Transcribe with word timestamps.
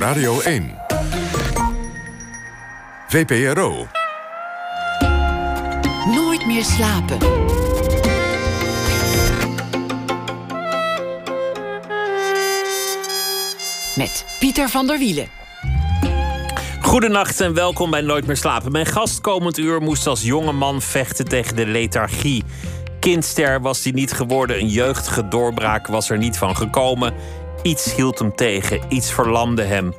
Radio 0.00 0.40
1. 0.40 0.78
VPRO. 3.08 3.86
Nooit 6.14 6.46
meer 6.46 6.64
slapen. 6.64 7.18
Met 13.96 14.24
Pieter 14.38 14.68
van 14.68 14.86
der 14.86 14.98
Wielen. 14.98 15.28
Goedenacht 16.80 17.40
en 17.40 17.54
welkom 17.54 17.90
bij 17.90 18.00
Nooit 18.00 18.26
meer 18.26 18.36
slapen. 18.36 18.72
Mijn 18.72 18.86
gast 18.86 19.20
komend 19.20 19.58
uur 19.58 19.80
moest 19.80 20.06
als 20.06 20.22
jonge 20.22 20.52
man 20.52 20.82
vechten 20.82 21.28
tegen 21.28 21.56
de 21.56 21.66
lethargie. 21.66 22.44
Kindster 23.00 23.60
was 23.60 23.82
hij 23.82 23.92
niet 23.92 24.12
geworden, 24.12 24.58
een 24.58 24.68
jeugdige 24.68 25.28
doorbraak 25.28 25.86
was 25.86 26.10
er 26.10 26.18
niet 26.18 26.38
van 26.38 26.56
gekomen. 26.56 27.14
Iets 27.62 27.94
hield 27.94 28.18
hem 28.18 28.34
tegen, 28.34 28.80
iets 28.88 29.12
verlamde 29.12 29.62
hem. 29.62 29.94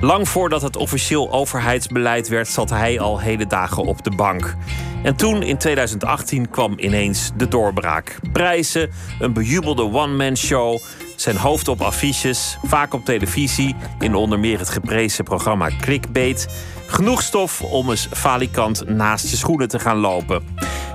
Lang 0.00 0.28
voordat 0.28 0.62
het 0.62 0.76
officieel 0.76 1.32
overheidsbeleid 1.32 2.28
werd, 2.28 2.48
zat 2.48 2.70
hij 2.70 3.00
al 3.00 3.20
hele 3.20 3.46
dagen 3.46 3.82
op 3.82 4.04
de 4.04 4.10
bank. 4.10 4.56
En 5.02 5.16
toen, 5.16 5.42
in 5.42 5.58
2018, 5.58 6.50
kwam 6.50 6.74
ineens 6.76 7.30
de 7.36 7.48
doorbraak. 7.48 8.18
Prijzen, 8.32 8.90
een 9.20 9.32
bejubelde 9.32 9.82
one-man 9.82 10.36
show, 10.36 10.78
zijn 11.16 11.36
hoofd 11.36 11.68
op 11.68 11.80
affiches, 11.80 12.58
vaak 12.62 12.94
op 12.94 13.04
televisie, 13.04 13.74
in 13.98 14.14
onder 14.14 14.38
meer 14.38 14.58
het 14.58 14.68
geprezen 14.70 15.24
programma 15.24 15.70
Clickbait. 15.80 16.48
Genoeg 16.86 17.22
stof 17.22 17.62
om 17.62 17.90
eens 17.90 18.08
falikant 18.12 18.88
naast 18.88 19.30
je 19.30 19.36
schoenen 19.36 19.68
te 19.68 19.78
gaan 19.78 19.96
lopen. 19.96 20.44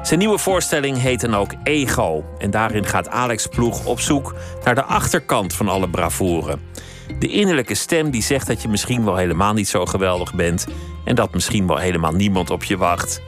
Zijn 0.02 0.20
nieuwe 0.20 0.38
voorstelling 0.38 0.98
heet 0.98 1.22
dan 1.22 1.36
ook 1.36 1.54
Ego. 1.64 2.26
En 2.38 2.52
daarin 2.52 2.86
gaat 2.86 3.10
Alex 3.10 3.48
Ploeg 3.48 3.86
op 3.86 4.00
zoek 4.00 4.36
naar 4.64 4.76
de 4.76 4.84
achterkant 4.84 5.54
van 5.54 5.68
alle 5.68 5.90
bravoure. 5.90 6.58
De 7.20 7.28
innerlijke 7.28 7.76
stem 7.76 8.12
die 8.12 8.24
zegt 8.24 8.48
dat 8.48 8.62
je 8.62 8.68
misschien 8.68 9.06
wel 9.06 9.16
helemaal 9.16 9.54
niet 9.54 9.68
zo 9.68 9.86
geweldig 9.86 10.34
bent 10.34 10.68
en 11.06 11.16
dat 11.16 11.34
misschien 11.34 11.68
wel 11.68 11.78
helemaal 11.78 12.14
niemand 12.14 12.50
op 12.50 12.64
je 12.64 12.78
wacht. 12.78 13.22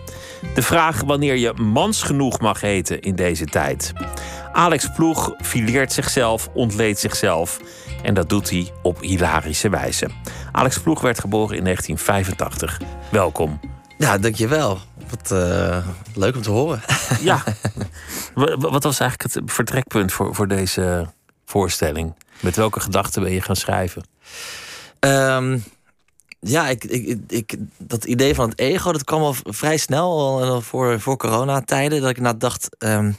De 0.55 0.61
vraag 0.61 1.01
wanneer 1.01 1.35
je 1.35 1.53
mans 1.53 2.03
genoeg 2.03 2.39
mag 2.39 2.61
heten 2.61 3.01
in 3.01 3.15
deze 3.15 3.45
tijd. 3.45 3.93
Alex 4.51 4.89
Ploeg 4.95 5.33
fileert 5.41 5.93
zichzelf, 5.93 6.49
ontleedt 6.53 6.99
zichzelf 6.99 7.59
en 8.03 8.13
dat 8.13 8.29
doet 8.29 8.49
hij 8.49 8.71
op 8.81 8.99
hilarische 9.01 9.69
wijze. 9.69 10.09
Alex 10.51 10.79
Ploeg 10.79 11.01
werd 11.01 11.19
geboren 11.19 11.57
in 11.57 11.63
1985. 11.63 12.81
Welkom. 13.11 13.59
Ja, 13.97 14.17
dankjewel. 14.17 14.79
Wat 15.09 15.31
uh, 15.31 15.87
leuk 16.15 16.35
om 16.35 16.41
te 16.41 16.51
horen. 16.51 16.81
Ja. 17.21 17.43
Wat 18.57 18.83
was 18.83 18.99
eigenlijk 18.99 19.33
het 19.33 19.51
vertrekpunt 19.51 20.11
voor, 20.13 20.35
voor 20.35 20.47
deze 20.47 21.07
voorstelling? 21.45 22.15
Met 22.39 22.55
welke 22.55 22.79
gedachten 22.79 23.21
ben 23.23 23.31
je 23.31 23.41
gaan 23.41 23.55
schrijven? 23.55 24.03
Um, 24.99 25.63
ja, 26.43 26.69
ik, 26.69 26.83
ik, 26.83 27.19
ik, 27.27 27.55
dat 27.77 28.03
idee 28.03 28.35
van 28.35 28.49
het 28.49 28.59
ego, 28.59 28.91
dat 28.91 29.03
kwam 29.03 29.21
al 29.21 29.35
vrij 29.43 29.77
snel, 29.77 30.41
al 30.43 30.61
voor, 30.61 30.99
voor 30.99 31.17
coronatijden. 31.17 32.01
Dat 32.01 32.09
ik 32.09 32.17
inderdaad 32.17 32.41
dacht, 32.41 32.69
um, 32.79 33.15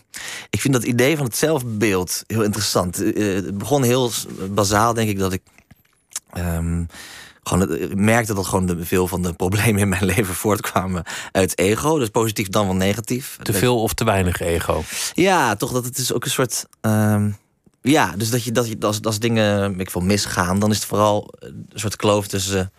ik 0.51 0.61
vind 0.61 0.75
dat 0.75 0.85
idee 0.85 1.17
van 1.17 1.27
het 1.27 1.37
zelfbeeld 1.37 2.23
heel 2.27 2.43
interessant. 2.43 3.03
Uh, 3.03 3.35
het 3.35 3.59
begon 3.59 3.83
heel 3.83 4.11
bazaal, 4.51 4.95
denk 4.95 5.09
ik, 5.09 5.19
dat 5.19 5.33
ik... 5.33 5.43
Um, 6.39 6.89
gewoon 7.43 7.79
merkte 7.95 8.35
dat 8.35 8.47
gewoon 8.47 8.67
de, 8.67 8.85
veel 8.85 9.09
van 9.09 9.23
de 9.23 9.33
problemen 9.33 9.81
in 9.81 9.89
mijn 9.89 10.05
leven 10.15 10.35
voortkwamen 10.35 11.05
uit 11.33 11.59
ego. 11.59 11.99
Dus 11.99 12.09
positief 12.09 12.49
dan 12.49 12.67
wel 12.67 12.75
negatief. 12.75 13.39
Te 13.43 13.53
veel 13.53 13.83
of 13.83 13.95
te 13.95 14.05
weinig 14.05 14.41
ego? 14.41 14.83
Ja, 15.15 15.57
toch 15.57 15.73
dat 15.73 15.85
het 15.85 15.99
is 15.99 16.13
ook 16.13 16.25
een 16.25 16.31
soort. 16.31 16.67
Um, 16.81 17.37
ja, 17.83 18.15
dus 18.17 18.31
dat 18.31 18.45
je, 18.45 18.53
dat 18.53 18.69
je 18.69 18.77
als, 18.81 19.03
als 19.03 19.19
dingen 19.19 19.81
ik 19.81 19.91
veel, 19.91 20.01
misgaan, 20.01 20.59
dan 20.59 20.71
is 20.71 20.77
het 20.77 20.87
vooral 20.87 21.35
een 21.39 21.67
soort 21.75 21.97
kloof 21.97 22.27
tussen 22.27 22.73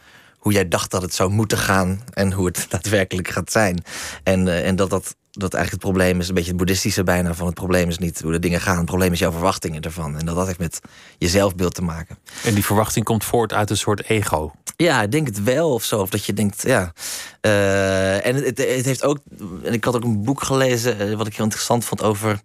hoe 0.45 0.53
jij 0.53 0.67
dacht 0.67 0.91
dat 0.91 1.01
het 1.01 1.13
zou 1.13 1.29
moeten 1.29 1.57
gaan 1.57 2.01
en 2.13 2.31
hoe 2.31 2.45
het 2.45 2.65
daadwerkelijk 2.69 3.27
gaat 3.27 3.51
zijn. 3.51 3.83
En, 4.23 4.47
uh, 4.47 4.67
en 4.67 4.75
dat 4.75 4.89
dat 4.89 5.15
dat 5.31 5.53
eigenlijk 5.53 5.83
het 5.83 5.93
probleem 5.93 6.19
is, 6.19 6.27
een 6.27 6.33
beetje 6.33 6.49
het 6.49 6.57
boeddhistische 6.57 7.03
bijna 7.03 7.33
van 7.33 7.45
het 7.45 7.55
probleem 7.55 7.89
is 7.89 7.97
niet 7.97 8.21
hoe 8.21 8.31
de 8.31 8.39
dingen 8.39 8.61
gaan. 8.61 8.77
Het 8.77 8.85
probleem 8.85 9.11
is 9.11 9.19
jouw 9.19 9.31
verwachtingen 9.31 9.81
ervan. 9.81 10.17
En 10.17 10.25
dat 10.25 10.35
dat 10.35 10.45
heeft 10.47 10.59
met 10.59 10.79
je 11.17 11.27
zelfbeeld 11.27 11.73
te 11.73 11.81
maken. 11.81 12.17
En 12.43 12.53
die 12.53 12.65
verwachting 12.65 13.05
komt 13.05 13.23
voort 13.23 13.53
uit 13.53 13.69
een 13.69 13.77
soort 13.77 14.09
ego. 14.09 14.51
Ja, 14.75 15.01
ik 15.01 15.11
denk 15.11 15.27
het 15.27 15.43
wel 15.43 15.73
of 15.73 15.83
zo. 15.83 15.99
Of 15.99 16.09
dat 16.09 16.25
je 16.25 16.33
denkt, 16.33 16.61
ja. 16.61 16.93
Uh, 17.41 18.25
en 18.25 18.35
het, 18.35 18.57
het, 18.57 18.85
heeft 18.85 19.03
ook. 19.03 19.17
En 19.63 19.73
ik 19.73 19.83
had 19.83 19.95
ook 19.95 20.03
een 20.03 20.23
boek 20.23 20.43
gelezen, 20.43 21.17
wat 21.17 21.27
ik 21.27 21.35
heel 21.35 21.43
interessant 21.43 21.85
vond 21.85 22.03
over. 22.03 22.39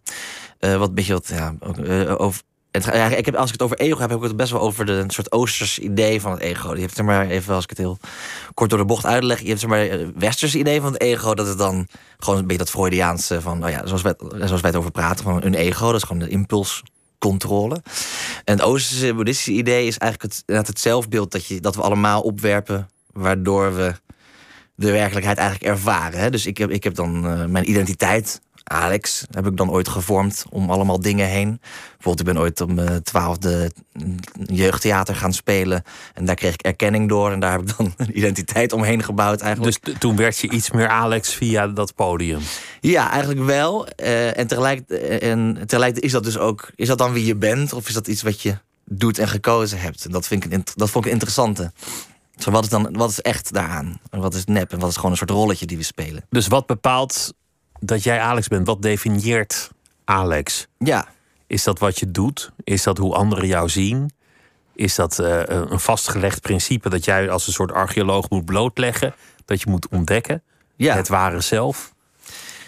Uh, 0.60 0.76
wat 0.76 0.88
een 0.88 0.94
beetje 0.94 1.12
wat, 1.12 1.28
ja, 1.28 1.54
over, 2.16 2.42
ja, 2.70 3.06
ik 3.08 3.24
heb, 3.24 3.34
als 3.34 3.46
ik 3.46 3.52
het 3.52 3.62
over 3.62 3.78
ego 3.78 4.00
heb, 4.00 4.10
heb 4.10 4.18
ik 4.18 4.24
het 4.24 4.36
best 4.36 4.52
wel 4.52 4.60
over 4.60 4.86
de 4.86 4.92
een 4.92 5.10
soort 5.10 5.32
oosters 5.32 5.78
idee 5.78 6.20
van 6.20 6.32
het 6.32 6.40
ego. 6.40 6.74
Je 6.74 6.80
hebt 6.80 6.98
er 6.98 7.04
maar 7.04 7.26
even, 7.26 7.54
als 7.54 7.64
ik 7.64 7.70
het 7.70 7.78
heel 7.78 7.98
kort 8.54 8.70
door 8.70 8.78
de 8.78 8.84
bocht 8.84 9.06
uitleg, 9.06 9.40
je 9.40 9.48
hebt 9.48 9.60
zeg 9.60 9.70
maar 9.70 9.90
een 9.90 10.12
westers 10.16 10.54
idee 10.54 10.80
van 10.80 10.92
het 10.92 11.02
ego, 11.02 11.34
dat 11.34 11.46
het 11.46 11.58
dan 11.58 11.86
gewoon 12.18 12.38
een 12.38 12.46
beetje 12.46 12.64
dat 12.64 12.70
Freudiaanse 12.70 13.40
van, 13.40 13.58
nou 13.58 13.70
ja, 13.72 13.86
zoals 13.86 14.02
wij, 14.02 14.14
zoals 14.18 14.60
wij 14.60 14.70
het 14.70 14.76
over 14.76 14.90
praten, 14.90 15.24
van 15.24 15.42
een 15.42 15.54
ego, 15.54 15.86
dat 15.86 15.94
is 15.94 16.02
gewoon 16.02 16.22
de 16.22 16.28
impulscontrole. 16.28 17.82
En 18.44 18.54
het 18.54 18.62
oosterse 18.62 19.14
boeddhistische 19.14 19.52
idee 19.52 19.86
is 19.86 19.98
eigenlijk 19.98 20.34
het, 20.46 20.66
het 20.66 20.80
zelfbeeld 20.80 21.32
dat, 21.32 21.46
je, 21.46 21.60
dat 21.60 21.76
we 21.76 21.82
allemaal 21.82 22.20
opwerpen, 22.20 22.90
waardoor 23.12 23.74
we 23.74 23.94
de 24.74 24.90
werkelijkheid 24.90 25.38
eigenlijk 25.38 25.70
ervaren. 25.72 26.20
Hè? 26.20 26.30
Dus 26.30 26.46
ik 26.46 26.58
heb, 26.58 26.70
ik 26.70 26.84
heb 26.84 26.94
dan 26.94 27.26
uh, 27.26 27.44
mijn 27.44 27.70
identiteit 27.70 28.40
Alex 28.72 29.24
heb 29.30 29.46
ik 29.46 29.56
dan 29.56 29.70
ooit 29.70 29.88
gevormd 29.88 30.44
om 30.50 30.70
allemaal 30.70 31.00
dingen 31.00 31.26
heen. 31.26 31.60
Bijvoorbeeld, 31.90 32.20
ik 32.28 32.34
ben 32.34 32.42
ooit 32.42 32.60
om 32.60 32.78
uh, 32.78 32.86
twaalfde 32.96 33.70
jeugdtheater 34.46 35.14
gaan 35.14 35.32
spelen. 35.32 35.82
En 36.14 36.24
daar 36.24 36.34
kreeg 36.34 36.52
ik 36.52 36.62
erkenning 36.62 37.08
door. 37.08 37.30
En 37.30 37.40
daar 37.40 37.50
heb 37.50 37.60
ik 37.60 37.76
dan 37.76 37.94
een 37.96 38.16
identiteit 38.18 38.72
omheen 38.72 39.02
gebouwd 39.02 39.40
eigenlijk. 39.40 39.84
Dus 39.84 39.94
toen 39.98 40.16
werd 40.16 40.38
je 40.38 40.50
iets 40.50 40.70
meer 40.70 40.88
Alex 40.88 41.34
via 41.34 41.68
dat 41.68 41.94
podium? 41.94 42.40
Ja, 42.80 43.10
eigenlijk 43.10 43.44
wel. 43.44 43.86
Uh, 43.96 44.38
en, 44.38 44.46
tegelijk, 44.46 44.88
en 44.90 45.62
tegelijkertijd 45.66 46.04
is 46.04 46.12
dat 46.12 46.24
dus 46.24 46.38
ook... 46.38 46.70
Is 46.74 46.88
dat 46.88 46.98
dan 46.98 47.12
wie 47.12 47.24
je 47.24 47.36
bent? 47.36 47.72
Of 47.72 47.88
is 47.88 47.94
dat 47.94 48.08
iets 48.08 48.22
wat 48.22 48.40
je 48.40 48.58
doet 48.84 49.18
en 49.18 49.28
gekozen 49.28 49.80
hebt? 49.80 50.04
En 50.04 50.10
dat, 50.10 50.26
vind 50.26 50.44
ik, 50.44 50.76
dat 50.76 50.90
vond 50.90 51.04
ik 51.04 51.12
interessante. 51.12 51.72
Zo, 52.38 52.50
wat 52.50 52.62
is 52.62 52.68
dan 52.68 52.88
wat 52.92 53.10
is 53.10 53.20
echt 53.20 53.52
daaraan? 53.52 54.00
En 54.10 54.20
wat 54.20 54.34
is 54.34 54.44
nep? 54.44 54.72
En 54.72 54.78
wat 54.78 54.90
is 54.90 54.96
gewoon 54.96 55.10
een 55.10 55.16
soort 55.16 55.30
rolletje 55.30 55.66
die 55.66 55.76
we 55.76 55.82
spelen? 55.82 56.24
Dus 56.28 56.46
wat 56.46 56.66
bepaalt 56.66 57.32
dat 57.80 58.02
jij 58.02 58.20
Alex 58.20 58.48
bent, 58.48 58.66
wat 58.66 58.82
definieert 58.82 59.70
Alex? 60.04 60.66
Ja. 60.78 61.08
Is 61.46 61.64
dat 61.64 61.78
wat 61.78 61.98
je 61.98 62.10
doet? 62.10 62.50
Is 62.64 62.82
dat 62.82 62.98
hoe 62.98 63.14
anderen 63.14 63.46
jou 63.46 63.68
zien? 63.68 64.10
Is 64.74 64.94
dat 64.94 65.18
uh, 65.20 65.42
een 65.46 65.80
vastgelegd 65.80 66.40
principe 66.40 66.88
dat 66.88 67.04
jij 67.04 67.30
als 67.30 67.46
een 67.46 67.52
soort 67.52 67.72
archeoloog 67.72 68.30
moet 68.30 68.44
blootleggen? 68.44 69.14
Dat 69.44 69.60
je 69.60 69.70
moet 69.70 69.88
ontdekken? 69.88 70.42
Ja. 70.76 70.96
Het 70.96 71.08
ware 71.08 71.40
zelf? 71.40 71.94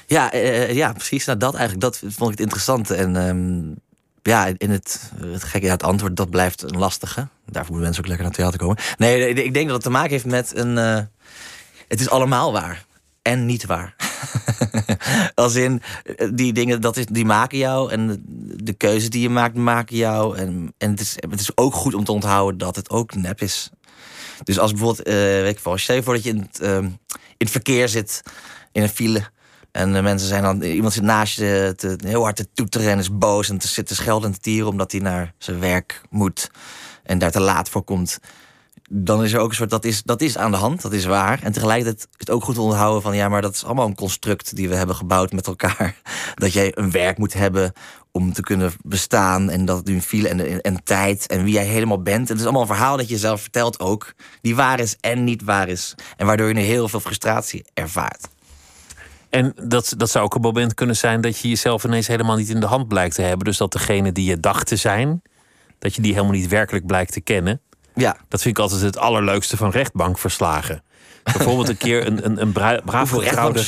Ja, 0.07 0.35
uh, 0.35 0.73
ja 0.73 0.93
precies. 0.93 1.25
Nou, 1.25 1.39
dat 1.39 1.55
eigenlijk 1.55 1.83
dat 1.83 1.99
vond 1.99 2.31
ik 2.33 2.39
het 2.39 2.41
interessante. 2.41 2.95
En 2.95 3.17
um, 3.17 3.75
ja, 4.23 4.49
in 4.57 4.71
het, 4.71 5.13
het 5.21 5.45
gekke 5.45 5.67
ja, 5.67 5.73
het 5.73 5.83
antwoord, 5.83 6.17
dat 6.17 6.31
blijft 6.31 6.63
een 6.63 6.79
lastige. 6.79 7.29
Daarvoor 7.47 7.75
moeten 7.75 7.81
mensen 7.81 8.03
ook 8.03 8.09
lekker 8.09 8.27
naar 8.27 8.37
het 8.37 8.41
theater 8.41 8.59
komen. 8.59 8.77
Nee, 8.97 9.45
ik 9.45 9.55
denk 9.55 9.67
dat 9.67 9.75
het 9.75 9.85
te 9.85 9.91
maken 9.91 10.11
heeft 10.11 10.25
met 10.25 10.57
een. 10.57 10.77
Uh, 10.77 10.99
het 11.89 12.01
is 12.01 12.11
allemaal 12.11 12.53
waar 12.53 12.85
en 13.23 13.47
niet 13.47 13.67
waar. 13.67 13.95
Als 15.35 15.55
in, 15.55 15.83
die 16.33 16.53
dingen, 16.53 16.81
dat 16.81 16.97
is, 16.97 17.07
die 17.07 17.25
maken 17.25 17.59
jou. 17.59 17.91
En 17.91 18.23
de 18.63 18.73
keuzes 18.73 19.11
die 19.11 19.23
je 19.23 19.31
maakt, 19.31 19.55
maken 19.55 19.97
jou. 19.97 20.37
En, 20.37 20.75
en 20.79 20.91
het, 20.91 21.01
is, 21.01 21.17
het 21.17 21.41
is 21.41 21.57
ook 21.57 21.75
goed 21.75 21.95
om 21.95 22.05
te 22.05 22.13
onthouden 22.13 22.59
dat 22.59 22.77
het 22.77 22.91
ook 22.91 23.15
nep 23.15 23.41
is. 23.41 23.71
Dus 24.45 24.59
als 24.59 24.71
bijvoorbeeld, 24.71 25.09
uh, 25.09 25.15
weet 25.15 25.57
ik 25.57 25.65
wel, 25.65 25.79
stel 25.79 25.95
je 25.97 26.03
voor 26.03 26.15
dat 26.15 26.23
je 26.23 26.31
in 26.31 26.39
het, 26.39 26.61
uh, 26.63 26.77
in 26.77 26.99
het 27.39 27.51
verkeer 27.51 27.89
zit, 27.89 28.23
in 28.73 28.83
een 28.83 28.89
file. 28.89 29.23
En 29.73 29.93
de 29.93 30.03
mensen 30.03 30.29
zijn 30.29 30.43
dan, 30.43 30.63
iemand 30.63 30.93
zit 30.93 31.03
naast 31.03 31.37
je 31.37 31.73
te, 31.77 31.99
heel 32.05 32.23
hard 32.23 32.37
te 32.37 32.49
toeteren 32.55 32.91
en 32.91 32.99
is 32.99 33.19
boos 33.19 33.49
en 33.49 33.59
te 33.59 33.69
zitten 33.69 33.97
schelden 33.97 34.29
en 34.29 34.35
te 34.35 34.41
tieren 34.41 34.69
omdat 34.69 34.93
hij 34.93 35.01
naar 35.01 35.35
zijn 35.39 35.61
werk 35.61 36.03
moet 36.11 36.51
en 37.03 37.19
daar 37.19 37.31
te 37.31 37.41
laat 37.41 37.69
voor 37.69 37.83
komt 37.83 38.19
dan 38.91 39.25
is 39.25 39.33
er 39.33 39.41
ook 39.41 39.49
een 39.49 39.55
soort, 39.55 39.71
dat 39.71 39.85
is, 39.85 40.03
dat 40.03 40.21
is 40.21 40.39
aan 40.39 40.51
de 40.51 40.57
hand, 40.57 40.83
dat 40.83 40.93
is 40.93 41.05
waar. 41.05 41.43
En 41.43 41.53
tegelijkertijd 41.53 41.99
is 41.99 42.07
het 42.19 42.31
ook 42.31 42.45
goed 42.45 42.55
te 42.55 42.61
onthouden 42.61 43.03
van, 43.03 43.17
ja, 43.17 43.29
maar 43.29 43.43
dat 43.43 43.55
is 43.55 43.65
allemaal 43.65 43.87
een 43.87 43.95
construct 43.95 44.57
die 44.57 44.69
we 44.69 44.75
hebben 44.75 44.97
gebouwd 44.97 45.33
met 45.33 45.47
elkaar. 45.47 45.97
Dat 46.35 46.53
jij 46.53 46.73
een 46.75 46.91
werk 46.91 47.19
moet 47.19 47.33
hebben 47.33 47.73
om 48.11 48.33
te 48.33 48.43
kunnen 48.43 48.73
bestaan 48.83 49.51
en 49.51 49.65
dat 49.65 49.85
nu 49.85 50.01
file 50.01 50.29
en, 50.29 50.61
en 50.61 50.85
tijd 50.85 51.27
en 51.27 51.45
wie 51.45 51.53
jij 51.53 51.65
helemaal 51.65 52.03
bent. 52.03 52.29
Het 52.29 52.39
is 52.39 52.45
allemaal 52.45 52.61
een 52.61 52.67
verhaal 52.67 52.97
dat 52.97 53.09
je 53.09 53.19
zelf 53.19 53.41
vertelt 53.41 53.81
ook, 53.81 54.15
die 54.41 54.57
waar 54.57 54.81
is 54.81 54.97
en 55.01 55.25
niet 55.25 55.43
waar 55.43 55.69
is. 55.69 55.95
En 56.17 56.27
waardoor 56.27 56.49
je 56.49 56.61
heel 56.61 56.89
veel 56.89 57.01
frustratie 57.01 57.65
ervaart. 57.75 58.29
En 59.31 59.53
dat, 59.63 59.95
dat 59.97 60.11
zou 60.11 60.25
ook 60.25 60.35
een 60.35 60.41
moment 60.41 60.75
kunnen 60.75 60.97
zijn 60.97 61.21
dat 61.21 61.39
je 61.39 61.49
jezelf 61.49 61.85
ineens 61.85 62.07
helemaal 62.07 62.37
niet 62.37 62.49
in 62.49 62.61
de 62.61 62.67
hand 62.67 62.89
blijkt 62.89 63.15
te 63.15 63.23
hebben. 63.23 63.45
Dus 63.45 63.57
dat 63.57 63.73
degene 63.73 64.13
die 64.13 64.25
je 64.25 64.41
dacht 64.41 64.67
te 64.67 64.77
zijn, 64.77 65.23
dat 65.79 65.95
je 65.95 66.03
die 66.03 66.13
helemaal 66.13 66.35
niet 66.35 66.49
werkelijk 66.49 66.87
blijkt 66.87 67.13
te 67.13 67.21
kennen. 67.21 67.61
Ja. 67.95 68.17
Dat 68.29 68.43
vind 68.43 68.57
ik 68.57 68.63
altijd 68.63 68.81
het 68.81 68.99
allerleukste 68.99 69.57
van 69.57 69.71
rechtbankverslagen. 69.71 70.83
Bijvoorbeeld 71.23 71.69
een 71.69 71.77
keer 71.77 72.07
een, 72.07 72.25
een, 72.25 72.41
een 72.41 72.53
bra 72.53 72.81
braaf 72.85 73.11
getrouwde... 73.11 73.59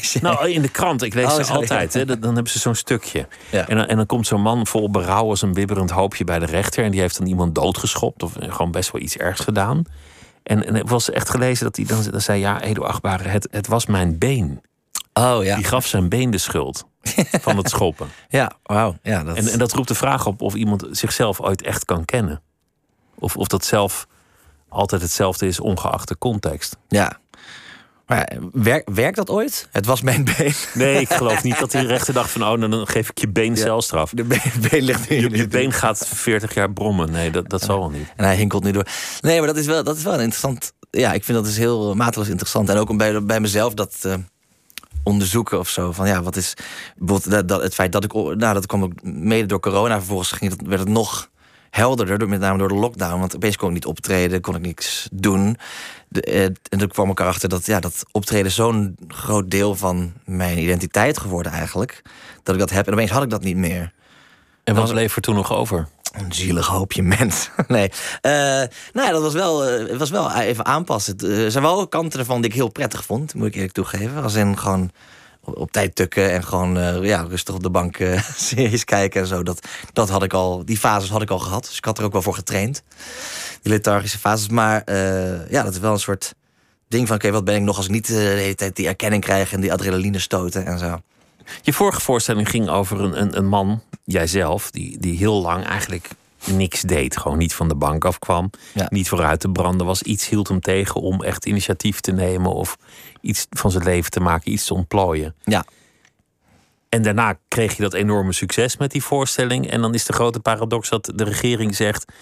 je? 0.00 0.18
Nou, 0.22 0.50
in 0.50 0.62
de 0.62 0.68
krant. 0.68 1.02
Ik 1.02 1.14
lees 1.14 1.24
Oh, 1.38 1.42
ze 1.42 1.52
altijd. 1.52 1.94
Hè. 1.94 2.04
Dan 2.04 2.20
dan 2.20 2.34
hebben 2.34 2.52
ze 2.52 2.58
zo'n 2.58 2.74
stukje. 2.74 3.28
Ja. 3.50 3.68
En, 3.68 3.76
dan, 3.76 3.86
en 3.86 3.96
dan 3.96 4.06
komt 4.06 4.26
zo'n 4.26 4.40
man 4.40 4.66
vol 4.66 4.90
berouw 4.90 5.28
als 5.28 5.42
een 5.42 5.52
bibberend 5.52 5.90
hoopje 5.90 6.24
bij 6.24 6.38
de 6.38 6.46
rechter. 6.46 6.84
En 6.84 6.90
die 6.90 7.00
heeft 7.00 7.18
dan 7.18 7.26
iemand 7.26 7.54
doodgeschopt. 7.54 8.22
Of 8.22 8.32
gewoon 8.38 8.70
best 8.70 8.92
wel 8.92 9.02
iets 9.02 9.16
ergs 9.16 9.40
gedaan. 9.40 9.82
En, 10.42 10.66
en 10.66 10.74
het 10.74 10.88
was 10.88 11.10
echt 11.10 11.30
gelezen 11.30 11.64
dat 11.64 11.76
hij 11.76 11.84
dan, 11.84 12.02
dan 12.10 12.20
zei... 12.20 12.40
Ja, 12.40 12.62
Edo 12.62 12.82
Achtbare, 12.82 13.28
het, 13.28 13.48
het 13.50 13.66
was 13.66 13.86
mijn 13.86 14.18
been. 14.18 14.60
Oh 15.12 15.44
ja. 15.44 15.56
Die 15.56 15.64
gaf 15.64 15.86
zijn 15.86 16.08
been 16.08 16.30
de 16.30 16.38
schuld 16.38 16.84
van 17.40 17.56
het 17.56 17.68
schoppen. 17.68 18.08
Ja, 18.28 18.52
wauw. 18.62 18.96
Ja, 19.02 19.24
dat... 19.24 19.36
En, 19.36 19.48
en 19.48 19.58
dat 19.58 19.72
roept 19.72 19.88
de 19.88 19.94
vraag 19.94 20.26
op 20.26 20.42
of 20.42 20.54
iemand 20.54 20.86
zichzelf 20.90 21.40
ooit 21.40 21.62
echt 21.62 21.84
kan 21.84 22.04
kennen. 22.04 22.42
Of, 23.18 23.36
of 23.36 23.46
dat 23.46 23.64
zelf 23.64 24.06
altijd 24.68 25.02
hetzelfde 25.02 25.46
is, 25.46 25.60
ongeacht 25.60 26.08
de 26.08 26.18
context. 26.18 26.76
ja. 26.88 27.18
Maar 28.08 28.32
werkt 28.84 29.16
dat 29.16 29.30
ooit? 29.30 29.68
Het 29.70 29.86
was 29.86 30.00
mijn 30.00 30.24
been. 30.24 30.54
Nee, 30.74 31.00
ik 31.00 31.12
geloof 31.12 31.42
niet 31.42 31.58
dat 31.58 31.70
die 31.70 31.86
rechter 31.86 32.14
dacht 32.14 32.30
van... 32.30 32.44
oh, 32.44 32.70
dan 32.70 32.86
geef 32.86 33.10
ik 33.10 33.18
je 33.18 33.28
been 33.28 33.56
celstraf. 33.56 34.10
De 34.10 34.24
been, 34.24 34.40
been 34.70 34.82
ligt 34.82 35.08
nu 35.08 35.36
Je, 35.36 35.48
been 35.48 35.72
gaat 35.72 36.08
40 36.08 36.54
jaar 36.54 36.72
brommen. 36.72 37.10
Nee, 37.10 37.30
dat, 37.30 37.48
dat 37.48 37.62
zal 37.62 37.78
wel 37.78 37.90
niet. 37.90 38.12
En 38.16 38.24
hij 38.24 38.36
hinkelt 38.36 38.64
nu 38.64 38.70
door. 38.70 38.86
Nee, 39.20 39.38
maar 39.38 39.46
dat 39.46 39.56
is 39.56 39.66
wel, 39.66 39.84
dat 39.84 39.96
is 39.96 40.02
wel 40.02 40.12
een 40.12 40.20
interessant. 40.20 40.72
Ja, 40.90 41.12
ik 41.12 41.24
vind 41.24 41.36
dat 41.38 41.46
dus 41.46 41.56
heel 41.56 41.94
mateloos 41.94 42.28
interessant. 42.28 42.68
En 42.68 42.76
ook 42.76 42.90
om 42.90 42.96
bij, 42.96 43.24
bij 43.24 43.40
mezelf 43.40 43.74
dat 43.74 44.00
te 44.00 44.20
onderzoeken 45.02 45.58
of 45.58 45.68
zo. 45.68 45.92
Van 45.92 46.06
ja, 46.06 46.22
wat 46.22 46.36
is. 46.36 46.54
Bijvoorbeeld 46.96 47.30
dat, 47.30 47.48
dat, 47.48 47.62
het 47.62 47.74
feit 47.74 47.92
dat 47.92 48.04
ik. 48.04 48.12
Nou, 48.12 48.36
dat 48.36 48.66
kwam 48.66 48.82
ook 48.82 49.02
mede 49.02 49.46
door 49.46 49.60
corona. 49.60 49.96
Vervolgens 49.96 50.32
ging 50.32 50.50
het, 50.50 50.62
werd 50.66 50.80
het 50.80 50.88
nog 50.88 51.28
helderder. 51.78 52.18
Door, 52.18 52.28
met 52.28 52.40
name 52.40 52.58
door 52.58 52.68
de 52.68 52.74
lockdown. 52.74 53.20
Want 53.20 53.36
opeens 53.36 53.56
kon 53.56 53.68
ik 53.68 53.74
niet 53.74 53.86
optreden, 53.86 54.40
kon 54.40 54.54
ik 54.54 54.60
niks 54.60 55.08
doen. 55.12 55.56
De, 56.08 56.20
eh, 56.20 56.44
en 56.44 56.78
toen 56.78 56.88
kwam 56.88 57.10
ik 57.10 57.20
erachter 57.20 57.48
dat, 57.48 57.66
ja, 57.66 57.80
dat 57.80 58.04
optreden 58.12 58.52
zo'n 58.52 58.96
groot 59.08 59.50
deel 59.50 59.74
van 59.74 60.12
mijn 60.24 60.58
identiteit 60.58 61.18
geworden 61.18 61.52
eigenlijk. 61.52 62.02
Dat 62.42 62.54
ik 62.54 62.60
dat 62.60 62.70
heb. 62.70 62.86
En 62.86 62.92
opeens 62.92 63.10
had 63.10 63.22
ik 63.22 63.30
dat 63.30 63.42
niet 63.42 63.56
meer. 63.56 63.92
En 64.64 64.74
wat 64.74 64.90
bleef 64.90 65.16
er 65.16 65.22
toen 65.22 65.34
nog 65.34 65.52
over? 65.52 65.88
Een 66.12 66.32
zielig 66.32 66.66
hoopje 66.66 67.02
mens. 67.18 67.50
nee. 67.68 67.90
Eh, 68.20 68.32
nou 68.92 69.06
ja, 69.06 69.10
dat 69.10 69.22
was 69.22 69.34
wel, 69.34 69.64
eh, 69.64 69.88
het 69.88 69.98
was 69.98 70.10
wel 70.10 70.32
even 70.32 70.64
aanpassen. 70.64 71.18
Er 71.18 71.50
zijn 71.50 71.64
wel 71.64 71.88
kanten 71.88 72.18
ervan 72.18 72.40
die 72.40 72.50
ik 72.50 72.56
heel 72.56 72.68
prettig 72.68 73.04
vond, 73.04 73.34
moet 73.34 73.46
ik 73.46 73.54
eerlijk 73.54 73.72
toegeven. 73.72 74.22
Als 74.22 74.34
in 74.34 74.58
gewoon 74.58 74.90
op, 75.54 75.72
tijd 75.72 75.94
tukken 75.94 76.32
en 76.32 76.44
gewoon 76.44 76.78
eh, 76.78 77.04
ja, 77.04 77.26
rustig 77.28 77.54
op 77.54 77.62
de 77.62 77.70
bank 77.70 77.98
eh, 77.98 78.22
series 78.36 78.84
kijken 78.84 79.20
en 79.20 79.26
zo. 79.26 79.42
Dat, 79.42 79.66
dat 79.92 80.08
had 80.08 80.22
ik 80.22 80.32
al, 80.32 80.64
die 80.64 80.78
fases 80.78 81.10
had 81.10 81.22
ik 81.22 81.30
al 81.30 81.38
gehad. 81.38 81.64
Dus 81.64 81.76
ik 81.76 81.84
had 81.84 81.98
er 81.98 82.04
ook 82.04 82.12
wel 82.12 82.22
voor 82.22 82.34
getraind. 82.34 82.82
Die 83.62 83.72
lethargische 83.72 84.18
fases. 84.18 84.48
Maar 84.48 84.82
eh, 84.84 85.50
ja, 85.50 85.62
dat 85.62 85.72
is 85.72 85.78
wel 85.78 85.92
een 85.92 85.98
soort 85.98 86.34
ding 86.88 87.06
van: 87.06 87.16
oké, 87.16 87.30
wat 87.30 87.44
ben 87.44 87.56
ik 87.56 87.62
nog 87.62 87.76
als 87.76 87.86
ik 87.86 87.92
niet 87.92 88.06
de 88.06 88.14
hele 88.14 88.54
tijd 88.54 88.76
die 88.76 88.86
erkenning 88.86 89.22
krijg 89.22 89.52
en 89.52 89.60
die 89.60 89.72
adrenaline 89.72 90.18
stoten 90.18 90.66
en 90.66 90.78
zo. 90.78 91.00
Je 91.62 91.72
vorige 91.72 92.00
voorstelling 92.00 92.48
ging 92.48 92.68
over 92.68 93.00
een, 93.00 93.20
een, 93.20 93.36
een 93.36 93.46
man, 93.46 93.82
jijzelf, 94.04 94.70
die, 94.70 94.98
die 94.98 95.16
heel 95.16 95.40
lang 95.42 95.64
eigenlijk 95.64 96.08
niks 96.52 96.80
deed. 96.82 97.16
Gewoon 97.16 97.38
niet 97.38 97.54
van 97.54 97.68
de 97.68 97.74
bank 97.76 98.04
afkwam, 98.04 98.50
Ja. 98.74 98.86
niet 98.90 99.08
vooruit 99.08 99.40
te 99.40 99.48
branden 99.48 99.86
was. 99.86 100.02
Iets 100.02 100.28
hield 100.28 100.48
hem 100.48 100.60
tegen 100.60 101.00
om 101.00 101.22
echt 101.22 101.46
initiatief 101.46 102.00
te 102.00 102.12
nemen 102.12 102.52
of 102.54 102.76
iets 103.20 103.46
van 103.50 103.70
zijn 103.70 103.84
leven 103.84 104.10
te 104.10 104.20
maken, 104.20 104.52
iets 104.52 104.64
te 104.66 104.74
ontplooien. 104.74 105.34
Ja. 105.44 105.64
En 106.88 107.02
daarna 107.02 107.38
kreeg 107.48 107.76
je 107.76 107.82
dat 107.82 107.94
enorme 107.94 108.32
succes 108.32 108.76
met 108.76 108.90
die 108.90 109.02
voorstelling. 109.02 109.70
En 109.70 109.80
dan 109.80 109.94
is 109.94 110.04
de 110.04 110.12
grote 110.12 110.40
paradox 110.40 110.88
dat 110.88 111.12
de 111.14 111.24
regering 111.24 111.76
zegt. 111.76 112.12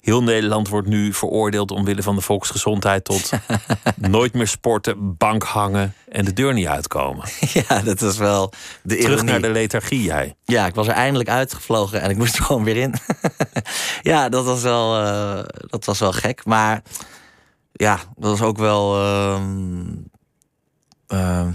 Heel 0.00 0.22
Nederland 0.22 0.68
wordt 0.68 0.88
nu 0.88 1.12
veroordeeld 1.12 1.70
omwille 1.70 2.02
van 2.02 2.14
de 2.14 2.20
volksgezondheid 2.20 3.04
tot 3.04 3.30
nooit 3.96 4.34
meer 4.34 4.46
sporten, 4.48 5.16
bank 5.16 5.42
hangen 5.42 5.94
en 6.08 6.24
de 6.24 6.32
deur 6.32 6.52
niet 6.52 6.66
uitkomen. 6.66 7.28
ja, 7.68 7.80
dat 7.80 8.02
is 8.02 8.16
wel 8.16 8.52
de 8.82 8.96
Terug 8.96 9.04
ironie. 9.12 9.24
naar 9.30 9.40
de 9.40 9.50
lethargie, 9.50 10.02
jij. 10.02 10.34
Ja, 10.44 10.66
ik 10.66 10.74
was 10.74 10.86
er 10.86 10.92
eindelijk 10.94 11.28
uitgevlogen 11.28 12.00
en 12.00 12.10
ik 12.10 12.16
moest 12.16 12.36
er 12.36 12.44
gewoon 12.44 12.64
weer 12.64 12.76
in. 12.76 12.94
ja, 14.02 14.28
dat 14.28 14.44
was, 14.44 14.62
wel, 14.62 14.96
eh, 15.00 15.44
dat 15.70 15.84
was 15.84 15.98
wel 15.98 16.12
gek. 16.12 16.44
Maar 16.44 16.82
ja, 17.72 17.98
dat 18.16 18.30
was 18.30 18.42
ook 18.42 18.58
wel. 18.58 18.96
ehm, 18.96 19.86
ehm, 21.06 21.50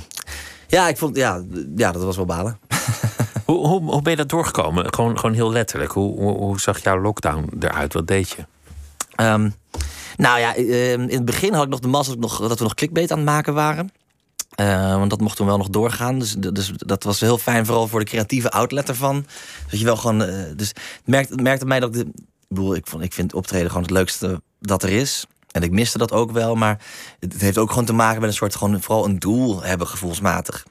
ja, 0.68 0.88
ik 0.88 0.98
vond. 0.98 1.16
Ja, 1.16 1.44
ja, 1.76 1.92
dat 1.92 2.04
was 2.04 2.16
wel 2.16 2.26
balen. 2.26 2.60
Hoe, 3.46 3.68
hoe, 3.68 3.82
hoe 3.92 4.02
ben 4.02 4.12
je 4.12 4.18
dat 4.18 4.30
doorgekomen? 4.30 4.94
Gewoon, 4.94 5.20
gewoon 5.20 5.36
heel 5.36 5.52
letterlijk. 5.52 5.92
Hoe, 5.92 6.20
hoe, 6.20 6.38
hoe 6.38 6.60
zag 6.60 6.84
jouw 6.84 7.02
lockdown 7.02 7.52
eruit? 7.60 7.94
Wat 7.94 8.08
deed 8.08 8.30
je? 8.30 8.46
Ehm, 9.16 9.50
nou 10.18 10.40
ja, 10.40 10.54
in 10.54 11.10
het 11.10 11.26
begin 11.26 11.54
had 11.54 11.64
ik 11.64 11.70
nog 11.70 11.80
de 11.80 11.88
mazzel 11.88 12.14
dat 12.20 12.22
nog- 12.22 12.48
dat 12.50 12.58
we 12.58 12.64
nog 12.64 12.74
clickbait 12.74 13.12
aan 13.12 13.18
het 13.18 13.26
maken 13.28 13.54
waren. 13.54 13.90
Eh, 14.56 14.96
want 14.98 15.10
dat 15.10 15.22
mocht 15.22 15.36
toen 15.38 15.48
wel 15.48 15.58
nog 15.58 15.70
doorgaan. 15.70 16.20
Dus, 16.20 16.36
dus 16.36 16.72
dat 16.76 17.04
was 17.04 17.20
heel 17.20 17.38
fijn, 17.38 17.66
vooral 17.66 17.88
voor 17.88 18.00
de 18.00 18.06
creatieve 18.06 18.52
outlet 18.52 18.90
ervan. 18.90 19.26
Dat 19.70 19.80
je 19.80 19.86
wel 19.86 19.98
gewoon. 19.98 20.24
eh, 20.24 20.44
dus 20.56 20.68
het 20.68 21.06
merkte, 21.06 21.36
merkte 21.36 21.66
mij 21.66 21.80
dat 21.80 21.96
ik. 21.96 22.08
Ik 22.08 22.60
bedoel, 22.60 22.76
ik, 22.76 22.88
vond, 22.88 23.04
ik 23.04 23.14
vind 23.14 23.34
optreden 23.34 23.68
gewoon 23.68 23.84
het 23.84 23.92
leukste 23.92 24.42
dat 24.60 24.84
er 24.84 24.90
is. 24.90 25.26
En 25.52 25.62
ik 25.64 25.72
miste 25.72 25.98
dat 25.98 26.12
ook 26.12 26.32
wel. 26.32 26.56
Maar 26.56 26.82
het, 27.20 27.34
het 27.34 27.42
heeft 27.42 27.58
ook 27.58 27.70
gewoon 27.70 27.86
te 27.86 27.94
maken 27.94 28.20
met 28.20 28.30
een 28.30 28.36
soort. 28.36 28.56
Gewoon 28.56 28.82
vooral 28.82 29.06
een 29.06 29.20
doel 29.20 29.64
hebben, 29.64 29.88
gevoelsmatig. 29.88 30.66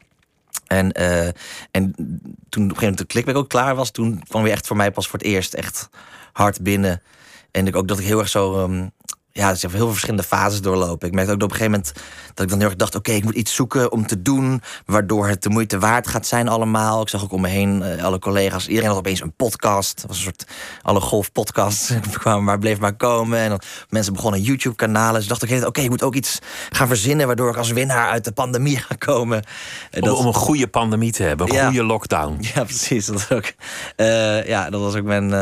En, 0.67 0.93
eh, 0.93 1.27
en 1.71 1.93
toen 1.93 1.93
op 1.93 2.55
een 2.55 2.61
gegeven 2.61 2.75
moment 2.81 2.99
de 2.99 3.07
clickback 3.07 3.37
ook 3.37 3.49
klaar 3.49 3.75
was, 3.75 3.91
toen 3.91 4.23
kwam 4.29 4.43
weer 4.43 4.53
echt 4.53 4.67
voor 4.67 4.77
mij 4.77 4.91
pas 4.91 5.09
voor 5.09 5.19
het 5.19 5.29
eerst 5.29 5.55
echt 5.55 5.89
hard 6.33 6.63
binnen. 6.63 7.03
En 7.51 7.67
ik 7.67 7.77
ook 7.77 7.89
dat 7.89 7.99
ik 7.99 8.07
heel 8.07 8.19
erg 8.19 8.29
zo. 8.29 8.63
ehm, 8.65 8.87
ja, 9.33 9.47
dus 9.49 9.57
ik 9.57 9.63
heb 9.63 9.71
heel 9.71 9.81
veel 9.81 9.91
verschillende 9.91 10.23
fases 10.23 10.61
doorlopen. 10.61 11.09
Ik 11.09 11.15
merkte 11.15 11.33
ook 11.33 11.41
dat 11.41 11.49
op 11.51 11.55
een 11.55 11.61
gegeven 11.61 11.81
moment 11.81 12.01
dat 12.35 12.45
ik 12.45 12.51
dan 12.51 12.59
heel 12.59 12.69
erg 12.69 12.77
dacht: 12.77 12.95
oké, 12.95 13.13
ik 13.13 13.25
moet 13.25 13.35
iets 13.35 13.55
zoeken 13.55 13.93
om 13.93 14.07
te 14.07 14.23
doen. 14.23 14.63
Waardoor 14.87 15.29
het 15.29 15.43
de 15.43 15.49
moeite 15.51 15.79
waard 15.79 16.07
gaat 16.09 16.27
zijn, 16.27 16.49
allemaal. 16.49 17.03
Ik 17.03 17.09
zag 17.09 17.23
ook 17.23 17.33
om 17.33 17.41
me 17.41 17.49
heen 17.49 17.83
eh, 17.83 18.05
alle 18.05 18.19
collega's. 18.19 18.67
Iedereen 18.69 18.89
had 18.89 18.99
opeens 18.99 19.21
een 19.21 19.35
podcast. 19.37 20.01
Het 20.01 20.07
was 20.09 20.17
een 20.17 20.23
soort. 20.23 20.45
Alle 20.83 21.01
golfpodcasts 21.01 21.93
kwamen 22.13 22.45
maar 22.45 22.59
bleef 22.59 22.79
maar 22.79 22.97
komen. 22.97 23.39
En 23.39 23.49
dan 23.49 23.61
mensen 23.89 24.13
begonnen 24.13 24.41
YouTube-kanalen. 24.41 25.15
Dus 25.15 25.23
ik 25.23 25.29
dacht: 25.29 25.43
oké, 25.43 25.67
oké, 25.67 25.81
ik 25.81 25.91
moet 25.91 26.03
ook 26.03 26.15
iets 26.15 26.39
gaan 26.71 26.87
verzinnen. 26.89 27.27
waardoor 27.27 27.51
ik 27.51 27.57
als 27.57 27.71
winnaar 27.71 28.11
uit 28.11 28.25
de 28.25 28.33
pandemie 28.33 28.77
ga 28.79 28.95
komen. 28.99 29.43
En 29.91 30.03
Om, 30.03 30.09
dat- 30.09 30.19
om 30.19 30.27
een 30.27 30.35
goede 30.35 30.67
pandemie 30.69 31.13
te 31.13 31.23
hebben, 31.23 31.49
een 31.49 31.55
Ja. 31.55 31.65
goede 31.67 31.85
lockdown. 31.85 32.37
ja, 32.55 32.65
precies. 32.65 33.07
Dat 33.07 33.27
ook, 33.33 33.53
eh, 33.97 34.47
ja, 34.47 34.71
dat 34.71 34.81
was 34.81 34.95
ook 34.95 35.05
mijn. 35.05 35.33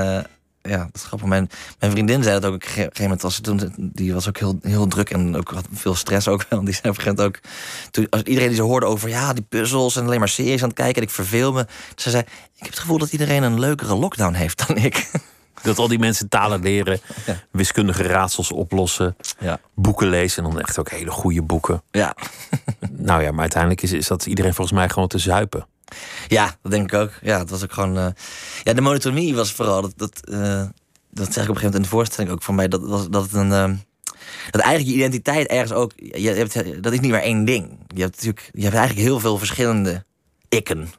Ja, 0.62 0.76
dat 0.78 0.90
is 0.94 1.02
grappig. 1.02 1.28
Mijn, 1.28 1.50
mijn 1.78 1.92
vriendin 1.92 2.22
zei 2.22 2.40
dat 2.40 2.44
ook 2.50 2.54
op 2.54 2.62
een 2.62 2.68
gege- 2.68 2.80
gegeven 2.80 3.02
moment. 3.02 3.32
Ze 3.32 3.40
toen, 3.40 3.72
die 3.76 4.14
was 4.14 4.28
ook 4.28 4.38
heel, 4.38 4.58
heel 4.62 4.86
druk 4.86 5.10
en 5.10 5.36
ook 5.36 5.50
had 5.50 5.66
veel 5.72 5.94
stress 5.94 6.28
ook 6.28 6.44
wel. 6.48 6.64
Die 6.64 6.74
zei 6.74 6.88
op 6.88 6.96
een 6.98 7.02
gegeven 7.02 7.16
moment 7.16 7.36
ook. 7.36 7.50
Toen, 7.90 8.06
als 8.10 8.22
iedereen 8.22 8.48
die 8.48 8.56
ze 8.56 8.62
hoorde 8.62 8.86
over 8.86 9.08
ja, 9.08 9.32
die 9.32 9.44
puzzels 9.48 9.96
en 9.96 10.04
alleen 10.04 10.18
maar 10.18 10.28
series 10.28 10.62
aan 10.62 10.68
het 10.68 10.76
kijken. 10.76 10.96
En 10.96 11.02
ik 11.08 11.14
verveel 11.14 11.52
me. 11.52 11.66
Ze 11.96 12.10
zei: 12.10 12.22
Ik 12.22 12.28
heb 12.62 12.68
het 12.70 12.78
gevoel 12.78 12.98
dat 12.98 13.12
iedereen 13.12 13.42
een 13.42 13.60
leukere 13.60 13.94
lockdown 13.94 14.34
heeft 14.34 14.66
dan 14.66 14.76
ik. 14.76 15.10
Dat 15.62 15.78
al 15.78 15.88
die 15.88 15.98
mensen 15.98 16.28
talen 16.28 16.62
leren, 16.62 17.00
wiskundige 17.50 18.02
raadsels 18.02 18.52
oplossen, 18.52 19.16
Ja. 19.38 19.60
boeken 19.74 20.08
lezen 20.08 20.44
en 20.44 20.50
dan 20.50 20.60
echt 20.60 20.78
ook 20.78 20.90
hele 20.90 21.10
goede 21.10 21.42
boeken. 21.42 21.82
Ja. 21.90 22.14
Nou 22.90 23.22
ja, 23.22 23.30
maar 23.30 23.40
uiteindelijk 23.40 23.82
is, 23.82 23.92
is 23.92 24.06
dat 24.06 24.26
iedereen 24.26 24.54
volgens 24.54 24.76
mij 24.78 24.88
gewoon 24.88 25.08
te 25.08 25.18
zuipen. 25.18 25.66
Ja, 26.28 26.56
dat 26.62 26.72
denk 26.72 26.92
ik 26.92 26.98
ook. 27.00 27.12
Ja, 27.22 27.38
het 27.38 27.50
was 27.50 27.62
ook 27.62 27.72
gewoon. 27.72 27.96
eh, 27.98 28.06
ja, 28.62 28.72
de 28.72 28.80
monotonie 28.80 29.34
was 29.34 29.52
vooral. 29.52 29.82
Dat, 29.82 29.92
dat, 29.96 30.20
eh, 30.28 30.62
dat 31.10 31.32
zeg 31.32 31.44
ik 31.44 31.48
op 31.50 31.54
een 31.54 31.60
gegeven 31.60 31.62
moment 31.62 31.74
in 31.74 31.82
de 31.82 31.88
voorstelling 31.88 32.32
ook 32.32 32.42
van 32.42 32.54
mij. 32.54 32.68
Dat, 32.68 32.80
was, 32.82 33.08
dat 33.08 33.32
een. 33.32 33.52
ehm, 33.52 33.74
dat 34.50 34.60
eigenlijk 34.60 34.90
je 34.90 34.96
identiteit 35.02 35.46
ergens 35.46 35.72
ook. 35.72 35.92
Je 35.96 36.28
hebt, 36.30 36.82
dat 36.82 36.92
is 36.92 37.00
niet 37.00 37.10
maar 37.10 37.20
één 37.22 37.44
ding. 37.44 37.78
Je 37.94 38.00
hebt 38.02 38.14
natuurlijk. 38.16 38.48
Je 38.52 38.62
hebt 38.62 38.74
eigenlijk 38.74 39.06
heel 39.06 39.20
veel 39.20 39.38
verschillende 39.38 40.04
ikken. 40.48 40.92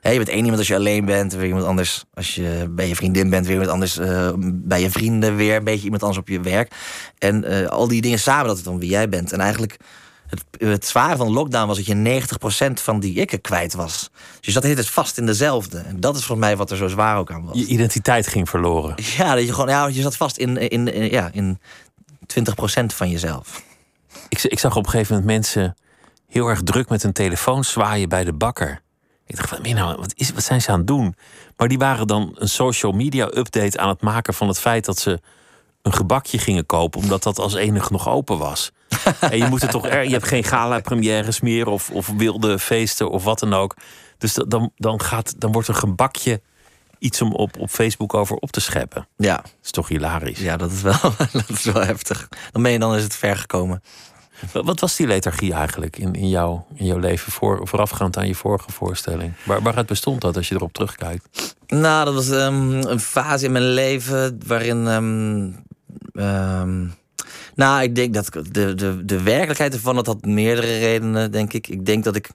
Hè, 0.00 0.10
je 0.10 0.16
bent 0.16 0.28
één 0.28 0.38
iemand 0.38 0.58
als 0.58 0.68
je 0.68 0.74
alleen 0.74 1.04
bent, 1.04 1.32
weer 1.32 1.46
iemand 1.46 1.64
anders 1.64 2.04
als 2.14 2.34
je 2.34 2.66
bij 2.70 2.88
je 2.88 2.96
vriendin 2.96 3.30
bent, 3.30 3.44
weer 3.44 3.52
iemand 3.54 3.70
anders 3.72 3.98
eh, 3.98 4.32
bij 4.38 4.80
je 4.80 4.90
vrienden, 4.90 5.36
weer 5.36 5.56
een 5.56 5.64
beetje 5.64 5.84
iemand 5.84 6.02
anders 6.02 6.20
op 6.20 6.28
je 6.28 6.40
werk. 6.40 6.72
En 7.18 7.68
al 7.68 7.88
die 7.88 8.00
dingen 8.00 8.18
samen, 8.18 8.46
dat 8.46 8.56
het 8.56 8.64
dan 8.64 8.78
wie 8.78 8.90
jij 8.90 9.08
bent. 9.08 9.32
En 9.32 9.40
eigenlijk 9.40 9.76
het, 10.30 10.44
het 10.58 10.86
zware 10.86 11.16
van 11.16 11.26
de 11.26 11.32
lockdown 11.32 11.66
was 11.66 11.76
dat 11.76 11.86
je 11.86 12.22
90% 12.70 12.72
van 12.72 13.00
die 13.00 13.14
ikken 13.14 13.40
kwijt 13.40 13.74
was. 13.74 14.10
Dus 14.12 14.46
je 14.46 14.50
zat 14.50 14.62
tijd 14.62 14.88
vast 14.88 15.18
in 15.18 15.26
dezelfde. 15.26 15.78
En 15.78 16.00
dat 16.00 16.16
is 16.16 16.24
volgens 16.24 16.46
mij 16.46 16.56
wat 16.56 16.70
er 16.70 16.76
zo 16.76 16.88
zwaar 16.88 17.18
ook 17.18 17.30
aan 17.30 17.44
was. 17.44 17.58
Je 17.58 17.66
identiteit 17.66 18.26
ging 18.26 18.48
verloren. 18.48 18.94
Ja, 19.16 19.34
dat 19.34 19.44
je 19.44 19.52
gewoon, 19.52 19.68
ja, 19.68 19.86
je 19.86 20.02
zat 20.02 20.16
vast 20.16 20.36
in, 20.36 20.56
in, 20.56 20.92
in, 20.94 21.10
ja, 21.10 21.30
in 21.32 21.58
20% 22.40 22.86
van 22.86 23.10
jezelf. 23.10 23.62
Ik, 24.28 24.42
ik 24.42 24.58
zag 24.58 24.76
op 24.76 24.84
een 24.84 24.90
gegeven 24.90 25.14
moment 25.14 25.32
mensen 25.32 25.76
heel 26.28 26.48
erg 26.48 26.62
druk 26.62 26.88
met 26.88 27.02
hun 27.02 27.12
telefoon 27.12 27.64
zwaaien 27.64 28.08
bij 28.08 28.24
de 28.24 28.32
bakker. 28.32 28.80
Ik 29.26 29.36
dacht, 29.36 29.48
van, 29.48 29.74
nou, 29.74 29.96
wat, 29.96 30.12
is, 30.16 30.32
wat 30.32 30.44
zijn 30.44 30.62
ze 30.62 30.70
aan 30.70 30.78
het 30.78 30.86
doen? 30.86 31.14
Maar 31.56 31.68
die 31.68 31.78
waren 31.78 32.06
dan 32.06 32.34
een 32.34 32.48
social 32.48 32.92
media 32.92 33.30
update 33.34 33.78
aan 33.78 33.88
het 33.88 34.00
maken 34.00 34.34
van 34.34 34.48
het 34.48 34.58
feit 34.58 34.84
dat 34.84 34.98
ze 34.98 35.20
een 35.82 35.92
gebakje 35.92 36.38
gingen 36.38 36.66
kopen, 36.66 37.00
omdat 37.00 37.22
dat 37.22 37.38
als 37.38 37.54
enig 37.54 37.90
nog 37.90 38.08
open 38.08 38.38
was. 38.38 38.72
en 39.20 39.38
je 39.38 39.46
moet 39.46 39.62
het 39.62 39.70
toch 39.70 39.86
er, 39.86 40.04
je 40.04 40.12
hebt 40.12 40.26
geen 40.26 40.44
gala-premières 40.44 41.40
meer 41.40 41.66
of, 41.66 41.90
of 41.90 42.06
wilde 42.16 42.58
feesten 42.58 43.10
of 43.10 43.24
wat 43.24 43.38
dan 43.38 43.54
ook. 43.54 43.76
Dus 44.18 44.34
dan, 44.34 44.72
dan, 44.76 45.00
gaat, 45.00 45.40
dan 45.40 45.52
wordt 45.52 45.68
een 45.68 45.74
gebakje 45.74 46.40
iets 46.98 47.22
om 47.22 47.32
op, 47.32 47.58
op 47.58 47.70
Facebook 47.70 48.14
over 48.14 48.36
op 48.36 48.50
te 48.50 48.60
scheppen. 48.60 49.08
Ja. 49.16 49.36
Dat 49.36 49.52
is 49.62 49.70
toch 49.70 49.88
hilarisch. 49.88 50.38
Ja, 50.38 50.56
dat 50.56 50.70
is 50.70 50.82
wel, 50.82 51.00
dat 51.32 51.48
is 51.48 51.64
wel 51.64 51.82
heftig. 51.82 52.28
Dan 52.52 52.62
ben 52.62 52.72
je 52.72 52.78
dan 52.78 52.94
is 52.94 53.02
het 53.02 53.16
ver 53.16 53.36
gekomen. 53.36 53.82
Wat 54.52 54.80
was 54.80 54.96
die 54.96 55.06
lethargie 55.06 55.52
eigenlijk 55.52 55.98
in, 55.98 56.12
in, 56.14 56.28
jouw, 56.28 56.66
in 56.74 56.86
jouw 56.86 56.98
leven 56.98 57.32
voor, 57.32 57.68
voorafgaand 57.68 58.16
aan 58.16 58.26
je 58.26 58.34
vorige 58.34 58.72
voorstelling? 58.72 59.32
Waar, 59.44 59.62
waaruit 59.62 59.86
bestond 59.86 60.20
dat 60.20 60.36
als 60.36 60.48
je 60.48 60.54
erop 60.54 60.72
terugkijkt? 60.72 61.56
Nou, 61.66 62.04
dat 62.04 62.14
was 62.14 62.28
um, 62.28 62.72
een 62.72 63.00
fase 63.00 63.44
in 63.44 63.52
mijn 63.52 63.72
leven 63.72 64.40
waarin. 64.46 64.86
Um, 64.86 65.68
um, 66.12 66.94
nou, 67.54 67.82
ik 67.82 67.94
denk 67.94 68.14
dat 68.14 68.32
de, 68.50 68.74
de, 68.74 69.04
de 69.04 69.22
werkelijkheid 69.22 69.74
ervan, 69.74 69.94
dat 69.94 70.06
had 70.06 70.24
meerdere 70.24 70.78
redenen, 70.78 71.32
denk 71.32 71.52
ik. 71.52 71.68
Ik 71.68 71.86
denk 71.86 72.04
dat 72.04 72.16
ik. 72.16 72.30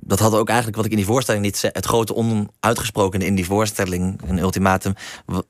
dat 0.00 0.18
had 0.18 0.34
ook 0.34 0.48
eigenlijk 0.48 0.76
wat 0.76 0.84
ik 0.84 0.90
in 0.90 0.96
die 0.96 1.06
voorstelling 1.06 1.44
niet 1.44 1.56
zei. 1.56 1.72
Het 1.74 1.86
grote 1.86 2.14
onuitgesproken 2.14 3.20
in 3.20 3.34
die 3.34 3.46
voorstelling, 3.46 4.20
een 4.26 4.38
ultimatum, 4.38 4.94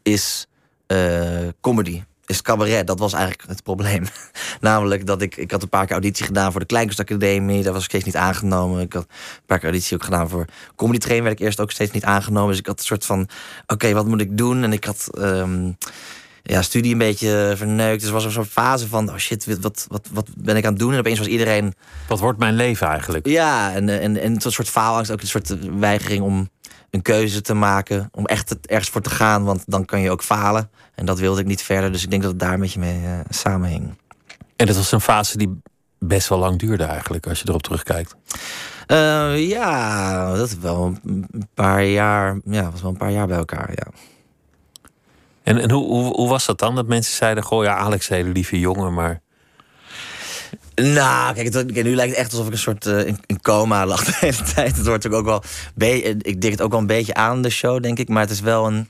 is 0.02 0.47
uh, 0.87 1.49
comedy 1.61 2.02
is 2.26 2.43
cabaret. 2.43 2.87
Dat 2.87 2.99
was 2.99 3.12
eigenlijk 3.12 3.49
het 3.49 3.62
probleem. 3.62 4.05
Namelijk 4.61 5.07
dat 5.07 5.23
ik, 5.23 5.37
ik 5.37 5.50
had 5.50 5.62
een 5.62 5.69
paar 5.69 5.83
keer 5.83 5.93
auditie 5.93 6.25
gedaan 6.25 6.50
voor 6.50 6.61
de 6.61 6.67
Kleinkunstacademie. 6.67 7.62
Daar 7.62 7.73
was 7.73 7.83
ik 7.83 7.88
steeds 7.88 8.05
niet 8.05 8.17
aangenomen. 8.17 8.81
Ik 8.81 8.93
had 8.93 9.02
een 9.02 9.47
paar 9.47 9.59
keer 9.59 9.69
auditie 9.69 9.97
ook 9.97 10.05
gedaan 10.05 10.29
voor 10.29 10.45
Comedy 10.76 10.99
Train. 10.99 11.23
Werd 11.23 11.41
ik 11.41 11.45
eerst 11.45 11.61
ook 11.61 11.71
steeds 11.71 11.91
niet 11.91 12.05
aangenomen. 12.05 12.50
Dus 12.50 12.59
ik 12.59 12.67
had 12.67 12.79
een 12.79 12.85
soort 12.85 13.07
van, 13.07 13.29
oké, 13.67 13.93
wat 13.93 14.07
moet 14.07 14.21
ik 14.21 14.38
doen? 14.38 14.62
En 14.62 14.73
ik 14.73 14.85
had 14.85 15.09
um, 15.19 15.76
ja, 16.43 16.62
studie 16.62 16.93
een 16.93 16.99
beetje 16.99 17.52
verneukt. 17.57 17.99
Dus 18.00 18.09
er 18.09 18.14
was 18.14 18.25
een 18.25 18.33
soort 18.33 18.49
fase 18.49 18.88
van, 18.88 19.09
oh 19.09 19.17
shit, 19.17 19.61
wat, 19.61 19.87
wat, 19.88 20.09
wat 20.12 20.29
ben 20.37 20.57
ik 20.57 20.64
aan 20.64 20.73
het 20.73 20.81
doen? 20.81 20.93
En 20.93 20.99
opeens 20.99 21.19
was 21.19 21.29
iedereen... 21.29 21.75
Wat 22.09 22.21
wordt 22.21 22.38
mijn 22.38 22.55
leven 22.55 22.87
eigenlijk? 22.87 23.26
Ja, 23.26 23.73
en, 23.73 23.88
en, 23.88 24.17
en 24.17 24.33
een 24.33 24.52
soort 24.52 24.69
faalangst. 24.69 25.11
Ook 25.11 25.21
een 25.21 25.26
soort 25.26 25.57
weigering 25.79 26.23
om 26.23 26.50
een 26.91 27.02
keuze 27.02 27.41
te 27.41 27.55
maken. 27.55 28.09
Om 28.12 28.26
echt 28.26 28.57
ergens 28.67 28.88
voor 28.88 29.00
te 29.00 29.11
gaan, 29.11 29.45
want 29.45 29.62
dan 29.67 29.85
kan 29.85 30.00
je 30.00 30.11
ook 30.11 30.23
falen. 30.23 30.71
En 30.94 31.06
dat 31.06 31.18
wilde 31.18 31.40
ik 31.40 31.46
niet 31.46 31.62
verder. 31.62 31.92
Dus 31.92 32.02
ik 32.02 32.11
denk 32.11 32.22
dat 32.22 32.30
het 32.30 32.40
daar 32.40 32.52
een 32.52 32.61
beetje 32.61 32.80
mee 32.80 33.00
uh, 33.02 33.20
samenhing. 33.28 33.94
En 34.56 34.66
dat 34.66 34.76
was 34.76 34.92
een 34.92 35.00
fase 35.00 35.38
die 35.38 35.61
best 35.99 36.28
wel 36.28 36.38
lang 36.38 36.58
duurde 36.58 36.84
eigenlijk, 36.84 37.26
als 37.26 37.40
je 37.40 37.49
erop 37.49 37.62
terugkijkt. 37.62 38.16
Uh, 38.87 39.49
ja, 39.49 40.34
dat 40.34 40.49
is 40.49 40.58
wel 40.58 40.96
een 41.04 41.49
paar 41.54 41.84
jaar. 41.84 42.40
Ja, 42.44 42.70
was 42.70 42.82
wel 42.82 42.90
een 42.90 42.96
paar 42.96 43.11
jaar 43.11 43.26
bij 43.26 43.37
elkaar, 43.37 43.70
ja. 43.75 43.87
En, 45.42 45.58
en 45.58 45.70
hoe, 45.70 45.87
hoe, 45.87 46.14
hoe 46.14 46.28
was 46.28 46.46
dat 46.46 46.58
dan? 46.58 46.75
Dat 46.75 46.87
mensen 46.87 47.14
zeiden: 47.14 47.44
Goh, 47.44 47.64
ja, 47.64 47.76
Alex, 47.76 48.08
hele 48.08 48.28
lieve 48.28 48.58
jongen, 48.58 48.94
maar. 48.94 49.20
Nou, 50.75 51.34
kijk, 51.34 51.54
het, 51.54 51.75
nu 51.75 51.94
lijkt 51.94 52.11
het 52.11 52.20
echt 52.20 52.30
alsof 52.30 52.46
ik 52.46 52.52
een 52.52 52.58
soort 52.58 52.87
uh, 52.87 53.06
in, 53.06 53.40
coma 53.42 53.87
lag 53.87 54.04
de 54.04 54.16
hele 54.20 54.42
tijd. 54.54 54.76
Het 54.76 54.87
wordt 54.87 55.08
ook 55.08 55.25
wel. 55.25 55.42
Ik 56.18 56.40
dik 56.40 56.50
het 56.50 56.62
ook 56.62 56.70
wel 56.70 56.80
een 56.80 56.87
beetje 56.87 57.14
aan 57.14 57.42
de 57.42 57.50
show, 57.50 57.82
denk 57.82 57.99
ik. 57.99 58.08
Maar 58.08 58.22
het 58.22 58.30
is 58.30 58.40
wel 58.40 58.66
een. 58.66 58.88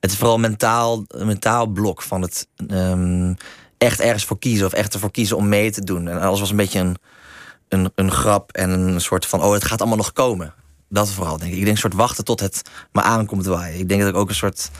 Het 0.00 0.10
is 0.10 0.16
vooral 0.16 0.38
mentaal, 0.38 1.04
een 1.08 1.26
mentaal 1.26 1.66
blok 1.66 2.02
van 2.02 2.22
het 2.22 2.48
um, 2.68 3.36
echt 3.78 4.00
ergens 4.00 4.24
voor 4.24 4.38
kiezen. 4.38 4.66
Of 4.66 4.72
echt 4.72 4.94
ervoor 4.94 5.10
kiezen 5.10 5.36
om 5.36 5.48
mee 5.48 5.70
te 5.70 5.84
doen. 5.84 6.08
En 6.08 6.20
alles 6.20 6.40
was 6.40 6.50
een 6.50 6.56
beetje 6.56 6.78
een, 6.78 6.96
een, 7.68 7.92
een 7.94 8.10
grap 8.10 8.52
en 8.52 8.70
een 8.70 9.00
soort 9.00 9.26
van... 9.26 9.42
oh, 9.42 9.52
het 9.52 9.64
gaat 9.64 9.80
allemaal 9.80 9.96
nog 9.96 10.12
komen. 10.12 10.54
Dat 10.88 11.10
vooral, 11.10 11.38
denk 11.38 11.52
ik. 11.52 11.58
Ik 11.58 11.64
denk 11.64 11.76
een 11.76 11.82
soort 11.82 11.94
wachten 11.94 12.24
tot 12.24 12.40
het 12.40 12.62
me 12.92 13.02
aankomt 13.02 13.46
waaien. 13.46 13.78
Ik 13.78 13.88
denk 13.88 14.00
dat 14.00 14.10
ik 14.10 14.16
ook 14.16 14.28
een 14.28 14.34
soort 14.34 14.70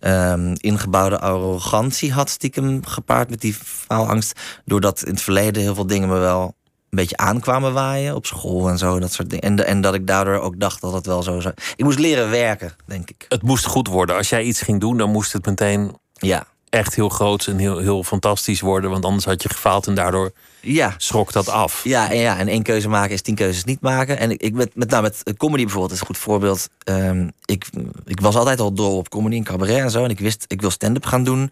um, 0.00 0.52
ingebouwde 0.56 1.18
arrogantie 1.18 2.12
had... 2.12 2.30
stiekem 2.30 2.86
gepaard 2.86 3.30
met 3.30 3.40
die 3.40 3.54
faalangst. 3.64 4.40
Doordat 4.64 5.02
in 5.04 5.12
het 5.12 5.22
verleden 5.22 5.62
heel 5.62 5.74
veel 5.74 5.86
dingen 5.86 6.08
me 6.08 6.18
wel 6.18 6.54
een 6.90 6.98
beetje 6.98 7.16
aankwamen 7.16 7.72
waaien 7.72 8.14
op 8.14 8.26
school 8.26 8.68
en 8.68 8.78
zo. 8.78 8.98
Dat 8.98 9.12
soort 9.12 9.30
dingen. 9.30 9.44
En, 9.44 9.66
en 9.66 9.80
dat 9.80 9.94
ik 9.94 10.06
daardoor 10.06 10.38
ook 10.38 10.60
dacht 10.60 10.80
dat 10.80 10.92
het 10.92 11.06
wel 11.06 11.22
zo 11.22 11.40
zou. 11.40 11.54
Ik 11.76 11.84
moest 11.84 11.98
leren 11.98 12.30
werken, 12.30 12.72
denk 12.86 13.10
ik. 13.10 13.26
Het 13.28 13.42
moest 13.42 13.66
goed 13.66 13.88
worden. 13.88 14.16
Als 14.16 14.28
jij 14.28 14.42
iets 14.42 14.60
ging 14.60 14.80
doen, 14.80 14.96
dan 14.96 15.10
moest 15.10 15.32
het 15.32 15.46
meteen 15.46 15.96
ja. 16.12 16.46
echt 16.68 16.94
heel 16.94 17.08
groot 17.08 17.46
en 17.46 17.58
heel, 17.58 17.78
heel 17.78 18.04
fantastisch 18.04 18.60
worden. 18.60 18.90
Want 18.90 19.04
anders 19.04 19.24
had 19.24 19.42
je 19.42 19.48
gefaald 19.48 19.86
en 19.86 19.94
daardoor 19.94 20.32
ja. 20.60 20.94
schrok 20.96 21.32
dat 21.32 21.48
af. 21.48 21.84
Ja, 21.84 22.10
en, 22.10 22.16
ja, 22.16 22.38
en 22.38 22.48
één 22.48 22.62
keuze 22.62 22.88
maken 22.88 23.14
is 23.14 23.22
tien 23.22 23.34
keuzes 23.34 23.64
niet 23.64 23.80
maken. 23.80 24.18
En 24.18 24.30
ik, 24.30 24.40
ik 24.40 24.54
met, 24.54 24.70
met, 24.74 24.90
nou, 24.90 25.02
met 25.02 25.22
comedy 25.36 25.62
bijvoorbeeld 25.62 25.92
is 25.92 26.00
een 26.00 26.06
goed 26.06 26.18
voorbeeld. 26.18 26.68
Um, 26.84 27.30
ik, 27.44 27.66
ik 28.04 28.20
was 28.20 28.36
altijd 28.36 28.60
al 28.60 28.72
dol 28.72 28.96
op 28.96 29.08
comedy 29.08 29.36
en 29.36 29.44
cabaret 29.44 29.78
en 29.78 29.90
zo. 29.90 30.04
En 30.04 30.10
ik 30.10 30.20
wist, 30.20 30.44
ik 30.48 30.60
wil 30.60 30.70
stand-up 30.70 31.06
gaan 31.06 31.24
doen. 31.24 31.50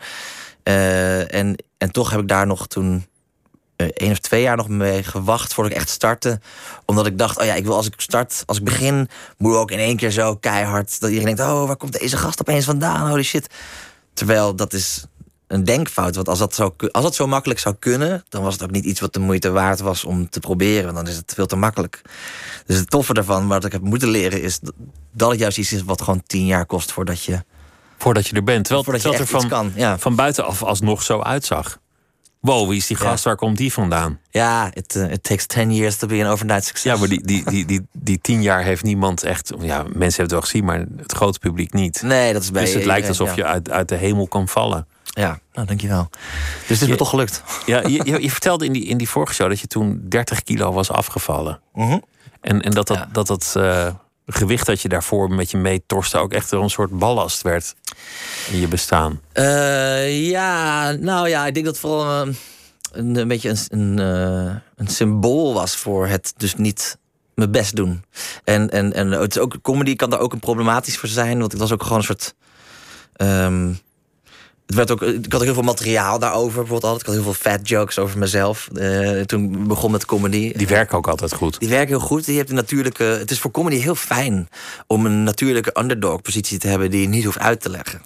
Uh, 0.65 1.35
en, 1.35 1.57
en 1.79 1.93
toch 1.93 2.11
heb 2.11 2.21
ik 2.21 2.29
daar 2.29 2.47
nog 2.47 2.67
toen 2.67 3.07
één 3.87 4.11
of 4.11 4.19
twee 4.19 4.43
jaar 4.43 4.57
nog 4.57 4.69
mee 4.69 5.03
gewacht 5.03 5.55
voordat 5.55 5.73
ik 5.73 5.79
echt 5.79 5.89
startte. 5.89 6.41
Omdat 6.85 7.07
ik 7.07 7.19
dacht, 7.19 7.39
oh 7.39 7.45
ja, 7.45 7.55
ik 7.55 7.65
wil 7.65 7.75
als 7.75 7.87
ik 7.87 7.95
start, 7.97 8.43
als 8.47 8.59
ik 8.59 8.65
begin, 8.65 9.09
moet 9.37 9.53
ik 9.53 9.59
ook 9.59 9.71
in 9.71 9.79
één 9.79 9.97
keer 9.97 10.11
zo 10.11 10.37
keihard. 10.37 11.01
Dat 11.01 11.11
iedereen 11.11 11.37
denkt, 11.37 11.53
oh, 11.53 11.67
waar 11.67 11.77
komt 11.77 12.01
deze 12.01 12.17
gast 12.17 12.41
opeens 12.41 12.65
vandaan? 12.65 13.09
Holy 13.09 13.23
shit. 13.23 13.47
Terwijl 14.13 14.57
dat 14.57 14.73
is 14.73 15.05
een 15.47 15.65
denkfout. 15.65 16.15
Want 16.15 16.29
als 16.29 16.39
dat, 16.39 16.55
zo, 16.55 16.75
als 16.91 17.05
dat 17.05 17.15
zo 17.15 17.27
makkelijk 17.27 17.61
zou 17.61 17.75
kunnen, 17.79 18.25
dan 18.29 18.43
was 18.43 18.53
het 18.53 18.63
ook 18.63 18.71
niet 18.71 18.85
iets 18.85 19.01
wat 19.01 19.13
de 19.13 19.21
moeite 19.21 19.51
waard 19.51 19.81
was 19.81 20.05
om 20.05 20.31
te 20.31 20.41
proberen. 20.41 20.85
Want 20.85 20.97
dan 20.97 21.07
is 21.07 21.17
het 21.17 21.33
veel 21.35 21.47
te 21.47 21.57
makkelijk. 21.57 22.03
Dus 22.67 22.77
het 22.77 22.91
toffe 22.91 23.15
daarvan, 23.15 23.49
wat 23.49 23.65
ik 23.65 23.73
heb 23.73 23.83
moeten 23.83 24.09
leren, 24.09 24.43
is 24.43 24.59
dat 25.13 25.31
het 25.31 25.39
juist 25.39 25.59
iets 25.59 25.73
is 25.73 25.83
wat 25.83 26.03
gewoon 26.03 26.23
tien 26.27 26.47
jaar 26.47 26.67
kost 26.67 26.93
voordat 26.93 27.25
je. 27.25 27.45
Voordat 27.99 28.27
je 28.27 28.37
er 28.37 28.45
bent. 28.45 28.65
Terwijl, 28.65 28.85
voordat 28.85 29.03
je 29.03 29.19
er 29.19 29.27
van, 29.27 29.49
kan, 29.49 29.73
ja. 29.75 29.99
van 29.99 30.15
buitenaf 30.15 30.63
alsnog 30.63 31.03
zo 31.03 31.21
uitzag. 31.21 31.79
Wow, 32.41 32.69
wie 32.69 32.77
is 32.77 32.87
die 32.87 32.97
gast? 32.97 33.25
Waar 33.25 33.37
komt 33.37 33.57
die 33.57 33.73
vandaan? 33.73 34.21
Ja, 34.31 34.71
it, 34.75 34.95
uh, 34.95 35.13
it 35.13 35.23
takes 35.23 35.47
10 35.47 35.75
years 35.75 35.97
to 35.97 36.07
be 36.07 36.25
an 36.25 36.31
overnight 36.31 36.65
success. 36.65 36.95
Ja, 36.95 36.97
maar 36.97 37.09
die, 37.09 37.27
die, 37.27 37.45
die, 37.51 37.65
die, 37.65 37.87
die 37.93 38.19
tien 38.21 38.43
jaar 38.43 38.63
heeft 38.63 38.83
niemand 38.83 39.23
echt... 39.23 39.53
Ja, 39.61 39.83
mensen 39.83 39.99
hebben 39.99 40.23
het 40.23 40.31
wel 40.31 40.41
gezien, 40.41 40.65
maar 40.65 40.85
het 40.97 41.13
grote 41.13 41.39
publiek 41.39 41.73
niet. 41.73 42.03
Nee, 42.03 42.33
dat 42.33 42.43
is 42.43 42.51
bij 42.51 42.65
Dus 42.65 42.75
het 42.75 42.85
lijkt 42.85 43.09
alsof 43.09 43.35
je 43.35 43.45
uit, 43.45 43.71
uit 43.71 43.89
de 43.89 43.97
hemel 43.97 44.29
kan 44.29 44.49
vallen. 44.49 44.87
Ja, 45.05 45.39
nou, 45.53 45.67
dankjewel. 45.67 46.09
Dus 46.11 46.69
het 46.69 46.81
is 46.81 46.89
me 46.89 46.97
toch 46.97 47.11
gelukt. 47.11 47.43
Ja, 47.67 47.81
je, 47.81 48.01
je, 48.05 48.23
je, 48.23 48.31
vertelde 48.31 48.65
in 48.65 48.73
die, 48.73 48.85
in 48.85 48.99
die 48.99 49.09
vorige 49.09 49.35
show 49.35 49.49
dat 49.49 49.61
je 49.61 49.67
toen 49.67 50.01
30 50.09 50.43
kilo 50.43 50.73
was 50.73 50.91
afgevallen. 50.91 51.61
Uh 51.75 51.89
-huh. 51.89 52.03
En, 52.41 52.63
en 52.63 52.71
dat 52.71 52.87
dat, 52.87 52.97
ja. 52.97 53.09
dat, 53.13 53.27
dat 53.27 53.55
uh, 53.57 53.89
gewicht 54.29 54.67
dat 54.67 54.83
je 54.83 54.89
daarvoor 54.89 55.31
met 55.31 55.51
je 55.51 55.57
meetorste 55.57 56.19
ook 56.19 56.33
echt 56.33 56.53
een 56.53 56.71
soort 56.71 56.99
ballast 56.99 57.43
werd 57.43 57.75
in 58.51 58.61
je 58.61 58.69
bestaan. 58.69 59.21
Uh, 59.35 60.29
ja, 60.29 60.93
nou 60.93 61.29
ja, 61.29 61.47
ik 61.47 61.55
denk 61.55 61.67
dat 61.67 61.79
vooral 61.79 62.27
uh, 62.27 62.35
een, 62.93 63.17
een 63.17 63.29
beetje 63.29 63.49
een, 63.49 63.99
een, 63.99 63.99
een 64.77 64.89
symbool 64.89 65.55
was 65.55 65.77
voor 65.77 66.07
het 66.07 66.33
dus 66.37 66.55
niet 66.55 66.99
mijn 67.35 67.51
best 67.51 67.77
doen. 67.77 68.05
En, 68.45 68.71
en, 68.71 68.93
en 68.93 69.11
het 69.11 69.37
is 69.37 69.43
ook, 69.43 69.59
comedy 69.63 69.97
kan 69.97 70.11
daar 70.11 70.21
ook 70.21 70.33
een 70.33 70.39
problematisch 70.39 70.99
voor 70.99 71.09
zijn, 71.09 71.39
want 71.39 71.53
het 71.53 71.61
was 71.61 71.73
ook 71.73 71.83
gewoon 71.83 71.99
een 71.99 72.05
soort. 72.05 72.35
Um, 73.17 73.79
het 74.69 74.77
werd 74.77 74.91
ook, 74.91 75.03
ik 75.03 75.33
had 75.33 75.41
ook 75.41 75.47
heel 75.47 75.55
veel 75.55 75.63
materiaal 75.63 76.19
daarover. 76.19 76.59
Bijvoorbeeld 76.59 76.85
altijd. 76.85 77.01
Ik 77.01 77.07
had 77.07 77.15
heel 77.15 77.33
veel 77.33 77.51
fat 77.53 77.69
jokes 77.69 77.99
over 77.99 78.19
mezelf. 78.19 78.69
Uh, 78.73 79.21
toen 79.21 79.67
begon 79.69 79.91
met 79.91 80.05
comedy. 80.05 80.53
Die 80.57 80.67
werken 80.67 80.97
ook 80.97 81.09
altijd 81.09 81.35
goed. 81.35 81.59
Die 81.59 81.69
werken 81.69 81.89
heel 81.89 82.07
goed. 82.07 82.27
Je 82.27 82.33
hebt 82.33 82.49
een 82.49 82.55
natuurlijke, 82.55 83.03
het 83.03 83.31
is 83.31 83.39
voor 83.39 83.51
comedy 83.51 83.77
heel 83.77 83.95
fijn 83.95 84.49
om 84.87 85.07
een 85.07 85.23
natuurlijke 85.23 85.77
underdog 85.81 86.23
positie 86.23 86.59
te 86.59 86.69
hebben 86.69 86.91
die 86.91 87.01
je 87.01 87.09
niet 87.09 87.25
hoeft 87.25 87.39
uit 87.39 87.61
te 87.61 87.71
leggen. 87.71 88.03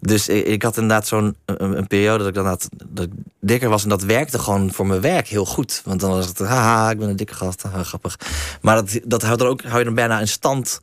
Dus 0.00 0.28
ik, 0.28 0.46
ik 0.46 0.62
had 0.62 0.76
inderdaad 0.76 1.06
zo'n 1.06 1.36
een, 1.44 1.78
een, 1.78 1.86
periode 1.86 2.18
dat 2.18 2.28
ik 2.28 2.34
dan 2.34 2.58
dat 2.86 3.04
ik 3.04 3.12
dikker 3.40 3.68
was. 3.68 3.82
En 3.82 3.88
dat 3.88 4.02
werkte 4.02 4.38
gewoon 4.38 4.72
voor 4.72 4.86
mijn 4.86 5.00
werk 5.00 5.28
heel 5.28 5.46
goed. 5.46 5.82
Want 5.84 6.00
dan 6.00 6.10
was 6.10 6.26
het, 6.26 6.38
haha, 6.38 6.90
ik 6.90 6.98
ben 6.98 7.08
een 7.08 7.16
dikke 7.16 7.34
gast, 7.34 7.62
haha, 7.62 7.82
grappig. 7.82 8.18
Maar 8.60 8.74
dat, 8.74 9.00
dat 9.04 9.22
houdt 9.22 9.40
er 9.40 9.48
ook, 9.48 9.62
hou 9.62 9.78
je 9.78 9.84
dan 9.84 9.94
bijna 9.94 10.20
in 10.20 10.28
stand 10.28 10.80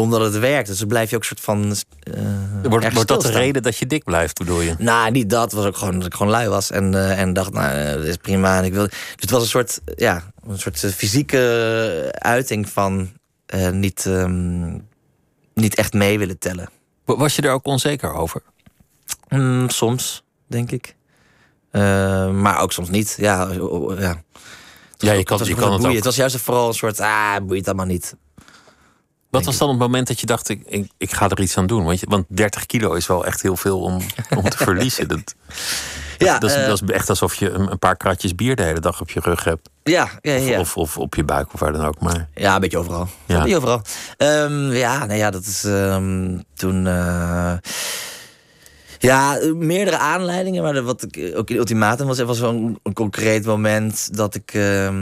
omdat 0.00 0.20
het 0.20 0.38
werkt. 0.38 0.68
Dus 0.68 0.78
dan 0.78 0.88
blijf 0.88 1.10
je 1.10 1.16
ook 1.16 1.22
een 1.22 1.28
soort 1.28 1.40
van. 1.40 1.76
Uh, 2.14 2.70
wordt, 2.70 2.92
wordt 2.92 3.08
dat 3.08 3.22
de 3.22 3.30
reden 3.30 3.62
dat 3.62 3.76
je 3.76 3.86
dik 3.86 4.04
blijft, 4.04 4.38
bedoel 4.38 4.60
je? 4.60 4.74
Nou, 4.78 5.10
niet 5.10 5.30
dat. 5.30 5.52
Was 5.52 5.64
ook 5.64 5.76
gewoon 5.76 5.96
dat 5.96 6.06
ik 6.06 6.14
gewoon 6.14 6.32
lui 6.32 6.48
was. 6.48 6.70
En, 6.70 6.92
uh, 6.92 7.20
en 7.20 7.32
dacht, 7.32 7.52
nou, 7.52 7.78
uh, 7.78 7.92
dat 7.92 8.04
is 8.04 8.16
prima. 8.16 8.58
En 8.58 8.64
ik 8.64 8.72
wil... 8.72 8.86
Dus 8.86 8.98
het 9.16 9.30
was 9.30 9.42
een 9.42 9.48
soort, 9.48 9.80
ja, 9.96 10.32
een 10.48 10.58
soort 10.58 10.78
fysieke 10.78 12.08
uiting 12.18 12.68
van 12.68 13.10
niet, 13.72 14.04
um, 14.04 14.88
niet 15.54 15.74
echt 15.74 15.92
mee 15.92 16.18
willen 16.18 16.38
tellen. 16.38 16.68
Was 17.04 17.36
je 17.36 17.42
er 17.42 17.52
ook 17.52 17.66
onzeker 17.66 18.12
over? 18.12 18.42
Mm, 19.28 19.68
soms, 19.68 20.22
denk 20.46 20.70
ik. 20.70 20.96
maar 22.32 22.60
ook 22.60 22.72
soms 22.72 22.90
niet. 22.90 23.16
Ja, 23.18 23.48
ja. 23.98 24.22
Ja, 25.00 25.12
je 25.12 25.22
kan, 25.22 25.38
het, 25.38 25.46
je 25.46 25.54
kan 25.54 25.72
het 25.72 25.86
ook. 25.86 25.92
Het 25.92 26.04
was 26.04 26.16
juist 26.16 26.36
vooral 26.36 26.68
een 26.68 26.74
soort, 26.74 27.00
ah, 27.00 27.36
boeit 27.42 27.66
allemaal 27.66 27.86
niet. 27.86 28.14
Wat 29.30 29.44
was 29.44 29.58
dan 29.58 29.68
het 29.68 29.78
moment 29.78 30.06
dat 30.06 30.20
je 30.20 30.26
dacht, 30.26 30.48
ik, 30.48 30.62
ik, 30.66 30.90
ik, 30.98 31.12
ga 31.12 31.28
er 31.28 31.40
iets 31.40 31.56
aan 31.56 31.66
doen? 31.66 31.84
Want, 31.84 32.00
je, 32.00 32.06
want 32.08 32.26
30 32.28 32.66
kilo 32.66 32.92
is 32.92 33.06
wel 33.06 33.26
echt 33.26 33.42
heel 33.42 33.56
veel 33.56 33.80
om, 33.80 34.00
om 34.38 34.48
te 34.48 34.56
verliezen. 34.56 35.08
Dat, 35.08 35.34
ja, 36.18 36.38
dat, 36.38 36.50
is, 36.50 36.56
uh, 36.56 36.66
dat, 36.66 36.82
is, 36.82 36.90
echt 36.90 37.08
alsof 37.08 37.34
je 37.34 37.50
een, 37.50 37.70
een, 37.70 37.78
paar 37.78 37.96
kratjes 37.96 38.34
bier 38.34 38.56
de 38.56 38.62
hele 38.62 38.80
dag 38.80 39.00
op 39.00 39.10
je 39.10 39.20
rug 39.20 39.44
hebt. 39.44 39.68
Ja, 39.82 40.08
ja, 40.20 40.34
ja. 40.34 40.58
Of, 40.58 40.76
of, 40.76 40.96
of 40.96 40.98
op 40.98 41.14
je 41.14 41.24
buik 41.24 41.52
of 41.52 41.60
waar 41.60 41.72
dan 41.72 41.84
ook. 41.84 42.00
Maar... 42.00 42.28
Ja, 42.34 42.54
een 42.54 42.60
beetje 42.60 42.78
overal. 42.78 43.08
Ja. 43.26 43.34
Een 43.34 43.42
beetje 43.42 43.56
overal. 43.56 43.82
Um, 44.16 44.72
ja, 44.72 45.06
nou 45.06 45.18
ja, 45.18 45.30
dat 45.30 45.44
is 45.44 45.64
um, 45.64 46.44
toen... 46.54 46.86
Uh, 46.86 47.52
ja, 48.98 49.38
meerdere 49.54 49.98
aanleidingen. 49.98 50.62
Maar 50.62 50.82
wat 50.82 51.02
ik 51.02 51.32
ook 51.36 51.50
in 51.50 51.56
ultimatum 51.56 52.06
was, 52.06 52.18
er 52.18 52.26
was 52.26 52.38
zo'n 52.38 52.78
een 52.82 52.92
concreet 52.92 53.44
moment 53.44 54.16
dat 54.16 54.34
ik... 54.34 54.54
Uh, 54.54 54.98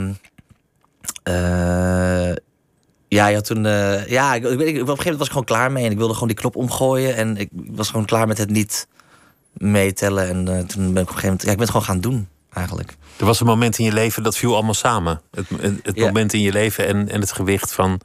Ja, 3.09 3.33
had 3.33 3.45
toen. 3.45 3.65
eh, 3.65 4.07
ja, 4.07 4.33
ik, 4.35 4.43
ik, 4.43 4.57
weet- 4.57 4.67
ik- 4.67 4.73
op 4.81 4.87
een 4.87 4.87
gegeven 4.87 4.97
moment 4.97 5.17
was 5.17 5.25
ik 5.27 5.31
gewoon 5.31 5.43
klaar 5.45 5.71
mee. 5.71 5.85
En 5.85 5.91
ik 5.91 5.97
wilde 5.97 6.13
gewoon 6.13 6.27
die 6.27 6.37
knop 6.37 6.55
omgooien. 6.55 7.15
En 7.15 7.37
ik 7.37 7.49
was 7.51 7.89
gewoon 7.89 8.05
klaar 8.05 8.27
met 8.27 8.37
het 8.37 8.49
niet 8.49 8.87
meetellen. 9.53 10.27
En 10.27 10.47
eh, 10.57 10.63
toen 10.65 10.93
ben 10.93 11.03
ik 11.03 11.09
op 11.09 11.15
een 11.15 11.21
gegeven 11.21 11.21
moment. 11.23 11.41
Ja, 11.43 11.51
ik 11.51 11.57
ben 11.57 11.67
het 11.67 11.69
gewoon 11.69 11.85
gaan 11.85 12.01
doen, 12.01 12.27
eigenlijk. 12.53 12.95
Er 13.17 13.25
was 13.25 13.39
een 13.39 13.45
moment 13.45 13.77
in 13.77 13.85
je 13.85 13.91
leven 13.93 14.23
dat 14.23 14.37
viel 14.37 14.53
allemaal 14.55 14.73
samen. 14.73 15.21
Het, 15.31 15.45
het, 15.61 15.79
het 15.83 15.95
Ja. 15.95 16.05
moment 16.05 16.33
in 16.33 16.41
je 16.41 16.51
leven 16.51 16.87
en, 16.87 17.09
en 17.09 17.19
het 17.21 17.31
gewicht 17.31 17.73
van 17.73 17.99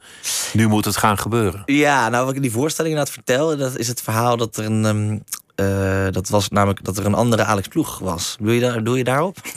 nu 0.53 0.67
moet 0.67 0.85
het 0.85 0.97
gaan 0.97 1.17
gebeuren. 1.17 1.61
Ja, 1.65 2.09
nou, 2.09 2.21
wat 2.21 2.29
ik 2.29 2.35
in 2.35 2.41
die 2.41 2.51
voorstelling 2.51 2.93
inderdaad 2.93 3.15
vertelde, 3.23 3.55
dat 3.55 3.77
is 3.77 3.87
het 3.87 4.01
verhaal 4.01 4.37
dat 4.37 4.57
er 4.57 4.65
een. 4.65 4.85
ehm, 4.85 5.17
eh, 5.55 6.07
dat 6.11 6.29
was 6.29 6.49
namelijk 6.49 6.83
dat 6.83 6.97
er 6.97 7.05
een 7.05 7.13
andere 7.13 7.43
Alex 7.43 7.67
Ploeg 7.67 7.99
was. 7.99 8.35
Doe 8.39 8.53
je, 8.53 8.59
daar, 8.59 8.83
doe 8.83 8.97
je 8.97 9.03
daarop? 9.03 9.37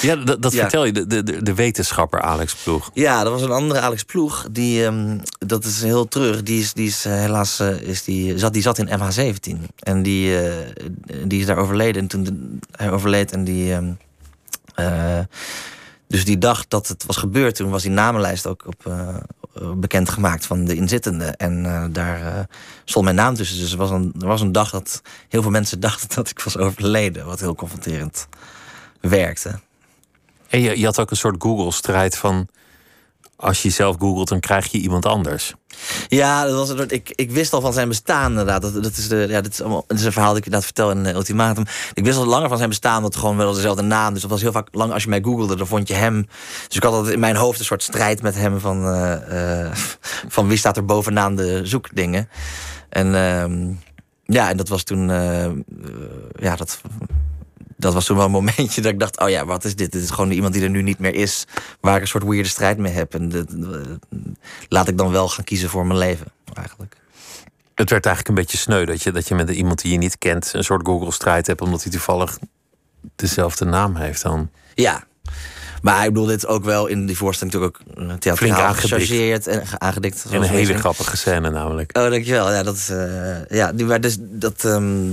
Ja, 0.00 0.16
dat, 0.16 0.42
dat 0.42 0.52
Ja. 0.52 0.60
vertel 0.60 0.84
je, 0.84 0.92
de, 0.92 1.06
de, 1.22 1.42
de 1.42 1.54
wetenschapper 1.54 2.20
Alex 2.20 2.54
Ploeg. 2.54 2.90
Ja, 2.94 3.24
er 3.24 3.30
was 3.30 3.42
een 3.42 3.50
andere 3.50 3.80
Alex 3.80 4.02
Ploeg. 4.02 4.46
Die, 4.50 4.84
ehm, 4.84 5.18
dat 5.38 5.64
is 5.64 5.82
heel 5.82 6.08
terug. 6.08 6.42
Die, 6.42 6.60
is, 6.60 6.72
die 6.72 6.86
is 6.88 7.04
eh, 7.04 7.12
helaas 7.12 7.60
eh, 7.60 7.80
is 7.80 8.04
die, 8.04 8.38
zat, 8.38 8.52
die 8.52 8.62
zat 8.62 8.78
in 8.78 8.88
MH17. 9.00 9.58
En 9.78 10.02
die, 10.02 10.36
die 11.24 11.40
is 11.40 11.46
daar 11.46 11.56
overleden. 11.56 12.02
En 12.02 12.08
toen 12.08 12.22
de- 12.24 12.58
hij 12.76 12.90
overleed 12.90 13.32
en 13.32 13.44
die. 13.44 13.72
ehm, 13.72 13.90
eh, 14.74 15.18
dus 16.08 16.24
die 16.24 16.38
dag 16.38 16.68
dat 16.68 16.88
het 16.88 17.04
was 17.06 17.16
gebeurd, 17.16 17.54
toen 17.54 17.70
was 17.70 17.82
die 17.82 17.90
namenlijst 17.90 18.46
ook 18.46 18.66
op, 18.66 18.86
eh, 18.86 19.16
bekend 19.76 20.08
gemaakt 20.08 20.46
van 20.46 20.64
de 20.64 20.74
inzittenden. 20.74 21.36
En 21.36 21.66
eh, 21.66 21.84
daar 21.90 22.36
eh, 22.36 22.44
stond 22.84 23.04
mijn 23.04 23.16
naam 23.16 23.34
tussen. 23.34 23.58
Dus 23.58 23.72
er 23.72 23.78
was, 23.78 23.90
een, 23.90 24.14
er 24.20 24.26
was 24.26 24.40
een 24.40 24.52
dag 24.52 24.70
dat 24.70 25.02
heel 25.28 25.42
veel 25.42 25.50
mensen 25.50 25.80
dachten 25.88 26.08
dat 26.14 26.30
ik 26.30 26.40
was 26.40 26.56
overleden. 26.56 27.26
Wat 27.26 27.40
heel 27.40 27.54
confronterend 27.54 28.28
werkte. 29.00 29.60
En 30.48 30.60
je, 30.60 30.78
je 30.78 30.84
had 30.84 31.00
ook 31.00 31.10
een 31.10 31.16
soort 31.16 31.42
Google-strijd 31.42 32.16
van... 32.16 32.48
als 33.36 33.62
je 33.62 33.70
zelf 33.70 33.96
googelt, 33.98 34.28
dan 34.28 34.40
krijg 34.40 34.66
je 34.66 34.78
iemand 34.78 35.06
anders. 35.06 35.54
Ja, 36.08 36.44
dat 36.44 36.68
was 36.68 36.86
ik, 36.86 37.12
ik 37.14 37.30
wist 37.30 37.52
al 37.52 37.60
van 37.60 37.72
zijn 37.72 37.88
bestaan 37.88 38.30
inderdaad. 38.30 38.62
Dat, 38.62 38.82
dat, 38.82 38.96
is, 38.96 39.08
de, 39.08 39.26
ja, 39.28 39.40
dit 39.40 39.52
is, 39.52 39.60
allemaal, 39.60 39.84
dit 39.86 39.98
is 39.98 40.04
een 40.04 40.12
verhaal 40.12 40.30
dat 40.30 40.38
ik 40.38 40.44
inderdaad 40.44 40.72
vertel 40.74 40.90
in 40.90 41.06
eh, 41.06 41.14
Ultimatum. 41.14 41.64
Ik 41.94 42.04
wist 42.04 42.18
al 42.18 42.26
langer 42.26 42.48
van 42.48 42.56
zijn 42.56 42.68
bestaan, 42.68 43.02
dat 43.02 43.16
gewoon 43.16 43.36
wel 43.36 43.52
dezelfde 43.52 43.82
naam. 43.82 44.12
Dus 44.12 44.22
dat 44.22 44.30
was 44.30 44.40
heel 44.40 44.52
vaak 44.52 44.68
lang 44.72 44.92
als 44.92 45.02
je 45.02 45.08
mij 45.08 45.22
googelde, 45.22 45.56
dan 45.56 45.66
vond 45.66 45.88
je 45.88 45.94
hem. 45.94 46.26
Dus 46.66 46.76
ik 46.76 46.82
had 46.82 46.92
altijd 46.92 47.14
in 47.14 47.20
mijn 47.20 47.36
hoofd 47.36 47.58
een 47.58 47.64
soort 47.64 47.82
strijd 47.82 48.22
met 48.22 48.34
hem 48.34 48.60
van, 48.60 48.84
eh, 48.84 49.64
eh, 49.64 49.72
van 50.28 50.48
wie 50.48 50.58
staat 50.58 50.76
er 50.76 50.84
bovenaan 50.84 51.36
de 51.36 51.60
zoekdingen. 51.64 52.28
En 52.88 53.14
ehm, 53.14 53.72
ja, 54.24 54.50
en 54.50 54.56
dat 54.56 54.68
was 54.68 54.82
toen, 54.82 55.08
ja, 56.38 56.56
dat, 56.56 56.80
dat 57.78 57.94
was 57.94 58.04
toen 58.04 58.16
wel 58.16 58.24
een 58.24 58.30
momentje 58.30 58.80
dat 58.80 58.92
ik 58.92 58.98
dacht, 58.98 59.20
oh 59.20 59.28
ja, 59.28 59.44
wat 59.44 59.64
is 59.64 59.76
dit? 59.76 59.92
Dit 59.92 60.02
is 60.02 60.10
gewoon 60.10 60.30
iemand 60.30 60.54
die 60.54 60.62
er 60.62 60.70
nu 60.70 60.82
niet 60.82 60.98
meer 60.98 61.14
is, 61.14 61.44
waar 61.80 61.96
ik 61.96 62.00
een 62.00 62.08
soort 62.08 62.24
weirde 62.24 62.48
strijd 62.48 62.78
mee 62.78 62.92
heb. 62.92 63.14
En 63.14 63.28
dat, 63.28 63.46
laat 64.68 64.88
ik 64.88 64.98
dan 64.98 65.10
wel 65.10 65.28
gaan 65.28 65.44
kiezen 65.44 65.68
voor 65.68 65.86
mijn 65.86 65.98
leven, 65.98 66.26
eigenlijk. 66.54 66.96
Het 67.74 67.90
werd 67.90 68.06
eigenlijk 68.06 68.36
een 68.36 68.44
beetje 68.44 68.58
sneu 68.58 68.84
dat 68.84 69.02
je, 69.02 69.12
dat 69.12 69.28
je 69.28 69.34
met 69.34 69.50
iemand 69.50 69.82
die 69.82 69.92
je 69.92 69.98
niet 69.98 70.18
kent... 70.18 70.50
een 70.52 70.64
soort 70.64 70.86
Google-strijd 70.86 71.46
hebt, 71.46 71.60
omdat 71.60 71.82
hij 71.82 71.92
toevallig 71.92 72.38
dezelfde 73.16 73.64
naam 73.64 73.96
heeft 73.96 74.22
dan. 74.22 74.50
Ja. 74.74 75.06
Maar 75.82 76.04
ik 76.04 76.12
bedoel, 76.12 76.26
dit 76.26 76.46
ook 76.46 76.64
wel 76.64 76.86
in 76.86 77.06
die 77.06 77.16
voorstelling 77.16 77.54
natuurlijk 77.54 77.80
ook 77.90 77.96
eh, 77.98 78.14
theatraal 78.18 78.56
gechargeerd 79.06 79.46
en 79.46 79.66
ge- 79.66 79.78
aangedikt. 79.78 80.24
En 80.30 80.34
een 80.42 80.48
hele 80.48 80.66
grappige 80.78 81.16
scène 81.16 81.50
namelijk. 81.50 81.96
Oh, 81.98 82.10
dankjewel. 82.10 82.52
Ja, 82.52 82.62
dat 82.62 82.74
is. 82.74 82.90
ja, 83.48 83.72
die, 83.72 83.86
maar 83.86 84.00
dus 84.00 84.16
dat. 84.20 84.64
ehm, 84.64 85.06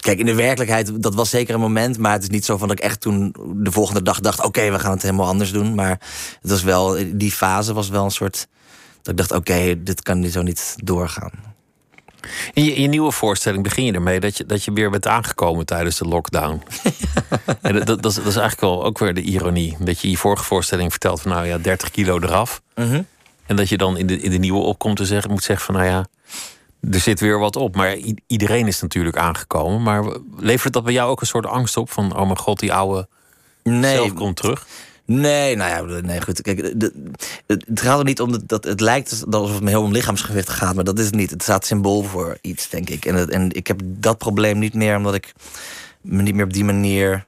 kijk, 0.00 0.18
in 0.18 0.26
de 0.26 0.34
werkelijkheid, 0.34 1.02
dat 1.02 1.14
was 1.14 1.30
zeker 1.30 1.54
een 1.54 1.60
moment. 1.60 1.98
Maar 1.98 2.12
het 2.12 2.22
is 2.22 2.28
niet 2.28 2.44
zo 2.44 2.56
van 2.56 2.68
dat 2.68 2.78
ik 2.78 2.84
echt 2.84 3.00
toen 3.00 3.34
de 3.54 3.72
volgende 3.72 4.02
dag 4.02 4.20
dacht: 4.20 4.44
oké, 4.44 4.70
we 4.70 4.78
gaan 4.78 4.90
het 4.92 5.02
helemaal 5.02 5.26
anders 5.26 5.52
doen. 5.52 5.74
Maar 5.74 6.00
het 6.40 6.50
was 6.50 6.62
wel. 6.62 6.96
Die 7.14 7.32
fase 7.32 7.72
was 7.74 7.88
wel 7.88 8.04
een 8.04 8.10
soort. 8.10 8.46
Dat 9.02 9.12
ik 9.12 9.16
dacht: 9.16 9.32
oké, 9.32 9.82
dit 9.82 10.02
kan 10.02 10.24
zo 10.26 10.42
niet 10.42 10.74
doorgaan. 10.76 11.30
In 12.52 12.64
je, 12.64 12.74
in 12.74 12.82
je 12.82 12.88
nieuwe 12.88 13.12
voorstelling 13.12 13.62
begin 13.62 13.84
je 13.84 13.92
ermee 13.92 14.20
dat 14.20 14.36
je, 14.36 14.46
dat 14.46 14.64
je 14.64 14.72
weer 14.72 14.90
bent 14.90 15.06
aangekomen 15.06 15.66
tijdens 15.66 15.98
de 15.98 16.04
lockdown. 16.04 16.62
en 17.62 17.74
dat, 17.74 17.86
dat, 17.86 18.02
dat, 18.02 18.10
is, 18.10 18.16
dat 18.16 18.26
is 18.26 18.36
eigenlijk 18.36 18.60
wel 18.60 18.84
ook 18.84 18.98
weer 18.98 19.14
de 19.14 19.20
ironie. 19.20 19.76
Dat 19.78 20.00
je 20.00 20.10
je 20.10 20.16
vorige 20.16 20.44
voorstelling 20.44 20.90
vertelt 20.90 21.20
van 21.20 21.30
nou 21.30 21.46
ja, 21.46 21.58
30 21.58 21.90
kilo 21.90 22.18
eraf. 22.20 22.62
Mhm. 22.74 23.02
En 23.46 23.56
dat 23.56 23.68
je 23.68 23.76
dan 23.76 23.96
in 23.96 24.06
de, 24.06 24.20
in 24.20 24.30
de 24.30 24.38
nieuwe 24.38 24.60
opkomt 24.60 25.00
en 25.00 25.06
zeggen, 25.06 25.30
moet 25.30 25.42
zeggen 25.42 25.66
van 25.66 25.74
nou 25.74 25.86
ja, 25.86 26.06
er 26.90 27.00
zit 27.00 27.20
weer 27.20 27.38
wat 27.38 27.56
op. 27.56 27.76
Maar 27.76 27.96
iedereen 28.26 28.66
is 28.66 28.80
natuurlijk 28.80 29.16
aangekomen. 29.16 29.82
Maar 29.82 30.04
levert 30.36 30.72
dat 30.72 30.84
bij 30.84 30.92
jou 30.92 31.10
ook 31.10 31.20
een 31.20 31.26
soort 31.26 31.46
angst 31.46 31.76
op 31.76 31.90
van 31.90 32.16
oh 32.16 32.24
mijn 32.24 32.38
god, 32.38 32.58
die 32.58 32.72
oude 32.72 33.08
Nee, 33.62 33.94
zelf 33.94 34.14
komt 34.14 34.36
terug? 34.36 34.66
Nee, 35.10 35.56
nou 35.56 35.90
ja, 35.90 36.00
nee, 36.00 36.22
goed. 36.22 36.42
Kijk, 36.42 36.62
de- 36.62 36.76
de- 36.76 37.10
het, 37.46 37.80
gaat 37.80 37.98
er 37.98 38.04
niet 38.04 38.20
om 38.20 38.32
dat, 38.32 38.42
dat 38.48 38.64
het 38.64 38.80
lijkt 38.80 39.24
alsof 39.30 39.52
het 39.54 39.62
me 39.62 39.68
heel 39.68 39.82
om 39.82 39.92
lichaamsgewicht 39.92 40.48
gaat, 40.48 40.74
maar 40.74 40.84
dat 40.84 40.98
is 40.98 41.04
het 41.04 41.14
niet. 41.14 41.30
Het 41.30 41.42
staat 41.42 41.66
symbool 41.66 42.02
voor 42.02 42.38
iets, 42.40 42.68
denk 42.68 42.90
ik. 42.90 43.04
En, 43.04 43.14
het, 43.14 43.30
en 43.30 43.52
ik 43.52 43.66
heb 43.66 43.80
dat 43.84 44.18
probleem 44.18 44.58
niet 44.58 44.74
meer, 44.74 44.96
omdat 44.96 45.14
ik 45.14 45.32
me 46.00 46.22
niet 46.22 46.34
meer 46.34 46.44
op 46.44 46.52
die 46.52 46.64
manier. 46.64 47.26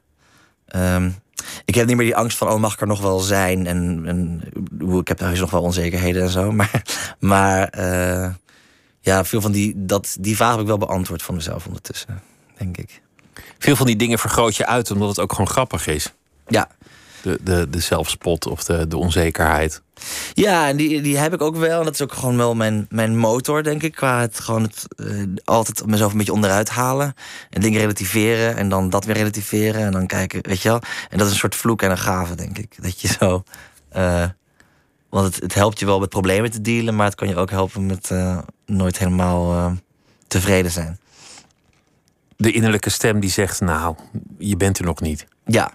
ehm, 0.67 1.11
ik 1.65 1.75
heb 1.75 1.87
niet 1.87 1.97
meer 1.97 2.07
die 2.07 2.17
angst 2.17 2.37
van, 2.39 2.49
oh, 2.49 2.61
mag 2.61 2.73
ik 2.73 2.81
er 2.81 2.87
nog 2.87 3.01
wel 3.01 3.19
zijn? 3.19 3.67
En, 3.67 4.03
en 4.07 4.43
hoe, 4.81 5.01
ik 5.01 5.09
heb 5.09 5.17
thuis 5.17 5.41
nog 5.41 5.51
wel 5.51 5.63
onzekerheden 5.63 6.23
en 6.23 6.29
zo. 6.31 6.53
Maar, 6.61 6.83
maar 7.19 7.69
eh, 7.69 8.31
ja, 9.01 9.25
veel 9.25 9.41
van 9.41 9.53
die, 9.53 9.73
dat, 9.77 10.17
die 10.21 10.37
vraag 10.37 10.51
heb 10.51 10.61
ik 10.61 10.67
wel 10.67 10.79
beantwoord 10.79 11.23
van 11.23 11.35
mezelf 11.35 11.67
ondertussen, 11.67 12.23
denk 12.59 12.77
ik. 12.77 13.01
Veel 13.59 13.77
van 13.77 13.87
die 13.87 13.97
dingen 13.97 14.19
vergroot 14.19 14.57
je 14.57 14.67
uit 14.67 14.91
omdat 14.91 15.09
het 15.09 15.19
ook 15.21 15.33
gewoon 15.33 15.51
grappig 15.51 15.87
is. 15.87 16.13
Ja, 16.49 16.69
De, 17.23 17.39
de, 17.43 17.67
de 17.71 17.81
zelfspot 17.81 18.47
of 18.47 18.65
de, 18.65 18.89
de 18.89 18.97
onzekerheid. 18.97 19.83
Ja, 20.35 20.69
en 20.69 20.77
die, 20.77 21.01
die 21.01 21.17
heb 21.19 21.33
ik 21.35 21.43
ook 21.43 21.57
wel. 21.57 21.79
En 21.79 21.85
dat 21.85 21.95
is 21.95 22.03
ook 22.03 22.13
gewoon 22.13 22.37
wel 22.37 22.55
mijn, 22.55 22.87
mijn 22.91 23.17
motor, 23.17 23.63
denk 23.63 23.83
ik. 23.83 23.95
Qua 23.95 24.21
het 24.21 24.41
gewoon 24.41 24.63
het, 24.63 24.87
eh, 24.97 25.23
altijd 25.45 25.87
mezelf 25.87 26.13
een 26.13 26.19
beetje 26.19 26.33
onderuit 26.33 26.69
halen. 26.69 27.15
En 27.51 27.61
dingen 27.61 27.81
relativeren. 27.81 28.57
En 28.57 28.69
dan 28.69 28.91
dat 28.91 29.05
weer 29.05 29.17
relativeren. 29.17 29.81
En 29.81 29.93
dan 29.93 30.07
kijken, 30.07 30.43
weet 30.43 30.63
je 30.63 30.69
wel. 30.69 30.81
En 31.11 31.19
dat 31.19 31.27
is 31.27 31.33
een 31.33 31.39
soort 31.39 31.55
vloek 31.55 31.83
en 31.83 31.91
een 31.91 31.99
gave, 31.99 32.35
denk 32.35 32.59
ik. 32.59 32.83
Dat 32.83 33.01
je 33.01 33.09
zo. 33.09 33.43
eh, 33.89 34.25
want 35.09 35.27
het, 35.27 35.43
het 35.43 35.55
helpt 35.55 35.79
je 35.79 35.87
wel 35.87 36.01
met 36.01 36.09
problemen 36.09 36.51
te 36.51 36.61
dealen. 36.61 36.97
Maar 36.97 37.07
het 37.07 37.15
kan 37.15 37.29
je 37.29 37.37
ook 37.37 37.51
helpen 37.51 37.87
met 37.87 38.11
eh, 38.11 38.39
nooit 38.67 38.99
helemaal 38.99 39.77
tevreden 40.27 40.71
zijn. 40.71 40.99
De 42.37 42.53
innerlijke 42.53 42.91
stem 42.91 43.21
die 43.21 43.31
zegt, 43.31 43.61
nou, 43.61 43.97
je 44.39 44.57
bent 44.57 44.79
er 44.79 44.85
nog 44.85 45.01
niet. 45.01 45.27
Ja, 45.45 45.73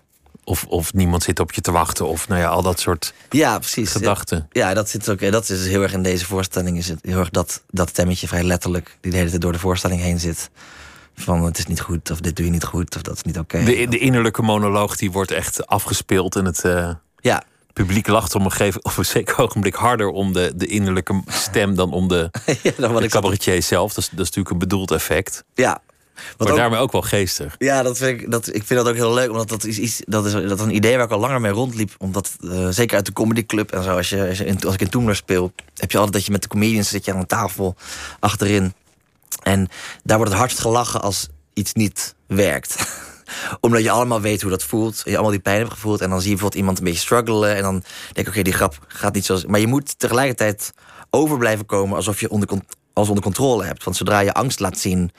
Of, 0.48 0.66
of 0.68 0.94
niemand 0.94 1.24
zit 1.24 1.40
op 1.40 1.54
je 1.54 1.62
te 1.62 1.72
wachten. 1.72 2.08
Of 2.08 2.28
nou 2.28 2.42
ja, 2.42 2.48
al 2.48 2.62
dat 2.62 2.80
soort 2.80 3.14
ja 3.30 3.60
precies. 3.60 3.92
gedachten. 3.92 4.48
Ja, 4.52 4.74
dat 4.74 4.90
zit 4.90 5.10
ook. 5.10 5.32
Dat 5.32 5.50
is 5.50 5.68
heel 5.68 5.82
erg 5.82 5.94
in 5.94 6.04
deze 6.04 6.26
voorstelling. 6.26 6.78
Is 6.78 6.88
het 6.88 7.00
heel 7.02 7.20
erg 7.20 7.30
dat, 7.30 7.62
dat 7.70 7.90
stemmetje 7.90 8.28
vrij 8.28 8.44
letterlijk. 8.44 8.98
die 9.02 9.12
de 9.12 9.18
hele 9.18 9.30
tijd 9.30 9.42
door 9.42 9.52
de 9.52 9.60
voorstelling 9.60 10.02
heen 10.02 10.20
zit. 10.20 10.50
Van 11.16 11.44
het 11.44 11.58
is 11.58 11.66
niet 11.66 11.82
goed, 11.82 12.12
of 12.12 12.20
dit 12.20 12.36
doe 12.36 12.46
je 12.46 12.52
niet 12.52 12.64
goed, 12.64 12.96
of 12.96 13.02
dat 13.02 13.16
is 13.16 13.22
niet 13.22 13.38
oké. 13.40 13.64
De, 13.64 13.88
de 13.88 13.98
innerlijke 13.98 14.42
monoloog 14.42 14.98
die 14.98 15.12
wordt 15.12 15.32
echt 15.32 15.68
afgespeeld. 15.68 16.36
En 16.36 16.46
het 16.46 16.64
eh, 16.64 16.90
Ja, 17.20 17.44
publiek 17.74 18.08
lacht 18.08 18.36
op 18.36 18.42
een, 18.42 18.52
gegeven, 18.52 18.86
op 18.86 18.98
een 18.98 19.06
zeker 19.06 19.38
ogenblik 19.38 19.76
harder 19.76 20.08
om 20.08 20.34
de, 20.34 20.52
de 20.56 20.66
innerlijke 20.66 21.22
stem 21.28 21.76
dan 21.76 21.94
om 21.94 22.08
de, 22.08 22.32
ja, 22.64 22.72
dan 22.78 22.96
de 22.96 23.10
cabaretier 23.10 23.64
zelf. 23.64 23.94
Dat 23.94 24.04
is, 24.04 24.10
dat 24.10 24.20
is 24.20 24.26
natuurlijk 24.26 24.50
een 24.50 24.58
bedoeld 24.58 24.92
effect. 24.92 25.44
Ja. 25.54 25.82
Wat 26.16 26.38
Maar 26.38 26.50
ook- 26.50 26.58
daarmee 26.58 26.80
ook 26.80 26.92
wel 26.92 27.02
geestig. 27.02 27.56
Ja, 27.58 27.84
dat 27.84 27.98
vind 27.98 28.22
ik, 28.22 28.32
dat, 28.32 28.48
ik 28.48 28.64
vind 28.64 28.80
dat 28.80 28.88
ook 28.88 28.96
heel 28.96 29.14
leuk. 29.14 29.30
Omdat 29.30 29.50
dat 29.50 29.64
is, 29.64 29.78
iets, 29.78 30.02
dat 30.06 30.26
is, 30.26 30.32
dat 30.32 30.60
is 30.60 30.66
een 30.66 30.76
idee 30.76 30.96
waar 30.96 31.06
ik 31.06 31.12
al 31.12 31.20
langer 31.20 31.42
mee 31.42 31.52
rondliep. 31.52 31.96
Omdat, 31.98 32.36
eh, 32.50 32.68
zeker 32.70 32.96
uit 32.96 33.06
de 33.06 33.14
comedyclub 33.14 33.72
en 33.72 33.84
zo. 33.84 33.96
Als, 33.96 34.10
je, 34.10 34.28
als, 34.28 34.38
je 34.38 34.46
in, 34.46 34.64
als 34.64 34.74
ik 34.74 34.82
in 34.82 34.90
Toemler 34.90 35.16
speel, 35.16 35.52
heb 35.76 35.92
je 35.92 35.98
altijd 35.98 36.16
dat 36.16 36.26
je 36.26 36.32
met 36.32 36.42
de 36.42 36.48
comedians 36.48 36.90
zit 36.90 37.06
je 37.06 37.14
aan 37.14 37.20
een 37.20 37.26
tafel 37.26 37.76
achterin. 38.20 38.74
En 39.44 39.70
daar 40.04 40.18
wordt 40.18 40.32
het 40.32 40.42
hardst 40.42 40.60
gelachen 40.60 41.02
als 41.02 41.28
iets 41.54 41.74
niet 41.74 42.16
werkt. 42.28 42.76
Omdat 43.60 43.84
je 43.84 43.92
allemaal 43.92 44.22
weet 44.22 44.42
hoe 44.42 44.52
dat 44.52 44.64
voelt. 44.64 45.02
Je 45.06 45.14
allemaal 45.14 45.32
die 45.32 45.40
pijn 45.40 45.60
hebt 45.60 45.72
gevoeld. 45.72 46.02
En 46.02 46.10
dan 46.10 46.20
zie 46.22 46.30
je 46.30 46.36
bijvoorbeeld 46.36 46.62
iemand 46.62 46.78
een 46.78 46.84
beetje 46.84 47.00
struggelen. 47.00 47.56
En 47.56 47.62
dan 47.62 47.84
denk 48.14 48.28
ik, 48.28 48.34
oké, 48.34 48.42
die 48.42 48.54
grap 48.54 48.78
gaat 48.88 49.14
niet 49.14 49.26
zoals... 49.26 49.46
Maar 49.46 49.60
je 49.60 49.68
moet 49.68 50.00
tegelijkertijd 50.00 50.74
over 51.10 51.38
blijven 51.38 51.66
komen 51.66 51.96
alsof 51.96 52.20
je 52.20 52.30
onder, 52.30 52.48
alles 52.94 53.10
onder 53.10 53.24
controle 53.24 53.64
hebt. 53.64 53.84
Want 53.84 53.98
zodra 53.98 54.20
je 54.20 54.34
angst 54.34 54.60
laat 54.60 54.78
zien... 54.78 55.12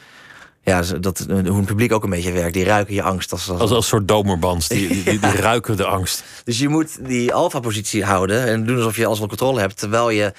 Ja, 0.67 0.83
dat, 1.01 1.21
eh, 1.21 1.37
hoe 1.37 1.59
een 1.59 1.65
publiek 1.65 1.93
ook 1.93 2.05
een 2.05 2.11
beetje 2.11 2.33
werkt. 2.33 2.55
Die 2.55 2.65
ruiken 2.65 2.95
je 2.95 3.03
angst. 3.03 3.33
Als, 3.33 3.49
als, 3.51 3.61
Als, 3.61 3.71
als 3.71 3.79
een 3.79 3.89
soort 3.89 4.09
domerbans. 4.09 4.69
Die, 4.69 4.89
die, 4.89 5.03
die, 5.03 5.19
die 5.19 5.37
ruiken 5.51 5.77
de 5.77 5.85
angst. 5.85 6.25
Dus 6.45 6.59
je 6.59 6.69
moet 6.69 7.07
die 7.07 7.33
alfa-positie 7.33 8.05
houden 8.05 8.47
en 8.47 8.67
doen 8.67 8.77
alsof 8.77 8.97
je 8.97 9.07
alles 9.07 9.21
onder 9.21 9.37
controle 9.37 9.61
hebt. 9.61 9.79
Terwijl 9.79 10.11
je 10.11 10.33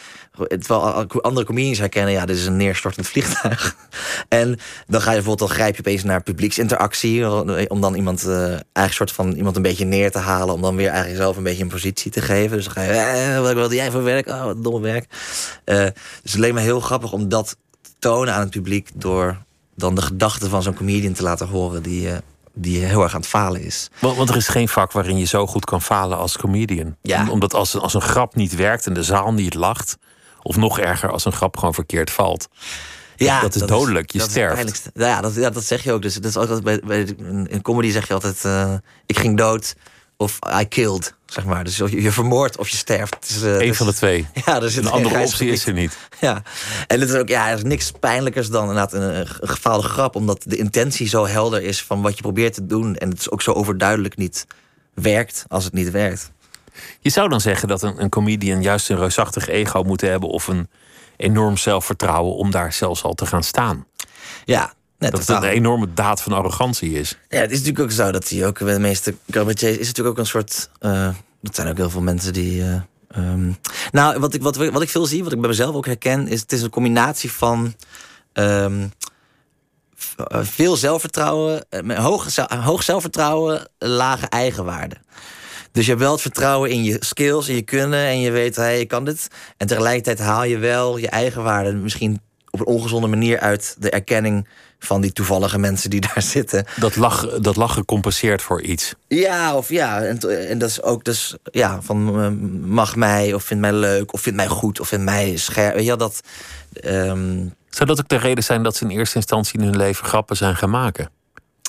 terwijl 0.48 0.82
andere 1.22 1.46
comedians 1.46 1.78
herkennen, 1.78 2.13
ja, 2.13 2.26
dit 2.26 2.38
is 2.38 2.46
een 2.46 2.58
neerstortend 2.58 3.08
vliegtuig. 3.13 3.76
En 4.30 4.60
dan 4.88 5.02
ga 5.02 5.10
je 5.10 5.16
bijvoorbeeld, 5.16 5.50
dan 5.50 5.58
grijp 5.58 5.74
je 5.74 5.80
opeens 5.80 6.04
naar 6.04 6.24
publieksinteractie. 6.24 7.30
Om 7.70 7.82
dan 7.82 7.96
iemand, 7.96 8.24
eh, 8.24 8.46
eigenlijk 8.48 8.94
soort 8.94 9.12
van 9.12 9.32
iemand 9.32 9.56
een 9.56 9.62
beetje 9.62 9.86
neer 9.86 10.12
te 10.12 10.20
halen. 10.20 10.56
Om 10.56 10.62
dan 10.62 10.76
weer 10.76 10.90
eigenlijk 10.90 11.22
zelf 11.22 11.38
een 11.38 11.44
beetje 11.44 11.63
een 11.63 11.70
positie 11.70 12.12
te 12.12 12.22
geven. 12.22 12.58
Dus 12.58 12.66
dan 12.66 12.74
ga 12.74 12.82
je, 12.82 12.92
eh, 12.92 13.40
wat 13.42 13.54
wilde 13.54 13.76
jij 13.76 13.92
voor 13.92 14.04
werk? 14.04 14.28
Oh, 14.28 14.44
wat 14.44 14.63
domme 14.63 14.80
werk. 14.80 15.06
Eh, 15.63 15.86
dus 16.22 16.32
het 16.32 16.42
leek 16.42 16.54
me 16.54 16.60
heel 16.60 16.80
grappig 16.80 17.12
om 17.12 17.30
dat 17.30 17.58
te 17.82 17.92
tonen 18.00 18.34
aan 18.34 18.42
het 18.42 18.50
publiek. 18.50 18.90
Door 18.94 19.46
dan 19.78 19.96
de 19.96 20.02
gedachten 20.02 20.50
van 20.50 20.63
zo'n 20.63 20.74
comedian 20.74 21.13
te 21.13 21.24
laten 21.24 21.48
horen 21.48 21.84
die, 21.84 22.10
eh, 22.12 22.18
die 22.54 22.80
heel 22.86 23.02
erg 23.04 23.13
aan 23.13 23.20
het 23.20 23.30
falen 23.30 23.62
is. 23.63 23.90
Want, 24.00 24.18
want 24.18 24.30
er 24.30 24.36
is 24.36 24.48
geen 24.48 24.68
vak 24.70 24.92
waarin 24.92 25.18
je 25.18 25.26
zo 25.26 25.48
goed 25.48 25.66
kan 25.66 25.82
falen 25.82 26.18
als 26.18 26.38
comedian. 26.38 26.96
Ja. 27.02 27.22
Om- 27.22 27.30
Omdat 27.30 27.54
als, 27.54 27.74
een- 27.74 27.82
als 27.82 27.94
een 27.94 28.02
grap 28.02 28.36
niet 28.36 28.56
werkt 28.56 28.86
en 28.86 28.94
de 28.94 29.04
zaal 29.04 29.34
niet 29.34 29.54
lacht... 29.54 29.98
Of 30.42 30.58
nog 30.58 30.80
erger, 30.80 31.12
als 31.12 31.26
een 31.26 31.32
grap 31.32 31.58
gewoon 31.58 31.74
verkeerd 31.74 32.12
valt. 32.12 32.48
Ja, 33.16 33.42
dat 33.42 33.56
is 33.56 33.62
dodelijk. 33.62 34.12
je 34.12 34.20
sterft. 34.30 34.90
ja, 34.94 35.22
dat, 35.22 35.36
ja, 35.36 35.50
dat 35.50 35.63
zeg 35.63 35.84
je 35.84 35.92
ook. 35.92 36.02
Dus 36.02 36.13
dat 36.13 36.26
is 36.26 36.36
altijd 36.38 36.63
bij, 36.63 36.80
bij, 36.86 37.00
in 37.48 37.62
comedy 37.62 37.92
zeg 37.92 38.08
je 38.08 38.13
altijd: 38.13 38.44
uh, 38.46 38.74
ik 39.06 39.20
ging 39.20 39.38
dood 39.38 39.76
of 40.18 40.40
I 40.62 40.66
killed, 40.66 41.13
zeg 41.28 41.46
maar. 41.46 41.63
Dus 41.63 41.78
je, 41.78 42.02
je 42.02 42.12
vermoordt 42.12 42.58
of 42.58 42.70
je 42.70 42.78
sterft. 42.78 43.30
Is, 43.30 43.44
uh, 43.44 43.60
Eén 43.60 43.76
van 43.76 43.88
de 43.88 43.94
twee. 43.94 44.28
Ja, 44.46 44.62
er 44.62 44.70
zit 44.70 44.86
een 44.86 44.92
andere 44.92 45.20
optie 45.20 45.50
is 45.50 45.66
er 45.66 45.74
niet. 45.74 45.98
Ja, 46.20 46.42
en 46.88 47.00
het 47.00 47.10
is 47.10 47.16
ook 47.16 47.28
ja, 47.28 47.50
er 47.50 47.58
is 47.58 47.63
niks 47.63 47.92
pijnlijkers 47.92 48.50
dan 48.50 48.62
inderdaad 48.62 48.94
een, 48.94 49.20
een 49.20 49.28
gefaalde 49.28 49.88
grap, 49.88 50.16
omdat 50.16 50.44
de 50.46 50.58
intentie 50.58 51.08
zo 51.08 51.26
helder 51.26 51.62
is 51.63 51.84
van 51.84 52.02
wat 52.02 52.16
je 52.16 52.22
probeert 52.22 52.54
te 52.54 52.66
doen 52.66 52.96
en 52.96 53.10
het 53.10 53.20
is 53.20 53.30
ook 53.30 53.42
zo 53.42 53.52
overduidelijk 53.52 54.18
niet 54.18 54.48
werkt 54.94 55.46
als 55.48 55.63
het 55.63 55.74
niet 55.74 55.92
werkt. 55.92 56.32
Je 57.00 57.10
zou 57.10 57.30
dan 57.30 57.42
zeggen 57.42 57.68
dat 57.68 57.82
een, 57.82 58.02
een 58.02 58.10
comedian 58.10 58.62
juist 58.62 58.90
een 58.90 58.98
reusachtig 58.98 59.48
ego 59.48 59.84
moet 59.84 60.02
hebben 60.02 60.30
of 60.30 60.48
een 60.48 60.70
enorm 61.18 61.58
zelfvertrouwen 61.58 62.36
om 62.36 62.52
daar 62.52 62.74
zelfs 62.74 63.04
al 63.04 63.13
te 63.13 63.26
gaan 63.26 63.44
staan. 63.44 63.86
Ja, 64.46 64.74
Dat 64.97 65.17
het 65.17 65.29
een 65.29 65.43
enorme 65.43 65.93
daad 65.93 66.21
van 66.21 66.33
arrogantie 66.33 66.91
is. 66.91 67.17
Ja, 67.29 67.39
het 67.39 67.51
is 67.51 67.57
natuurlijk 67.57 67.86
ook 67.86 67.91
zo 67.91 68.12
dat 68.12 68.29
hij 68.29 68.45
ook 68.45 68.60
bij 68.60 68.73
de 68.73 68.79
meeste 68.79 69.15
cabaretiers 69.31 69.77
is 69.77 69.88
natuurlijk 69.88 70.17
ook 70.17 70.23
een 70.23 70.29
soort. 70.29 70.69
Uh, 70.79 71.10
dat 71.41 71.55
zijn 71.55 71.67
ook 71.67 71.77
heel 71.77 71.89
veel 71.89 72.01
mensen 72.01 72.33
die. 72.33 72.62
Uh, 72.62 72.81
um, 73.17 73.57
nou, 73.91 74.19
wat 74.19 74.33
ik, 74.33 74.41
wat, 74.41 74.55
wat 74.55 74.81
ik 74.81 74.89
veel 74.89 75.05
zie, 75.05 75.23
wat 75.23 75.31
ik 75.31 75.39
bij 75.39 75.49
mezelf 75.49 75.75
ook 75.75 75.86
herken, 75.86 76.27
is 76.27 76.41
het 76.41 76.51
is 76.51 76.62
een 76.62 76.69
combinatie 76.69 77.31
van. 77.31 77.75
Um, 78.33 78.91
veel 80.29 80.75
zelfvertrouwen, 80.75 81.65
hoog, 81.88 82.36
hoog 82.49 82.83
zelfvertrouwen, 82.83 83.67
lage 83.77 84.25
eigenwaarde. 84.25 84.97
Dus 85.71 85.86
je 85.86 85.91
hebt 85.91 86.03
wel 86.03 86.12
het 86.12 86.21
vertrouwen 86.21 86.69
in 86.69 86.83
je 86.83 86.97
skills 86.99 87.47
en 87.47 87.55
je 87.55 87.62
kunnen 87.62 87.99
en 87.99 88.19
je 88.19 88.31
weet, 88.31 88.55
hey, 88.55 88.79
je 88.79 88.86
kan 88.86 89.05
dit. 89.05 89.27
En 89.57 89.67
tegelijkertijd 89.67 90.19
haal 90.19 90.43
je 90.43 90.57
wel 90.57 90.97
je 90.97 91.10
eigenwaarde 91.10 91.73
misschien 91.73 92.21
op 92.49 92.60
een 92.60 92.65
ongezonde 92.65 93.07
manier 93.07 93.39
uit 93.39 93.75
de 93.79 93.89
erkenning 93.89 94.47
van 94.79 95.01
die 95.01 95.13
toevallige 95.13 95.60
mensen 95.60 95.89
die 95.89 96.01
daar 96.13 96.21
zitten. 96.21 96.65
Dat 96.75 96.95
lach, 96.95 97.39
dat 97.39 97.55
lach 97.55 97.73
gecompenseerd 97.73 98.41
voor 98.41 98.62
iets. 98.62 98.93
Ja, 99.07 99.55
of 99.55 99.69
ja. 99.69 100.01
En, 100.01 100.47
en 100.49 100.57
dat 100.57 100.69
is 100.69 100.81
ook 100.81 101.03
dus, 101.03 101.36
ja, 101.51 101.81
van 101.81 102.21
eh, 102.21 102.29
mag 102.69 102.95
mij, 102.95 103.33
of 103.33 103.43
vindt 103.43 103.62
mij 103.62 103.73
leuk, 103.73 104.13
of 104.13 104.21
vindt 104.21 104.38
mij 104.38 104.47
goed, 104.47 104.79
of 104.79 104.88
vindt 104.88 105.05
mij 105.05 105.38
scherp. 105.38 105.79
Ja, 105.79 105.95
dat. 105.95 106.21
Um... 106.86 107.55
Zou 107.69 107.89
dat 107.89 107.99
ook 107.99 108.07
de 108.07 108.17
reden 108.17 108.43
zijn 108.43 108.63
dat 108.63 108.75
ze 108.75 108.83
in 108.83 108.89
eerste 108.89 109.15
instantie 109.15 109.60
in 109.60 109.65
hun 109.65 109.77
leven 109.77 110.05
grappen 110.05 110.38
zijn 110.38 110.55
gaan 110.55 110.69
maken? 110.69 111.10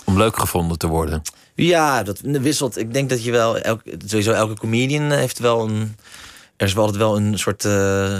Om 0.04 0.16
leuk 0.16 0.38
gevonden 0.38 0.78
te 0.78 0.86
worden? 0.86 1.22
Ja, 1.54 2.02
dat 2.02 2.20
wisselt. 2.22 2.78
Ik 2.78 2.92
denk 2.92 3.10
dat 3.10 3.24
je 3.24 3.30
wel, 3.30 3.58
elk, 3.58 3.82
sowieso 4.06 4.32
elke 4.32 4.54
comedian 4.54 5.10
heeft 5.10 5.38
wel 5.38 5.68
een. 5.68 5.96
Er 6.58 6.66
is 6.66 6.72
wel 6.72 6.84
altijd 6.84 7.02
wel 7.02 7.16
een 7.16 7.38
soort, 7.38 7.64
uh, 7.64 7.72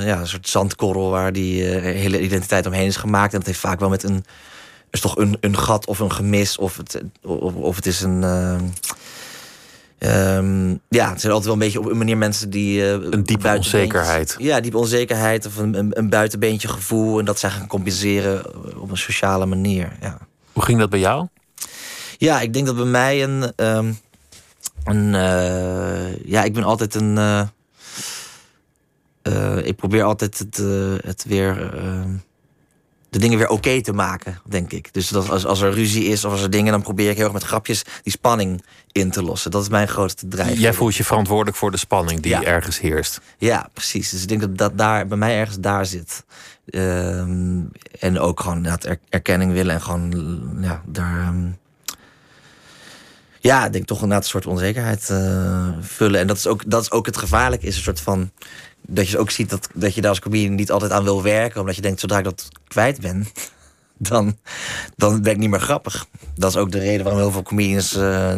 ja, 0.07 0.21
een 0.21 0.27
soort 0.27 0.49
zandkorrel 0.49 1.11
waar 1.11 1.33
die 1.33 1.63
uh, 1.63 1.83
hele 1.83 2.21
identiteit 2.21 2.67
omheen 2.67 2.87
is 2.87 2.97
gemaakt. 2.97 3.33
En 3.33 3.39
dat 3.39 3.47
heeft 3.47 3.61
vaak 3.61 3.81
wel 3.81 3.89
met 3.89 4.03
een 4.03 4.25
is 4.91 5.01
toch 5.01 5.17
een, 5.17 5.37
een 5.41 5.59
gat 5.59 5.87
of 5.87 5.99
een 5.99 6.13
gemis 6.13 6.59
of 6.59 6.77
het, 6.77 7.03
of, 7.23 7.55
of 7.55 7.77
het 7.77 7.87
is 7.87 8.01
een. 8.01 8.23
Uh, 8.23 8.61
um, 10.37 10.81
ja, 10.89 11.11
het 11.11 11.21
zijn 11.21 11.33
altijd 11.33 11.45
wel 11.45 11.53
een 11.53 11.59
beetje 11.59 11.81
op 11.81 11.91
een 11.91 11.99
manier 11.99 12.17
mensen 12.17 12.51
die. 12.51 12.85
Een 12.85 13.23
diepe 13.23 13.57
onzekerheid. 13.57 14.37
Ja, 14.39 14.61
diepe 14.61 14.79
onzekerheid 14.79 15.47
of 15.47 15.57
een, 15.57 15.75
een, 15.75 15.99
een, 15.99 16.09
buitenbeentje 16.09 16.69
gevoel. 16.69 17.19
En 17.19 17.25
dat 17.25 17.39
zij 17.39 17.51
gaan 17.51 17.67
compenseren 17.67 18.45
op 18.81 18.91
een 18.91 18.97
sociale 18.97 19.47
manier. 19.47 19.93
Ja. 20.01 20.19
Hoe 20.53 20.63
ging 20.63 20.79
dat 20.79 20.91
bij 20.91 21.01
jou? 21.01 21.27
Ja, 22.19 22.41
ik 22.41 22.53
denk 22.53 22.67
dat 22.67 22.77
bij 22.77 22.85
mij 22.85 23.23
een. 23.23 23.53
Um, 23.57 23.99
een 24.85 25.11
ja, 26.25 26.45
ik 26.45 26.53
ben 26.53 26.65
altijd 26.65 26.95
een. 26.95 27.19
Uh, 29.23 29.67
ik 29.67 29.77
probeer 29.77 30.03
altijd 30.03 30.39
het, 30.39 30.57
het 31.05 31.25
weer 31.25 31.75
ehm, 31.75 32.11
de 33.11 33.19
dingen 33.19 33.39
weer 33.39 33.49
oké 33.49 33.83
te 33.83 33.93
maken, 33.93 34.41
denk 34.49 34.73
ik. 34.73 34.93
Dus 34.93 35.09
dat 35.09 35.31
als, 35.31 35.47
als 35.47 35.61
er 35.61 35.73
ruzie 35.73 36.05
is 36.05 36.25
of 36.25 36.33
als 36.33 36.43
er 36.43 36.51
dingen, 36.51 36.73
dan 36.73 36.83
probeer 36.83 37.11
ik 37.11 37.17
heel 37.17 37.25
erg 37.25 37.33
met 37.33 37.43
grapjes 37.43 37.83
die 38.03 38.13
spanning 38.13 38.65
in 38.93 39.11
te 39.11 39.23
lossen. 39.23 39.51
Dat 39.51 39.63
is 39.63 39.69
mijn 39.69 39.89
grootste 39.89 40.29
drijf. 40.29 40.59
Jij 40.59 40.73
voelt 40.73 40.97
je 40.97 41.05
verantwoordelijk 41.05 41.57
voor 41.57 41.71
de 41.71 41.77
spanning 41.77 42.21
die 42.21 42.45
ergens 42.45 42.81
heerst. 42.81 43.21
Ja, 43.39 43.69
precies. 43.73 44.11
Dus 44.11 44.23
ik 44.23 44.29
denk 44.29 44.41
dat 44.41 44.59
dat 44.59 44.79
daar 44.79 45.07
bij 45.07 45.19
mij 45.19 45.39
ergens 45.39 45.59
daar 45.61 45.87
zit. 45.87 46.25
Ehm, 46.67 47.61
en 47.99 48.19
ook 48.19 48.41
gewoon 48.41 48.65
er, 48.65 48.99
erkenning 49.09 49.53
willen 49.53 49.75
en 49.75 49.83
gewoon 49.83 50.59
ja, 50.61 50.83
daar. 50.87 51.29
Um, 51.29 51.59
ja, 53.41 53.67
ik 53.67 53.73
denk 53.73 53.87
toch 53.87 54.03
een 54.03 54.23
soort 54.23 54.47
onzekerheid 54.47 55.09
uh, 55.11 55.69
vullen. 55.81 56.21
En 56.21 56.27
dat 56.27 56.37
is 56.37 56.47
ook, 56.47 56.71
dat 56.71 56.83
is 56.83 56.91
ook 56.91 57.07
het 57.07 57.17
gevaarlijke, 57.17 57.67
is 57.67 57.77
een 57.77 57.83
soort 57.83 58.01
van 58.01 58.31
dat 58.91 59.09
je 59.09 59.19
ook 59.19 59.31
ziet 59.31 59.51
dat, 59.51 59.69
dat 59.75 59.95
je 59.95 60.01
daar 60.01 60.11
als 60.11 60.21
comedian 60.21 60.55
niet 60.55 60.71
altijd 60.71 60.91
aan 60.91 61.05
wil 61.05 61.23
werken. 61.23 61.61
Omdat 61.61 61.77
je 61.77 61.83
denkt, 61.83 62.01
zodra 62.01 62.19
ik 62.19 62.25
dat 62.25 62.49
kwijt 62.69 63.01
ben, 63.01 63.27
dan, 63.97 64.37
dan 64.97 65.23
ben 65.23 65.33
ik 65.33 65.39
niet 65.39 65.51
meer 65.51 65.61
grappig. 65.61 66.07
Dat 66.35 66.51
is 66.51 66.57
ook 66.57 66.71
de 66.71 66.79
reden 66.79 67.03
waarom 67.03 67.23
heel 67.23 67.31
veel 67.31 67.43
comedians 67.43 67.97
uh, 67.97 68.35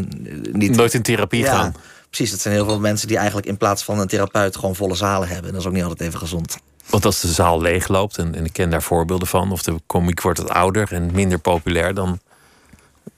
niet... 0.53 0.77
Nooit 0.77 0.95
in 0.95 1.03
therapie 1.03 1.45
gaan. 1.45 1.75
Precies, 2.11 2.31
dat 2.31 2.41
zijn 2.41 2.55
heel 2.55 2.65
veel 2.65 2.81
mensen 2.81 3.09
die 3.09 3.17
eigenlijk 3.17 3.47
in 3.47 3.57
plaats 3.57 3.85
van 3.85 3.99
een 3.99 4.07
therapeut 4.07 4.57
gewoon 4.57 4.77
volle 4.77 4.95
zalen 4.95 5.29
hebben. 5.29 5.47
En 5.47 5.53
dat 5.53 5.61
is 5.61 5.67
ook 5.67 5.75
niet 5.75 5.83
altijd 5.83 6.01
even 6.01 6.19
gezond. 6.19 6.59
Want 6.87 7.05
als 7.05 7.21
de 7.21 7.29
zaal 7.29 7.61
leegloopt, 7.61 8.19
en, 8.19 8.35
en 8.35 8.45
ik 8.45 8.53
ken 8.53 8.71
daar 8.71 8.83
voorbeelden 8.83 9.29
van, 9.29 9.53
of 9.53 9.63
de 9.63 9.81
komiek 9.87 10.21
wordt 10.21 10.39
wat 10.39 10.51
ouder 10.51 10.93
en 10.93 11.11
minder 11.13 11.39
populair, 11.39 11.95
dan 11.95 12.21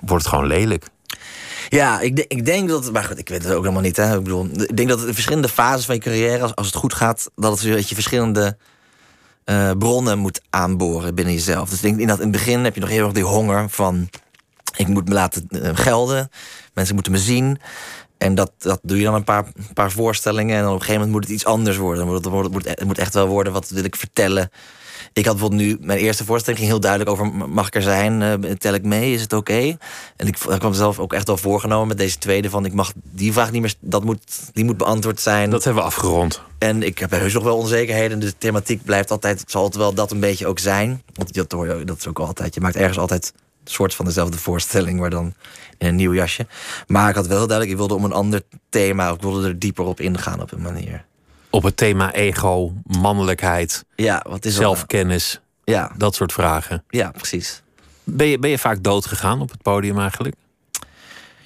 wordt 0.00 0.24
het 0.24 0.32
gewoon 0.32 0.46
lelijk. 0.46 0.86
Ja, 1.72 2.00
ik, 2.00 2.24
ik 2.28 2.44
denk 2.44 2.68
dat. 2.68 2.92
Maar 2.92 3.04
goed, 3.04 3.18
ik 3.18 3.28
weet 3.28 3.42
het 3.42 3.52
ook 3.52 3.60
helemaal 3.60 3.82
niet. 3.82 3.96
Hè. 3.96 4.16
Ik 4.16 4.22
bedoel, 4.22 4.48
ik 4.52 4.76
denk 4.76 4.88
dat 4.88 5.06
in 5.06 5.14
verschillende 5.14 5.48
fases 5.48 5.84
van 5.84 5.94
je 5.94 6.00
carrière, 6.00 6.42
als, 6.42 6.54
als 6.54 6.66
het 6.66 6.76
goed 6.76 6.94
gaat, 6.94 7.30
dat, 7.34 7.60
het, 7.60 7.72
dat 7.72 7.88
je 7.88 7.94
verschillende 7.94 8.56
uh, 9.44 9.70
bronnen 9.78 10.18
moet 10.18 10.40
aanboren 10.50 11.14
binnen 11.14 11.34
jezelf. 11.34 11.68
Dus 11.68 11.78
ik 11.78 11.84
denk 11.84 11.98
in, 11.98 12.06
dat, 12.06 12.16
in 12.16 12.22
het 12.22 12.32
begin 12.32 12.64
heb 12.64 12.74
je 12.74 12.80
nog 12.80 12.88
heel 12.88 13.04
erg 13.04 13.12
die 13.12 13.24
honger 13.24 13.70
van. 13.70 14.08
Ik 14.76 14.88
moet 14.88 15.08
me 15.08 15.14
laten 15.14 15.48
uh, 15.50 15.70
gelden. 15.74 16.30
Mensen 16.74 16.94
moeten 16.94 17.12
me 17.12 17.18
zien. 17.18 17.60
En 18.18 18.34
dat, 18.34 18.52
dat 18.58 18.80
doe 18.82 18.98
je 18.98 19.04
dan 19.04 19.14
een 19.14 19.24
paar, 19.24 19.44
paar 19.74 19.90
voorstellingen. 19.90 20.56
En 20.56 20.62
dan 20.62 20.72
op 20.72 20.80
een 20.80 20.84
gegeven 20.84 21.00
moment 21.00 21.12
moet 21.12 21.24
het 21.24 21.34
iets 21.34 21.44
anders 21.44 21.76
worden. 21.76 22.08
Het 22.08 22.50
moet, 22.50 22.68
het 22.68 22.84
moet 22.84 22.98
echt 22.98 23.14
wel 23.14 23.26
worden. 23.26 23.52
Wat 23.52 23.68
wil 23.68 23.84
ik 23.84 23.96
vertellen? 23.96 24.50
Ik 25.12 25.26
had 25.26 25.36
bijvoorbeeld 25.36 25.62
nu, 25.62 25.76
mijn 25.80 25.98
eerste 25.98 26.24
voorstelling 26.24 26.60
ging 26.60 26.72
heel 26.72 26.80
duidelijk 26.80 27.10
over: 27.10 27.26
mag 27.48 27.66
ik 27.66 27.74
er 27.74 27.82
zijn? 27.82 28.20
Uh, 28.20 28.50
tel 28.50 28.74
ik 28.74 28.84
mee? 28.84 29.12
Is 29.12 29.20
het 29.20 29.32
oké? 29.32 29.76
En 30.16 30.26
ik, 30.26 30.38
ik 30.38 30.58
kwam 30.58 30.74
zelf 30.74 30.98
ook 30.98 31.12
echt 31.12 31.26
wel 31.26 31.36
voorgenomen 31.36 31.88
met 31.88 31.98
deze 31.98 32.18
tweede: 32.18 32.50
van 32.50 32.64
ik 32.64 32.72
mag 32.72 32.92
die 33.02 33.32
vraag 33.32 33.50
niet 33.50 33.60
meer, 33.60 33.74
dat 33.80 34.04
moet, 34.04 34.40
die 34.52 34.64
moet 34.64 34.76
beantwoord 34.76 35.20
zijn. 35.20 35.50
Dat 35.50 35.64
hebben 35.64 35.82
we 35.82 35.88
afgerond. 35.88 36.42
En 36.58 36.82
ik 36.82 36.98
heb 36.98 37.10
heus 37.10 37.32
nog 37.32 37.42
wel 37.42 37.56
onzekerheden. 37.56 38.18
De 38.18 38.38
thematiek 38.38 38.84
blijft 38.84 39.10
altijd, 39.10 39.40
het 39.40 39.50
zal 39.50 39.62
altijd 39.62 39.82
wel 39.82 39.94
dat 39.94 40.10
een 40.10 40.20
beetje 40.20 40.46
ook 40.46 40.58
zijn. 40.58 41.02
Want 41.14 41.34
dat 41.34 41.52
hoor 41.52 41.78
je, 41.78 41.84
dat 41.84 41.98
is 41.98 42.08
ook 42.08 42.18
altijd. 42.18 42.54
Je 42.54 42.60
maakt 42.60 42.76
ergens 42.76 42.98
altijd 42.98 43.32
een 43.64 43.72
soort 43.72 43.94
van 43.94 44.04
dezelfde 44.04 44.38
voorstelling, 44.38 45.00
maar 45.00 45.10
dan 45.10 45.34
in 45.78 45.86
een 45.86 45.96
nieuw 45.96 46.14
jasje. 46.14 46.46
Maar 46.86 47.08
ik 47.08 47.14
had 47.14 47.26
wel 47.26 47.46
duidelijk, 47.46 47.70
ik 47.70 47.76
wilde 47.76 47.94
om 47.94 48.04
een 48.04 48.12
ander 48.12 48.42
thema, 48.68 49.10
ik 49.10 49.20
wilde 49.20 49.48
er 49.48 49.58
dieper 49.58 49.84
op 49.84 50.00
ingaan 50.00 50.42
op 50.42 50.52
een 50.52 50.62
manier 50.62 51.04
op 51.52 51.62
het 51.62 51.76
thema 51.76 52.12
ego, 52.12 52.72
mannelijkheid, 52.82 53.84
ja, 53.94 54.24
wat 54.28 54.44
is 54.44 54.54
zelfkennis. 54.54 55.40
Ja. 55.64 55.92
Dat 55.96 56.14
soort 56.14 56.32
vragen. 56.32 56.84
Ja, 56.88 57.10
precies. 57.10 57.62
Ben 58.04 58.26
je, 58.26 58.38
ben 58.38 58.50
je 58.50 58.58
vaak 58.58 58.82
dood 58.82 59.06
gegaan 59.06 59.40
op 59.40 59.50
het 59.50 59.62
podium 59.62 59.98
eigenlijk? 59.98 60.34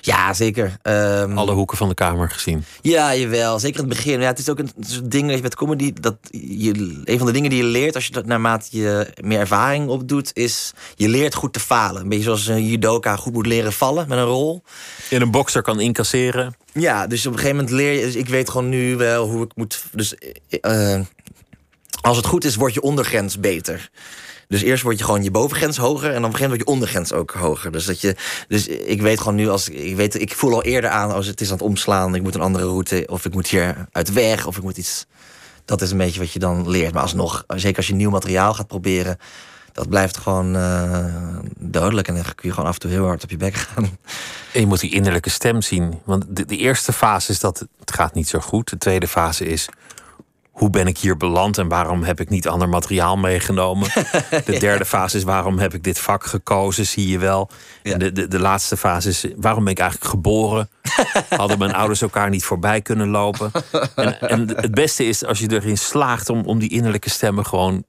Ja, 0.06 0.34
zeker. 0.34 0.76
Um, 0.82 1.38
Alle 1.38 1.52
hoeken 1.52 1.76
van 1.76 1.88
de 1.88 1.94
kamer 1.94 2.30
gezien. 2.30 2.64
Ja, 2.80 3.16
jawel. 3.16 3.58
Zeker 3.58 3.82
in 3.82 3.88
het 3.88 3.96
begin. 3.96 4.20
Ja, 4.20 4.26
het 4.26 4.38
is 4.38 4.48
ook 4.48 4.58
een, 4.58 4.70
ding 5.04 5.26
dat 5.26 5.36
je 5.36 5.42
met 5.42 5.54
comedy. 5.54 5.92
Dat 6.00 6.16
je, 6.30 7.00
een 7.04 7.18
van 7.18 7.26
de 7.26 7.32
dingen 7.32 7.50
die 7.50 7.62
je 7.62 7.68
leert 7.68 7.94
als 7.94 8.06
je 8.06 8.12
dat 8.12 8.26
naarmate 8.26 8.66
je 8.70 9.12
meer 9.20 9.38
ervaring 9.38 9.88
opdoet, 9.88 10.30
is 10.34 10.72
je 10.94 11.08
leert 11.08 11.34
goed 11.34 11.52
te 11.52 11.60
falen. 11.60 12.02
Een 12.02 12.08
beetje 12.08 12.24
zoals 12.24 12.46
een 12.46 12.66
judoka 12.66 13.16
goed 13.16 13.32
moet 13.32 13.46
leren 13.46 13.72
vallen 13.72 14.08
met 14.08 14.18
een 14.18 14.24
rol. 14.24 14.62
In 15.10 15.20
een 15.20 15.30
bokser 15.30 15.62
kan 15.62 15.80
incasseren. 15.80 16.56
Ja, 16.72 17.06
dus 17.06 17.26
op 17.26 17.32
een 17.32 17.38
gegeven 17.38 17.56
moment 17.56 17.74
leer 17.74 17.92
je. 17.92 18.00
Dus 18.00 18.14
ik 18.14 18.28
weet 18.28 18.50
gewoon 18.50 18.68
nu 18.68 18.96
wel 18.96 19.28
hoe 19.28 19.44
ik 19.44 19.52
moet. 19.54 19.84
Dus 19.92 20.14
uh, 20.50 21.00
als 22.00 22.16
het 22.16 22.26
goed 22.26 22.44
is, 22.44 22.56
wordt 22.56 22.74
je 22.74 22.82
ondergrens 22.82 23.40
beter. 23.40 23.90
Dus 24.48 24.62
eerst 24.62 24.82
word 24.82 24.98
je 24.98 25.04
gewoon 25.04 25.22
je 25.22 25.30
bovengrens 25.30 25.76
hoger 25.76 26.12
en 26.14 26.22
dan 26.22 26.30
begint 26.30 26.48
wordt 26.48 26.64
je 26.64 26.72
ondergrens 26.72 27.12
ook 27.12 27.30
hoger. 27.30 27.72
Dus, 27.72 27.84
dat 27.84 28.00
je, 28.00 28.16
dus 28.48 28.66
ik 28.66 29.02
weet 29.02 29.18
gewoon 29.18 29.34
nu, 29.34 29.48
als 29.48 29.68
ik, 29.68 29.96
weet, 29.96 30.20
ik 30.20 30.34
voel 30.34 30.52
al 30.52 30.62
eerder 30.62 30.90
aan 30.90 31.12
als 31.12 31.26
het 31.26 31.40
is 31.40 31.46
aan 31.46 31.56
het 31.56 31.62
omslaan, 31.62 32.14
ik 32.14 32.22
moet 32.22 32.34
een 32.34 32.40
andere 32.40 32.64
route, 32.64 33.04
of 33.06 33.24
ik 33.24 33.34
moet 33.34 33.46
hier 33.46 33.86
uit 33.92 34.12
weg, 34.12 34.46
of 34.46 34.56
ik 34.56 34.62
moet 34.62 34.76
iets. 34.76 35.06
Dat 35.64 35.82
is 35.82 35.90
een 35.90 35.96
beetje 35.96 36.20
wat 36.20 36.32
je 36.32 36.38
dan 36.38 36.70
leert. 36.70 36.92
Maar 36.92 37.02
alsnog, 37.02 37.44
zeker 37.46 37.76
als 37.76 37.86
je 37.86 37.94
nieuw 37.94 38.10
materiaal 38.10 38.54
gaat 38.54 38.66
proberen, 38.66 39.18
dat 39.72 39.88
blijft 39.88 40.16
gewoon 40.16 40.56
uh, 40.56 41.36
dodelijk. 41.58 42.08
En 42.08 42.14
dan 42.14 42.24
kun 42.24 42.48
je 42.48 42.50
gewoon 42.50 42.68
af 42.68 42.74
en 42.74 42.80
toe 42.80 42.90
heel 42.90 43.04
hard 43.04 43.22
op 43.22 43.30
je 43.30 43.36
bek 43.36 43.54
gaan. 43.54 43.98
En 44.52 44.60
je 44.60 44.66
moet 44.66 44.80
die 44.80 44.92
innerlijke 44.92 45.30
stem 45.30 45.62
zien. 45.62 46.00
Want 46.04 46.24
de, 46.28 46.44
de 46.44 46.56
eerste 46.56 46.92
fase 46.92 47.32
is 47.32 47.40
dat 47.40 47.66
het 47.80 47.92
gaat 47.92 48.14
niet 48.14 48.28
zo 48.28 48.38
goed. 48.40 48.70
De 48.70 48.78
tweede 48.78 49.08
fase 49.08 49.46
is 49.46 49.68
hoe 50.56 50.70
ben 50.70 50.86
ik 50.86 50.98
hier 50.98 51.16
beland 51.16 51.58
en 51.58 51.68
waarom 51.68 52.02
heb 52.02 52.20
ik 52.20 52.28
niet 52.28 52.48
ander 52.48 52.68
materiaal 52.68 53.16
meegenomen? 53.16 53.88
De 54.44 54.58
derde 54.58 54.84
fase 54.84 55.16
is 55.16 55.22
waarom 55.22 55.58
heb 55.58 55.74
ik 55.74 55.82
dit 55.82 55.98
vak 55.98 56.24
gekozen, 56.24 56.86
zie 56.86 57.08
je 57.08 57.18
wel. 57.18 57.50
En 57.82 57.98
de, 57.98 58.12
de, 58.12 58.28
de 58.28 58.38
laatste 58.38 58.76
fase 58.76 59.08
is 59.08 59.26
waarom 59.36 59.64
ben 59.64 59.72
ik 59.72 59.78
eigenlijk 59.78 60.10
geboren? 60.10 60.68
Hadden 61.28 61.58
mijn 61.58 61.74
ouders 61.74 62.02
elkaar 62.02 62.30
niet 62.30 62.44
voorbij 62.44 62.80
kunnen 62.80 63.08
lopen. 63.08 63.50
En, 63.94 64.20
en 64.20 64.48
het 64.48 64.74
beste 64.74 65.04
is 65.04 65.24
als 65.24 65.38
je 65.38 65.50
erin 65.50 65.78
slaagt 65.78 66.28
om, 66.28 66.44
om 66.44 66.58
die 66.58 66.70
innerlijke 66.70 67.10
stemmen 67.10 67.46
gewoon 67.46 67.84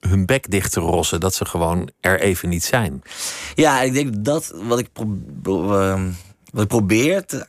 hun 0.00 0.26
bek 0.26 0.50
dicht 0.50 0.72
te 0.72 0.80
rossen. 0.80 1.20
Dat 1.20 1.34
ze 1.34 1.44
gewoon 1.44 1.90
er 2.00 2.20
even 2.20 2.48
niet 2.48 2.64
zijn. 2.64 3.02
Ja, 3.54 3.80
ik 3.80 3.92
denk 3.92 4.24
dat 4.24 4.52
wat 4.54 4.78
ik, 4.78 4.88
ehm, 5.44 6.08
wat 6.52 6.62
ik 6.62 6.68
probeer 6.68 7.24
te, 7.24 7.46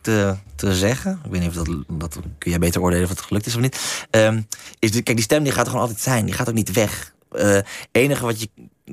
te, 0.00 0.36
te, 0.54 0.74
zeggen. 0.74 1.20
Ik 1.24 1.30
weet 1.30 1.40
niet 1.40 1.48
of 1.48 1.64
dat, 1.64 1.84
dat 1.88 2.18
kun 2.38 2.50
jij 2.50 2.60
beter 2.60 2.80
oordelen 2.80 3.04
of 3.04 3.10
het 3.10 3.20
gelukt 3.20 3.46
is 3.46 3.54
of 3.54 3.60
niet. 3.60 4.06
Um, 4.10 4.46
is 4.78 4.90
kijk, 4.90 5.06
die 5.06 5.20
stem 5.20 5.42
die 5.42 5.52
gaat 5.52 5.64
er 5.64 5.70
gewoon 5.70 5.86
altijd 5.86 6.02
zijn. 6.02 6.24
Die 6.24 6.34
gaat 6.34 6.48
ook 6.48 6.54
niet 6.54 6.72
weg. 6.72 7.14
Het 7.30 7.42
uh, 7.42 8.02
enige 8.02 8.24
wat 8.24 8.40
je 8.40 8.48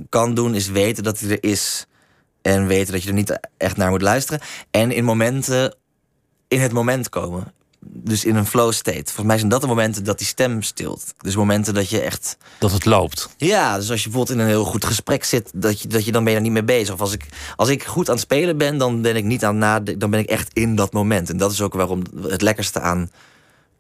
kan 0.09 0.33
doen 0.33 0.55
is 0.55 0.67
weten 0.67 1.03
dat 1.03 1.19
hij 1.19 1.29
er 1.29 1.43
is. 1.43 1.87
En 2.41 2.67
weten 2.67 2.93
dat 2.93 3.03
je 3.03 3.09
er 3.09 3.15
niet 3.15 3.39
echt 3.57 3.77
naar 3.77 3.89
moet 3.89 4.01
luisteren. 4.01 4.41
En 4.71 4.91
in 4.91 5.03
momenten 5.03 5.75
in 6.47 6.59
het 6.59 6.71
moment 6.71 7.09
komen 7.09 7.53
dus 7.87 8.25
in 8.25 8.35
een 8.35 8.45
flow 8.45 8.71
state. 8.71 9.03
Volgens 9.03 9.25
mij 9.25 9.37
zijn 9.37 9.49
dat 9.49 9.61
de 9.61 9.67
momenten 9.67 10.03
dat 10.03 10.17
die 10.17 10.27
stem 10.27 10.61
stilt. 10.61 11.13
Dus 11.17 11.35
momenten 11.35 11.73
dat 11.73 11.89
je 11.89 12.01
echt. 12.01 12.37
Dat 12.59 12.71
het 12.71 12.85
loopt. 12.85 13.29
Ja, 13.37 13.75
dus 13.77 13.89
als 13.91 14.03
je 14.03 14.09
bijvoorbeeld 14.09 14.37
in 14.37 14.43
een 14.43 14.49
heel 14.49 14.63
goed 14.65 14.85
gesprek 14.85 15.23
zit, 15.23 15.51
dat 15.53 15.81
je, 15.81 15.87
dat 15.87 16.05
je 16.05 16.11
dan 16.11 16.23
ben 16.23 16.31
je 16.31 16.37
er 16.37 16.43
niet 16.43 16.53
mee 16.53 16.63
bezig. 16.63 16.93
Of 16.93 17.01
als 17.01 17.13
ik, 17.13 17.25
als 17.55 17.69
ik 17.69 17.83
goed 17.83 18.07
aan 18.07 18.15
het 18.15 18.23
spelen 18.23 18.57
ben, 18.57 18.77
dan 18.77 19.01
ben 19.01 19.15
ik 19.15 19.23
niet 19.23 19.45
aan 19.45 19.57
nadenken. 19.57 19.99
Dan 19.99 20.09
ben 20.09 20.19
ik 20.19 20.29
echt 20.29 20.49
in 20.53 20.75
dat 20.75 20.93
moment. 20.93 21.29
En 21.29 21.37
dat 21.37 21.51
is 21.51 21.61
ook 21.61 21.73
waarom 21.73 22.01
het 22.21 22.41
lekkerste 22.41 22.79
aan 22.79 23.09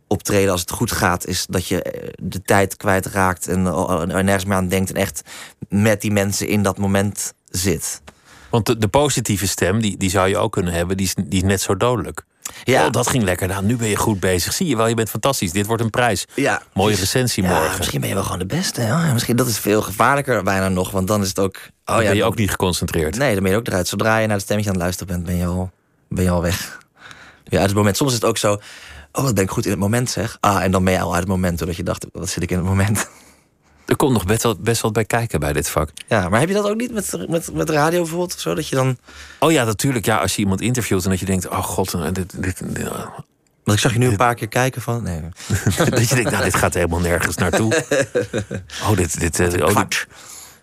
optreden 0.07 0.51
als 0.51 0.61
het 0.61 0.71
goed 0.71 0.91
gaat, 0.91 1.27
is 1.27 1.45
dat 1.49 1.67
je 1.67 1.81
eh, 1.81 2.09
de 2.21 2.41
tijd 2.41 2.77
kwijtraakt 2.77 3.47
en 3.47 3.65
er 4.11 4.23
nergens 4.23 4.45
meer 4.45 4.57
aan 4.57 4.67
denkt. 4.67 4.89
En 4.89 4.95
echt 4.95 5.21
met 5.69 6.01
die 6.01 6.11
mensen 6.11 6.47
in 6.47 6.63
dat 6.63 6.77
moment 6.77 7.33
zit. 7.45 8.01
Want 8.49 8.65
de, 8.65 8.77
de 8.77 8.87
positieve 8.87 9.47
stem, 9.47 9.81
die, 9.81 9.97
die 9.97 10.09
zou 10.09 10.29
je 10.29 10.37
ook 10.37 10.51
kunnen 10.51 10.73
hebben, 10.73 10.97
die 10.97 11.05
is, 11.05 11.13
die 11.13 11.41
is 11.41 11.47
net 11.47 11.61
zo 11.61 11.77
dodelijk. 11.77 12.25
Ja. 12.63 12.85
Oh, 12.85 12.91
dat 12.91 13.07
ging 13.07 13.23
lekker. 13.23 13.47
Nou, 13.47 13.63
nu 13.63 13.75
ben 13.75 13.87
je 13.87 13.95
goed 13.95 14.19
bezig. 14.19 14.53
Zie 14.53 14.67
je 14.67 14.75
wel, 14.75 14.87
je 14.87 14.95
bent 14.95 15.09
fantastisch. 15.09 15.51
Dit 15.51 15.65
wordt 15.65 15.83
een 15.83 15.89
prijs. 15.89 16.25
Ja. 16.33 16.61
Mooie 16.73 16.95
recensie 16.95 17.43
morgen. 17.43 17.77
Misschien 17.77 17.99
ben 17.99 18.09
je 18.09 18.15
wel 18.15 18.23
gewoon 18.23 18.39
de 18.39 18.45
beste. 18.45 18.81
Ja, 18.81 19.13
misschien 19.13 19.35
dat 19.35 19.47
is 19.47 19.57
veel 19.57 19.81
gevaarlijker 19.81 20.43
bijna 20.43 20.69
nog. 20.69 20.91
Want 20.91 21.07
dan 21.07 21.21
is 21.21 21.27
het 21.27 21.39
ook... 21.39 21.55
Oh, 21.85 21.95
ja, 22.01 22.07
ben 22.07 22.15
je 22.15 22.23
ook 22.23 22.35
niet 22.35 22.49
geconcentreerd. 22.49 23.17
Nee, 23.17 23.33
dan 23.33 23.43
ben 23.43 23.51
je 23.51 23.57
ook 23.57 23.67
eruit. 23.67 23.87
Zodra 23.87 24.17
je 24.17 24.27
naar 24.27 24.35
het 24.35 24.45
stemmetje 24.45 24.69
aan 24.69 24.75
het 24.75 24.83
luisteren 24.83 25.13
bent, 25.13 25.25
ben 25.25 25.35
je 25.35 25.45
al, 25.45 25.71
ben 26.09 26.23
je 26.23 26.29
al 26.29 26.41
weg. 26.41 26.77
Ja, 27.43 27.57
uit 27.57 27.67
het 27.67 27.75
moment. 27.75 27.97
Soms 27.97 28.09
is 28.09 28.15
het 28.15 28.25
ook 28.25 28.37
zo... 28.37 28.59
Oh, 29.11 29.23
wat 29.23 29.33
ben 29.33 29.43
ik 29.43 29.49
goed 29.49 29.65
in 29.65 29.71
het 29.71 29.79
moment, 29.79 30.09
zeg. 30.09 30.37
Ah, 30.39 30.63
en 30.63 30.71
dan 30.71 30.83
ben 30.83 30.93
je 30.93 30.99
al 30.99 31.11
uit 31.11 31.19
het 31.19 31.29
moment, 31.29 31.57
doordat 31.57 31.77
je 31.77 31.83
dacht, 31.83 32.05
wat 32.11 32.29
zit 32.29 32.43
ik 32.43 32.51
in 32.51 32.57
het 32.57 32.65
moment. 32.65 33.09
Er 33.85 33.95
komt 33.95 34.13
nog 34.13 34.25
best 34.25 34.43
wel, 34.43 34.55
best 34.59 34.81
wel 34.81 34.91
bij 34.91 35.05
kijken 35.05 35.39
bij 35.39 35.53
dit 35.53 35.69
vak. 35.69 35.89
Ja, 36.07 36.29
maar 36.29 36.39
heb 36.39 36.49
je 36.49 36.55
dat 36.55 36.69
ook 36.69 36.75
niet 36.75 36.93
met, 36.93 37.29
met, 37.29 37.53
met 37.53 37.69
radio 37.69 38.01
bijvoorbeeld? 38.01 38.39
Zo, 38.39 38.55
dat 38.55 38.67
je 38.67 38.75
dan... 38.75 38.97
Oh 39.39 39.51
ja, 39.51 39.63
natuurlijk. 39.63 40.05
Ja, 40.05 40.17
als 40.17 40.35
je 40.35 40.41
iemand 40.41 40.61
interviewt 40.61 41.03
en 41.03 41.09
dat 41.09 41.19
je 41.19 41.25
denkt... 41.25 41.47
Oh 41.47 41.63
god, 41.63 41.93
eh, 41.93 42.03
dit... 42.11 42.41
dit, 42.41 42.75
dit 42.75 42.87
Want 43.63 43.77
ik 43.77 43.79
zag 43.79 43.93
je 43.93 43.99
nu 43.99 44.07
een 44.07 44.15
paar 44.15 44.35
keer 44.35 44.47
kijken 44.47 44.81
van... 44.81 45.03
Nee. 45.03 45.21
dat 45.89 46.09
je 46.09 46.15
denkt, 46.15 46.31
nou, 46.31 46.43
dit 46.43 46.55
gaat 46.55 46.73
helemaal 46.73 46.99
nergens 46.99 47.35
naartoe. 47.35 47.73
Oh, 48.83 48.95
dit... 48.95 49.19
dit, 49.19 49.35
dit, 49.35 49.61
oh, 49.61 49.75
dit, 49.75 50.07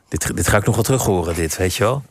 dit, 0.08 0.36
dit, 0.36 0.48
ga 0.48 0.56
ik 0.56 0.64
nog 0.64 0.74
wel 0.74 0.84
terug 0.84 1.04
horen, 1.04 1.34
dit, 1.34 1.56
weet 1.56 1.74
je 1.74 1.84
wel? 1.84 2.02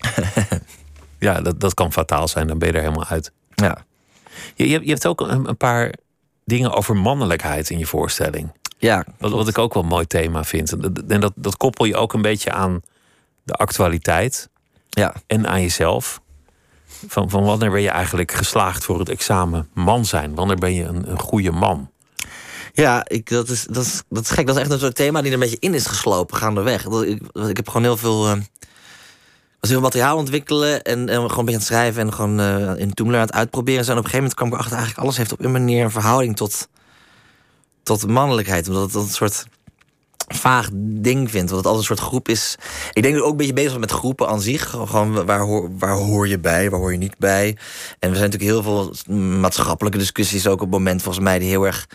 ja, 1.18 1.40
dat, 1.40 1.60
dat 1.60 1.74
kan 1.74 1.92
fataal 1.92 2.28
zijn. 2.28 2.46
Dan 2.46 2.58
ben 2.58 2.68
je 2.68 2.74
er 2.74 2.80
helemaal 2.80 3.06
uit. 3.06 3.32
Ja. 3.54 3.84
Je, 4.54 4.68
je, 4.68 4.90
hebt 4.90 5.06
ook 5.06 5.20
een, 5.20 5.48
een 5.48 5.56
paar 5.56 5.94
dingen 6.44 6.72
over 6.72 6.96
mannelijkheid 6.96 7.70
in 7.70 7.78
je 7.78 7.86
voorstelling. 7.86 8.52
Ja. 8.80 9.04
Wat, 9.18 9.30
wat 9.30 9.48
ik 9.48 9.58
ook 9.58 9.74
wel 9.74 9.82
een 9.82 9.88
mooi 9.88 10.06
thema 10.06 10.44
vind. 10.44 10.72
En 11.08 11.20
dat, 11.20 11.32
dat 11.36 11.56
koppel 11.56 11.84
je 11.84 11.96
ook 11.96 12.12
een 12.12 12.22
beetje 12.22 12.52
aan 12.52 12.80
de 13.42 13.52
actualiteit. 13.52 14.48
Ja. 14.88 15.14
En 15.26 15.48
aan 15.48 15.60
jezelf. 15.60 16.20
Van, 17.08 17.30
van 17.30 17.44
wanneer 17.44 17.70
ben 17.70 17.82
je 17.82 17.90
eigenlijk 17.90 18.32
geslaagd 18.32 18.84
voor 18.84 18.98
het 18.98 19.08
examen 19.08 19.68
man 19.74 20.04
zijn? 20.04 20.34
Wanneer 20.34 20.56
ben 20.56 20.74
je 20.74 20.84
een, 20.84 21.10
een 21.10 21.18
goede 21.18 21.50
man? 21.50 21.90
Ja, 22.72 23.04
ik, 23.06 23.28
dat, 23.28 23.48
is, 23.48 23.66
dat, 23.70 23.84
is, 23.84 24.02
dat 24.08 24.22
is 24.22 24.30
gek. 24.30 24.46
Dat 24.46 24.56
is 24.56 24.62
echt 24.62 24.70
een 24.70 24.78
soort 24.78 24.94
thema 24.94 25.20
die 25.20 25.28
er 25.28 25.34
een 25.34 25.40
beetje 25.40 25.60
in 25.60 25.74
is 25.74 25.86
geslopen 25.86 26.36
gaandeweg. 26.36 26.86
Ik, 26.86 27.22
ik 27.32 27.56
heb 27.56 27.68
gewoon 27.68 27.82
heel 27.82 27.96
veel... 27.96 28.26
Uh, 28.26 28.40
was 29.60 29.70
heel 29.70 29.80
materiaal 29.80 30.16
ontwikkelen 30.16 30.82
en, 30.82 31.08
en 31.08 31.16
gewoon 31.16 31.38
een 31.38 31.44
beetje 31.44 31.44
aan 31.44 31.52
het 31.52 31.62
schrijven 31.62 32.02
en 32.02 32.12
gewoon 32.12 32.40
uh, 32.40 32.76
in 32.76 32.94
Toomler 32.94 33.20
aan 33.20 33.26
het 33.26 33.34
uitproberen. 33.34 33.84
En 33.84 33.90
op 33.90 33.96
een 33.96 34.10
gegeven 34.10 34.18
moment 34.18 34.34
kwam 34.34 34.48
ik 34.48 34.54
achter 34.54 34.76
eigenlijk 34.76 35.02
alles 35.02 35.16
heeft 35.16 35.32
op 35.32 35.44
een 35.44 35.52
manier 35.52 35.84
een 35.84 35.90
verhouding 35.90 36.36
tot 36.36 36.68
tot 37.98 38.06
mannelijkheid. 38.06 38.68
Omdat 38.68 38.92
het 38.92 38.94
een 38.94 39.08
soort 39.08 39.46
vaag 40.28 40.68
ding 40.74 41.30
vindt. 41.30 41.50
Want 41.50 41.64
het 41.64 41.72
altijd 41.72 41.76
een 41.90 41.96
soort 41.96 42.08
groep 42.08 42.28
is. 42.28 42.56
Ik 42.92 43.02
denk 43.02 43.14
dat 43.14 43.24
ook 43.24 43.30
een 43.30 43.36
beetje 43.36 43.52
bezig 43.52 43.78
met 43.78 43.90
groepen 43.90 44.28
aan 44.28 44.40
zich. 44.40 44.70
Gewoon 44.70 45.26
waar 45.26 45.40
hoor, 45.40 45.70
waar 45.78 45.96
hoor 45.96 46.28
je 46.28 46.38
bij, 46.38 46.70
waar 46.70 46.80
hoor 46.80 46.92
je 46.92 46.98
niet 46.98 47.18
bij. 47.18 47.56
En 47.98 48.10
er 48.10 48.16
zijn 48.16 48.30
natuurlijk 48.30 48.50
heel 48.50 48.62
veel 48.62 49.14
maatschappelijke 49.16 49.98
discussies 49.98 50.46
ook 50.46 50.54
op 50.54 50.60
het 50.60 50.70
moment 50.70 51.02
volgens 51.02 51.24
mij 51.24 51.38
die 51.38 51.48
heel 51.48 51.66
erg 51.66 51.86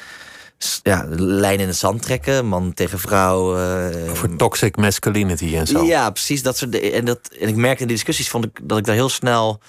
ja, 0.83 1.05
lijn 1.17 1.59
in 1.59 1.67
het 1.67 1.77
zand 1.77 2.01
trekken. 2.01 2.45
Man 2.45 2.73
tegen 2.73 2.99
vrouw. 2.99 3.57
Uh, 3.57 4.11
Over 4.11 4.35
toxic 4.35 4.75
masculinity 4.77 5.55
en 5.55 5.67
zo. 5.67 5.83
Ja, 5.83 6.09
precies. 6.09 6.43
Dat 6.43 6.57
soort, 6.57 6.79
en, 6.79 7.05
dat, 7.05 7.19
en 7.39 7.47
ik 7.47 7.55
merkte 7.55 7.81
in 7.81 7.87
die 7.87 7.95
discussies 7.95 8.29
vond 8.29 8.45
ik, 8.45 8.59
dat 8.63 8.77
ik 8.77 8.85
daar 8.85 8.95
heel 8.95 9.09
snel 9.09 9.59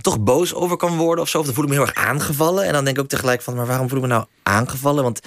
toch 0.00 0.20
boos 0.20 0.54
over 0.54 0.76
kan 0.76 0.96
worden 0.96 1.24
of 1.24 1.30
zo. 1.30 1.38
Of 1.38 1.44
dan 1.44 1.54
voel 1.54 1.64
ik 1.64 1.70
me 1.70 1.76
heel 1.76 1.86
erg 1.86 1.94
aangevallen. 1.94 2.64
En 2.64 2.72
dan 2.72 2.84
denk 2.84 2.96
ik 2.96 3.02
ook 3.02 3.08
tegelijk 3.08 3.42
van, 3.42 3.54
maar 3.54 3.66
waarom 3.66 3.88
voel 3.88 3.98
ik 3.98 4.04
me 4.04 4.10
nou 4.10 4.24
aangevallen? 4.42 5.02
Want 5.02 5.20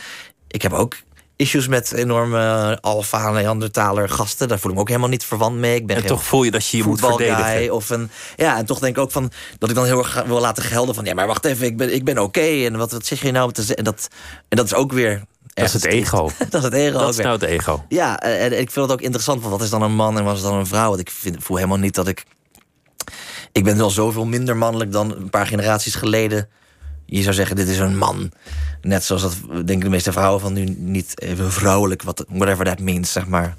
ik 0.47 0.61
heb 0.61 0.73
ook 0.73 0.95
issues 1.41 1.67
met 1.67 1.91
enorme 1.91 2.77
alfa 2.81 3.31
Neandertaler 3.31 4.09
gasten. 4.09 4.47
Daar 4.47 4.59
voel 4.59 4.69
ik 4.69 4.75
me 4.75 4.81
ook 4.81 4.87
helemaal 4.87 5.09
niet 5.09 5.23
verwant 5.23 5.57
mee. 5.57 5.75
Ik 5.75 5.87
ben 5.87 5.95
en 5.95 6.05
toch 6.05 6.23
voel 6.23 6.43
je 6.43 6.51
dat 6.51 6.67
je 6.67 6.77
je 6.77 6.83
moet 6.83 6.99
verdedigen. 6.99 7.73
Of 7.73 7.89
een, 7.89 8.09
ja, 8.35 8.57
en 8.57 8.65
toch 8.65 8.79
denk 8.79 8.95
ik 8.95 9.01
ook 9.01 9.11
van 9.11 9.31
dat 9.57 9.69
ik 9.69 9.75
dan 9.75 9.85
heel 9.85 9.97
erg 9.97 10.23
wil 10.25 10.39
laten 10.39 10.63
gelden 10.63 10.95
van 10.95 11.05
ja, 11.05 11.13
maar 11.13 11.27
wacht 11.27 11.45
even, 11.45 11.65
ik 11.65 11.77
ben, 11.77 11.93
ik 11.93 12.03
ben 12.03 12.17
oké. 12.17 12.65
En 12.65 12.77
wat, 12.77 12.91
wat 12.91 13.05
zeg 13.05 13.21
je 13.21 13.31
nou 13.31 13.51
te 13.51 13.75
En 13.75 13.83
dat, 13.83 14.07
en 14.49 14.57
dat 14.57 14.65
is 14.65 14.73
ook 14.73 14.91
weer. 14.91 15.23
Dat 15.53 15.65
is 15.65 15.73
het 15.73 15.85
ego. 15.85 16.29
dat 16.49 16.53
is 16.53 16.63
het 16.63 16.73
ego. 16.73 16.99
Dat 16.99 17.09
is 17.09 17.17
nou 17.17 17.31
het 17.31 17.43
ego. 17.43 17.85
Ja, 17.89 18.19
en 18.19 18.59
ik 18.59 18.71
vind 18.71 18.85
het 18.85 18.91
ook 18.91 19.01
interessant. 19.01 19.41
Van 19.41 19.51
wat 19.51 19.61
is 19.61 19.69
dan 19.69 19.81
een 19.81 19.95
man 19.95 20.17
en 20.17 20.23
wat 20.23 20.35
is 20.35 20.41
dan 20.41 20.53
een 20.53 20.67
vrouw? 20.67 20.87
Want 20.87 20.99
ik 20.99 21.11
vind, 21.11 21.43
voel 21.43 21.57
helemaal 21.57 21.77
niet 21.77 21.95
dat 21.95 22.07
ik 22.07 22.23
ik 23.51 23.63
ben 23.63 23.77
wel 23.77 23.89
zoveel 23.89 24.25
minder 24.25 24.57
mannelijk 24.57 24.91
dan 24.91 25.15
een 25.15 25.29
paar 25.29 25.47
generaties 25.47 25.95
geleden. 25.95 26.49
Je 27.05 27.21
zou 27.21 27.35
zeggen, 27.35 27.55
dit 27.55 27.67
is 27.67 27.79
een 27.79 27.97
man. 27.97 28.31
Net 28.81 29.03
zoals 29.03 29.21
dat 29.21 29.35
denken 29.49 29.79
de 29.79 29.89
meeste 29.89 30.11
vrouwen 30.11 30.41
van 30.41 30.53
nu 30.53 30.63
niet 30.63 31.21
even 31.21 31.51
vrouwelijk, 31.51 32.03
wat, 32.03 32.25
whatever 32.29 32.65
that 32.65 32.79
means, 32.79 33.11
zeg 33.11 33.27
maar. 33.27 33.57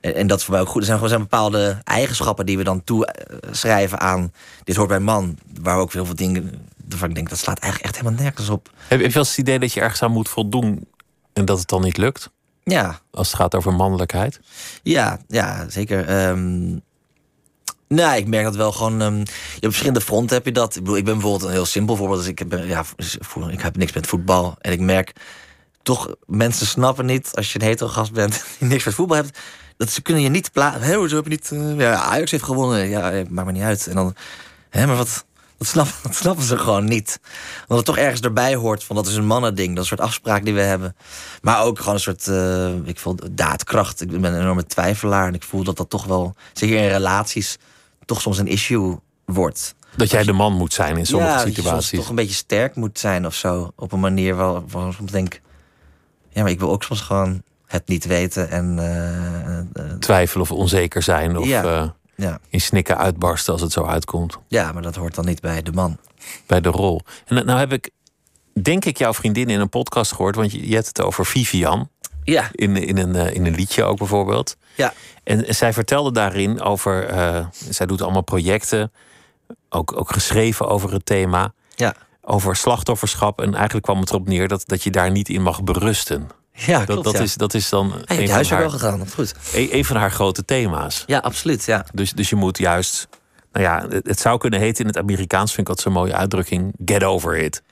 En, 0.00 0.14
en 0.14 0.26
dat 0.26 0.38
is 0.38 0.44
voor 0.44 0.54
mij 0.54 0.62
ook 0.62 0.68
goed. 0.68 0.80
Er 0.80 0.86
zijn 0.86 0.98
gewoon 0.98 1.12
zijn 1.12 1.28
bepaalde 1.28 1.80
eigenschappen 1.84 2.46
die 2.46 2.56
we 2.56 2.64
dan 2.64 2.84
toeschrijven 2.84 4.00
aan. 4.00 4.32
Dit 4.64 4.76
hoort 4.76 4.88
bij 4.88 5.00
man. 5.00 5.38
Waar 5.60 5.78
ook 5.78 5.92
heel 5.92 6.04
veel 6.06 6.14
dingen. 6.14 6.68
waarvan 6.88 7.08
ik 7.08 7.14
denk, 7.14 7.28
dat 7.28 7.38
slaat 7.38 7.58
eigenlijk 7.58 7.92
echt 7.92 8.02
helemaal 8.02 8.22
nergens 8.24 8.48
op. 8.48 8.70
Heb 8.88 9.00
je 9.00 9.08
wel 9.08 9.16
eens 9.16 9.28
het 9.28 9.38
idee 9.38 9.58
dat 9.58 9.72
je 9.72 9.80
ergens 9.80 10.02
aan 10.02 10.10
moet 10.10 10.28
voldoen 10.28 10.86
en 11.32 11.44
dat 11.44 11.58
het 11.58 11.68
dan 11.68 11.82
niet 11.82 11.96
lukt? 11.96 12.30
Ja. 12.64 13.00
Als 13.10 13.26
het 13.26 13.36
gaat 13.36 13.54
over 13.54 13.74
mannelijkheid? 13.74 14.40
Ja, 14.82 15.18
ja 15.28 15.68
zeker. 15.68 16.28
Um, 16.28 16.82
Nee, 17.88 18.18
ik 18.18 18.26
merk 18.26 18.44
dat 18.44 18.56
wel 18.56 18.72
gewoon. 18.72 19.00
Um, 19.00 19.16
je 19.18 19.24
hebt 19.52 19.60
verschillende 19.60 20.00
fronten 20.00 20.36
heb 20.36 20.44
je 20.44 20.52
dat. 20.52 20.76
Ik 20.76 20.82
bedoel, 20.82 20.96
ik 20.96 21.04
ben 21.04 21.14
bijvoorbeeld 21.14 21.44
een 21.44 21.56
heel 21.56 21.66
simpel 21.66 21.96
voorbeeld. 21.96 22.18
Dus 22.18 22.28
ik, 22.28 22.38
heb, 22.38 22.52
ja, 22.52 22.84
ik 23.50 23.60
heb 23.60 23.76
niks 23.76 23.92
met 23.92 24.06
voetbal. 24.06 24.56
En 24.60 24.72
ik 24.72 24.80
merk 24.80 25.12
toch, 25.82 26.14
mensen 26.26 26.66
snappen 26.66 27.06
niet 27.06 27.30
als 27.34 27.52
je 27.52 27.60
een 27.60 27.66
hetero 27.66 27.90
gast 27.90 28.12
bent 28.12 28.44
die 28.58 28.68
niks 28.68 28.84
met 28.84 28.94
voetbal 28.94 29.16
hebt. 29.16 29.38
Dat 29.76 29.90
ze 29.90 30.02
kunnen 30.02 30.22
je 30.22 30.28
niet 30.28 30.52
plaatsen. 30.52 30.82
Hé, 30.82 31.08
zo 31.08 31.16
heb 31.16 31.24
je 31.24 31.30
niet. 31.30 31.50
Uh, 31.52 31.78
ja, 31.78 31.94
Ajax 31.94 32.30
heeft 32.30 32.44
gewonnen. 32.44 32.88
Ja, 32.88 33.24
maakt 33.28 33.46
me 33.46 33.52
niet 33.52 33.62
uit. 33.62 33.86
En 33.86 33.94
dan. 33.94 34.14
Hè, 34.70 34.86
maar 34.86 34.96
wat. 34.96 35.24
Dat 35.58 35.68
snappen, 35.68 35.94
dat 36.02 36.14
snappen 36.14 36.44
ze 36.44 36.58
gewoon 36.58 36.84
niet. 36.84 37.20
Want 37.66 37.80
het 37.80 37.84
toch 37.84 38.04
ergens 38.04 38.20
erbij 38.20 38.54
hoort 38.54 38.84
van 38.84 38.96
dat 38.96 39.06
is 39.06 39.14
een 39.14 39.26
mannending. 39.26 39.76
Dat 39.76 39.86
soort 39.86 40.00
afspraak 40.00 40.44
die 40.44 40.54
we 40.54 40.60
hebben. 40.60 40.96
Maar 41.42 41.62
ook 41.62 41.78
gewoon 41.78 41.94
een 41.94 42.00
soort, 42.00 42.26
uh, 42.26 42.74
ik 42.84 42.98
voel 42.98 43.16
daadkracht. 43.30 44.00
Ik 44.00 44.20
ben 44.20 44.24
een 44.24 44.40
enorme 44.40 44.66
twijfelaar. 44.66 45.26
En 45.26 45.34
ik 45.34 45.42
voel 45.42 45.64
dat 45.64 45.76
dat 45.76 45.90
toch 45.90 46.04
wel, 46.04 46.34
zeker 46.52 46.76
in 46.76 46.88
relaties 46.88 47.58
toch 48.06 48.20
soms 48.20 48.38
een 48.38 48.46
issue 48.46 48.98
wordt. 49.24 49.74
Dat 49.96 50.10
jij 50.10 50.22
de 50.22 50.32
man 50.32 50.52
moet 50.52 50.72
zijn 50.72 50.96
in 50.96 51.06
sommige 51.06 51.32
ja, 51.32 51.38
situaties. 51.38 51.90
Ja, 51.90 51.98
toch 51.98 52.08
een 52.08 52.14
beetje 52.14 52.34
sterk 52.34 52.74
moet 52.74 52.98
zijn 52.98 53.26
of 53.26 53.34
zo. 53.34 53.72
Op 53.76 53.92
een 53.92 54.00
manier 54.00 54.34
waar, 54.34 54.66
waar 54.66 54.88
ik 54.88 54.94
soms 54.94 55.10
denk... 55.10 55.40
Ja, 56.28 56.42
maar 56.42 56.50
ik 56.50 56.60
wil 56.60 56.70
ook 56.70 56.82
soms 56.82 57.00
gewoon 57.00 57.42
het 57.66 57.88
niet 57.88 58.04
weten 58.04 58.50
en... 58.50 58.76
Uh, 59.76 59.90
Twijfelen 59.98 60.42
of 60.42 60.52
onzeker 60.52 61.02
zijn 61.02 61.36
of 61.36 61.46
ja, 61.46 61.94
ja. 62.14 62.38
in 62.48 62.60
snikken 62.60 62.98
uitbarsten 62.98 63.52
als 63.52 63.62
het 63.62 63.72
zo 63.72 63.84
uitkomt. 63.84 64.38
Ja, 64.48 64.72
maar 64.72 64.82
dat 64.82 64.94
hoort 64.94 65.14
dan 65.14 65.24
niet 65.24 65.40
bij 65.40 65.62
de 65.62 65.72
man. 65.72 65.98
Bij 66.46 66.60
de 66.60 66.68
rol. 66.68 67.00
En 67.24 67.46
nou 67.46 67.58
heb 67.58 67.72
ik, 67.72 67.90
denk 68.62 68.84
ik, 68.84 68.98
jouw 68.98 69.14
vriendin 69.14 69.48
in 69.48 69.60
een 69.60 69.68
podcast 69.68 70.12
gehoord... 70.12 70.36
want 70.36 70.52
je, 70.52 70.68
je 70.68 70.74
hebt 70.74 70.86
het 70.86 71.00
over 71.00 71.26
Vivian. 71.26 71.88
Ja. 72.32 72.48
In, 72.52 72.76
in, 72.76 72.98
een, 72.98 73.14
in 73.14 73.46
een 73.46 73.54
liedje 73.54 73.84
ook 73.84 73.98
bijvoorbeeld. 73.98 74.56
Ja. 74.74 74.92
En 75.24 75.54
zij 75.54 75.72
vertelde 75.72 76.12
daarin 76.12 76.60
over, 76.60 77.10
uh, 77.10 77.46
zij 77.70 77.86
doet 77.86 78.02
allemaal 78.02 78.22
projecten, 78.22 78.92
ook, 79.68 79.96
ook 79.96 80.12
geschreven 80.12 80.68
over 80.68 80.92
het 80.92 81.06
thema, 81.06 81.52
ja. 81.74 81.94
over 82.22 82.56
slachtofferschap. 82.56 83.40
En 83.40 83.54
eigenlijk 83.54 83.84
kwam 83.84 84.00
het 84.00 84.10
erop 84.10 84.28
neer 84.28 84.48
dat, 84.48 84.62
dat 84.66 84.82
je 84.82 84.90
daar 84.90 85.10
niet 85.10 85.28
in 85.28 85.42
mag 85.42 85.62
berusten. 85.62 86.28
Ja, 86.52 86.84
klopt, 86.84 87.04
dat, 87.04 87.12
dat, 87.12 87.22
Is, 87.22 87.34
dat 87.34 87.54
is 87.54 87.68
dan. 87.68 87.92
Hij 88.04 88.16
heeft 88.16 88.48
wel 88.48 88.70
gegaan, 88.70 89.08
goed. 89.14 89.34
Een, 89.54 89.68
een 89.76 89.84
van 89.84 89.96
haar 89.96 90.10
grote 90.10 90.44
thema's. 90.44 91.04
Ja, 91.06 91.18
absoluut. 91.18 91.64
Ja. 91.64 91.86
Dus, 91.92 92.12
dus 92.12 92.28
je 92.28 92.36
moet 92.36 92.58
juist 92.58 93.08
nou 93.52 93.68
ja, 93.68 93.86
het, 93.88 94.06
het 94.06 94.20
zou 94.20 94.38
kunnen 94.38 94.60
heten 94.60 94.80
in 94.80 94.86
het 94.86 94.98
Amerikaans, 94.98 95.54
vind 95.54 95.68
ik 95.68 95.74
dat 95.74 95.82
zo'n 95.82 95.92
mooie 95.92 96.14
uitdrukking, 96.14 96.74
get 96.84 97.04
over 97.04 97.36
it. 97.36 97.62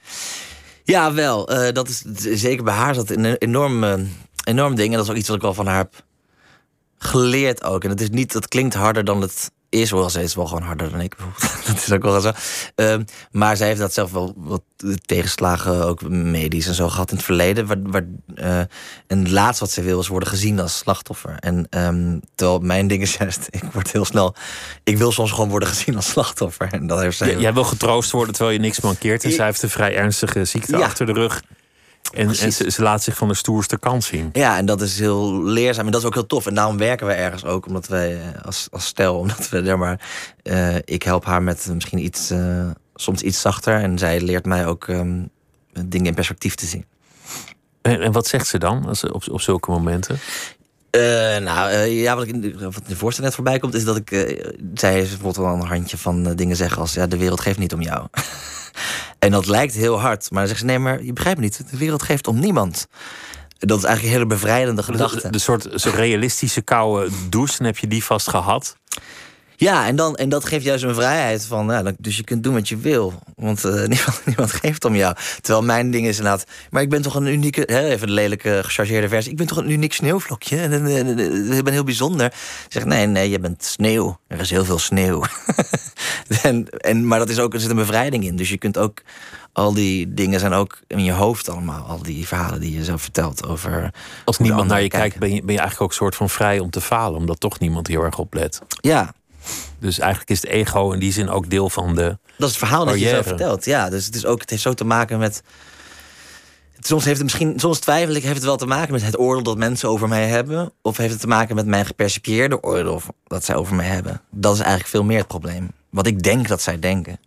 Ja, 0.85 1.13
wel. 1.13 1.49
eh, 1.49 1.73
dat 1.73 1.89
is 1.89 2.03
zeker 2.41 2.65
bij 2.65 2.75
haar 2.75 2.95
dat 2.95 3.11
een 3.11 3.25
enorm, 3.25 3.85
eh, 3.85 3.95
enorm 4.45 4.75
ding. 4.75 4.91
En 4.91 4.97
dat 4.97 5.05
is 5.05 5.11
ook 5.11 5.17
iets 5.17 5.29
wat 5.29 5.37
ik 5.37 5.43
wel 5.43 5.55
van 5.55 5.67
haar 5.67 5.77
heb 5.77 6.05
geleerd 6.99 7.65
ook. 7.65 7.85
En 7.85 7.91
het 7.91 8.01
is 8.01 8.11
niet, 8.11 8.33
dat 8.33 8.49
klinkt 8.49 8.75
harder 8.75 9.05
dan 9.05 9.21
het 9.21 9.51
is. 9.69 9.91
Hoewel 9.91 10.11
ze 10.11 10.23
is 10.23 10.35
wel 10.35 10.47
gewoon 10.47 10.63
harder 10.63 10.91
dan 10.91 11.01
ik 11.01 11.17
bijvoorbeeld. 11.17 11.67
dat 11.67 11.77
is 11.77 11.93
ook 11.93 12.03
wel 12.03 12.21
zo. 12.21 12.31
Ehm, 12.75 13.03
maar 13.31 13.57
zij 13.57 13.67
heeft 13.67 13.81
dat 13.81 13.93
zelf 13.95 14.13
wel 14.13 14.33
wat 14.37 14.63
tegenslagen, 15.07 15.85
ook 15.87 16.09
medisch 16.09 16.67
en 16.67 16.75
zo, 16.75 16.89
gehad 16.89 17.11
in 17.11 17.17
het 17.17 17.25
verleden. 17.25 17.67
Waar, 17.67 17.83
waar, 17.83 18.05
eh, 18.35 18.59
en 19.07 19.19
het 19.19 19.31
laatste 19.31 19.65
wat 19.65 19.73
ze 19.73 19.83
wil 19.83 20.01
is 20.01 20.09
worden 20.09 20.29
gezien 20.29 20.61
als 20.61 20.77
slachtoffer. 20.79 21.37
En 21.39 21.67
ehm, 21.71 22.19
terwijl 22.35 22.59
mijn 22.59 22.87
ding 22.87 23.03
is 23.03 23.15
juist, 23.17 23.47
ik 23.51 23.63
word 23.73 23.93
heel 23.93 24.05
snel... 24.05 24.35
Ik 24.85 24.99
wil 24.99 25.13
soms 25.13 25.31
gewoon 25.31 25.49
worden 25.49 25.69
gezien 25.69 25.97
als 25.97 26.09
slachtoffer. 26.09 26.73
En 26.73 26.87
dat 26.87 27.01
heeft 27.01 27.17
zij... 27.17 27.35
J- 27.37 27.41
Jij 27.41 27.55
wil 27.55 27.65
getroost 27.65 28.11
worden 28.11 28.35
terwijl 28.35 28.57
je 28.57 28.63
niks 28.63 28.81
mankeert. 28.81 29.25
En 29.25 29.31
I- 29.31 29.35
zij 29.35 29.45
heeft 29.45 29.63
een 29.63 29.71
vrij 29.71 29.97
ernstige 29.97 30.45
ziekte 30.45 30.77
achter 30.85 31.07
de 31.07 31.13
rug. 31.13 31.43
En, 32.13 32.29
en 32.29 32.53
ze, 32.53 32.71
ze 32.71 32.83
laat 32.83 33.03
zich 33.03 33.17
van 33.17 33.29
de 33.29 33.35
stoerste 33.35 33.79
kant 33.79 34.05
zien. 34.05 34.31
Ja, 34.33 34.57
en 34.57 34.67
dat 34.67 34.81
is 34.81 34.99
heel 34.99 35.43
leerzaam. 35.43 35.87
En 35.87 35.93
dat 35.93 36.01
is 36.01 36.07
ook 36.07 36.15
heel 36.15 36.27
tof. 36.27 36.47
En 36.47 36.55
daarom 36.55 36.77
werken 36.79 37.07
we 37.07 37.13
ergens 37.13 37.45
ook. 37.45 37.67
Omdat 37.67 37.87
wij 37.87 38.21
eh, 38.21 38.45
als, 38.45 38.69
als 38.71 38.87
stel, 38.87 39.19
omdat 39.25 39.49
we 39.49 39.65
zeg 39.65 39.77
maar. 39.77 40.01
eh, 40.43 40.77
ik 40.85 41.03
help 41.03 41.25
haar 41.25 41.43
met 41.43 41.69
misschien 41.73 42.05
iets. 42.05 42.31
eh, 42.31 42.71
soms 42.95 43.23
iets 43.23 43.41
zachter. 43.41 43.81
En 43.83 43.99
zij 43.99 44.21
leert 44.21 44.45
mij 44.45 44.67
ook 44.67 44.89
ehm, 44.89 45.23
dingen 45.87 46.07
in 46.07 46.15
perspectief 46.15 46.55
te 46.55 46.67
zien. 46.67 46.85
En, 47.83 48.01
en 48.01 48.13
wat 48.13 48.27
zegt 48.27 48.47
ze 48.47 48.59
dan 48.59 48.87
als, 48.87 49.05
op, 49.05 49.25
op 49.31 49.41
zulke 49.41 49.71
momenten? 49.71 50.19
Nou, 51.41 51.71
ja, 51.87 52.15
wat, 52.15 52.25
ik 52.25 52.35
in 52.35 52.41
de, 52.41 52.59
wat 52.59 52.77
in 52.77 52.83
de 52.89 52.97
voorstel 52.97 53.25
net 53.25 53.35
voorbij 53.35 53.59
komt, 53.59 53.75
is 53.75 53.85
dat 53.85 53.97
ik. 53.97 54.09
zij 54.75 54.93
heeft 54.93 55.09
bijvoorbeeld 55.09 55.37
wel 55.47 55.55
een 55.55 55.67
handje 55.69 55.99
van 55.99 56.35
dingen 56.35 56.57
zeggen 56.57 56.81
als: 56.81 56.95
ja, 56.95 57.07
de 57.07 57.17
wereld 57.17 57.41
geeft 57.41 57.59
niet 57.59 57.73
om 57.73 57.83
jou. 57.83 58.07
en 59.25 59.31
dat 59.31 59.47
lijkt 59.47 59.75
heel 59.75 60.01
hard. 60.01 60.31
Maar 60.31 60.39
dan 60.39 60.49
zegt 60.49 60.61
ze: 60.61 60.67
nee, 60.67 60.79
maar 60.79 61.03
je 61.03 61.13
begrijpt 61.13 61.39
me 61.39 61.45
niet. 61.45 61.71
De 61.71 61.77
wereld 61.77 62.03
geeft 62.03 62.27
om 62.27 62.39
niemand. 62.39 62.87
Dat 63.59 63.79
is 63.79 63.85
eigenlijk 63.85 64.15
een 64.15 64.21
hele 64.21 64.35
bevrijdende 64.35 64.83
gedachte. 64.83 65.21
De, 65.21 65.31
de 65.31 65.39
soort 65.39 65.69
zo 65.75 65.91
realistische 65.95 66.63
koude 66.63 67.11
douche, 67.29 67.65
heb 67.65 67.79
je 67.79 67.87
die 67.87 68.05
vast 68.05 68.29
gehad. 68.29 68.77
Ja, 69.65 69.87
en, 69.87 69.97
dan, 69.97 70.17
en 70.17 70.29
dat 70.29 70.45
geeft 70.45 70.65
juist 70.65 70.85
een 70.85 70.95
vrijheid 70.95 71.45
van, 71.45 71.67
ja, 71.67 71.83
dan- 71.83 71.97
dus 71.99 72.17
je 72.17 72.25
kunt 72.25 72.43
doen 72.43 72.55
wat 72.55 72.69
je 72.69 72.77
wil. 72.77 73.13
Want 73.37 73.65
eh, 73.65 73.73
niemand, 73.95 74.21
niemand 74.25 74.53
geeft 74.53 74.85
om 74.85 74.95
jou. 74.95 75.17
Terwijl 75.41 75.65
mijn 75.65 75.91
ding 75.91 76.07
is 76.07 76.17
inderdaad, 76.17 76.47
maar 76.71 76.83
ik 76.83 76.89
ben 76.89 77.03
toch 77.03 77.15
een 77.15 77.27
unieke, 77.27 77.63
hè, 77.67 77.89
even 77.89 78.07
de 78.07 78.13
lelijke 78.13 78.61
gechargeerde 78.65 79.09
versie. 79.09 79.31
Ik 79.31 79.37
ben 79.37 79.47
toch 79.47 79.59
een 79.59 79.71
uniek 79.71 79.93
sneeuwvlokje. 79.93 80.57
En, 80.61 80.73
en, 80.73 80.87
en, 80.87 81.19
en, 81.19 81.53
ik 81.53 81.65
ben 81.65 81.73
heel 81.73 81.85
bijzonder. 81.85 82.27
Ik 82.27 82.33
zeg, 82.69 82.85
nee, 82.85 83.07
nee, 83.07 83.31
je 83.31 83.39
bent 83.39 83.65
sneeuw. 83.65 84.19
Er 84.27 84.41
is 84.41 84.51
heel 84.51 84.65
veel 84.65 84.79
sneeuw. 84.79 85.23
en, 86.43 86.69
en, 86.69 87.07
maar 87.07 87.19
dat 87.19 87.29
is 87.29 87.39
ook, 87.39 87.55
er 87.55 87.61
zit 87.61 87.71
een 87.71 87.77
bevrijding 87.77 88.25
in. 88.25 88.37
Dus 88.37 88.49
je 88.49 88.59
kunt 88.59 88.79
ook, 88.79 89.03
al 89.53 89.75
die 89.75 90.15
dingen 90.15 90.41
zijn 90.41 90.53
ook 90.53 90.81
in 90.87 91.05
je 91.05 91.13
hoofd 91.13 91.49
allemaal. 91.49 91.85
Al 91.85 92.03
die 92.03 92.27
verhalen 92.27 92.61
die 92.61 92.77
je 92.77 92.85
zelf 92.85 93.03
vertelt 93.03 93.47
over... 93.47 93.91
Als 94.25 94.39
niemand 94.39 94.69
naar 94.69 94.83
je 94.83 94.89
kijkt, 94.89 95.19
ben 95.19 95.35
je, 95.35 95.43
ben 95.43 95.55
je 95.55 95.61
eigenlijk 95.61 95.81
ook 95.81 95.99
soort 95.99 96.17
van 96.17 96.31
vrij 96.31 96.59
om 96.59 96.71
te 96.71 96.81
falen. 96.81 97.19
Omdat 97.19 97.41
toch 97.41 97.59
niemand 97.59 97.87
heel 97.87 98.03
erg 98.03 98.19
op 98.19 98.35
let. 98.35 98.61
Ja, 98.81 99.15
Dus 99.79 99.99
eigenlijk 99.99 100.31
is 100.31 100.41
het 100.41 100.51
ego 100.51 100.93
in 100.93 100.99
die 100.99 101.13
zin 101.13 101.29
ook 101.29 101.51
deel 101.51 101.71
van 101.71 101.95
de... 101.95 102.19
Dat 102.39 102.49
is 102.49 102.55
het 102.57 102.57
verhaal 102.57 102.85
dat 102.85 103.01
je 103.01 103.09
zelf 103.09 103.27
vertelt. 103.27 103.65
Ja, 103.65 103.91
dus 103.91 104.07
het, 104.07 104.15
is 104.15 104.27
ook, 104.27 104.41
het 104.41 104.51
heeft 104.51 104.63
zo 104.63 104.73
te 104.75 104.85
maken 104.85 105.19
met. 105.19 105.43
Soms 106.79 107.05
heeft 107.05 107.17
het 107.17 107.25
misschien, 107.25 107.61
soms 107.61 107.79
twijfel 107.79 108.15
ik, 108.15 108.23
heeft 108.23 108.35
het 108.35 108.45
wel 108.45 108.57
te 108.57 108.67
maken 108.67 108.93
met 108.93 109.03
het 109.03 109.19
oordeel 109.19 109.43
dat 109.43 109.57
mensen 109.57 109.89
over 109.89 110.09
mij 110.09 110.27
hebben. 110.27 110.73
Of 110.83 110.97
heeft 110.97 111.13
het 111.13 111.21
te 111.21 111.27
maken 111.27 111.55
met 111.55 111.67
mijn 111.67 111.87
gepercipieerde 111.87 112.63
oordeel 112.63 113.03
dat 113.27 113.45
zij 113.45 113.55
over 113.55 113.75
mij 113.75 113.87
hebben. 113.87 114.21
Dat 114.31 114.53
is 114.55 114.61
eigenlijk 114.61 114.91
veel 114.91 115.05
meer 115.05 115.19
het 115.19 115.27
probleem. 115.29 115.71
Wat 115.91 116.07
ik 116.07 116.23
denk 116.23 116.49
dat 116.49 116.63
zij 116.63 116.79
denken. 116.79 117.19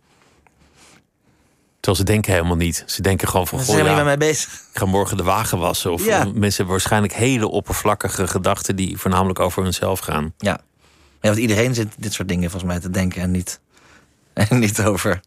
Terwijl 1.80 1.96
ze 2.06 2.12
denken 2.12 2.32
helemaal 2.32 2.56
niet. 2.56 2.82
Ze 2.86 3.02
denken 3.02 3.28
gewoon 3.28 3.46
van, 3.46 3.58
Ze 3.58 3.64
zijn 3.64 3.84
ja, 3.84 4.04
mee 4.04 4.16
bezig. 4.16 4.52
ik 4.52 4.78
ga 4.78 4.84
morgen 4.84 5.16
de 5.16 5.22
wagen 5.22 5.58
wassen. 5.58 5.92
Of 5.92 6.04
Ja. 6.04 6.18
of 6.18 6.24
mensen 6.24 6.40
hebben 6.40 6.66
waarschijnlijk 6.66 7.12
hele 7.12 7.48
oppervlakkige 7.48 8.26
gedachten... 8.26 8.76
die 8.76 8.98
voornamelijk 8.98 9.40
over 9.40 9.62
hunzelf 9.62 9.98
gaan. 9.98 10.32
Ja. 10.38 10.60
Ja, 11.20 11.28
want 11.28 11.36
iedereen 11.36 11.74
zit 11.74 11.94
dit 11.98 12.12
soort 12.12 12.28
dingen 12.28 12.50
volgens 12.50 12.72
mij 12.72 12.80
te 12.80 12.90
denken 12.90 13.22
en 13.22 13.30
niet, 13.30 13.60
en 14.32 14.58
niet 14.58 14.82
over. 14.82 15.20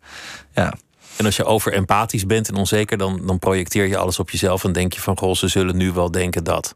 Ja. 0.54 0.74
En 1.18 1.26
als 1.26 1.36
je 1.36 1.46
over 1.46 1.74
empathisch 1.74 2.26
bent 2.26 2.50
en 2.50 2.56
onzeker... 2.56 2.98
Dan, 2.98 3.26
dan 3.26 3.40
projecteer 3.40 3.88
je 3.88 3.98
alles 3.98 4.20
op 4.20 4.30
jezelf 4.30 4.64
en 4.64 4.72
denk 4.72 4.94
je 4.94 5.02
van... 5.02 5.18
goh, 5.18 5.36
ze 5.36 5.48
zullen 5.48 5.78
nu 5.78 5.92
wel 5.92 6.12
denken 6.12 6.44
dat. 6.44 6.76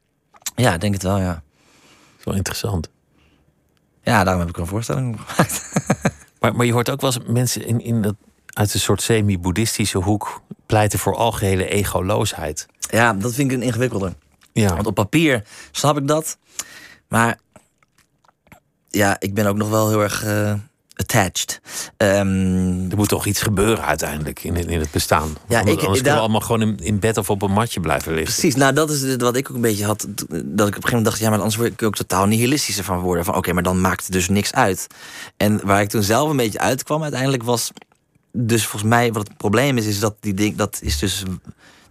ja, 0.55 0.73
ik 0.73 0.81
denk 0.81 0.93
het 0.93 1.03
wel, 1.03 1.17
ja. 1.17 1.33
Dat 1.33 2.19
is 2.19 2.25
wel 2.25 2.35
interessant. 2.35 2.89
Ja, 4.03 4.23
daarom 4.23 4.39
heb 4.39 4.49
ik 4.49 4.57
een 4.57 4.67
voorstelling 4.67 5.19
gemaakt. 5.25 5.63
Maar, 6.39 6.55
maar 6.55 6.65
je 6.65 6.73
hoort 6.73 6.89
ook 6.89 7.01
wel 7.01 7.13
eens 7.13 7.25
mensen 7.27 7.65
in, 7.65 7.81
in 7.81 8.01
dat, 8.01 8.15
uit 8.45 8.73
een 8.73 8.79
soort 8.79 9.01
semi-boeddhistische 9.01 9.97
hoek... 9.97 10.41
pleiten 10.65 10.99
voor 10.99 11.15
algehele 11.15 11.67
egoloosheid. 11.67 12.65
Ja, 12.79 13.13
dat 13.13 13.33
vind 13.33 13.51
ik 13.51 13.57
een 13.57 13.63
ingewikkelder. 13.63 14.13
Ja, 14.53 14.75
Want 14.75 14.87
op 14.87 14.95
papier 14.95 15.43
snap 15.71 15.97
ik 15.97 16.07
dat. 16.07 16.37
Maar 17.07 17.39
ja, 18.95 19.15
ik 19.19 19.33
ben 19.33 19.45
ook 19.45 19.55
nog 19.57 19.69
wel 19.69 19.89
heel 19.89 20.01
erg 20.01 20.23
eh, 20.23 20.53
attached. 20.95 21.61
Ehm, 21.97 22.89
er 22.91 22.95
moet 22.97 23.07
toch 23.09 23.25
iets 23.25 23.41
gebeuren 23.41 23.85
uiteindelijk 23.85 24.43
in, 24.43 24.55
in 24.55 24.79
het 24.79 24.91
bestaan. 24.91 25.35
Ja, 25.47 25.59
Anders, 25.59 25.75
ik- 25.77 25.83
kunnen 25.83 26.03
we 26.03 26.11
allemaal 26.19 26.39
gewoon 26.41 26.61
in, 26.61 26.77
in 26.81 26.99
bed 26.99 27.17
of 27.17 27.29
op 27.29 27.41
een 27.41 27.51
matje 27.51 27.79
blijven 27.79 28.13
liggen. 28.13 28.33
precies, 28.33 28.55
nou 28.55 28.73
dat 28.73 28.89
is 28.89 29.15
wat 29.15 29.35
ik 29.35 29.49
ook 29.49 29.55
een 29.55 29.61
beetje 29.61 29.85
had. 29.85 30.07
Dat 30.17 30.17
ik 30.27 30.35
op 30.37 30.59
een 30.59 30.65
gegeven 30.65 30.81
moment 30.83 31.05
dacht, 31.05 31.19
ja, 31.19 31.29
maar 31.29 31.37
anders 31.37 31.55
word 31.55 31.71
ik 31.71 31.83
ook 31.83 31.95
totaal 31.95 32.25
nihilistisch 32.25 32.77
ervan 32.77 32.99
worden. 32.99 33.25
Van 33.25 33.35
oké, 33.35 33.53
maar 33.53 33.63
dan 33.63 33.81
maakt 33.81 34.03
het 34.03 34.11
dus 34.13 34.29
niks 34.29 34.53
uit. 34.53 34.87
En 35.37 35.59
waar 35.63 35.81
ik 35.81 35.89
toen 35.89 36.03
zelf 36.03 36.29
een 36.29 36.37
beetje 36.37 36.59
uitkwam 36.59 37.01
uiteindelijk 37.03 37.43
was... 37.43 37.71
Dus 38.31 38.61
volgens 38.65 38.91
mij, 38.91 39.11
wat 39.11 39.27
het 39.27 39.37
probleem 39.37 39.77
is, 39.77 39.85
is 39.85 39.99
dat 39.99 40.15
die 40.19 40.33
ding, 40.33 40.55
dat 40.55 40.79
is 40.81 40.99
dus... 40.99 41.23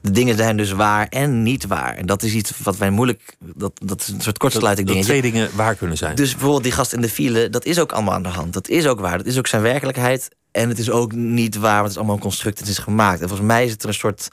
De 0.05 0.11
dingen 0.11 0.37
zijn 0.37 0.57
dus 0.57 0.73
waar 0.73 1.07
en 1.09 1.43
niet 1.43 1.67
waar. 1.67 1.95
En 1.95 2.07
dat 2.07 2.23
is 2.23 2.33
iets 2.33 2.53
wat 2.63 2.77
wij 2.77 2.91
moeilijk... 2.91 3.37
Dat, 3.39 3.81
dat 3.85 4.01
is 4.01 4.07
een 4.07 4.13
soort 4.15 4.25
Dat, 4.25 4.39
kortsluiting 4.39 4.87
dat 4.87 4.97
dingetje. 4.97 5.21
twee 5.21 5.33
dingen 5.33 5.57
waar 5.57 5.75
kunnen 5.75 5.97
zijn. 5.97 6.15
Dus 6.15 6.31
bijvoorbeeld 6.33 6.63
die 6.63 6.73
gast 6.73 6.93
in 6.93 7.01
de 7.01 7.09
file, 7.09 7.51
dat 7.51 7.65
is 7.65 7.79
ook 7.79 7.93
allemaal 7.93 8.15
aan 8.15 8.23
de 8.23 8.29
hand. 8.29 8.53
Dat 8.53 8.69
is 8.69 8.87
ook 8.87 9.01
waar. 9.01 9.17
Dat 9.19 9.27
is 9.27 9.39
ook 9.39 9.47
zijn 9.47 9.63
werkelijkheid. 9.63 10.29
En 10.53 10.69
het 10.69 10.79
is 10.79 10.91
ook 10.91 11.13
niet 11.13 11.57
waar, 11.57 11.73
want 11.73 11.83
het 11.83 11.91
is 11.91 11.97
allemaal 11.97 12.15
een 12.15 12.21
construct. 12.23 12.59
Het 12.59 12.69
is 12.69 12.79
gemaakt. 12.79 13.21
En 13.21 13.29
volgens 13.29 13.49
mij 13.49 13.69
zit 13.69 13.83
er 13.83 13.89
een 13.89 13.95
soort 13.95 14.29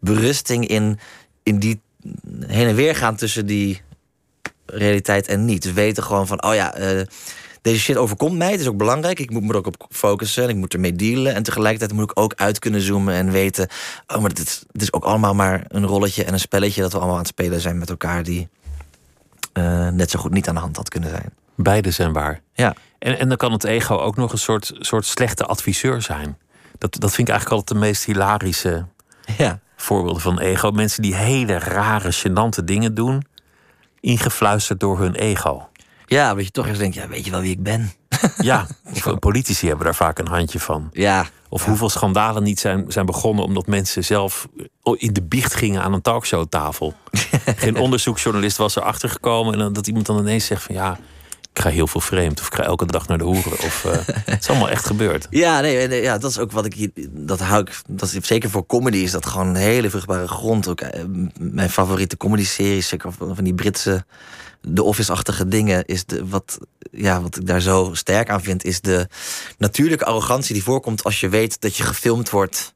berusting 0.00 0.66
in, 0.66 0.98
in 1.42 1.58
die 1.58 1.80
heen 2.46 2.68
en 2.68 2.74
weer 2.74 2.96
gaan 2.96 3.16
tussen 3.16 3.46
die 3.46 3.82
realiteit 4.66 5.26
en 5.26 5.44
niet. 5.44 5.62
Dus 5.62 5.72
weten 5.72 6.02
gewoon 6.02 6.26
van, 6.26 6.44
oh 6.44 6.54
ja, 6.54 6.74
eh, 6.74 7.00
deze 7.64 7.80
shit 7.80 7.96
overkomt 7.96 8.36
mij. 8.36 8.50
Het 8.50 8.60
is 8.60 8.66
ook 8.66 8.76
belangrijk. 8.76 9.18
Ik 9.18 9.30
moet 9.30 9.42
me 9.42 9.48
er 9.48 9.56
ook 9.56 9.66
op 9.66 9.86
focussen. 9.90 10.42
En 10.42 10.48
ik 10.48 10.56
moet 10.56 10.74
ermee 10.74 10.92
dealen. 10.92 11.34
En 11.34 11.42
tegelijkertijd 11.42 11.92
moet 11.92 12.10
ik 12.10 12.20
ook 12.20 12.34
uit 12.34 12.58
kunnen 12.58 12.80
zoomen 12.80 13.14
en 13.14 13.30
weten... 13.30 13.68
oh, 14.06 14.20
maar 14.20 14.30
het 14.30 14.38
is, 14.38 14.64
het 14.72 14.82
is 14.82 14.92
ook 14.92 15.04
allemaal 15.04 15.34
maar 15.34 15.64
een 15.68 15.86
rolletje 15.86 16.24
en 16.24 16.32
een 16.32 16.40
spelletje... 16.40 16.80
dat 16.80 16.92
we 16.92 16.96
allemaal 16.96 17.14
aan 17.14 17.22
het 17.22 17.30
spelen 17.30 17.60
zijn 17.60 17.78
met 17.78 17.90
elkaar... 17.90 18.22
die 18.22 18.48
eh, 19.52 19.88
net 19.88 20.10
zo 20.10 20.18
goed 20.18 20.32
niet 20.32 20.48
aan 20.48 20.54
de 20.54 20.60
hand 20.60 20.76
had 20.76 20.88
kunnen 20.88 21.10
zijn. 21.10 21.32
Beide 21.54 21.90
zijn 21.90 22.12
waar. 22.12 22.40
Ja. 22.54 22.74
En, 22.98 23.18
en 23.18 23.28
dan 23.28 23.36
kan 23.36 23.52
het 23.52 23.64
ego 23.64 23.96
ook 23.96 24.16
nog 24.16 24.32
een 24.32 24.38
soort, 24.38 24.72
soort 24.78 25.06
slechte 25.06 25.44
adviseur 25.44 26.02
zijn. 26.02 26.38
Dat, 26.78 26.92
dat 27.00 27.12
vind 27.14 27.28
ik 27.28 27.34
eigenlijk 27.34 27.60
altijd 27.60 27.80
de 27.80 27.86
meest 27.86 28.04
hilarische 28.04 28.86
Ja. 29.36 29.60
voorbeelden 29.76 30.22
van 30.22 30.38
ego. 30.40 30.70
Mensen 30.70 31.02
die 31.02 31.14
hele 31.14 31.58
rare, 31.58 32.12
gênante 32.12 32.64
dingen 32.64 32.94
doen, 32.94 33.26
ingefluisterd 34.00 34.80
door 34.80 34.98
hun 34.98 35.14
ego. 35.14 35.68
Ja, 36.14 36.34
dat 36.34 36.44
je 36.44 36.50
toch 36.50 36.66
eens 36.66 36.78
denkt, 36.78 36.94
ja, 36.94 37.08
weet 37.08 37.24
je 37.24 37.30
wel 37.30 37.40
wie 37.40 37.50
ik 37.50 37.62
ben? 37.62 37.92
Ja, 38.36 38.66
of 39.06 39.18
politici 39.18 39.66
hebben 39.66 39.84
daar 39.84 39.94
vaak 39.94 40.18
een 40.18 40.26
handje 40.26 40.60
van. 40.60 40.88
Ja. 40.92 41.26
Of 41.48 41.64
hoeveel 41.64 41.88
schandalen 41.88 42.42
niet 42.42 42.60
zijn, 42.60 42.84
zijn 42.88 43.06
begonnen 43.06 43.44
omdat 43.44 43.66
mensen 43.66 44.04
zelf 44.04 44.48
in 44.82 45.12
de 45.12 45.22
biecht 45.22 45.54
gingen 45.54 45.82
aan 45.82 45.92
een 45.92 46.00
talkshowtafel. 46.00 46.94
Geen 47.56 47.76
onderzoeksjournalist 47.76 48.56
was 48.56 48.76
erachter 48.76 49.08
gekomen 49.08 49.60
en 49.60 49.72
dat 49.72 49.86
iemand 49.86 50.06
dan 50.06 50.18
ineens 50.18 50.46
zegt 50.46 50.62
van 50.62 50.74
ja, 50.74 50.98
ik 51.52 51.60
ga 51.60 51.68
heel 51.68 51.86
veel 51.86 52.00
vreemd 52.00 52.40
of 52.40 52.46
ik 52.46 52.54
ga 52.54 52.62
elke 52.62 52.86
dag 52.86 53.08
naar 53.08 53.18
de 53.18 53.24
hoeren. 53.24 53.52
Of, 53.52 53.84
eh, 53.84 54.14
het 54.24 54.42
is 54.42 54.48
allemaal 54.48 54.70
echt 54.70 54.86
gebeurd. 54.86 55.26
Ja, 55.30 55.60
nee, 55.60 55.88
nee, 55.88 56.02
ja, 56.02 56.18
dat 56.18 56.30
is 56.30 56.38
ook 56.38 56.52
wat 56.52 56.66
ik 56.66 56.74
hier. 56.74 56.90
Dat 57.10 57.40
hou 57.40 57.60
ik. 57.60 57.80
Dat 57.88 58.12
is, 58.12 58.26
zeker 58.26 58.50
voor 58.50 58.66
comedy 58.66 58.96
is 58.96 59.10
dat 59.10 59.26
gewoon 59.26 59.46
een 59.46 59.54
hele 59.54 59.90
vruchtbare 59.90 60.28
grond. 60.28 60.68
Ook, 60.68 60.80
eh, 60.80 61.04
mijn 61.38 61.70
favoriete 61.70 62.16
comedy-series, 62.16 62.88
zeker 62.88 63.12
van 63.12 63.34
van 63.34 63.44
die 63.44 63.54
Britse. 63.54 64.04
De 64.66 64.82
Office-achtige 64.82 65.48
dingen, 65.48 65.84
is 65.84 66.04
de, 66.04 66.28
wat, 66.28 66.58
ja, 66.90 67.20
wat 67.20 67.36
ik 67.36 67.46
daar 67.46 67.60
zo 67.60 67.90
sterk 67.92 68.30
aan 68.30 68.42
vind, 68.42 68.64
is 68.64 68.80
de 68.80 69.08
natuurlijke 69.58 70.04
arrogantie 70.04 70.54
die 70.54 70.62
voorkomt 70.62 71.04
als 71.04 71.20
je 71.20 71.28
weet 71.28 71.60
dat 71.60 71.76
je 71.76 71.82
gefilmd 71.82 72.30
wordt 72.30 72.74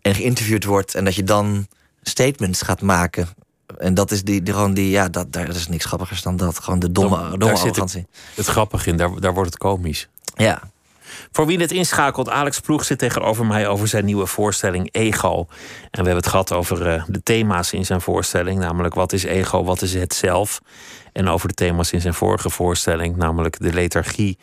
en 0.00 0.14
geïnterviewd 0.14 0.64
wordt 0.64 0.94
en 0.94 1.04
dat 1.04 1.14
je 1.14 1.24
dan 1.24 1.66
statements 2.02 2.62
gaat 2.62 2.80
maken. 2.80 3.28
En 3.78 3.94
dat 3.94 4.10
is 4.10 4.24
die, 4.24 4.42
die, 4.42 4.54
gewoon 4.54 4.74
die 4.74 4.90
ja, 4.90 5.08
dat, 5.08 5.32
daar 5.32 5.48
is 5.48 5.68
niks 5.68 5.84
grappigers 5.84 6.22
dan 6.22 6.36
dat. 6.36 6.58
Gewoon 6.58 6.78
de 6.78 6.92
domme, 6.92 7.16
domme 7.16 7.38
daar 7.38 7.52
arrogantie. 7.52 8.06
Het 8.34 8.46
grappige 8.46 8.90
in, 8.90 8.96
daar, 8.96 9.20
daar 9.20 9.34
wordt 9.34 9.50
het 9.50 9.58
komisch. 9.58 10.08
Ja. 10.34 10.71
Voor 11.32 11.46
wie 11.46 11.58
het 11.58 11.72
inschakelt, 11.72 12.30
Alex 12.30 12.60
Ploeg 12.60 12.84
zit 12.84 12.98
tegenover 12.98 13.46
mij 13.46 13.68
over 13.68 13.88
zijn 13.88 14.04
nieuwe 14.04 14.26
voorstelling 14.26 14.88
Ego. 14.92 15.38
En 15.38 15.46
we 15.90 15.96
hebben 15.96 16.16
het 16.16 16.26
gehad 16.26 16.52
over 16.52 16.86
eh, 16.86 17.04
de 17.06 17.22
thema's 17.22 17.72
in 17.72 17.84
zijn 17.84 18.00
voorstelling, 18.00 18.58
namelijk 18.58 18.94
wat 18.94 19.12
is 19.12 19.24
ego, 19.24 19.64
wat 19.64 19.82
is 19.82 19.94
het 19.94 20.14
zelf. 20.14 20.60
En 21.12 21.28
over 21.28 21.48
de 21.48 21.54
thema's 21.54 21.92
in 21.92 22.00
zijn 22.00 22.14
vorige 22.14 22.50
voorstelling, 22.50 23.16
namelijk 23.16 23.58
de 23.60 23.72
lethargie 23.72 24.38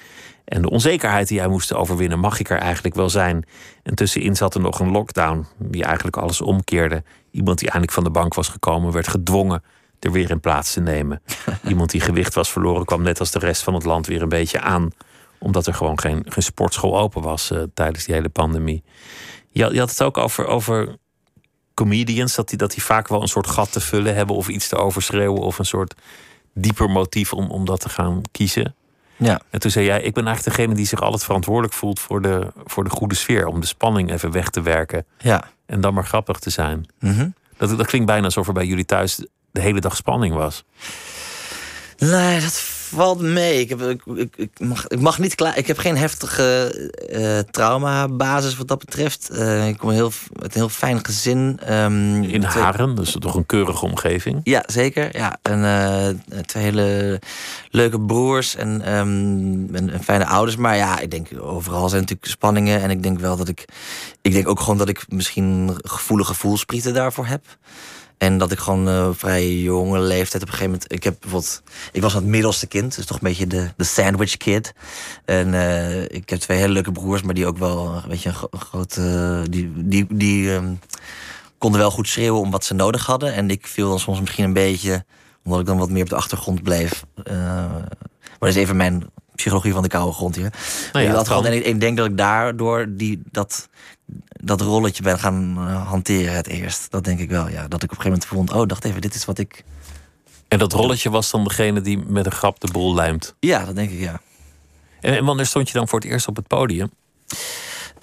En 0.45 0.61
de 0.61 0.70
onzekerheid 0.70 1.28
die 1.28 1.39
hij 1.39 1.47
moest 1.47 1.74
overwinnen, 1.74 2.20
mag 2.20 2.39
ik 2.39 2.49
er 2.49 2.57
eigenlijk 2.57 2.95
wel 2.95 3.09
zijn? 3.09 3.45
En 3.84 3.95
tussenin 3.95 4.36
zat 4.36 4.55
er 4.55 4.61
nog 4.61 4.80
een 4.80 4.91
lockdown 4.91 5.45
die 5.57 5.84
eigenlijk 5.84 6.17
alles 6.17 6.41
omkeerde. 6.41 7.03
Iemand 7.32 7.59
die 7.59 7.67
eindelijk 7.67 7.93
van 7.93 8.03
de 8.03 8.09
bank 8.09 8.34
was 8.34 8.47
gekomen, 8.47 8.91
werd 8.91 9.07
gedwongen 9.07 9.63
er 9.99 10.11
weer 10.11 10.30
in 10.30 10.39
plaats 10.39 10.74
te 10.74 10.80
nemen. 10.80 11.22
Iemand 11.67 11.89
die 11.89 12.01
gewicht 12.01 12.34
was 12.34 12.51
verloren, 12.51 12.86
kwam 12.86 13.01
net 13.01 13.20
als 13.20 13.32
de 13.32 13.39
rest 13.39 13.63
van 13.63 13.74
het 13.74 13.86
land 13.86 14.07
weer 14.07 14.22
een 14.22 14.30
beetje 14.30 14.61
aan. 14.61 14.89
Omdat 15.39 15.67
er 15.67 15.73
gewoon 15.73 15.99
geen, 15.99 16.25
geen 16.27 16.43
sportschool 16.43 16.99
open 16.99 17.21
was 17.21 17.51
uh, 17.51 17.63
tijdens 17.73 18.05
die 18.05 18.15
hele 18.15 18.29
pandemie. 18.29 18.83
Je, 19.51 19.73
je, 19.73 19.79
had 19.79 19.89
het 19.89 20.03
ook 20.03 20.17
over, 20.17 20.45
over 20.45 20.97
comedians, 21.73 22.35
dat 22.35 22.49
die, 22.49 22.57
dat 22.57 22.71
die 22.71 22.83
vaak 22.83 23.07
wel 23.07 23.21
een 23.21 23.27
soort 23.27 23.47
gat 23.47 23.71
te 23.71 23.79
vullen 23.79 24.15
hebben 24.15 24.35
of 24.35 24.47
iets 24.47 24.67
te 24.67 24.75
overschreeuwen 24.75 25.41
of 25.41 25.59
een 25.59 25.65
soort 25.65 25.95
dieper 26.53 26.89
motief 26.89 27.33
om, 27.33 27.49
om 27.49 27.65
dat 27.65 27.79
te 27.79 27.89
gaan 27.89 28.21
kiezen. 28.31 28.75
Ja. 29.15 29.41
En 29.49 29.59
toen 29.59 29.71
zei 29.71 29.85
jij, 29.85 30.01
ik 30.01 30.13
ben 30.13 30.25
eigenlijk 30.25 30.55
degene 30.55 30.75
die 30.75 30.85
zich 30.85 31.01
altijd 31.01 31.23
verantwoordelijk 31.23 31.73
voelt 31.73 31.99
voor 31.99 32.21
de, 32.21 32.51
voor 32.65 32.83
de 32.83 32.89
goede 32.89 33.15
sfeer. 33.15 33.47
Om 33.47 33.59
de 33.59 33.67
spanning 33.67 34.11
even 34.11 34.31
weg 34.31 34.49
te 34.49 34.61
werken. 34.61 35.05
Ja. 35.17 35.51
En 35.65 35.81
dan 35.81 35.93
maar 35.93 36.05
grappig 36.05 36.39
te 36.39 36.49
zijn. 36.49 36.85
Mm 36.99 37.33
dat, 37.67 37.77
dat 37.77 37.87
klinkt 37.87 38.07
bijna 38.07 38.25
alsof 38.25 38.47
er 38.47 38.53
bij 38.53 38.65
jullie 38.65 38.85
thuis 38.85 39.25
de 39.51 39.61
hele 39.61 39.79
dag 39.79 39.95
spanning 39.95 40.35
was. 40.35 40.63
Nee, 41.97 42.39
dat 42.39 42.53
valt 42.93 43.21
mee. 43.21 43.59
Ik, 43.59 43.69
heb, 43.69 43.81
ik, 43.81 44.35
ik, 44.35 44.59
mag, 44.59 44.87
ik 44.87 44.99
mag 44.99 45.19
niet 45.19 45.35
klaar. 45.35 45.57
Ik 45.57 45.67
heb 45.67 45.77
geen 45.77 45.97
heftige 45.97 46.73
uh, 47.09 47.39
traumabasis 47.39 48.57
wat 48.57 48.67
dat 48.67 48.79
betreft. 48.79 49.29
Uh, 49.31 49.67
ik 49.67 49.77
kom 49.77 49.89
heel, 49.89 50.11
uit 50.41 50.53
een 50.53 50.59
heel 50.59 50.69
fijn 50.69 51.05
gezin. 51.05 51.59
Um, 51.73 52.23
In 52.23 52.43
Haren, 52.43 52.95
dus 52.95 53.15
toch 53.19 53.35
een 53.35 53.45
keurige 53.45 53.85
omgeving. 53.85 54.39
Ja, 54.43 54.63
zeker. 54.65 55.17
Ja, 55.17 55.37
en, 55.41 55.59
uh, 56.29 56.39
twee 56.41 56.63
hele 56.63 57.19
leuke 57.69 57.99
broers 57.99 58.55
en, 58.55 58.93
um, 58.93 59.75
en, 59.75 59.89
en, 59.89 60.03
fijne 60.03 60.25
ouders. 60.25 60.57
Maar 60.57 60.75
ja, 60.75 60.99
ik 60.99 61.11
denk 61.11 61.27
overal 61.41 61.89
zijn 61.89 62.01
natuurlijk 62.01 62.31
spanningen. 62.31 62.81
En 62.81 62.89
ik 62.89 63.03
denk 63.03 63.19
wel 63.19 63.37
dat 63.37 63.47
ik. 63.47 63.65
Ik 64.21 64.33
denk 64.33 64.47
ook 64.47 64.59
gewoon 64.59 64.77
dat 64.77 64.89
ik 64.89 65.05
misschien 65.09 65.77
gevoelige 65.83 66.33
voelsprieten 66.33 66.93
daarvoor 66.93 67.25
heb. 67.25 67.45
En 68.20 68.38
dat 68.38 68.51
ik 68.51 68.59
gewoon 68.59 68.88
uh, 68.88 69.09
vrij 69.11 69.53
jonge 69.53 69.99
leeftijd 69.99 70.43
op 70.43 70.47
een 70.47 70.53
gegeven 70.53 70.72
moment. 70.72 70.93
Ik 70.93 71.03
heb 71.03 71.15
bijvoorbeeld. 71.20 71.61
Ik 71.91 72.01
was 72.01 72.13
het 72.13 72.24
middelste 72.24 72.67
kind, 72.67 72.95
dus 72.95 73.05
toch 73.05 73.17
een 73.17 73.28
beetje 73.28 73.47
de, 73.47 73.70
de 73.78 73.84
sandwich 73.84 74.38
kid. 74.38 74.74
En 75.26 75.53
uh, 75.53 76.01
ik 76.01 76.30
heb 76.30 76.39
twee 76.39 76.57
hele 76.57 76.74
leuke 76.74 76.91
broers, 76.91 77.22
maar 77.22 77.34
die 77.34 77.45
ook 77.45 77.57
wel 77.57 77.95
een 78.03 78.09
beetje 78.09 78.30
een 78.30 78.59
grote. 78.59 79.01
Uh, 79.01 79.51
die 79.51 79.72
die, 79.76 80.05
die 80.09 80.51
um, 80.51 80.80
konden 81.57 81.80
wel 81.80 81.91
goed 81.91 82.07
schreeuwen 82.07 82.41
om 82.41 82.51
wat 82.51 82.65
ze 82.65 82.74
nodig 82.74 83.05
hadden. 83.05 83.34
En 83.34 83.49
ik 83.49 83.67
viel 83.67 83.89
dan 83.89 83.99
soms 83.99 84.20
misschien 84.20 84.43
een 84.43 84.53
beetje, 84.53 85.05
omdat 85.43 85.59
ik 85.59 85.65
dan 85.65 85.78
wat 85.78 85.89
meer 85.89 86.03
op 86.03 86.09
de 86.09 86.15
achtergrond 86.15 86.63
bleef. 86.63 87.03
maar 87.24 87.89
dat 88.39 88.49
is 88.49 88.55
even 88.55 88.78
mijn 88.78 89.03
psychologie 89.36 89.74
van 89.74 89.84
de 89.84 89.89
koude 89.89 90.13
grond 90.13 90.36
hier. 90.36 90.53
Nou 90.93 91.05
ja, 91.05 91.11
dat 91.11 91.28
gewoon, 91.28 91.45
en 91.45 91.53
ik, 91.53 91.65
ik 91.65 91.80
denk 91.80 91.97
dat 91.97 92.05
ik 92.05 92.17
daardoor 92.17 92.86
die, 92.89 93.22
dat, 93.32 93.70
dat 94.28 94.62
rolletje 94.62 95.03
ben 95.03 95.20
gaan 95.20 95.57
hanteren 95.88 96.36
het 96.36 96.47
eerst. 96.47 96.91
Dat 96.91 97.03
denk 97.03 97.20
ik 97.20 97.30
wel, 97.30 97.49
ja. 97.49 97.68
Dat 97.68 97.84
ik 97.84 97.91
op 97.91 97.97
een 97.97 98.03
gegeven 98.03 98.10
moment 98.12 98.26
vond, 98.26 98.53
oh, 98.53 98.68
dacht 98.68 98.86
even, 98.86 99.01
dit 99.01 99.16
is 99.16 99.26
wat 99.26 99.38
ik... 99.38 99.64
En 100.47 100.60
dat 100.60 100.74
rolletje 100.74 101.10
was 101.10 101.32
dan 101.32 101.43
degene 101.43 101.82
die 101.82 101.97
met 101.97 102.26
een 102.26 102.32
grap 102.32 102.60
de 102.60 102.72
boel 102.72 102.93
lijmt? 102.93 103.36
Ja, 103.39 103.66
dat 103.66 103.76
denk 103.76 103.91
ik, 103.91 103.99
ja. 103.99 104.22
En, 105.01 105.18
en 105.18 105.26
wanneer 105.26 105.45
stond 105.45 105.68
je 105.68 105.74
dan 105.74 105.88
voor 105.88 105.99
het 105.99 106.07
eerst 106.07 106.28
op 106.28 106.36
het 106.36 106.47
podium? 106.47 106.91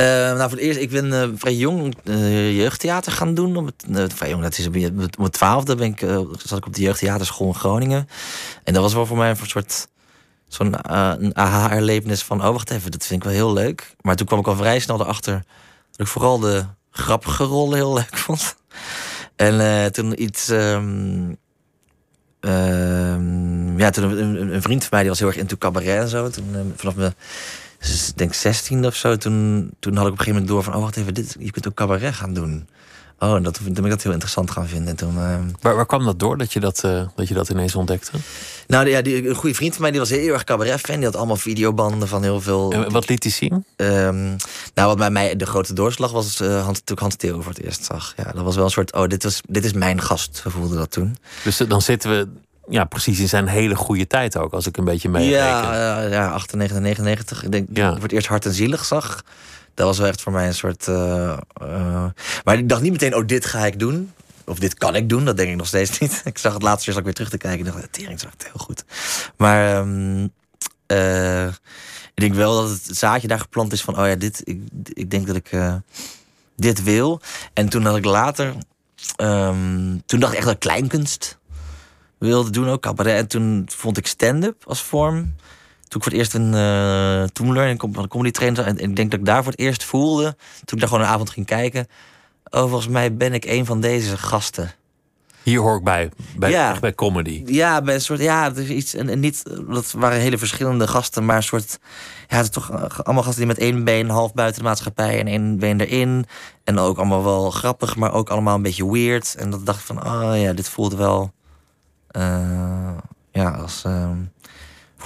Uh, 0.01 0.07
nou, 0.07 0.39
voor 0.39 0.51
het 0.51 0.59
eerst, 0.59 0.79
ik 0.79 0.91
ben 0.91 1.07
uh, 1.07 1.29
vrij 1.35 1.55
jong 1.55 1.97
jeugdtheater 2.05 3.13
gaan 3.13 3.35
doen. 3.35 3.57
Om 3.57 3.71
het, 3.93 4.13
vrij 4.15 4.31
jong, 4.31 4.43
dat 4.43 4.59
is 4.59 4.67
op 4.67 4.73
mijn 5.19 5.31
twaalfde 5.31 5.75
ben 5.75 5.87
ik, 5.87 6.01
zat 6.45 6.59
ik 6.59 6.67
op 6.67 6.75
de 6.75 6.81
jeugdtheaterschool 6.83 7.47
in 7.47 7.55
Groningen. 7.55 8.09
En 8.65 8.73
dat 8.73 8.83
was 8.83 8.95
wel 8.95 9.07
voor 9.07 9.17
mij 9.17 9.31
een 9.31 9.37
soort 9.43 9.89
zo'n 10.49 10.89
aha-erlevenis 11.37 12.23
van... 12.23 12.45
oh, 12.45 12.53
wacht 12.53 12.71
even, 12.71 12.91
dat 12.91 13.07
vind 13.07 13.23
ik 13.23 13.29
wel 13.29 13.37
heel 13.37 13.53
leuk. 13.53 13.95
Maar 14.01 14.17
toen 14.17 14.27
kwam 14.27 14.39
ik 14.39 14.47
al 14.47 14.57
vrij 14.57 14.79
snel 14.79 15.01
erachter 15.01 15.45
ik 15.97 16.07
vooral 16.07 16.39
de 16.39 16.65
grappige 16.91 17.45
rollen 17.45 17.77
heel 17.77 17.95
leuk 17.95 18.17
vond. 18.17 18.57
En 19.37 19.55
uh, 19.55 19.85
toen 19.85 20.23
iets. 20.23 20.49
Um, 20.49 21.39
uh, 22.41 23.79
ja, 23.79 23.91
toen 23.91 24.19
een, 24.19 24.55
een, 24.55 24.63
vriend 24.63 24.81
van 24.81 24.89
mij 24.91 25.01
die 25.01 25.09
was 25.09 25.19
heel 25.19 25.29
erg 25.29 25.37
into 25.37 25.57
cabaret 25.57 26.01
en 26.03 26.09
zo. 26.09 26.31
Toen, 26.31 26.45
uh, 26.53 26.61
vanaf 26.77 26.95
mijn, 26.95 27.15
denk 28.15 28.35
16 28.35 28.87
of 28.87 28.95
zo, 28.95 29.17
toen, 29.17 29.71
toen 29.79 29.97
had 29.97 30.07
ik 30.07 30.13
op 30.13 30.19
een 30.19 30.25
gegeven 30.25 30.33
moment 30.33 30.49
door 30.49 30.63
van: 30.63 30.75
oh, 30.75 30.81
wacht 30.81 30.97
even, 30.97 31.15
dit, 31.15 31.37
je 31.39 31.51
kunt 31.51 31.69
ook 31.69 31.75
cabaret 31.75 32.15
gaan 32.15 32.35
doen. 32.35 32.69
Oh, 33.19 33.43
dat, 33.43 33.55
toen 33.55 33.73
ben 33.73 33.85
ik 33.85 33.91
dat 33.91 34.03
heel 34.03 34.13
interessant 34.13 34.51
gaan 34.51 34.69
vinden. 34.69 34.89
En 34.89 34.97
toen, 34.97 35.15
uh... 35.15 35.39
waar, 35.61 35.77
waar 35.77 35.87
kwam 35.87 36.05
dat 36.05 36.19
door 36.19 36.39
dat 36.39 36.53
je 36.53 36.61
dat, 36.61 36.83
uh, 36.85 37.03
dat 37.15 37.29
je 37.29 37.35
dat 37.35 37.49
ineens 37.49 37.75
ontdekte? 37.75 38.11
Nou 38.67 38.89
ja, 38.89 39.03
die, 39.03 39.29
een 39.29 39.35
goede 39.35 39.55
vriend 39.55 39.73
van 39.73 39.83
mij 39.83 39.91
die 39.91 40.01
was 40.01 40.11
heel 40.11 40.33
erg 40.33 40.45
cabaret-fan. 40.45 40.97
Die 40.97 41.05
had 41.05 41.17
allemaal 41.17 41.37
videobanden 41.37 42.09
van 42.09 42.23
heel 42.23 42.41
veel. 42.41 42.73
En 42.73 42.93
wat 42.93 43.09
liet 43.09 43.23
hij 43.23 43.33
zien? 43.33 43.65
Um, 43.77 44.37
nou, 44.75 44.89
wat 44.89 44.97
bij 44.97 45.11
mij 45.11 45.37
de 45.37 45.47
grote 45.47 45.73
doorslag 45.73 46.13
was, 46.13 46.41
uh, 46.41 46.65
Hans, 46.65 46.81
toen 46.85 46.97
ik 46.97 47.03
Hans 47.03 47.17
Theo 47.17 47.41
voor 47.41 47.53
het 47.53 47.63
eerst 47.63 47.85
zag. 47.85 48.13
Ja, 48.17 48.33
dat 48.33 48.45
was 48.45 48.55
wel 48.55 48.65
een 48.65 48.71
soort, 48.71 48.93
oh, 48.93 49.07
dit, 49.07 49.23
was, 49.23 49.41
dit 49.49 49.65
is 49.65 49.73
mijn 49.73 50.01
gast. 50.01 50.41
We 50.45 50.51
voelden 50.51 50.79
dat 50.79 50.91
toen. 50.91 51.17
Dus 51.45 51.57
dan 51.57 51.83
zitten 51.83 52.11
we 52.11 52.29
ja, 52.69 52.85
precies 52.85 53.21
in 53.21 53.29
zijn 53.29 53.47
hele 53.47 53.75
goede 53.75 54.07
tijd 54.07 54.37
ook, 54.37 54.53
als 54.53 54.67
ik 54.67 54.77
een 54.77 54.85
beetje 54.85 55.09
mee. 55.09 55.29
Ja, 55.29 56.03
ja 56.03 56.31
98, 56.31 56.79
99. 56.79 57.45
Ik 57.45 57.53
denk 57.53 57.69
ja. 57.73 57.75
dat 57.75 57.85
ik 57.85 57.93
voor 57.93 58.03
het 58.03 58.13
eerst 58.13 58.27
hard 58.27 58.47
en 58.47 58.53
zielig 58.53 58.85
zag. 58.85 59.23
Dat 59.77 59.87
was 59.87 59.99
wel 59.99 60.07
echt 60.07 60.23
voor 60.23 60.33
mij 60.33 60.47
een 60.47 60.55
soort. 60.55 60.87
Uh, 60.87 61.39
uh, 61.63 62.07
maar 62.45 62.59
ik 62.59 62.69
dacht 62.69 62.83
niet 62.83 62.93
meteen, 62.93 63.15
oh, 63.15 63.27
dit 63.27 63.45
ga 63.45 63.67
ik 63.67 63.79
doen. 63.79 64.13
Of 64.45 64.59
dit 64.59 64.75
kan 64.75 64.95
ik 64.95 65.09
doen, 65.09 65.25
dat 65.25 65.37
denk 65.37 65.51
ik 65.51 65.57
nog 65.57 65.67
steeds 65.67 65.99
niet. 65.99 66.21
Ik 66.25 66.39
zag 66.39 66.53
het 66.53 66.63
laatste 66.63 66.93
jaar 66.93 67.03
weer 67.03 67.15
terug 67.15 67.31
te 67.31 67.39
kijken. 67.39 67.67
En 67.67 67.73
dacht, 67.73 67.93
tering, 67.93 68.21
zag 68.21 68.31
het 68.31 68.45
heel 68.45 68.65
goed. 68.65 68.85
Maar 69.37 69.77
um, 69.77 70.33
uh, 70.87 71.47
ik 72.15 72.23
denk 72.23 72.35
wel 72.35 72.61
dat 72.61 72.71
het 72.71 72.97
zaadje 72.97 73.29
daar 73.29 73.41
geplant 73.41 73.73
is 73.73 73.83
van, 73.83 73.99
oh 73.99 74.07
ja, 74.07 74.15
dit, 74.15 74.41
ik, 74.45 74.61
ik 74.93 75.11
denk 75.11 75.27
dat 75.27 75.37
ik 75.37 75.51
dit 76.57 76.83
wil. 76.83 77.21
En 77.53 77.69
toen 77.69 77.85
had 77.85 77.97
ik 77.97 78.05
later, 78.05 78.55
um, 79.17 80.03
toen 80.07 80.21
dacht 80.21 80.33
ik 80.33 80.39
echt 80.39 80.47
dat 80.47 80.55
ik 80.55 80.61
kleinkunst 80.61 81.39
wilde 82.19 82.51
doen, 82.51 82.69
ook 82.69 82.83
cabaret. 82.83 83.19
En 83.19 83.27
toen 83.27 83.65
vond 83.67 83.97
ik 83.97 84.07
stand-up 84.07 84.65
als 84.67 84.83
vorm 84.83 85.35
toen 85.89 86.01
ik 86.01 86.03
voor 86.03 86.13
het 86.13 86.21
eerst 86.21 86.35
een 86.35 86.53
uh, 86.53 87.23
Toemler 87.23 87.69
en 87.69 87.79
een 87.93 88.09
comedy 88.09 88.31
trainer 88.31 88.67
en 88.67 88.79
ik 88.79 88.97
denk 88.97 89.11
dat 89.11 89.21
ik 89.21 89.27
daar 89.27 89.43
voor 89.43 89.53
het 89.53 89.61
eerst 89.61 89.85
voelde 89.85 90.37
toen 90.65 90.75
ik 90.75 90.79
daar 90.79 90.89
gewoon 90.89 91.05
een 91.05 91.11
avond 91.11 91.31
ging 91.31 91.47
kijken. 91.47 91.87
Oh, 92.51 92.61
volgens 92.61 92.89
mij 92.89 93.17
ben 93.17 93.33
ik 93.33 93.45
een 93.45 93.67
van 93.67 93.81
deze 93.81 94.17
gasten. 94.17 94.75
Hier 95.47 95.61
hoor 95.61 95.77
ik 95.77 95.85
bij, 95.85 96.11
bij, 96.37 96.51
ja. 96.51 96.79
bij 96.81 96.95
comedy. 96.95 97.43
Ja, 97.47 97.83
bij 97.83 97.95
een 97.95 98.01
soort, 98.01 98.21
ja, 98.21 98.45
het 98.45 98.57
is 98.57 98.69
iets, 98.69 98.95
en, 98.95 99.09
en, 99.09 99.21
niet, 99.21 99.43
dat 99.69 99.93
waren 99.93 100.21
hele 100.21 100.39
verschillende 100.39 100.87
gasten, 100.87 101.25
maar 101.25 101.37
een 101.37 101.43
soort, 101.43 101.79
ja, 102.29 102.37
het 102.37 102.45
is 102.45 102.51
toch 102.51 102.71
allemaal 103.05 103.23
gasten 103.23 103.47
die 103.47 103.55
met 103.55 103.59
één 103.59 103.85
been 103.85 104.09
half 104.09 104.35
buiten 104.35 104.63
de 104.63 104.69
maatschappij 104.69 105.19
en 105.21 105.27
één 105.27 105.59
been 105.59 105.81
erin. 105.81 106.27
En 106.65 106.79
ook 106.79 106.97
allemaal 106.97 107.25
wel 107.25 107.51
grappig, 107.51 107.97
maar 107.97 108.13
ook 108.13 108.31
allemaal 108.31 108.55
een 108.55 108.63
beetje 108.63 108.91
weird. 108.91 109.35
En 109.39 109.51
dat 109.51 109.67
dacht 109.67 109.79
ik 109.79 109.85
van, 109.85 110.07
oh 110.07 110.41
ja, 110.41 110.53
dit 110.53 110.69
voelt 110.69 110.95
wel, 110.95 111.33
uh, 112.17 112.97
ja, 113.31 113.51
als, 113.51 113.83
uh, 113.87 114.11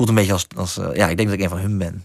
voelt 0.01 0.19
een 0.19 0.27
beetje 0.27 0.33
als, 0.33 0.47
als 0.57 0.79
uh, 0.79 0.97
ja, 0.97 1.09
ik 1.09 1.17
denk 1.17 1.29
dat 1.29 1.39
ik 1.39 1.45
een 1.45 1.51
van 1.51 1.59
hun 1.59 1.79
ben. 1.79 2.05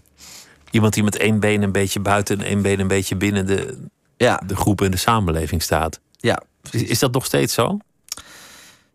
Iemand 0.70 0.94
die 0.94 1.02
met 1.02 1.16
één 1.16 1.40
been 1.40 1.62
een 1.62 1.72
beetje 1.72 2.00
buiten 2.00 2.38
en 2.38 2.46
één 2.46 2.62
been 2.62 2.80
een 2.80 2.88
beetje 2.88 3.16
binnen 3.16 3.46
de, 3.46 3.86
ja. 4.16 4.42
de 4.46 4.56
groep 4.56 4.80
en 4.80 4.90
de 4.90 4.96
samenleving 4.96 5.62
staat. 5.62 6.00
Ja. 6.16 6.42
Is, 6.70 6.82
is 6.82 6.98
dat 6.98 7.12
nog 7.12 7.24
steeds 7.24 7.54
zo? 7.54 7.78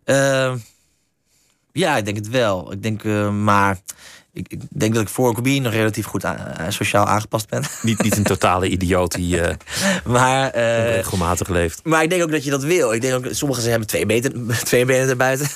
Uh, 0.04 0.54
ja, 1.72 1.96
ik 1.96 2.04
denk 2.04 2.16
het 2.16 2.28
wel. 2.28 2.72
Ik 2.72 2.82
denk, 2.82 3.02
uh, 3.02 3.30
maar 3.30 3.80
ik, 4.32 4.46
ik, 4.48 4.60
denk 4.70 4.94
dat 4.94 5.02
ik 5.02 5.08
voor 5.08 5.34
Kobe 5.34 5.58
nog 5.58 5.72
relatief 5.72 6.06
goed 6.06 6.24
aan, 6.24 6.72
sociaal 6.72 7.06
aangepast 7.06 7.48
ben. 7.48 7.62
Niet, 7.82 8.02
niet 8.02 8.16
een 8.16 8.22
totale 8.22 8.68
idioot 8.68 9.12
die 9.12 9.36
uh, 9.36 9.48
maar, 10.04 10.56
uh, 10.56 10.94
regelmatig 10.94 11.48
leeft. 11.48 11.80
Maar 11.84 12.02
ik 12.02 12.10
denk 12.10 12.22
ook 12.22 12.30
dat 12.30 12.44
je 12.44 12.50
dat 12.50 12.62
wil. 12.62 12.92
Ik 12.92 13.00
denk 13.00 13.14
ook, 13.14 13.26
sommigen 13.30 13.70
hebben 13.70 13.88
twee 13.88 14.06
benen, 14.06 14.46
twee 14.64 14.84
benen 14.84 15.08
erbuiten. 15.08 15.48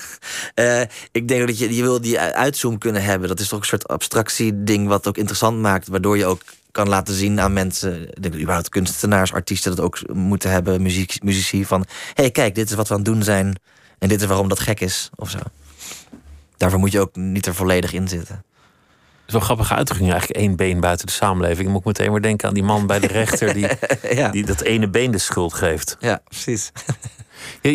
Uh, 0.54 0.80
ik 1.12 1.28
denk 1.28 1.40
ook 1.40 1.46
dat 1.46 1.58
je, 1.58 1.74
je 1.74 1.82
wil 1.82 2.00
die 2.00 2.20
uitzoom 2.20 2.78
kunnen 2.78 3.02
hebben. 3.02 3.28
Dat 3.28 3.40
is 3.40 3.48
toch 3.48 3.58
een 3.58 3.66
soort 3.66 3.88
abstractie 3.88 4.64
ding 4.64 4.88
wat 4.88 5.08
ook 5.08 5.16
interessant 5.16 5.58
maakt. 5.60 5.88
Waardoor 5.88 6.16
je 6.16 6.26
ook 6.26 6.42
kan 6.70 6.88
laten 6.88 7.14
zien 7.14 7.40
aan 7.40 7.52
mensen, 7.52 8.02
ik 8.02 8.22
denk 8.22 8.34
überhaupt 8.34 8.68
kunstenaars, 8.68 9.32
artiesten 9.32 9.76
dat 9.76 9.84
ook 9.84 9.98
moeten 10.12 10.50
hebben, 10.50 10.82
muziek, 10.82 11.22
muzici, 11.22 11.64
van 11.64 11.84
hé 11.88 12.22
hey, 12.22 12.30
kijk, 12.30 12.54
dit 12.54 12.70
is 12.70 12.76
wat 12.76 12.88
we 12.88 12.94
aan 12.94 13.00
het 13.00 13.08
doen 13.08 13.22
zijn 13.22 13.60
en 13.98 14.08
dit 14.08 14.20
is 14.20 14.26
waarom 14.26 14.48
dat 14.48 14.60
gek 14.60 14.80
is, 14.80 15.10
of 15.14 15.30
zo. 15.30 15.38
Daarvoor 16.56 16.78
moet 16.78 16.92
je 16.92 17.00
ook 17.00 17.16
niet 17.16 17.46
er 17.46 17.54
volledig 17.54 17.92
in 17.92 18.08
zitten. 18.08 18.44
Zo'n 19.26 19.40
grappige 19.40 19.74
uitdrukking, 19.74 20.10
eigenlijk 20.10 20.40
één 20.40 20.56
been 20.56 20.80
buiten 20.80 21.06
de 21.06 21.12
samenleving. 21.12 21.66
Ik 21.66 21.72
moet 21.72 21.84
meteen 21.84 22.10
maar 22.10 22.22
denken 22.22 22.48
aan 22.48 22.54
die 22.54 22.62
man 22.62 22.86
bij 22.86 22.98
de 23.00 23.06
rechter 23.06 23.54
die, 23.54 23.68
ja. 24.20 24.30
die 24.30 24.46
dat 24.46 24.60
ene 24.60 24.88
been 24.88 25.10
de 25.10 25.18
schuld 25.18 25.54
geeft. 25.54 25.96
Ja, 26.00 26.20
precies. 26.28 26.72
je, 27.62 27.72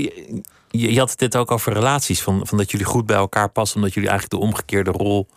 je, 0.69 0.91
je, 0.93 0.99
had 0.99 1.13
het 1.17 1.35
ook 1.35 1.51
over 1.51 1.73
relaties, 1.73 2.21
van, 2.21 2.47
van 2.47 2.57
dat 2.57 2.71
jullie 2.71 2.85
goed 2.85 3.05
bij 3.05 3.15
elkaar 3.17 3.49
passen, 3.49 3.77
omdat 3.77 3.93
jullie 3.93 4.09
eigenlijk 4.09 4.41
de 4.41 4.47
omgekeerde 4.47 4.91
rol 4.91 5.27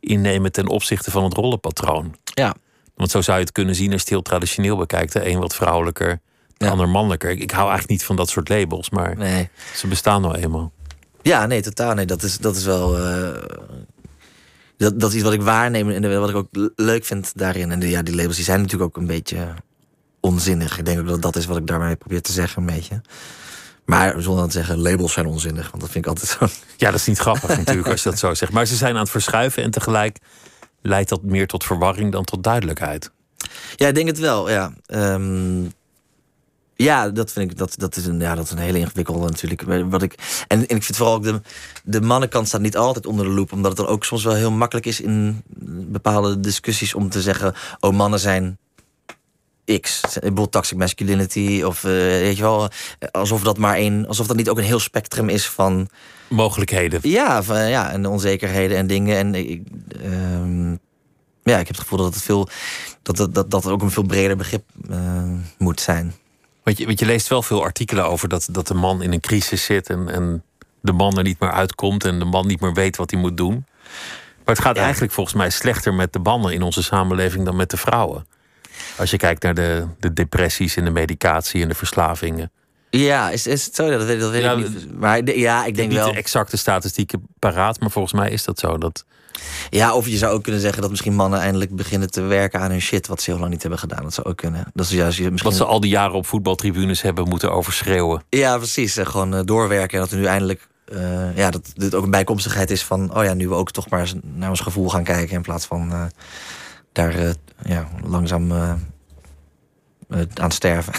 innemen 0.00 0.52
ten 0.52 0.68
opzichte 0.68 1.10
van 1.10 1.24
het 1.24 1.34
rollenpatroon. 1.34 2.14
Ja. 2.34 2.54
Want 2.94 3.10
zo 3.10 3.20
zou 3.20 3.38
je 3.38 3.44
het 3.44 3.52
kunnen 3.52 3.74
zien 3.74 3.84
als 3.86 3.94
je 3.94 4.00
het 4.00 4.08
heel 4.08 4.22
traditioneel 4.22 4.76
bekijkt. 4.76 5.12
De 5.12 5.28
een 5.28 5.38
wat 5.38 5.54
vrouwelijker, 5.54 6.20
de 6.56 6.64
Ja. 6.64 6.70
ander 6.70 6.88
mannelijker. 6.88 7.30
Ik, 7.30 7.40
ik 7.40 7.50
hou 7.50 7.62
eigenlijk 7.68 7.90
niet 7.90 8.04
van 8.04 8.16
dat 8.16 8.28
soort 8.28 8.48
labels, 8.48 8.90
maar 8.90 9.16
Nee. 9.16 9.48
ze 9.74 9.86
bestaan 9.86 10.20
nou 10.22 10.34
eenmaal. 10.36 10.72
Ja, 11.22 11.46
nee, 11.46 11.62
totaal. 11.62 11.94
Nee, 11.94 12.06
dat 12.06 12.22
is, 12.22 12.38
dat 12.38 12.56
is 12.56 12.64
wel. 12.64 12.98
eh, 12.98 13.42
dat, 14.76 15.00
dat 15.00 15.08
is 15.08 15.14
iets 15.14 15.24
wat 15.24 15.32
ik 15.32 15.42
waarneem 15.42 15.90
en 15.90 16.20
wat 16.20 16.30
ik 16.30 16.36
ook 16.36 16.48
leuk 16.76 17.04
vind 17.04 17.32
daarin. 17.34 17.70
En 17.70 17.80
de, 17.80 17.88
ja, 17.88 18.02
die 18.02 18.14
labels 18.14 18.36
die 18.36 18.44
zijn 18.44 18.60
natuurlijk 18.60 18.90
ook 18.90 19.02
een 19.02 19.08
beetje 19.08 19.54
onzinnig. 20.20 20.78
Ik 20.78 20.84
denk 20.84 21.00
ook 21.00 21.08
dat 21.08 21.22
dat 21.22 21.36
is 21.36 21.46
wat 21.46 21.56
ik 21.56 21.66
daarmee 21.66 21.96
probeer 21.96 22.22
te 22.22 22.32
zeggen, 22.32 22.62
een 22.62 22.74
beetje. 22.74 23.00
Maar 23.84 24.22
zonder 24.22 24.44
te 24.44 24.52
zeggen, 24.52 24.78
labels 24.78 25.12
zijn 25.12 25.26
onzinnig. 25.26 25.70
Want 25.70 25.82
dat 25.82 25.90
vind 25.90 26.04
ik 26.04 26.10
altijd 26.10 26.28
zo. 26.28 26.46
Ja, 26.76 26.90
dat 26.90 27.00
is 27.00 27.06
niet 27.06 27.18
grappig 27.18 27.56
natuurlijk 27.56 27.88
als 27.88 28.02
je 28.02 28.10
dat 28.10 28.18
zo 28.18 28.34
zegt. 28.34 28.52
Maar 28.52 28.66
ze 28.66 28.76
zijn 28.76 28.94
aan 28.94 29.00
het 29.00 29.10
verschuiven 29.10 29.62
en 29.62 29.70
tegelijk 29.70 30.18
leidt 30.82 31.08
dat 31.08 31.22
meer 31.22 31.46
tot 31.46 31.64
verwarring 31.64 32.12
dan 32.12 32.24
tot 32.24 32.42
duidelijkheid. 32.42 33.10
Ja, 33.76 33.88
ik 33.88 33.94
denk 33.94 34.06
het 34.06 34.18
wel. 34.18 34.50
Ja, 34.50 34.72
um, 34.86 35.72
ja 36.74 37.08
dat 37.08 37.32
vind 37.32 37.50
ik 37.50 37.56
dat, 37.56 37.74
dat, 37.76 37.96
is 37.96 38.06
een, 38.06 38.20
ja, 38.20 38.34
dat 38.34 38.44
is 38.44 38.50
een 38.50 38.58
hele 38.58 38.78
ingewikkelde 38.78 39.26
natuurlijk. 39.26 39.62
Wat 39.90 40.02
ik, 40.02 40.44
en, 40.48 40.66
en 40.66 40.76
ik 40.76 40.82
vind 40.82 40.96
vooral 40.96 41.14
ook 41.14 41.22
de, 41.22 41.40
de 41.84 42.00
mannenkant 42.00 42.48
staat 42.48 42.60
niet 42.60 42.76
altijd 42.76 43.06
onder 43.06 43.24
de 43.24 43.32
loep. 43.32 43.52
Omdat 43.52 43.70
het 43.70 43.86
dan 43.86 43.94
ook 43.94 44.04
soms 44.04 44.24
wel 44.24 44.34
heel 44.34 44.50
makkelijk 44.50 44.86
is 44.86 45.00
in 45.00 45.42
bepaalde 45.88 46.40
discussies 46.40 46.94
om 46.94 47.08
te 47.08 47.22
zeggen: 47.22 47.54
oh, 47.80 47.92
mannen 47.92 48.20
zijn 48.20 48.58
X. 49.80 50.00
Bijvoorbeeld 50.00 50.52
toxic 50.52 50.78
masculinity. 50.78 51.62
Of 51.64 51.84
uh, 51.84 51.90
weet 51.90 52.36
je 52.36 52.42
wel, 52.42 52.68
alsof 53.10 53.42
dat 53.42 53.58
maar 53.58 53.76
één. 53.76 54.06
Alsof 54.06 54.26
dat 54.26 54.36
niet 54.36 54.48
ook 54.48 54.58
een 54.58 54.64
heel 54.64 54.78
spectrum 54.78 55.28
is 55.28 55.48
van. 55.48 55.88
Mogelijkheden. 56.28 57.00
Ja, 57.02 57.42
van, 57.42 57.68
ja 57.68 57.90
en 57.90 58.06
onzekerheden 58.06 58.76
en 58.76 58.86
dingen. 58.86 59.16
En 59.16 59.34
ik, 59.34 59.62
um, 60.04 60.78
ja, 61.42 61.58
ik 61.58 61.66
heb 61.66 61.76
het 61.76 61.78
gevoel 61.78 61.98
dat 61.98 62.14
het 62.14 62.22
veel. 62.22 62.48
Dat 63.02 63.16
dat, 63.16 63.34
dat, 63.34 63.50
dat 63.50 63.66
ook 63.66 63.82
een 63.82 63.90
veel 63.90 64.02
breder 64.02 64.36
begrip 64.36 64.64
uh, 64.90 64.98
moet 65.58 65.80
zijn. 65.80 66.14
Want 66.64 66.78
je, 66.78 66.86
want 66.86 66.98
je 66.98 67.06
leest 67.06 67.28
wel 67.28 67.42
veel 67.42 67.62
artikelen 67.62 68.06
over 68.06 68.28
dat, 68.28 68.48
dat 68.50 68.66
de 68.66 68.74
man 68.74 69.02
in 69.02 69.12
een 69.12 69.20
crisis 69.20 69.64
zit 69.64 69.90
en, 69.90 70.08
en 70.08 70.42
de 70.80 70.92
man 70.92 71.16
er 71.16 71.22
niet 71.22 71.40
meer 71.40 71.52
uitkomt 71.52 72.04
en 72.04 72.18
de 72.18 72.24
man 72.24 72.46
niet 72.46 72.60
meer 72.60 72.72
weet 72.72 72.96
wat 72.96 73.10
hij 73.10 73.20
moet 73.20 73.36
doen. 73.36 73.66
Maar 74.44 74.54
het 74.54 74.64
gaat 74.64 74.76
eigenlijk 74.76 75.12
volgens 75.12 75.36
mij 75.36 75.50
slechter 75.50 75.94
met 75.94 76.12
de 76.12 76.18
mannen 76.18 76.52
in 76.52 76.62
onze 76.62 76.82
samenleving 76.82 77.44
dan 77.44 77.56
met 77.56 77.70
de 77.70 77.76
vrouwen. 77.76 78.26
Als 78.96 79.10
je 79.10 79.16
kijkt 79.16 79.42
naar 79.42 79.54
de, 79.54 79.86
de 79.98 80.12
depressies 80.12 80.76
en 80.76 80.84
de 80.84 80.90
medicatie 80.90 81.62
en 81.62 81.68
de 81.68 81.74
verslavingen. 81.74 82.50
Ja, 82.90 83.30
is, 83.30 83.46
is 83.46 83.64
het 83.64 83.74
zo? 83.74 83.90
Dat 83.90 84.04
weet, 84.04 84.20
dat 84.20 84.30
weet 84.30 84.42
ja, 84.42 84.52
ik 84.52 84.68
niet. 84.68 84.98
Maar 84.98 85.34
ja, 85.36 85.64
ik 85.64 85.74
denk 85.74 85.88
niet 85.88 85.98
wel. 85.98 86.12
de 86.12 86.18
exacte 86.18 86.56
statistieken 86.56 87.26
paraat, 87.38 87.80
maar 87.80 87.90
volgens 87.90 88.14
mij 88.14 88.30
is 88.30 88.44
dat 88.44 88.58
zo. 88.58 88.78
Dat... 88.78 89.04
Ja, 89.70 89.94
of 89.94 90.08
je 90.08 90.16
zou 90.16 90.32
ook 90.32 90.42
kunnen 90.42 90.60
zeggen 90.60 90.82
dat 90.82 90.90
misschien 90.90 91.14
mannen 91.14 91.40
eindelijk 91.40 91.76
beginnen 91.76 92.10
te 92.10 92.20
werken 92.20 92.60
aan 92.60 92.70
hun 92.70 92.80
shit, 92.80 93.06
wat 93.06 93.22
ze 93.22 93.30
heel 93.30 93.38
lang 93.38 93.50
niet 93.50 93.60
hebben 93.60 93.78
gedaan. 93.78 94.02
Dat 94.02 94.14
zou 94.14 94.26
ook 94.26 94.36
kunnen. 94.36 94.70
Dat 94.74 94.86
is 94.86 94.92
juist 94.92 95.18
misschien... 95.18 95.42
Wat 95.42 95.54
ze 95.54 95.64
al 95.64 95.80
die 95.80 95.90
jaren 95.90 96.14
op 96.14 96.26
voetbaltribunes 96.26 97.02
hebben 97.02 97.28
moeten 97.28 97.52
overschreeuwen. 97.52 98.22
Ja, 98.28 98.56
precies. 98.56 98.98
Gewoon 99.02 99.34
uh, 99.34 99.40
doorwerken 99.44 99.94
en 99.94 100.00
dat 100.00 100.10
we 100.10 100.16
nu 100.16 100.24
eindelijk. 100.24 100.68
Uh, 100.92 101.36
ja, 101.36 101.50
dat 101.50 101.72
dit 101.74 101.94
ook 101.94 102.04
een 102.04 102.10
bijkomstigheid 102.10 102.70
is 102.70 102.84
van. 102.84 103.16
Oh 103.16 103.24
ja, 103.24 103.34
nu 103.34 103.48
we 103.48 103.54
ook 103.54 103.70
toch 103.70 103.88
maar 103.88 104.12
naar 104.22 104.50
ons 104.50 104.60
gevoel 104.60 104.88
gaan 104.90 105.04
kijken. 105.04 105.34
In 105.34 105.42
plaats 105.42 105.66
van 105.66 105.92
uh, 105.92 106.04
daar 106.92 107.34
ja, 107.64 107.88
langzaam 108.06 108.52
aan 110.34 110.50
sterven. 110.50 110.94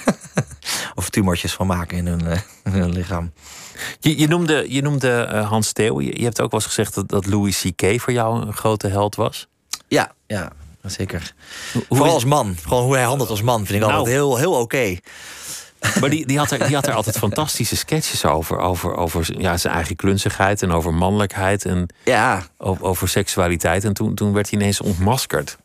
of 0.95 1.09
tumortjes 1.09 1.53
van 1.53 1.67
maken 1.67 1.97
in 1.97 2.07
hun, 2.07 2.23
uh, 2.25 2.37
in 2.63 2.71
hun 2.71 2.93
lichaam. 2.93 3.31
Je, 3.99 4.19
je, 4.19 4.27
noemde, 4.27 4.65
je 4.67 4.81
noemde 4.81 5.29
uh, 5.33 5.49
Hans 5.49 5.71
Theo. 5.71 6.01
Je, 6.01 6.17
je, 6.19 6.23
hebt 6.23 6.41
ook 6.41 6.51
wel 6.51 6.59
eens 6.59 6.69
gezegd 6.69 6.95
dat, 6.95 7.09
dat 7.09 7.25
Louis 7.25 7.61
C.K. 7.61 8.01
voor 8.01 8.13
jou 8.13 8.45
een 8.45 8.53
grote 8.53 8.87
held 8.87 9.15
was. 9.15 9.47
Ja, 9.87 10.11
ja 10.27 10.51
zeker. 10.81 11.33
Hoe 11.73 11.83
Vooral 11.89 12.13
als 12.13 12.25
man. 12.25 12.55
Gewoon 12.63 12.83
hoe 12.83 12.95
hij 12.95 13.03
handelt 13.03 13.29
als 13.29 13.41
man 13.41 13.65
vind 13.65 13.69
ik 13.69 13.79
nou, 13.79 13.91
altijd 13.93 14.15
heel, 14.15 14.37
heel 14.37 14.51
oké. 14.51 14.61
Okay. 14.61 15.01
Maar 15.99 16.09
die, 16.09 16.25
die, 16.25 16.37
had 16.37 16.51
er, 16.51 16.65
die 16.65 16.75
had 16.75 16.87
er 16.87 16.93
altijd 16.93 17.17
fantastische 17.17 17.75
sketches 17.75 18.25
over. 18.25 18.57
Over, 18.57 18.95
over 18.95 19.41
ja, 19.41 19.57
zijn 19.57 19.73
eigen 19.73 19.95
klunzigheid 19.95 20.61
en 20.61 20.71
over 20.71 20.93
mannelijkheid 20.93 21.65
en 21.65 21.87
ja. 22.03 22.43
over, 22.57 22.83
over 22.83 23.09
seksualiteit. 23.09 23.83
En 23.83 23.93
toen, 23.93 24.15
toen 24.15 24.33
werd 24.33 24.49
hij 24.49 24.59
ineens 24.59 24.81
ontmaskerd. 24.81 25.57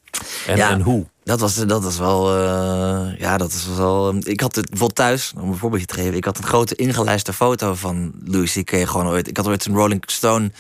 En, 0.46 0.56
ja. 0.56 0.70
en 0.70 0.80
hoe? 0.80 1.06
Dat 1.24 1.40
was, 1.40 1.54
dat 1.54 1.82
was 1.82 1.98
wel. 1.98 2.36
Uh, 2.36 3.18
ja, 3.18 3.36
dat 3.36 3.52
is 3.52 3.66
wel. 3.76 4.14
Ik 4.18 4.40
had 4.40 4.54
het 4.54 4.68
bijvoorbeeld 4.68 4.98
thuis, 4.98 5.32
om 5.36 5.48
een 5.48 5.56
voorbeeldje 5.56 5.86
te 5.86 5.94
geven. 5.94 6.14
Ik 6.14 6.24
had 6.24 6.38
een 6.38 6.44
grote 6.44 6.74
ingelijste 6.74 7.32
foto 7.32 7.74
van 7.74 8.12
Louis 8.24 8.52
C.K. 8.52 8.70
gewoon 8.70 9.06
ooit. 9.06 9.28
Ik 9.28 9.36
had 9.36 9.46
ooit 9.46 9.66
een 9.66 9.74
Rolling 9.74 10.02
Stone 10.06 10.50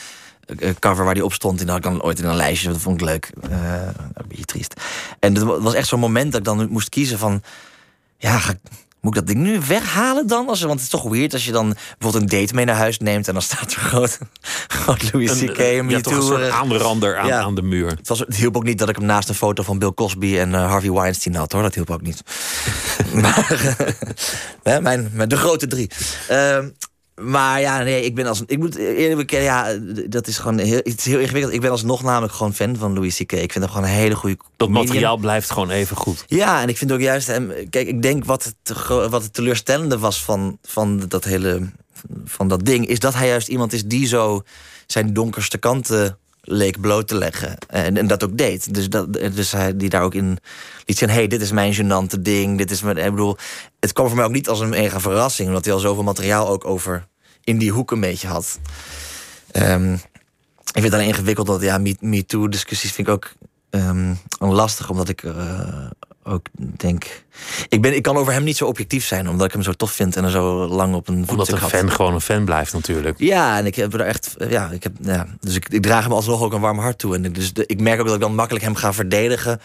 eh, 0.58 0.70
cover 0.78 1.04
waar 1.04 1.14
die 1.14 1.24
op 1.24 1.32
stond. 1.32 1.60
En 1.60 1.66
dat 1.66 1.74
had 1.74 1.84
ik 1.84 1.90
dan 1.90 2.02
ooit 2.02 2.18
in 2.18 2.24
een 2.24 2.36
lijstje. 2.36 2.68
Dat 2.68 2.80
vond 2.80 3.00
ik 3.00 3.06
leuk. 3.06 3.30
Uh, 3.50 3.82
een 4.14 4.24
beetje 4.28 4.44
triest. 4.44 4.74
En 5.18 5.34
het 5.34 5.42
was 5.42 5.74
echt 5.74 5.88
zo'n 5.88 6.00
moment 6.00 6.32
dat 6.32 6.40
ik 6.40 6.46
dan 6.46 6.68
moest 6.70 6.88
kiezen 6.88 7.18
van. 7.18 7.42
Ja, 8.18 8.38
ga 8.38 8.52
ik 8.52 8.58
moet 9.00 9.16
ik 9.16 9.26
dat 9.26 9.34
ding 9.34 9.46
nu 9.46 9.60
weghalen 9.68 10.26
dan? 10.26 10.48
Als, 10.48 10.60
want 10.60 10.72
het 10.72 10.82
is 10.82 10.88
toch 10.88 11.02
weird 11.02 11.32
als 11.32 11.44
je 11.44 11.52
dan 11.52 11.76
bijvoorbeeld 11.98 12.32
een 12.32 12.38
date 12.40 12.54
mee 12.54 12.64
naar 12.64 12.76
huis 12.76 12.98
neemt... 12.98 13.28
en 13.28 13.32
dan 13.32 13.42
staat 13.42 13.72
er 13.72 13.80
groot, 13.80 14.18
groot 14.82 15.12
Louis 15.12 15.38
C.K. 15.38 15.58
en 15.58 15.88
ja, 15.88 16.00
toch 16.00 16.12
een 16.12 16.22
soort 16.22 16.48
aanrander 16.48 17.18
aan, 17.18 17.32
aan 17.32 17.54
de 17.54 17.62
muur. 17.62 17.88
Het, 17.88 18.08
was, 18.08 18.18
het 18.18 18.36
hielp 18.36 18.56
ook 18.56 18.64
niet 18.64 18.78
dat 18.78 18.88
ik 18.88 18.96
hem 18.96 19.04
naast 19.04 19.28
een 19.28 19.34
foto 19.34 19.62
van 19.62 19.78
Bill 19.78 19.92
Cosby 19.92 20.38
en 20.38 20.48
uh, 20.48 20.70
Harvey 20.70 20.92
Weinstein 20.92 21.34
had, 21.34 21.52
hoor. 21.52 21.62
Dat 21.62 21.74
hielp 21.74 21.90
ook 21.90 22.02
niet. 22.02 22.22
maar, 23.22 23.76
mijn, 24.82 25.10
mijn, 25.12 25.28
de 25.28 25.36
grote 25.36 25.66
drie. 25.66 25.90
Uh, 26.30 26.58
maar 27.20 27.60
ja, 27.60 27.82
nee, 27.82 28.04
ik 28.04 28.14
ben 28.14 28.26
als. 28.26 28.42
Ik 28.46 28.58
moet 28.58 28.76
eerlijk 28.76 29.16
bekennen, 29.16 29.46
ja, 29.46 29.78
dat 30.08 30.26
is 30.26 30.38
gewoon 30.38 30.58
heel, 30.58 30.76
het 30.76 30.98
is 30.98 31.04
heel 31.04 31.18
ingewikkeld. 31.18 31.54
Ik 31.54 31.60
ben 31.60 31.70
alsnog 31.70 32.02
namelijk 32.02 32.32
gewoon 32.32 32.54
fan 32.54 32.76
van 32.76 32.94
Louis 32.94 33.16
C.K. 33.16 33.32
Ik 33.32 33.52
vind 33.52 33.64
hem 33.64 33.68
gewoon 33.68 33.84
een 33.84 33.94
hele 33.94 34.14
goede. 34.14 34.36
Dat 34.56 34.68
materiaal 34.68 35.16
blijft 35.16 35.50
gewoon 35.50 35.70
even 35.70 35.96
goed. 35.96 36.24
Ja, 36.26 36.62
en 36.62 36.68
ik 36.68 36.76
vind 36.76 36.92
ook 36.92 37.00
juist 37.00 37.26
hem. 37.26 37.52
Kijk, 37.70 37.88
ik 37.88 38.02
denk 38.02 38.24
wat 38.24 38.44
het, 38.44 38.76
wat 38.88 39.22
het 39.22 39.32
teleurstellende 39.32 39.98
was 39.98 40.24
van, 40.24 40.58
van 40.62 41.02
dat 41.08 41.24
hele. 41.24 41.70
van 42.24 42.48
dat 42.48 42.64
ding, 42.64 42.86
is 42.86 42.98
dat 42.98 43.14
hij 43.14 43.28
juist 43.28 43.48
iemand 43.48 43.72
is 43.72 43.84
die 43.84 44.06
zo 44.06 44.42
zijn 44.86 45.12
donkerste 45.12 45.58
kanten 45.58 46.18
leek 46.42 46.80
bloot 46.80 47.08
te 47.08 47.14
leggen. 47.14 47.58
En, 47.66 47.96
en 47.96 48.06
dat 48.06 48.24
ook 48.24 48.38
deed. 48.38 48.74
Dus, 48.74 48.88
dat, 48.88 49.12
dus 49.12 49.52
hij 49.52 49.76
die 49.76 49.88
daar 49.88 50.02
ook 50.02 50.14
in 50.14 50.38
liet 50.86 50.98
zien: 50.98 51.10
hey, 51.10 51.26
dit 51.26 51.40
is 51.40 51.52
mijn 51.52 51.74
gênante 51.74 52.20
ding. 52.20 52.58
Dit 52.58 52.70
is 52.70 52.82
mijn. 52.82 52.96
Ik 52.96 53.10
bedoel, 53.10 53.36
het 53.80 53.92
kwam 53.92 54.06
voor 54.06 54.16
mij 54.16 54.24
ook 54.24 54.32
niet 54.32 54.48
als 54.48 54.60
een 54.60 54.68
mega 54.68 55.00
verrassing, 55.00 55.48
omdat 55.48 55.64
hij 55.64 55.74
al 55.74 55.80
zoveel 55.80 56.02
materiaal 56.02 56.48
ook 56.48 56.64
over 56.64 57.06
in 57.44 57.58
die 57.58 57.70
hoek 57.70 57.90
een 57.90 58.00
beetje 58.00 58.28
had. 58.28 58.58
Um, 59.52 59.92
ik 60.72 60.80
vind 60.80 60.84
het 60.84 61.00
dan 61.00 61.00
ingewikkeld 61.00 61.46
dat 61.46 61.62
ja, 61.62 61.78
MeToo-discussies 62.00 62.92
vind 62.92 63.08
ik 63.08 63.14
ook 63.14 63.32
um, 63.70 64.18
lastig, 64.38 64.90
omdat 64.90 65.08
ik 65.08 65.22
uh, 65.22 65.90
ook 66.30 66.46
denk. 66.76 67.24
Ik, 67.68 67.82
ben, 67.82 67.94
ik 67.94 68.02
kan 68.02 68.16
over 68.16 68.32
hem 68.32 68.44
niet 68.44 68.56
zo 68.56 68.66
objectief 68.66 69.06
zijn, 69.06 69.28
omdat 69.28 69.46
ik 69.46 69.52
hem 69.52 69.62
zo 69.62 69.72
tof 69.72 69.92
vind 69.92 70.16
en 70.16 70.24
er 70.24 70.30
zo 70.30 70.66
lang 70.66 70.94
op 70.94 71.08
een 71.08 71.24
Omdat 71.28 71.48
een 71.48 71.58
fan 71.58 71.90
gewoon 71.90 72.14
een 72.14 72.20
fan 72.20 72.44
blijft, 72.44 72.72
natuurlijk. 72.72 73.18
Ja, 73.18 73.58
en 73.58 73.66
ik 73.66 73.74
heb 73.74 73.94
er 73.94 74.00
echt. 74.00 74.34
Ja, 74.48 74.70
ik 74.70 74.82
heb, 74.82 74.92
ja, 75.00 75.26
dus 75.40 75.54
ik, 75.54 75.68
ik 75.68 75.82
draag 75.82 76.02
hem 76.02 76.12
alsnog 76.12 76.42
ook 76.42 76.52
een 76.52 76.60
warm 76.60 76.78
hart 76.78 76.98
toe. 76.98 77.14
En 77.14 77.32
dus 77.32 77.52
de, 77.52 77.66
ik 77.66 77.80
merk 77.80 78.00
ook 78.00 78.06
dat 78.06 78.14
ik 78.14 78.20
dan 78.20 78.34
makkelijk 78.34 78.64
hem 78.64 78.74
ga 78.74 78.92
verdedigen. 78.92 79.60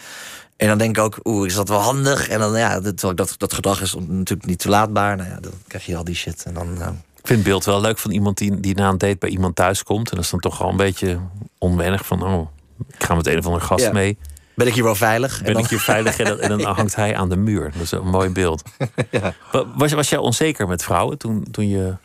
En 0.56 0.68
dan 0.68 0.78
denk 0.78 0.96
ik 0.96 1.02
ook, 1.02 1.18
oeh, 1.24 1.46
is 1.46 1.54
dat 1.54 1.68
wel 1.68 1.80
handig? 1.80 2.28
En 2.28 2.38
dan, 2.38 2.58
ja, 2.58 2.80
dat, 2.80 3.00
dat, 3.00 3.34
dat 3.36 3.52
gedrag 3.52 3.80
is 3.80 3.94
natuurlijk 3.94 4.48
niet 4.48 4.58
toelaatbaar. 4.58 5.16
Nou 5.16 5.28
ja, 5.28 5.40
dan 5.40 5.52
krijg 5.66 5.86
je 5.86 5.96
al 5.96 6.04
die 6.04 6.14
shit. 6.14 6.42
En 6.44 6.54
dan. 6.54 6.68
Uh, 6.78 6.86
ik 7.26 7.32
vind 7.32 7.38
het 7.38 7.48
beeld 7.48 7.64
wel 7.64 7.80
leuk 7.80 7.98
van 7.98 8.10
iemand 8.10 8.38
die, 8.38 8.60
die 8.60 8.74
na 8.74 8.88
een 8.88 8.98
date 8.98 9.16
bij 9.18 9.28
iemand 9.28 9.56
thuis 9.56 9.82
komt. 9.82 10.10
En 10.10 10.16
dat 10.16 10.24
is 10.24 10.30
dan 10.30 10.40
toch 10.40 10.58
wel 10.58 10.68
een 10.68 10.76
beetje 10.76 11.18
onwennig 11.58 12.06
van, 12.06 12.22
oh, 12.22 12.48
ik 12.88 13.04
ga 13.04 13.14
met 13.14 13.26
een 13.26 13.38
of 13.38 13.46
andere 13.46 13.64
gast 13.64 13.92
mee. 13.92 14.18
Ben 14.56 14.66
ik 14.66 14.74
hier 14.74 14.82
wel 14.82 14.94
veilig? 14.94 15.42
Ben 15.42 15.56
ik 15.56 15.66
hier 15.66 15.80
veilig 15.80 16.18
en 16.18 16.24
dan, 16.24 16.40
en 16.40 16.48
dan 16.48 16.74
hangt 16.76 16.94
hij 16.94 17.16
aan 17.16 17.28
de 17.28 17.36
muur. 17.36 17.72
Dat 17.72 17.82
is 17.82 17.90
een 17.90 18.08
mooi 18.08 18.28
beeld. 18.28 18.62
ja. 19.10 19.34
was, 19.74 19.92
was 19.92 20.08
jij 20.08 20.18
onzeker 20.18 20.68
met 20.68 20.82
vrouwen 20.82 21.18
toen, 21.18 21.46
toen 21.50 21.68
je 21.68 21.96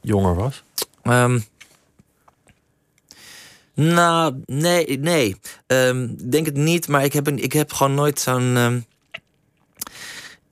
jonger 0.00 0.34
was? 0.34 0.62
Um, 1.02 1.44
nou, 3.74 4.42
nee, 4.46 4.98
nee. 4.98 5.36
Um, 5.66 6.30
denk 6.30 6.46
het 6.46 6.56
niet, 6.56 6.88
maar 6.88 7.04
ik 7.04 7.12
heb, 7.12 7.26
een, 7.26 7.42
ik 7.42 7.52
heb 7.52 7.72
gewoon 7.72 7.94
nooit 7.94 8.20
zo'n. 8.20 8.56
Um, 8.56 8.84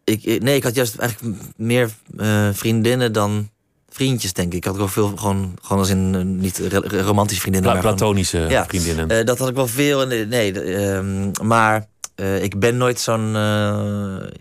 ik, 0.04 0.42
nee, 0.42 0.56
ik 0.56 0.62
had 0.62 0.74
juist 0.74 0.98
eigenlijk 0.98 1.36
meer 1.56 1.90
uh, 2.16 2.48
vriendinnen 2.52 3.12
dan 3.12 3.50
vriendjes, 3.96 4.32
denk 4.32 4.48
ik. 4.48 4.54
Ik 4.54 4.64
had 4.64 4.76
wel 4.76 4.88
veel 4.88 5.12
gewoon, 5.16 5.56
gewoon 5.62 5.78
als 5.78 5.88
in 5.88 6.14
uh, 6.14 6.22
niet 6.22 6.60
romantische 6.90 7.40
vriendinnen. 7.40 7.72
Pla 7.72 7.80
platonische 7.80 8.38
ja, 8.38 8.66
vriendinnen. 8.66 9.12
Uh, 9.12 9.24
dat 9.24 9.38
had 9.38 9.48
ik 9.48 9.54
wel 9.54 9.66
veel. 9.66 10.02
En, 10.02 10.28
nee, 10.28 10.74
um, 10.94 11.30
maar 11.42 11.86
uh, 12.16 12.42
ik 12.42 12.58
ben 12.58 12.76
nooit 12.76 13.00
zo'n. 13.00 13.36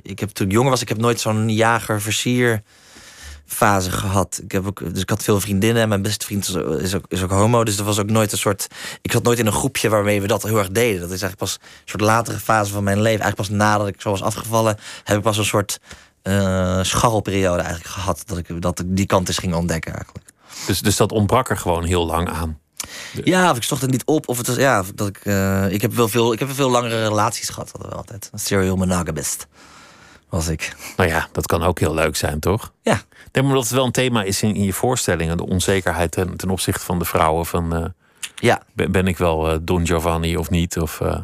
ik 0.01 0.19
heb 0.19 0.29
toen 0.29 0.47
ik 0.47 0.53
jonger 0.53 0.69
was, 0.69 0.81
ik 0.81 0.89
heb 0.89 0.97
nooit 0.97 1.19
zo'n 1.19 1.49
jager-versier 1.49 2.61
fase 3.45 3.91
gehad. 3.91 4.39
Ik, 4.43 4.51
heb 4.51 4.67
ook, 4.67 4.93
dus 4.93 5.01
ik 5.01 5.09
had 5.09 5.23
veel 5.23 5.39
vriendinnen 5.39 5.81
en 5.81 5.89
mijn 5.89 6.01
beste 6.01 6.25
vriend 6.25 6.47
is 6.79 6.95
ook, 6.95 7.05
is 7.07 7.23
ook 7.23 7.31
homo. 7.31 7.63
Dus 7.63 7.77
er 7.77 7.83
was 7.83 7.99
ook 7.99 8.09
nooit 8.09 8.31
een 8.31 8.37
soort. 8.37 8.67
Ik 9.01 9.11
zat 9.11 9.23
nooit 9.23 9.39
in 9.39 9.45
een 9.45 9.53
groepje 9.53 9.89
waarmee 9.89 10.21
we 10.21 10.27
dat 10.27 10.43
heel 10.43 10.57
erg 10.57 10.69
deden. 10.69 10.99
Dat 10.99 11.11
is 11.11 11.21
eigenlijk 11.21 11.37
pas 11.37 11.53
een 11.61 11.81
soort 11.85 12.01
latere 12.01 12.39
fase 12.39 12.71
van 12.71 12.83
mijn 12.83 13.01
leven. 13.01 13.21
Eigenlijk 13.21 13.49
pas 13.49 13.59
nadat 13.59 13.87
ik 13.87 14.01
zo 14.01 14.09
was 14.09 14.21
afgevallen, 14.21 14.77
heb 15.03 15.17
ik 15.17 15.23
pas 15.23 15.37
een 15.37 15.45
soort 15.45 15.79
uh, 16.27 16.83
scharrelperiode 16.83 17.61
eigenlijk 17.61 17.93
gehad. 17.93 18.23
Dat 18.25 18.37
ik, 18.37 18.61
dat 18.61 18.79
ik 18.79 18.85
die 18.87 19.05
kant 19.05 19.27
eens 19.27 19.37
ging 19.37 19.53
ontdekken 19.53 19.93
eigenlijk. 19.93 20.25
Dus, 20.67 20.81
dus 20.81 20.95
dat 20.95 21.11
ontbrak 21.11 21.49
er 21.49 21.57
gewoon 21.57 21.83
heel 21.83 22.05
lang 22.05 22.29
aan? 22.29 22.59
Ja, 23.23 23.51
of 23.51 23.57
ik 23.57 23.63
zocht 23.63 23.81
het 23.81 23.91
niet 23.91 24.05
op. 24.05 24.27
Of 24.27 24.37
het 24.37 24.47
was, 24.47 24.55
ja, 24.55 24.83
dat 24.95 25.07
ik, 25.07 25.19
uh, 25.23 25.71
ik 25.71 25.81
heb 25.81 25.93
wel 25.93 26.07
veel, 26.07 26.33
ik 26.33 26.39
heb 26.39 26.53
veel 26.53 26.69
langere 26.69 27.07
relaties 27.07 27.49
gehad. 27.49 27.71
Dat 27.71 27.81
we 27.81 27.95
altijd. 27.95 28.29
Een 28.31 28.39
serial 28.39 28.75
monogamist 28.75 29.47
was 30.29 30.47
ik. 30.47 30.75
Nou 30.97 31.09
ja, 31.09 31.27
dat 31.31 31.45
kan 31.45 31.63
ook 31.63 31.79
heel 31.79 31.93
leuk 31.93 32.15
zijn, 32.15 32.39
toch? 32.39 32.71
Ja. 32.81 33.01
Denk 33.31 33.45
maar 33.45 33.55
dat 33.55 33.63
het 33.63 33.73
wel 33.73 33.85
een 33.85 33.91
thema 33.91 34.23
is 34.23 34.41
in, 34.41 34.55
in 34.55 34.63
je 34.63 34.73
voorstellingen. 34.73 35.37
De 35.37 35.45
onzekerheid 35.45 36.11
ten, 36.11 36.37
ten 36.37 36.49
opzichte 36.49 36.85
van 36.85 36.99
de 36.99 37.05
vrouwen. 37.05 37.45
Van, 37.45 37.75
uh, 37.75 37.85
Ja. 38.35 38.61
Ben, 38.73 38.91
ben 38.91 39.07
ik 39.07 39.17
wel 39.17 39.51
eh, 39.51 39.57
Don 39.61 39.85
Giovanni 39.85 40.37
of 40.37 40.49
niet? 40.49 40.79
Of 40.79 41.01
eh, 41.01 41.19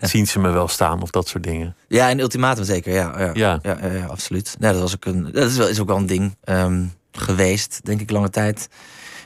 zien 0.00 0.26
ze 0.26 0.38
me 0.38 0.50
wel 0.50 0.68
staan 0.68 1.02
of 1.02 1.10
dat 1.10 1.28
soort 1.28 1.44
dingen? 1.44 1.76
Ja, 1.88 2.08
in 2.08 2.20
Ultimatum 2.20 2.64
zeker, 2.64 2.92
ja. 2.92 3.18
Ja, 3.18 3.30
Ja. 3.34 3.58
ja, 3.62 3.78
ja, 3.82 3.92
ja, 3.92 4.06
absoluut. 4.06 4.56
Nee, 4.58 4.72
dat, 4.72 4.80
was 4.80 4.94
ook 4.94 5.04
een, 5.04 5.32
dat 5.32 5.50
is, 5.50 5.56
wel, 5.56 5.68
is 5.68 5.80
ook 5.80 5.88
wel 5.88 5.96
een 5.96 6.06
ding 6.06 6.36
ehm, 6.44 6.84
geweest, 7.12 7.80
denk 7.84 8.00
ik, 8.00 8.10
lange 8.10 8.30
tijd. 8.30 8.68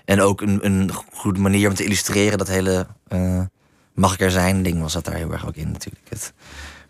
En 0.05 0.21
ook 0.21 0.41
een, 0.41 0.59
een 0.63 0.91
goede 1.13 1.41
manier 1.41 1.69
om 1.69 1.75
te 1.75 1.85
illustreren 1.85 2.39
dat 2.39 2.49
hele 2.49 2.87
eh, 3.09 3.41
mag 3.95 4.13
ik 4.13 4.21
er 4.21 4.31
zijn 4.31 4.63
ding 4.63 4.81
was 4.81 4.93
dat 4.93 5.05
daar 5.05 5.15
heel 5.15 5.33
erg 5.33 5.47
ook 5.47 5.57
in 5.57 5.71
natuurlijk. 5.71 6.07
Het, 6.09 6.33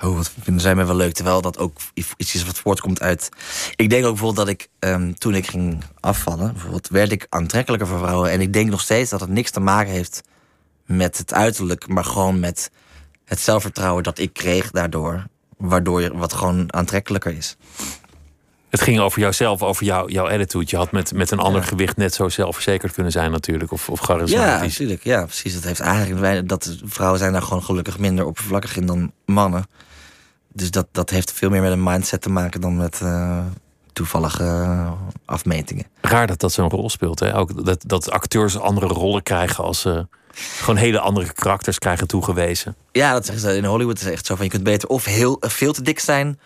oh, 0.01 0.17
wat 0.17 0.33
vinden 0.41 0.63
zij 0.63 0.75
mij 0.75 0.87
wel 0.87 0.97
leuk. 0.97 1.13
Terwijl 1.13 1.41
dat 1.41 1.59
ook 1.59 1.79
iets 1.95 2.35
is 2.35 2.45
wat 2.45 2.59
voortkomt 2.59 3.01
uit... 3.01 3.29
Ik 3.77 3.91
denk 3.91 4.05
ook 4.05 4.11
bijvoorbeeld 4.11 4.47
dat 4.47 4.55
ik, 4.55 4.69
ehm, 4.79 5.13
toen 5.13 5.35
ik 5.35 5.47
ging 5.47 5.85
afvallen... 6.01 6.53
bijvoorbeeld, 6.53 6.89
werd 6.89 7.13
ik 7.13 7.27
aantrekkelijker 7.29 7.89
voor 7.89 7.99
vrouwen. 7.99 8.31
En 8.31 8.41
ik 8.41 8.53
denk 8.53 8.71
nog 8.71 8.81
steeds 8.81 9.11
dat 9.11 9.21
het 9.21 9.31
niks 9.31 9.51
te 9.51 9.61
maken 9.61 9.93
heeft 9.93 10.23
met 10.91 11.19
het 11.19 11.35
uiterlijk... 11.35 11.89
maar 11.89 12.05
gewoon 12.05 12.41
met 12.41 12.71
het 13.25 13.41
zelfvertrouwen 13.41 14.03
dat 14.03 14.19
ik 14.19 14.33
kreeg 14.33 14.71
daardoor. 14.71 15.27
Waardoor 15.57 16.01
je 16.03 16.17
wat 16.17 16.33
gewoon 16.33 16.75
aantrekkelijker 16.75 17.37
is. 17.37 17.57
Het 18.69 18.81
ging 18.81 19.01
over 19.01 19.21
jouzelf, 19.21 19.63
over 19.63 19.85
jou, 19.85 20.13
jouw 20.13 20.29
attitude. 20.29 20.67
Je 20.69 20.77
had 20.77 20.93
met, 20.93 21.13
met 21.13 21.31
een 21.31 21.39
ander 21.39 21.61
Ja. 21.61 21.67
gewicht 21.67 21.97
net 21.97 22.15
zo 22.15 22.29
zelfverzekerd 22.29 22.93
kunnen 22.93 23.13
zijn 23.13 23.31
natuurlijk. 23.31 23.73
Of, 23.73 23.89
of 23.89 24.09
Ja, 24.25 24.61
natuurlijk. 24.61 25.05
Ja, 25.05 25.25
precies. 25.25 25.55
Dat 25.55 25.65
heeft 25.65 25.81
eigenlijk 25.81 26.49
dat 26.49 26.77
vrouwen 26.85 27.19
zijn 27.19 27.33
daar 27.33 27.43
gewoon 27.43 27.63
gelukkig 27.63 27.99
minder 27.99 28.25
oppervlakkig 28.25 28.77
in 28.77 28.87
dan 28.87 29.13
mannen. 29.25 29.67
Dus 30.53 30.71
dat, 30.71 30.87
dat 30.93 31.11
heeft 31.11 31.33
veel 31.33 31.51
meer 31.51 31.63
met 31.63 31.73
een 31.73 31.83
mindset 31.83 32.21
te 32.21 32.31
maken 32.31 32.61
dan 32.61 32.77
met 32.77 33.01
eh, 33.03 33.39
toevallige 33.93 34.45
eh, 34.45 34.93
afmetingen. 35.25 35.87
Raar 36.01 36.27
dat 36.27 36.41
dat 36.41 36.53
zo'n 36.53 36.71
rol 36.71 36.91
speelt. 36.91 37.21
Hè? 37.21 37.37
Ook 37.37 37.65
dat, 37.65 37.83
dat 37.87 38.11
acteurs 38.11 38.59
andere 38.59 38.87
rollen 38.87 39.23
krijgen 39.23 39.65
als 39.65 39.81
ze 39.81 40.07
gewoon 40.59 40.77
hele 40.77 41.01
andere 41.01 41.33
karakters 41.33 41.79
krijgen 41.79 42.07
toegewezen. 42.07 42.77
Ja, 42.93 43.13
dat 43.13 43.27
zeggen 43.27 43.51
ze 43.51 43.57
in 43.57 43.65
Hollywood 43.65 44.01
is 44.01 44.07
echt 44.07 44.27
zo 44.27 44.35
van 44.35 44.45
je 44.45 44.51
kunt 44.51 44.63
beter 44.63 44.89
of 44.89 45.05
heel 45.05 45.41
eh, 45.41 45.51
veel 45.51 45.73
te 45.73 45.83
dik 45.83 45.99
zijn 45.99 46.41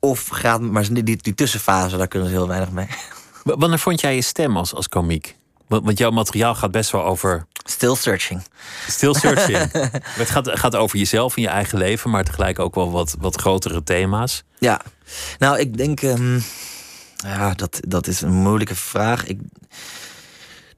of 0.00 0.26
gaat 0.28 0.60
maar 0.60 0.92
die, 0.92 1.16
die, 1.16 1.34
tussenfase 1.34 1.96
daar 1.96 2.08
kunnen 2.08 2.28
ze 2.28 2.34
heel 2.34 2.48
weinig 2.48 2.70
mee. 2.70 2.86
Wanneer 3.44 3.78
vond 3.78 4.00
jij 4.00 4.14
je 4.14 4.22
stem 4.22 4.56
als, 4.56 4.74
als 4.74 4.88
komiek? 4.88 5.36
Want, 5.66 5.84
want 5.84 5.98
jouw 5.98 6.10
materiaal 6.10 6.54
gaat 6.54 6.70
best 6.70 6.90
wel 6.90 7.04
over 7.04 7.46
Still 7.64 7.94
searching. 7.94 8.42
still 8.86 9.14
searching. 9.14 9.72
het 10.22 10.30
gaat, 10.30 10.58
gaat 10.58 10.76
over 10.76 10.98
jezelf 10.98 11.36
en 11.36 11.42
je 11.42 11.48
eigen 11.48 11.78
leven, 11.78 12.10
maar 12.10 12.24
tegelijk 12.24 12.58
ook 12.58 12.74
wel 12.74 12.90
wat, 12.90 13.16
wat 13.18 13.40
grotere 13.40 13.82
thema's. 13.82 14.42
Ja, 14.58 14.80
nou, 15.38 15.58
ik 15.58 15.76
denk. 15.76 16.00
ehm, 16.00 16.38
ja, 17.16 17.54
dat, 17.54 17.80
dat 17.88 18.06
is 18.06 18.20
een 18.20 18.32
moeilijke 18.32 18.74
vraag. 18.74 19.26
Ik, 19.26 19.40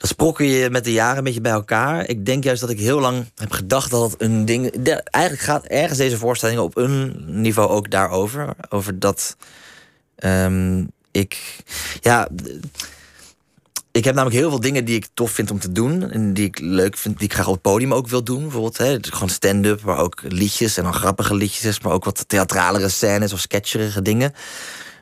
dat 0.01 0.09
sprokkel 0.11 0.45
je 0.45 0.71
met 0.71 0.85
de 0.85 0.93
jaren 0.93 1.19
een 1.19 1.25
beetje 1.25 1.41
bij 1.41 1.53
elkaar. 1.53 2.09
Ik 2.09 2.27
denk 2.27 2.45
juist 2.45 2.61
dat 2.61 2.71
ik 2.71 2.79
heel 2.79 3.01
lang 3.01 3.25
heb 3.35 3.53
gedacht 3.53 3.91
dat 3.91 4.11
het 4.11 4.23
een 4.23 4.45
ding. 4.45 4.71
de- 4.83 5.03
eigenlijk 5.03 5.45
gaat 5.45 5.65
ergens 5.65 5.99
deze 5.99 6.17
voorstellingen 6.19 6.63
op 6.63 6.77
een 6.77 7.25
niveau 7.27 7.69
ook 7.69 7.91
daarover. 7.91 8.55
Over 8.69 8.99
dat. 8.99 9.37
ehm, 10.17 10.85
ik. 11.11 11.57
Ja. 12.01 12.29
Ik 13.93 14.05
heb 14.05 14.15
namelijk 14.15 14.41
heel 14.41 14.51
veel 14.51 14.61
dingen 14.61 14.85
die 14.85 14.97
ik 14.97 15.09
tof 15.15 15.31
vind 15.31 15.51
om 15.51 15.59
te 15.59 15.73
doen. 15.73 16.11
En 16.11 16.35
die 16.35 16.45
ik 16.47 16.59
leuk 16.59 16.97
vind, 16.97 17.19
die 17.19 17.27
ik 17.27 17.33
graag 17.35 17.47
op 17.47 17.53
het 17.53 17.63
podium 17.63 17.95
ook 17.95 18.09
wil 18.09 18.25
doen. 18.25 18.43
Bijvoorbeeld 18.43 18.79
hè, 18.79 18.97
gewoon 19.01 19.29
stand-up, 19.29 19.83
maar 19.83 19.99
ook 19.99 20.23
liedjes. 20.29 20.77
En 20.77 20.83
dan 20.83 20.95
grappige 20.95 21.35
liedjes, 21.35 21.81
maar 21.81 21.93
ook 21.93 22.05
wat 22.05 22.29
theatralere 22.29 22.89
scènes 22.89 23.33
of 23.33 23.41
sketcherige 23.41 24.03
dingen. 24.03 24.33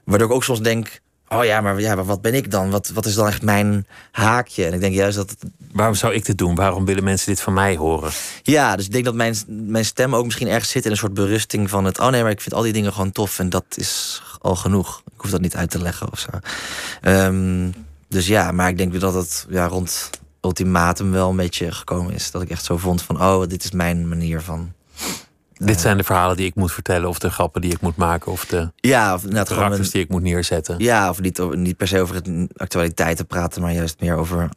Waardoor 0.05 0.29
ik 0.29 0.35
ook 0.35 0.45
soms 0.45 0.61
denk... 0.63 1.01
Oh 1.29 1.45
ja, 1.45 1.61
maar, 1.61 1.81
ja, 1.81 1.95
maar 1.95 2.05
wat 2.05 2.23
ben 2.23 2.35
ik 2.35 2.51
dan? 2.51 2.71
Wat, 2.71 2.89
wat 2.89 3.07
is 3.07 3.15
dan 3.15 3.27
echt 3.27 3.43
mijn 3.43 3.87
haakje? 4.11 4.65
En 4.67 4.73
ik 4.73 4.81
denk 4.81 4.95
juist 4.95 5.17
dat... 5.17 5.31
het- 5.31 5.51
Waarom 5.73 5.95
zou 5.95 6.15
ik 6.15 6.25
dit 6.27 6.39
doen? 6.39 6.55
Waarom 6.55 6.85
willen 6.85 7.05
mensen 7.05 7.27
dit 7.27 7.41
van 7.41 7.53
mij 7.53 7.77
horen? 7.77 8.11
Ja, 8.43 8.77
dus 8.77 8.85
ik 8.87 8.93
denk 8.93 9.05
dat 9.05 9.15
mijn, 9.15 9.37
mijn 9.47 9.85
stem 9.85 10.15
ook 10.15 10.25
misschien 10.25 10.49
ergens 10.49 10.71
zit 10.71 10.85
in 10.85 10.91
een 10.91 10.97
soort 10.97 11.15
berusting 11.15 11.71
van 11.71 11.85
het... 11.85 11.99
Oh 11.99 12.09
nee, 12.09 12.23
maar 12.23 12.31
ik 12.31 12.41
vind 12.41 12.55
al 12.55 12.63
die 12.63 12.73
dingen 12.73 12.93
gewoon 12.93 13.13
tof 13.13 13.39
en 13.39 13.49
dat 13.51 13.65
is 13.75 14.23
al 14.41 14.57
genoeg. 14.57 15.03
Ik 15.15 15.21
hoef 15.21 15.31
dat 15.31 15.41
niet 15.41 15.57
uit 15.57 15.71
te 15.71 15.79
leggen 15.83 16.13
of 16.13 16.19
zo. 16.19 16.29
Ehm, 17.01 17.71
dus 18.09 18.27
ja, 18.27 18.53
maar 18.53 18.69
ik 18.69 18.79
denk 18.79 19.01
dat 19.01 19.15
het 19.15 19.47
ja, 19.49 19.67
rond 19.67 20.11
ultimatum 20.41 21.11
wel 21.11 21.31
een 21.31 21.37
beetje 21.37 21.73
gekomen 21.73 22.15
is. 22.15 22.31
Dat 22.31 22.43
ik 22.43 22.51
echt 22.51 22.65
zo 22.65 22.77
vond 22.77 23.03
van, 23.03 23.23
oh, 23.23 23.47
dit 23.47 23.65
is 23.65 23.71
mijn 23.71 24.09
manier 24.09 24.41
van... 24.43 24.73
Dit 25.59 25.81
zijn 25.81 25.97
de 25.97 26.05
verhalen 26.05 26.37
die 26.37 26.47
ik 26.47 26.55
moet 26.55 26.73
vertellen, 26.73 27.09
of 27.09 27.19
de 27.19 27.31
grappen 27.31 27.61
die 27.61 27.73
ik 27.73 27.81
moet 27.81 27.97
maken, 27.97 28.33
of 28.33 28.45
de 28.45 28.71
Ja, 28.77 29.15
of 29.15 29.21
gewoon 29.21 29.45
karakters 29.45 29.87
een- 29.87 29.93
die 29.93 30.03
ik 30.03 30.09
moet 30.09 30.23
neerzetten. 30.23 30.75
Ja, 30.79 31.09
of 31.09 31.21
niet, 31.21 31.55
niet 31.55 31.77
per 31.77 31.89
se 31.89 32.01
over 32.01 32.15
het 32.15 32.29
actualiteiten 32.57 33.27
praten, 33.27 33.63
maar 33.63 33.73
juist 33.73 34.01
meer 34.01 34.17
over 34.17 34.49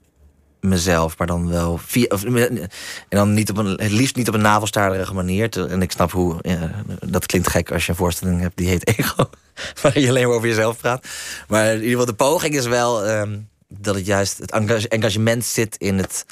mezelf. 0.60 1.18
Maar 1.18 1.28
dan 1.28 1.50
wel 1.50 1.78
via. 1.78 2.06
Of, 2.10 2.24
en 2.24 2.70
dan 3.10 3.34
niet 3.34 3.50
op 3.50 3.58
een, 3.58 3.66
het 3.66 3.92
liefst 3.92 4.16
niet 4.16 4.28
op 4.28 4.34
een 4.34 4.42
navelstaarderige 4.42 5.14
manier. 5.14 5.50
Te- 5.50 5.66
En 5.68 5.82
ik 5.82 5.92
snap 5.92 6.12
hoe. 6.12 6.36
Ja, 6.42 6.72
dat 7.06 7.26
klinkt 7.26 7.48
gek 7.50 7.72
als 7.72 7.86
je 7.86 7.92
een 7.92 7.98
voorstelling 7.98 8.42
hebt 8.42 8.58
die 8.58 8.68
heet 8.68 8.88
Ego. 8.88 9.30
Waar 9.82 10.00
je 10.00 10.10
alleen 10.10 10.28
maar 10.28 10.36
over 10.36 10.48
jezelf 10.48 10.78
praat. 10.78 11.08
Maar 11.48 11.66
in 11.68 11.74
ieder 11.74 11.90
geval, 11.90 12.06
de 12.06 12.14
poging 12.14 12.56
is 12.56 12.66
wel 12.66 13.06
ehm, 13.06 13.38
dat 13.68 13.96
het 13.96 14.06
juist 14.06 14.38
het 14.38 14.52
engage- 14.52 14.88
engagement 14.88 15.46
zit 15.46 15.76
in 15.78 15.98
het 15.98 16.26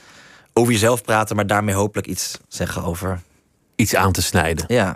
over 0.53 0.71
jezelf 0.71 1.01
praten, 1.03 1.35
maar 1.35 1.47
daarmee 1.47 1.75
hopelijk 1.75 2.07
iets 2.07 2.37
zeggen 2.47 2.83
over. 2.83 3.21
Iets 3.79 3.95
aan 3.95 4.11
te 4.11 4.21
snijden. 4.21 4.65
Ja, 4.67 4.95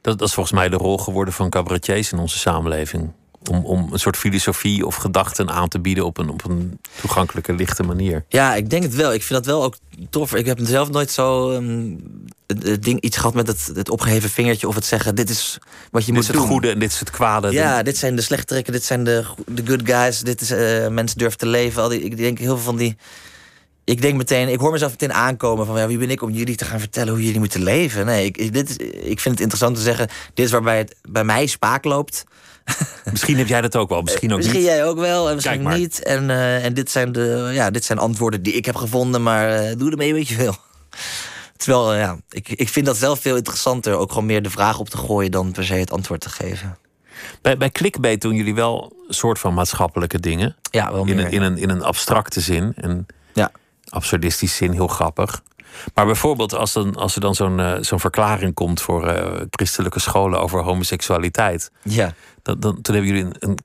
Dat, 0.00 0.18
dat 0.18 0.28
is 0.28 0.34
volgens 0.34 0.54
mij 0.54 0.68
de 0.68 0.76
rol 0.76 0.98
geworden 0.98 1.34
van 1.34 1.50
cabaretiers 1.50 2.12
in 2.12 2.18
onze 2.18 2.38
samenleving. 2.38 3.12
Om, 3.50 3.64
om 3.64 3.88
een 3.92 3.98
soort 3.98 4.16
filosofie 4.16 4.86
of 4.86 4.94
gedachten 4.94 5.50
aan 5.50 5.68
te 5.68 5.78
bieden 5.80 6.04
op 6.04 6.18
een, 6.18 6.28
op 6.30 6.44
een 6.44 6.78
toegankelijke, 7.00 7.52
lichte 7.52 7.82
manier. 7.82 8.24
Ja, 8.28 8.54
ik 8.54 8.70
denk 8.70 8.82
het 8.82 8.94
wel. 8.94 9.12
Ik 9.12 9.22
vind 9.22 9.44
dat 9.44 9.54
wel 9.54 9.64
ook 9.64 9.76
tof. 10.10 10.34
Ik 10.34 10.46
heb 10.46 10.58
zelf 10.62 10.90
nooit 10.90 11.10
zo 11.10 11.50
ehm, 11.52 11.94
het, 12.46 12.82
ding, 12.84 13.00
iets 13.00 13.16
gehad 13.16 13.34
met 13.34 13.46
het, 13.46 13.70
het 13.74 13.90
opgeheven 13.90 14.30
vingertje 14.30 14.68
of 14.68 14.74
het 14.74 14.84
zeggen: 14.84 15.14
dit 15.14 15.30
is 15.30 15.58
wat 15.90 16.00
je 16.00 16.06
Dit 16.06 16.14
moet 16.14 16.22
is 16.22 16.28
het 16.28 16.36
doen. 16.36 16.46
goede 16.46 16.70
en 16.70 16.78
dit 16.78 16.92
is 16.92 17.00
het 17.00 17.10
kwade. 17.10 17.50
Ja, 17.52 17.82
dit 17.82 17.96
zijn 17.96 18.16
de 18.16 18.22
slechterikken, 18.22 18.72
dit 18.72 18.84
zijn 18.84 19.04
de, 19.04 19.24
de 19.46 19.62
good 19.66 19.82
guys, 19.84 20.20
dit 20.20 20.40
is 20.40 20.50
eh, 20.50 20.88
mensen 20.88 21.18
durven 21.18 21.38
te 21.38 21.46
leven. 21.46 21.82
Al 21.82 21.88
die, 21.88 22.00
ik 22.02 22.16
denk 22.16 22.38
heel 22.38 22.56
veel 22.56 22.64
van 22.64 22.76
die. 22.76 22.96
Ik 23.86 24.02
denk 24.02 24.16
meteen, 24.16 24.48
ik 24.48 24.58
hoor 24.60 24.72
mezelf 24.72 24.90
meteen 24.90 25.12
aankomen 25.12 25.66
van 25.66 25.78
ja, 25.78 25.86
wie 25.86 25.98
ben 25.98 26.10
ik 26.10 26.22
om 26.22 26.30
jullie 26.30 26.56
te 26.56 26.64
gaan 26.64 26.80
vertellen 26.80 27.12
hoe 27.14 27.24
jullie 27.24 27.38
moeten 27.38 27.62
leven. 27.62 28.06
Nee, 28.06 28.24
ik, 28.24 28.52
dit 28.52 28.68
is, 28.68 28.76
ik 28.96 29.20
vind 29.20 29.24
het 29.34 29.40
interessant 29.40 29.76
te 29.76 29.82
zeggen. 29.82 30.08
Dit 30.34 30.46
is 30.46 30.52
waarbij 30.52 30.78
het 30.78 30.96
bij 31.08 31.24
mij 31.24 31.46
spaak 31.46 31.84
loopt. 31.84 32.24
Misschien 33.10 33.36
heb 33.36 33.46
jij 33.46 33.60
dat 33.60 33.76
ook 33.76 33.88
wel, 33.88 34.02
misschien 34.02 34.30
ook 34.32 34.36
Misschien 34.36 34.58
niet. 34.58 34.66
jij 34.68 34.84
ook 34.84 34.98
wel, 34.98 35.28
en 35.28 35.34
misschien 35.34 35.68
niet. 35.68 36.02
En, 36.02 36.30
eh, 36.30 36.64
en 36.64 36.74
dit, 36.74 36.90
zijn 36.90 37.12
de, 37.12 37.50
ja, 37.52 37.70
dit 37.70 37.84
zijn 37.84 37.98
antwoorden 37.98 38.42
die 38.42 38.52
ik 38.52 38.64
heb 38.64 38.76
gevonden, 38.76 39.22
maar 39.22 39.48
eh, 39.50 39.76
doe 39.76 39.90
ermee 39.90 40.14
wat 40.14 40.28
je 40.28 40.36
wil. 40.36 40.56
Terwijl, 41.56 41.92
eh, 41.92 41.98
ja, 41.98 42.16
ik, 42.30 42.48
ik 42.48 42.68
vind 42.68 42.86
dat 42.86 42.96
zelf 42.96 43.20
veel 43.20 43.36
interessanter. 43.36 43.94
Ook 43.94 44.08
gewoon 44.12 44.26
meer 44.26 44.42
de 44.42 44.50
vraag 44.50 44.78
op 44.78 44.88
te 44.88 44.96
gooien 44.96 45.30
dan 45.30 45.52
per 45.52 45.64
se 45.64 45.74
het 45.74 45.90
antwoord 45.92 46.20
te 46.20 46.28
geven. 46.28 46.78
Bij, 47.42 47.56
bij 47.56 47.70
Clickbait 47.70 48.20
doen 48.20 48.34
jullie 48.34 48.54
wel 48.54 48.92
een 49.08 49.14
soort 49.14 49.38
van 49.38 49.54
maatschappelijke 49.54 50.20
dingen. 50.20 50.56
Ja, 50.70 50.92
wel 50.92 51.04
In 51.06 51.16
meer. 51.16 51.24
een, 51.24 51.30
in 51.32 51.42
een, 51.42 51.58
in 51.58 51.70
een 51.70 51.82
abstracte 51.82 52.40
zin. 52.40 52.72
En 52.76 52.90
Ja. 52.90 53.25
Absurdistisch 53.88 54.56
zin, 54.56 54.72
heel 54.72 54.86
grappig. 54.86 55.42
Maar 55.94 56.06
bijvoorbeeld 56.06 56.54
als, 56.54 56.72
dan, 56.72 56.94
als 56.96 57.14
er 57.14 57.20
dan 57.20 57.34
zo'n 57.34 57.60
eh, 57.60 57.74
zo'n 57.80 58.00
verklaring 58.00 58.54
komt 58.54 58.80
voor 58.80 59.06
eh, 59.08 59.40
christelijke 59.50 60.00
scholen 60.00 60.40
over 60.40 60.60
homoseksualiteit. 60.62 61.70
Ja. 61.82 62.14
Dan, 62.42 62.60
dan, 62.60 62.80
toen 62.80 62.94
hebben 62.94 63.14
jullie 63.14 63.24
een, 63.30 63.36
een 63.50 63.58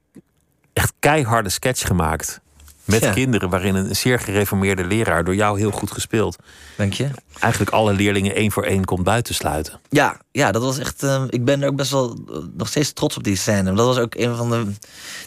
echt 0.73 0.93
keiharde 0.99 1.49
sketch 1.49 1.87
gemaakt. 1.87 2.39
Met 2.85 3.01
Ja. 3.01 3.11
kinderen, 3.13 3.49
waarin 3.49 3.75
een 3.75 3.95
zeer 3.95 4.19
gereformeerde 4.19 4.83
leraar, 4.83 5.23
door 5.23 5.35
jou 5.35 5.59
heel 5.59 5.71
goed 5.71 5.91
gespeeld, 5.91 6.35
Dank 6.77 6.93
je. 6.93 7.09
eigenlijk 7.39 7.71
alle 7.71 7.93
leerlingen 7.93 8.35
één 8.35 8.51
voor 8.51 8.63
één 8.63 8.85
komt 8.85 9.03
buitensluiten. 9.03 9.79
Ja, 9.89 10.19
ja, 10.31 10.51
dat 10.51 10.61
was 10.61 10.77
echt. 10.77 11.03
eh, 11.03 11.23
ik 11.29 11.45
ben 11.45 11.61
er 11.61 11.67
ook 11.69 11.75
best 11.75 11.91
wel 11.91 12.17
nog 12.57 12.67
steeds 12.67 12.93
trots 12.93 13.17
op 13.17 13.23
die 13.23 13.35
scène. 13.35 13.73
Dat 13.73 13.85
was 13.85 13.97
ook 13.97 14.15
een 14.15 14.35
van 14.35 14.49
de. 14.49 14.71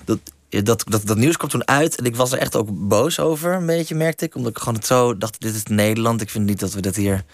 Dat, 0.04 0.18
dat, 0.62 0.84
dat, 0.88 1.06
dat 1.06 1.16
nieuws 1.16 1.36
kwam 1.36 1.50
toen 1.50 1.68
uit 1.68 1.96
en 1.98 2.04
ik 2.04 2.16
was 2.16 2.32
er 2.32 2.38
echt 2.38 2.56
ook 2.56 2.68
boos 2.72 3.18
over, 3.20 3.52
een 3.52 3.66
beetje 3.66 3.94
merkte 3.94 4.24
ik. 4.24 4.34
Omdat 4.34 4.50
ik 4.50 4.58
gewoon 4.58 4.74
het 4.74 4.86
zo 4.86 5.18
dacht: 5.18 5.40
dit 5.40 5.54
is 5.54 5.62
Nederland. 5.64 6.20
Ik 6.20 6.30
vind 6.30 6.44
niet 6.46 6.60
dat 6.60 6.72
we 6.72 6.80
dit 6.80 6.96
hier 6.96 7.24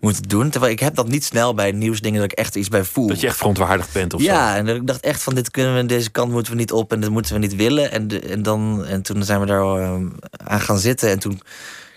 moeten 0.00 0.22
doen. 0.22 0.50
Terwijl 0.50 0.72
ik 0.72 0.80
heb 0.80 0.94
dat 0.94 1.08
niet 1.08 1.24
snel 1.24 1.54
bij 1.54 1.72
nieuwsdingen 1.72 2.20
dat 2.20 2.32
ik 2.32 2.38
echt 2.38 2.56
iets 2.56 2.68
bij 2.68 2.84
voel. 2.84 3.06
Dat 3.06 3.20
je 3.20 3.26
echt 3.26 3.36
verontwaardigd 3.36 3.92
bent 3.92 4.14
of 4.14 4.20
zo. 4.20 4.26
ja, 4.26 4.56
en 4.56 4.66
dat 4.66 4.76
ik 4.76 4.86
dacht 4.86 5.00
echt 5.00 5.22
van 5.22 5.34
dit 5.34 5.50
kunnen 5.50 5.74
we, 5.74 5.86
deze 5.86 6.10
kant 6.10 6.32
moeten 6.32 6.52
we 6.52 6.58
niet 6.58 6.72
op 6.72 6.92
en 6.92 7.00
dit 7.00 7.10
moeten 7.10 7.32
we 7.34 7.38
niet 7.40 7.54
willen. 7.56 7.90
En, 7.90 8.08
de- 8.08 8.20
en, 8.20 8.42
dan, 8.42 8.84
en 8.84 9.02
toen 9.02 9.24
zijn 9.24 9.40
we 9.40 9.46
daar 9.46 9.62
eh, 9.80 9.94
aan 10.30 10.60
gaan 10.60 10.78
zitten. 10.78 11.10
En 11.10 11.18
toen 11.18 11.40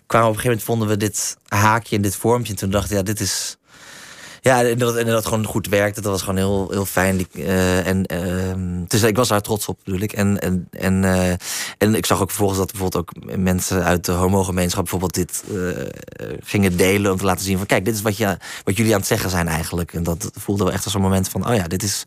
kwamen 0.06 0.28
we 0.28 0.34
op 0.34 0.38
een 0.38 0.42
gegeven 0.44 0.44
moment 0.46 0.64
vonden 0.64 0.88
we 0.88 0.98
dit 0.98 1.38
haakje 1.48 1.96
in 1.96 2.02
dit 2.02 2.16
vormpje. 2.16 2.52
En 2.54 2.60
toen 2.60 2.70
dacht 2.70 2.92
ik, 2.92 2.98
ja, 2.98 3.04
dit 3.04 3.20
is. 3.20 3.58
Ja, 4.42 4.64
en 4.64 4.78
dat, 4.78 4.96
en 4.96 5.06
dat 5.06 5.26
gewoon 5.26 5.46
goed 5.46 5.68
werkte. 5.68 6.02
Dat 6.02 6.12
was 6.12 6.22
gewoon 6.22 6.38
heel, 6.38 6.68
heel 6.70 6.86
fijn. 6.86 7.28
Eh, 7.34 7.88
en, 7.88 8.06
ehm, 8.06 8.84
dus 8.88 9.04
ik 9.04 9.16
was 9.16 9.28
daar 9.28 9.42
trots 9.42 9.68
op, 9.68 9.80
bedoel 9.84 10.00
ik. 10.00 10.14
En, 10.14 10.42
en, 10.42 10.68
en, 10.72 11.04
eh, 11.04 11.32
en 11.78 11.96
ik 11.96 12.06
zag 12.06 12.22
ook 12.22 12.30
vervolgens 12.30 12.60
dat 12.60 12.72
bijvoorbeeld 12.72 13.10
ook 13.10 13.38
mensen 13.38 13.84
uit 13.84 14.06
de 14.06 14.12
homogemeenschap 14.12 14.82
bijvoorbeeld 14.82 15.14
dit 15.14 15.44
eh, 15.54 16.36
gingen 16.44 16.78
delen. 16.78 17.12
Om 17.12 17.18
te 17.18 17.26
laten 17.26 17.46
zien 17.46 17.58
van 17.58 17.66
kijk, 17.66 17.86
dit 17.86 17.96
is 17.96 18.02
wat, 18.02 18.18
je, 18.18 18.38
wat 18.64 18.78
jullie 18.78 18.94
aan 18.94 19.00
het 19.00 19.08
zeggen 19.08 19.30
zijn 19.30 19.48
eigenlijk. 19.48 19.94
En 19.94 20.04
dat 20.04 20.32
voelde 20.34 20.64
wel 20.64 20.74
echt 20.74 20.84
als 20.84 20.94
een 20.94 21.02
moment 21.02 21.30
van, 21.30 21.48
oh 21.48 21.56
ja, 21.56 21.68
dit 21.68 21.84
is 21.84 22.04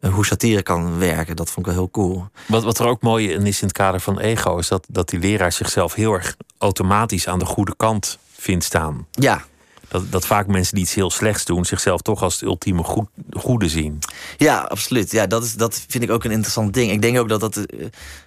hoe 0.00 0.26
satire 0.26 0.62
kan 0.62 0.98
werken. 0.98 1.36
Dat 1.36 1.50
vond 1.50 1.66
ik 1.66 1.72
wel 1.72 1.82
heel 1.82 1.90
cool. 1.90 2.28
Wat, 2.46 2.64
wat 2.64 2.78
er 2.78 2.86
ook 2.86 3.02
mooi 3.02 3.30
in 3.30 3.46
is 3.46 3.60
in 3.60 3.68
het 3.68 3.76
kader 3.76 4.00
van 4.00 4.18
ego, 4.18 4.58
is 4.58 4.68
dat, 4.68 4.86
dat 4.88 5.08
die 5.08 5.18
leraar 5.18 5.52
zichzelf 5.52 5.94
heel 5.94 6.12
erg 6.12 6.36
automatisch 6.58 7.28
aan 7.28 7.38
de 7.38 7.44
goede 7.44 7.74
kant 7.76 8.18
vindt 8.32 8.64
staan. 8.64 9.06
Ja, 9.10 9.44
Dat, 9.88 10.12
dat 10.12 10.26
vaak 10.26 10.46
mensen 10.46 10.74
die 10.74 10.84
iets 10.84 10.94
heel 10.94 11.10
slechts 11.10 11.44
doen, 11.44 11.64
zichzelf 11.64 12.00
toch 12.00 12.22
als 12.22 12.34
het 12.34 12.42
ultieme 12.42 12.82
goed, 12.82 13.08
goede 13.30 13.68
zien. 13.68 13.98
Ja, 14.36 14.58
absoluut. 14.58 15.10
Ja, 15.10 15.26
dat, 15.26 15.44
is, 15.44 15.54
dat 15.54 15.84
vind 15.88 16.04
ik 16.04 16.10
ook 16.10 16.24
een 16.24 16.30
interessant 16.30 16.74
ding. 16.74 16.90
Ik 16.92 17.02
denk 17.02 17.18
ook 17.18 17.28
dat 17.28 17.40
dat 17.40 17.56
eh, 17.56 17.86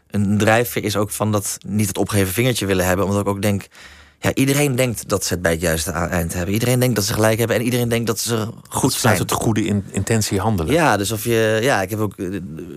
een 0.09 0.38
drijfveer 0.38 0.84
is 0.84 0.95
ook 0.95 1.12
van 1.12 1.32
dat 1.32 1.57
niet 1.68 1.88
het 1.88 1.97
opgeheven 1.97 2.34
vingertje 2.34 2.66
willen 2.66 2.86
hebben. 2.86 3.05
Omdat 3.05 3.22
ik 3.22 3.28
ook 3.28 3.41
denk, 3.41 3.68
ja, 4.20 4.34
iedereen 4.34 4.76
denkt 4.76 5.09
dat 5.09 5.26
ze 5.26 5.34
het 5.34 5.41
bij 5.41 5.51
het 5.51 5.62
juiste 5.62 5.91
eind 5.91 6.34
hebben. 6.34 6.53
Iedereen 6.53 6.80
denkt 6.80 6.95
dat 6.95 7.05
ze 7.05 7.14
gelijk 7.14 7.38
hebben 7.39 7.55
en 7.57 7.64
iedereen 7.64 7.89
denkt 7.89 8.07
dat 8.07 8.20
ze 8.20 8.47
goed 8.70 8.91
zijn. 8.93 9.01
Vanuit 9.16 9.20
het 9.20 9.32
goede 9.32 9.66
in- 9.66 9.86
intentie 9.91 10.39
handelen. 10.39 10.74
Ja, 10.74 10.97
dus 10.97 11.12
of 11.12 11.24
je. 11.24 11.59
Ja, 11.62 11.82
ik 11.82 11.89
heb 11.89 11.99
ook 11.99 12.14
eh, 12.18 12.26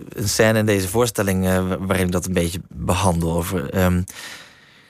een 0.08 0.28
scène 0.28 0.58
in 0.58 0.66
deze 0.66 0.88
voorstelling 0.88 1.46
eh, 1.46 1.64
waarin 1.80 2.06
ik 2.06 2.12
dat 2.12 2.26
een 2.26 2.32
beetje 2.32 2.60
behandel. 2.68 3.32
Over. 3.36 3.70
ehm, 3.70 4.02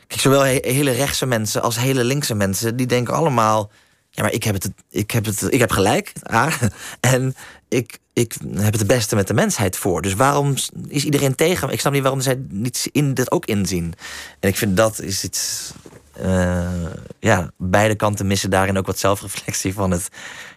kijk, 0.07 0.21
zowel 0.21 0.41
he- 0.45 0.59
hele 0.63 0.91
rechtse 0.91 1.27
mensen 1.27 1.63
als 1.63 1.79
hele 1.79 2.05
linkse 2.05 2.35
mensen, 2.35 2.77
die 2.77 2.87
denken 2.87 3.15
allemaal. 3.15 3.71
Ja, 4.17 4.23
maar 4.23 4.33
ik 4.33 4.45
heb 4.45 4.55
het, 4.55 4.71
ik 4.91 5.11
heb 5.11 5.25
het, 5.25 5.53
ik 5.53 5.59
heb 5.59 5.71
gelijk. 5.71 6.13
A, 6.33 6.51
en 7.01 7.35
ik, 7.69 7.99
ik 8.13 8.37
heb 8.55 8.73
het 8.73 8.87
beste 8.87 9.15
met 9.15 9.27
de 9.27 9.35
mensheid 9.35 9.77
voor. 9.77 10.03
Dus 10.03 10.15
waarom 10.15 10.55
is 10.89 11.05
iedereen 11.05 11.35
tegen? 11.35 11.69
Ik 11.71 11.81
snap 11.81 11.93
niet 11.93 12.03
waarom 12.03 12.21
zij 12.21 12.45
niet 12.49 12.89
in, 12.93 13.15
dit 13.15 13.31
ook 13.31 13.47
inzien. 13.47 13.95
En 14.41 14.49
ik 14.49 14.57
vind 14.57 14.77
dat 14.77 15.01
is 15.01 15.25
iets. 15.25 15.73
eh, 16.13 16.69
ja, 17.21 17.51
beide 17.57 17.95
kanten 17.95 18.27
missen 18.27 18.51
daarin 18.51 18.79
ook 18.79 18.87
wat 18.87 18.99
zelfreflectie 18.99 19.75
van 19.75 19.91
het. 19.91 20.09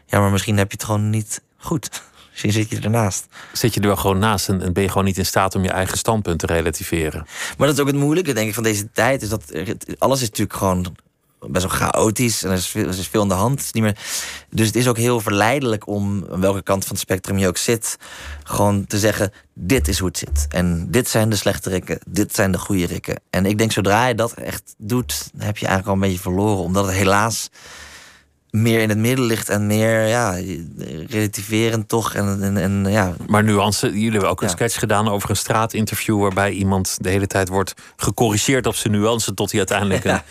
Ja, 0.06 0.20
maar 0.20 0.32
misschien 0.32 0.58
heb 0.58 0.72
je 0.72 0.78
het 0.78 0.86
gewoon 0.86 1.10
niet 1.10 1.42
goed. 1.58 1.90
Misschien 2.32 2.52
zit 2.52 2.70
je 2.70 2.80
ernaast. 2.86 3.26
Zit 3.54 3.74
je 3.74 3.80
er 3.80 3.88
wel 3.88 3.96
gewoon 3.96 4.20
naast 4.20 4.50
en, 4.50 4.62
en 4.62 4.74
ben 4.74 4.84
je 4.84 4.90
gewoon 4.90 5.04
niet 5.06 5.18
in 5.18 5.26
staat 5.26 5.56
om 5.56 5.64
je 5.64 5.72
eigen 5.72 5.98
standpunt 5.98 6.40
te 6.40 6.46
relativeren. 6.46 7.26
Maar 7.58 7.68
dat 7.68 7.76
is 7.76 7.82
ook 7.82 7.88
het 7.88 7.96
moeilijke, 7.96 8.34
denk 8.34 8.48
ik, 8.48 8.54
van 8.54 8.64
deze 8.64 8.92
tijd. 8.92 9.22
Is 9.22 9.30
dat 9.30 9.44
alles 9.98 10.22
is 10.22 10.30
natuurlijk 10.30 10.58
gewoon 10.58 10.96
best 11.40 11.66
wel 11.66 11.90
chaotisch. 11.90 12.44
En 12.44 12.50
er 12.52 12.58
is 12.58 12.68
veel, 12.68 12.84
er 12.84 12.98
is 12.98 13.08
veel 13.08 13.22
aan 13.22 13.28
de 13.28 13.34
hand. 13.34 13.52
Het 13.58 13.66
is 13.66 13.72
niet 13.72 13.84
meer, 13.84 13.98
dus 14.50 14.68
het 14.68 14.76
is 14.76 14.88
ook 14.88 14.98
heel 14.98 15.20
verleidelijk 15.20 15.88
om, 15.88 16.26
aan 16.32 16.42
welke 16.42 16.64
kant 16.64 16.84
van 16.84 16.92
het 16.92 17.02
spectrum 17.02 17.38
je 17.38 17.48
ook 17.48 17.58
zit... 17.58 17.98
gewoon 18.44 18.86
te 18.86 19.00
zeggen, 19.00 19.32
dit 19.54 19.88
is 19.88 20.00
hoe 20.00 20.08
het 20.08 20.18
zit. 20.18 20.46
En 20.50 20.88
dit 20.92 21.10
zijn 21.10 21.30
de 21.30 21.36
slechte 21.36 21.70
rikken, 21.70 22.00
dit 22.08 22.36
zijn 22.36 22.52
de 22.52 22.58
goede 22.58 22.86
rikken. 22.86 23.20
En 23.30 23.46
ik 23.46 23.58
denk, 23.58 23.72
zodra 23.72 24.08
je 24.08 24.16
dat 24.16 24.34
echt 24.34 24.76
doet, 24.78 25.30
dan 25.34 25.46
heb 25.46 25.58
je 25.58 25.66
eigenlijk 25.68 25.88
al 25.88 25.94
een 26.04 26.10
beetje 26.10 26.24
verloren. 26.24 26.64
Omdat 26.64 26.86
het 26.86 26.96
helaas 26.96 27.50
meer 28.50 28.82
in 28.82 28.90
het 28.90 28.98
midden 28.98 29.26
ligt 29.26 29.50
en 29.50 29.68
meer 29.68 30.08
ja, 30.08 30.36
relativerend 31.08 31.88
toch. 31.88 32.14
En, 32.14 32.44
en, 32.44 32.58
en 32.58 32.86
ja, 32.92 33.16
Maar 33.28 33.44
nuance, 33.44 33.88
jullie 33.88 34.12
hebben 34.12 34.30
ook 34.30 34.42
een 34.42 34.48
Ja. 34.48 34.54
sketch 34.54 34.80
gedaan 34.80 35.08
over 35.10 35.30
een 35.30 35.36
straatinterview 35.36 36.22
waarbij 36.22 36.52
iemand 36.52 36.98
de 37.02 37.10
hele 37.10 37.28
tijd 37.28 37.48
wordt 37.48 37.74
gecorrigeerd 37.96 38.66
op 38.68 38.76
zijn 38.76 38.94
nuance 38.94 39.34
tot 39.34 39.50
hij 39.50 39.60
uiteindelijk 39.60 40.04
een, 40.06 40.22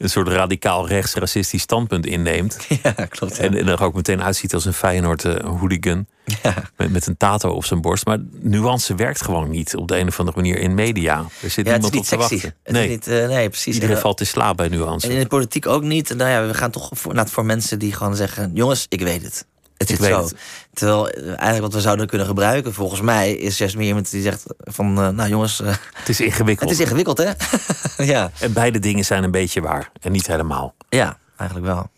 een 0.00 0.10
soort 0.10 0.28
radicaal 0.28 0.88
rechts 0.88 1.14
racistisch 1.14 1.62
standpunt 1.62 2.06
inneemt. 2.06 2.58
ja 2.82 2.92
klopt. 2.92 3.36
ja. 3.36 3.42
En, 3.42 3.54
en 3.56 3.68
er 3.68 3.82
ook 3.82 3.94
meteen 3.94 4.22
uitziet 4.22 4.54
als 4.54 4.64
een 4.64 4.72
Feyenoord 4.72 5.24
eh, 5.24 5.44
hooligan 5.58 6.06
ja. 6.42 6.54
met, 6.76 6.90
met 6.92 7.06
een 7.06 7.16
tato 7.16 7.50
op 7.50 7.64
zijn 7.64 7.80
borst. 7.80 8.06
Maar 8.06 8.18
nuance 8.40 8.94
werkt 8.94 9.22
gewoon 9.22 9.50
niet 9.50 9.76
op 9.76 9.88
de 9.88 9.98
een 9.98 10.08
of 10.08 10.18
andere 10.18 10.36
manier 10.36 10.58
in 10.58 10.74
media. 10.74 11.24
Er 11.42 11.50
zit 11.50 11.66
Ja, 11.66 11.72
niemand 11.72 11.96
op 11.96 12.02
te 12.02 12.08
sexy. 12.08 12.32
wachten. 12.32 12.54
Het 12.62 12.72
Nee, 12.72 12.84
is 12.84 12.90
niet, 12.90 13.06
eh, 13.06 13.28
nee, 13.28 13.48
precies. 13.48 13.74
iedereen 13.74 13.96
En, 13.96 14.00
valt 14.02 14.20
in 14.20 14.26
slaap 14.26 14.56
bij 14.56 14.68
nuance. 14.68 15.06
En 15.06 15.12
in 15.12 15.20
de 15.20 15.26
politiek 15.26 15.66
ook 15.66 15.82
niet. 15.82 16.14
Nou 16.16 16.30
ja, 16.30 16.46
we 16.46 16.54
gaan 16.54 16.70
toch 16.70 16.88
voor, 16.92 17.14
nou, 17.14 17.28
voor 17.28 17.44
mensen 17.44 17.78
die 17.78 17.92
gewoon 17.92 18.16
zeggen: 18.16 18.50
jongens, 18.54 18.86
ik 18.88 19.00
weet 19.00 19.22
het. 19.22 19.46
Het 19.80 19.88
zit 19.88 19.98
weet 19.98 20.10
zo. 20.10 20.22
het. 20.22 20.34
Terwijl 20.72 21.08
eh, 21.10 21.26
eigenlijk 21.26 21.60
wat 21.60 21.72
we 21.72 21.80
zouden 21.80 22.06
kunnen 22.06 22.26
gebruiken, 22.26 22.74
volgens 22.74 23.00
mij, 23.00 23.32
is 23.32 23.58
juist 23.58 23.76
meer 23.76 23.86
iemand 23.86 24.10
die 24.10 24.22
zegt: 24.22 24.44
van 24.58 24.98
eh, 25.00 25.08
nou 25.08 25.28
jongens, 25.28 25.60
eh, 25.60 25.74
Het 25.92 26.08
is 26.08 26.20
ingewikkeld. 26.20 26.70
het 26.70 26.78
is 26.78 26.84
ingewikkeld, 26.84 27.18
hè? 27.18 27.30
ja. 28.12 28.30
En 28.40 28.52
beide 28.52 28.78
dingen 28.78 29.04
zijn 29.04 29.24
een 29.24 29.30
beetje 29.30 29.60
waar. 29.60 29.90
En 30.00 30.12
niet 30.12 30.26
helemaal. 30.26 30.74
ja, 30.88 31.18
eigenlijk 31.36 31.68
wel. 31.72 31.90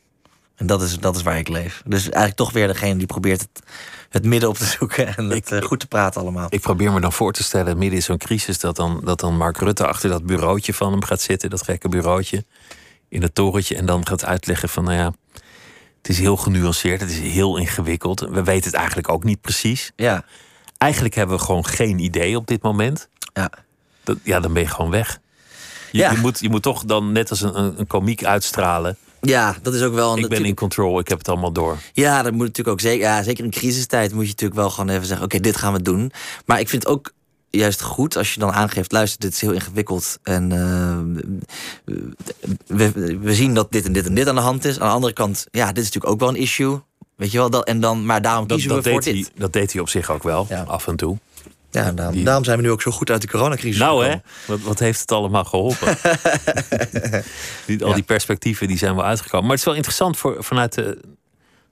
En 0.57 0.67
dat 0.67 0.83
is, 0.83 0.99
dat 0.99 1.17
is 1.17 1.23
waar 1.23 1.39
ik 1.39 1.49
leef. 1.49 1.83
Dus 1.87 2.03
eigenlijk 2.03 2.37
toch 2.37 2.53
weer 2.53 2.67
degene 2.67 2.97
die 2.97 3.07
probeert 3.07 3.41
het, 3.41 3.63
het 4.09 4.25
midden 4.25 4.49
op 4.49 4.57
te 4.57 4.65
zoeken 4.79 5.17
en 5.17 5.29
het 5.31 5.51
Ik- 5.51 5.65
goed 5.65 5.81
te 5.81 5.87
praten 5.87 6.21
allemaal. 6.21 6.47
Ik 6.49 6.61
probeer 6.61 6.93
me 6.93 7.01
dan 7.01 7.13
voor 7.13 7.33
te 7.33 7.43
stellen, 7.43 7.79
midden 7.79 7.97
in 7.99 8.03
zo'n 8.05 8.19
crisis, 8.19 8.59
dat 8.59 8.77
dan, 8.77 9.01
dat 9.05 9.21
dan 9.21 9.37
Mark 9.37 9.59
Rutte 9.59 9.87
achter 9.87 10.09
dat 10.11 10.27
bureautje 10.27 10.75
van 10.75 10.93
hem 10.93 11.05
gaat 11.05 11.21
zitten, 11.21 11.51
dat 11.51 11.63
gekke 11.63 11.89
bureautje, 11.89 12.45
in 13.09 13.23
het 13.23 13.35
torentje, 13.35 13.77
en 13.77 13.87
dan 13.87 14.07
gaat 14.07 14.25
uitleggen 14.25 14.69
van, 14.69 14.85
nou 14.85 14.97
ja, 14.97 15.13
het 16.03 16.11
is 16.11 16.19
heel 16.19 16.37
genuanceerd, 16.37 17.01
het 17.01 17.11
is 17.11 17.19
heel 17.19 17.57
ingewikkeld. 17.57 18.21
We 18.21 18.43
weten 18.43 18.65
het 18.71 18.75
eigenlijk 18.75 19.09
ook 19.09 19.25
niet 19.25 19.41
precies. 19.41 19.93
Ja, 19.97 20.25
Eigenlijk 20.79 21.15
hebben 21.15 21.37
we 21.37 21.43
gewoon 21.45 21.67
geen 21.67 21.99
idee 21.99 22.37
op 22.37 22.47
dit 22.47 22.63
moment. 22.63 23.09
ja. 23.35 23.51
Dat, 24.05 24.17
ja, 24.23 24.41
dan 24.41 24.53
ben 24.53 24.63
je 24.63 24.69
gewoon 24.69 24.91
weg. 24.91 25.19
Je, 25.93 25.99
Ja. 25.99 26.11
je, 26.11 26.19
moet, 26.19 26.41
je 26.41 26.49
moet 26.51 26.63
toch 26.63 26.85
dan 26.85 27.13
net 27.13 27.31
als 27.31 27.41
een, 27.41 27.59
een, 27.59 27.79
een 27.79 27.87
komiek 27.87 28.25
uitstralen. 28.25 28.97
ja, 29.21 29.57
dat 29.63 29.75
is 29.75 29.83
ook 29.83 29.95
wel. 29.95 30.19
Ik 30.19 30.29
ben 30.29 30.45
in 30.45 30.55
control, 30.55 30.99
ik 30.99 31.09
heb 31.09 31.19
het 31.19 31.29
allemaal 31.29 31.53
door. 31.53 31.79
Ja, 31.93 32.23
dat 32.23 32.33
moet 32.33 32.41
natuurlijk 32.47 32.69
ook 32.69 32.81
zeker. 32.81 33.07
Ja, 33.07 33.23
zeker 33.23 33.45
in 33.45 33.51
crisistijd 33.51 34.13
moet 34.13 34.23
je 34.25 34.29
natuurlijk 34.31 34.61
wel 34.61 34.71
gewoon 34.71 34.89
even 34.89 35.07
zeggen: 35.07 35.25
oké, 35.27 35.41
dit 35.41 35.57
gaan 35.57 35.73
we 35.73 35.83
doen. 35.83 36.13
Maar 36.47 36.61
ik 36.61 36.69
vind 36.69 36.87
ook 36.87 37.13
juist 37.61 37.81
goed 37.83 38.17
als 38.17 38.35
je 38.35 38.41
dan 38.41 38.53
aangeeft: 38.53 38.93
luister, 38.93 39.21
dit 39.21 39.33
is 39.33 39.41
heel 39.41 39.53
ingewikkeld. 39.53 40.19
En 40.23 40.53
eh, 40.53 40.99
we, 42.67 42.93
we 43.21 43.35
zien 43.35 43.55
dat 43.55 43.73
dit 43.73 43.85
en 43.85 43.93
dit 43.93 44.07
en 44.07 44.15
dit 44.15 44.29
aan 44.29 44.35
de 44.35 44.41
hand 44.41 44.65
is. 44.65 44.81
Aan 44.81 44.89
de 44.89 44.95
andere 44.95 45.13
kant, 45.13 45.47
ja, 45.51 45.67
dit 45.67 45.77
is 45.79 45.85
natuurlijk 45.85 46.13
ook 46.13 46.21
wel 46.21 46.29
een 46.29 46.37
issue. 46.37 46.81
Weet 47.17 47.31
je 47.33 47.39
wel, 47.39 47.51
dat, 47.51 47.67
en 47.67 47.81
dan, 47.81 48.07
maar 48.07 48.23
daarom 48.23 48.47
Dat, 48.47 48.57
kiezen 48.57 48.75
dat, 48.75 48.85
we 48.85 48.91
voor 48.91 49.01
deed 49.01 49.13
hij, 49.15 49.23
dit. 49.23 49.33
dat 49.37 49.53
deed 49.53 49.73
hij 49.73 49.81
op 49.81 49.89
zich 49.89 50.11
ook 50.11 50.23
wel, 50.23 50.47
Ja. 50.49 50.63
af 50.63 50.87
en 50.87 50.97
toe. 50.97 51.19
Ja, 51.71 51.93
daarom, 51.93 52.15
die- 52.15 52.25
daarom 52.25 52.45
zijn 52.45 52.57
we 52.57 52.63
nu 52.63 52.71
ook 52.71 52.83
zo 52.83 52.91
goed 52.91 53.11
uit 53.11 53.21
de 53.23 53.29
coronacrisis. 53.29 53.79
Nou 53.81 54.05
hè, 54.07 54.15
wat, 54.47 54.61
wat 54.61 54.79
heeft 54.79 55.01
het 55.01 55.13
allemaal 55.13 55.45
geholpen? 55.45 55.97
die, 57.67 57.83
al 57.83 57.89
Ja. 57.89 57.95
die 57.95 58.03
perspectieven 58.03 58.69
die 58.69 58.79
zijn 58.79 58.95
wel 58.95 59.05
uitgekomen. 59.05 59.41
Maar 59.43 59.51
het 59.51 59.59
is 59.61 59.65
wel 59.65 59.75
interessant 59.75 60.17
voor, 60.17 60.37
vanuit 60.45 60.75
de, 60.75 61.01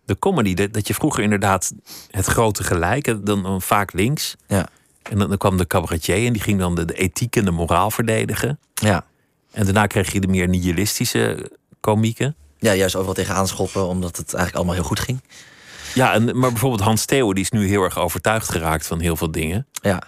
de 0.04 0.18
comedy... 0.18 0.54
Dat, 0.54 0.72
dat 0.72 0.86
je 0.86 0.94
vroeger 0.94 1.22
inderdaad 1.22 1.72
het 2.10 2.26
grote 2.26 2.64
gelijk... 2.64 3.04
Dan, 3.26 3.42
dan 3.42 3.62
vaak 3.62 3.92
links. 3.92 4.36
Ja, 4.46 4.68
En 5.02 5.18
dan, 5.18 5.28
dan 5.28 5.38
kwam 5.38 5.56
de 5.56 5.66
cabaretier 5.66 6.26
en 6.26 6.32
die 6.32 6.42
ging 6.42 6.58
dan 6.58 6.74
de, 6.74 6.84
de 6.84 6.94
ethiek 6.94 7.36
en 7.36 7.44
de 7.44 7.50
moraal 7.50 7.90
verdedigen. 7.90 8.58
ja. 8.74 9.04
En 9.52 9.64
daarna 9.64 9.86
kreeg 9.86 10.12
je 10.12 10.20
de 10.20 10.26
meer 10.26 10.48
nihilistische 10.48 11.50
komieken. 11.80 12.34
ja, 12.58 12.74
juist 12.74 12.94
overal 12.94 13.14
tegen 13.14 13.34
aanschoppen, 13.34 13.86
omdat 13.86 14.16
het 14.16 14.26
eigenlijk 14.26 14.56
allemaal 14.56 14.74
heel 14.74 14.84
goed 14.84 15.00
ging. 15.00 15.20
Ja, 15.94 16.12
en, 16.12 16.38
maar 16.38 16.50
bijvoorbeeld 16.50 16.82
Hans 16.82 17.04
Theo 17.04 17.32
die 17.32 17.42
is 17.42 17.50
nu 17.50 17.66
heel 17.68 17.82
erg 17.82 17.98
overtuigd 17.98 18.48
geraakt 18.48 18.86
van 18.86 19.00
heel 19.00 19.16
veel 19.16 19.30
dingen. 19.30 19.66
Ja. 19.82 20.02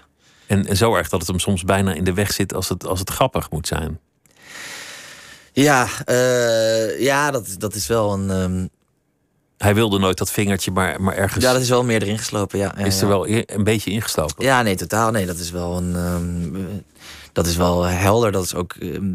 En, 0.46 0.66
en 0.66 0.76
zo 0.76 0.94
erg 0.94 1.08
dat 1.08 1.20
het 1.20 1.28
hem 1.28 1.38
soms 1.38 1.64
bijna 1.64 1.92
in 1.92 2.04
de 2.04 2.12
weg 2.12 2.32
zit 2.32 2.54
als 2.54 2.68
het, 2.68 2.86
als 2.86 2.98
het 2.98 3.10
grappig 3.10 3.50
moet 3.50 3.66
zijn. 3.66 4.00
Ja, 5.52 5.88
eh, 6.04 7.00
ja 7.00 7.30
dat, 7.30 7.54
dat 7.58 7.74
is 7.74 7.86
wel 7.86 8.12
een. 8.12 8.30
ehm, 8.30 8.66
Hij 9.62 9.74
wilde 9.74 9.98
nooit 9.98 10.18
dat 10.18 10.30
vingertje, 10.30 10.70
maar, 10.70 11.02
maar 11.02 11.14
ergens 11.14 11.44
ja, 11.44 11.52
dat 11.52 11.62
is 11.62 11.68
wel 11.68 11.84
meer 11.84 12.02
erin 12.02 12.18
geslopen. 12.18 12.58
Ja, 12.58 12.74
ja, 12.76 12.84
is 12.84 12.96
er 13.00 13.08
ja. 13.08 13.08
wel 13.08 13.28
een 13.28 13.64
beetje 13.64 13.90
ingestoken. 13.90 14.44
Ja, 14.44 14.62
nee, 14.62 14.74
totaal. 14.74 15.10
Nee, 15.10 15.26
dat 15.26 15.38
is 15.38 15.50
wel 15.50 15.76
een. 15.76 15.96
ehm, 15.96 16.56
eh, 16.56 16.62
dat 17.32 17.46
is 17.46 17.56
wel 17.56 17.82
helder. 17.82 18.32
Dat 18.32 18.44
is 18.44 18.54
ook. 18.54 18.72
ehm, 18.72 19.12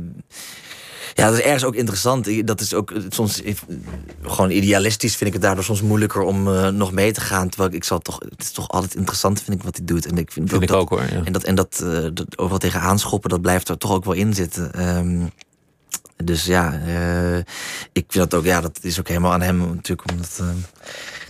ja, 1.13 1.25
dat 1.29 1.37
is 1.37 1.43
ergens 1.43 1.63
ook 1.63 1.75
interessant. 1.75 2.47
Dat 2.47 2.61
is 2.61 2.73
ook 2.73 2.91
eh, 2.91 3.01
soms 3.09 3.41
eh, 3.43 3.55
gewoon 4.21 4.49
idealistisch 4.51 5.15
vind 5.15 5.27
ik 5.27 5.33
het 5.33 5.41
daardoor 5.41 5.63
soms 5.63 5.81
moeilijker 5.81 6.21
om 6.21 6.47
eh, 6.53 6.67
nog 6.67 6.91
mee 6.91 7.11
te 7.11 7.21
gaan. 7.21 7.49
Terwijl 7.49 7.69
ik, 7.69 7.75
ik 7.75 7.83
zal 7.83 7.99
toch, 7.99 8.19
het 8.29 8.41
is 8.41 8.51
toch 8.51 8.69
altijd 8.69 8.95
interessant 8.95 9.41
vind 9.41 9.57
ik 9.57 9.63
wat 9.63 9.75
hij 9.77 9.85
doet. 9.85 10.05
En 10.05 10.17
ik 10.17 10.31
vind, 10.31 10.49
Vind 10.49 10.61
ik 10.61 10.67
dat, 10.67 10.77
ook 10.77 10.89
hoor. 10.89 11.01
Ja. 11.11 11.21
En 11.23 11.33
dat, 11.33 11.43
en 11.43 11.55
dat, 11.55 11.81
eh, 11.83 12.03
dat 12.13 12.37
overal 12.37 12.59
tegen 12.59 12.79
aanschoppen, 12.81 13.29
dat 13.29 13.41
blijft 13.41 13.69
er 13.69 13.77
toch 13.77 13.91
ook 13.91 14.05
wel 14.05 14.13
in 14.13 14.33
zitten. 14.33 14.73
Ehm, 14.73 15.25
dus 16.23 16.45
ja, 16.45 16.73
eh, 16.73 17.37
ik 17.91 18.05
vind 18.07 18.13
dat 18.13 18.33
ook, 18.33 18.45
ja, 18.45 18.61
dat 18.61 18.79
is 18.81 18.99
ook 18.99 19.07
helemaal 19.07 19.31
aan 19.31 19.41
hem 19.41 19.57
natuurlijk 19.57 20.11
om 20.11 20.17
dat, 20.17 20.37
ehm, 20.39 20.57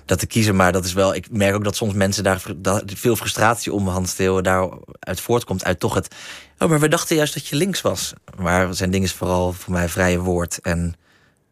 dat 0.05 0.19
te 0.19 0.27
kiezen. 0.27 0.55
Maar 0.55 0.71
dat 0.71 0.85
is 0.85 0.93
wel, 0.93 1.15
ik 1.15 1.31
merk 1.31 1.55
ook 1.55 1.63
dat 1.63 1.75
soms 1.75 1.93
mensen 1.93 2.23
daar 2.23 2.43
veel 2.85 3.15
frustratie 3.15 3.73
om 3.73 3.87
Hans 3.87 4.13
Theo 4.13 4.41
daaruit 4.41 5.21
voortkomt. 5.21 5.63
Uit 5.63 5.79
toch 5.79 5.93
het, 5.93 6.15
oh, 6.57 6.69
maar 6.69 6.79
we 6.79 6.87
dachten 6.87 7.15
juist 7.15 7.33
dat 7.33 7.47
je 7.47 7.55
links 7.55 7.81
was. 7.81 8.13
Maar 8.37 8.73
zijn 8.73 8.91
ding 8.91 9.03
is 9.03 9.13
vooral 9.13 9.53
voor 9.53 9.73
mij 9.73 9.89
vrije 9.89 10.19
woord 10.19 10.59
en 10.61 10.95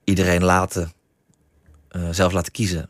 iedereen 0.03 0.43
laten, 0.43 0.91
eh, 1.89 2.01
zelf 2.11 2.31
laten 2.31 2.51
kiezen. 2.51 2.89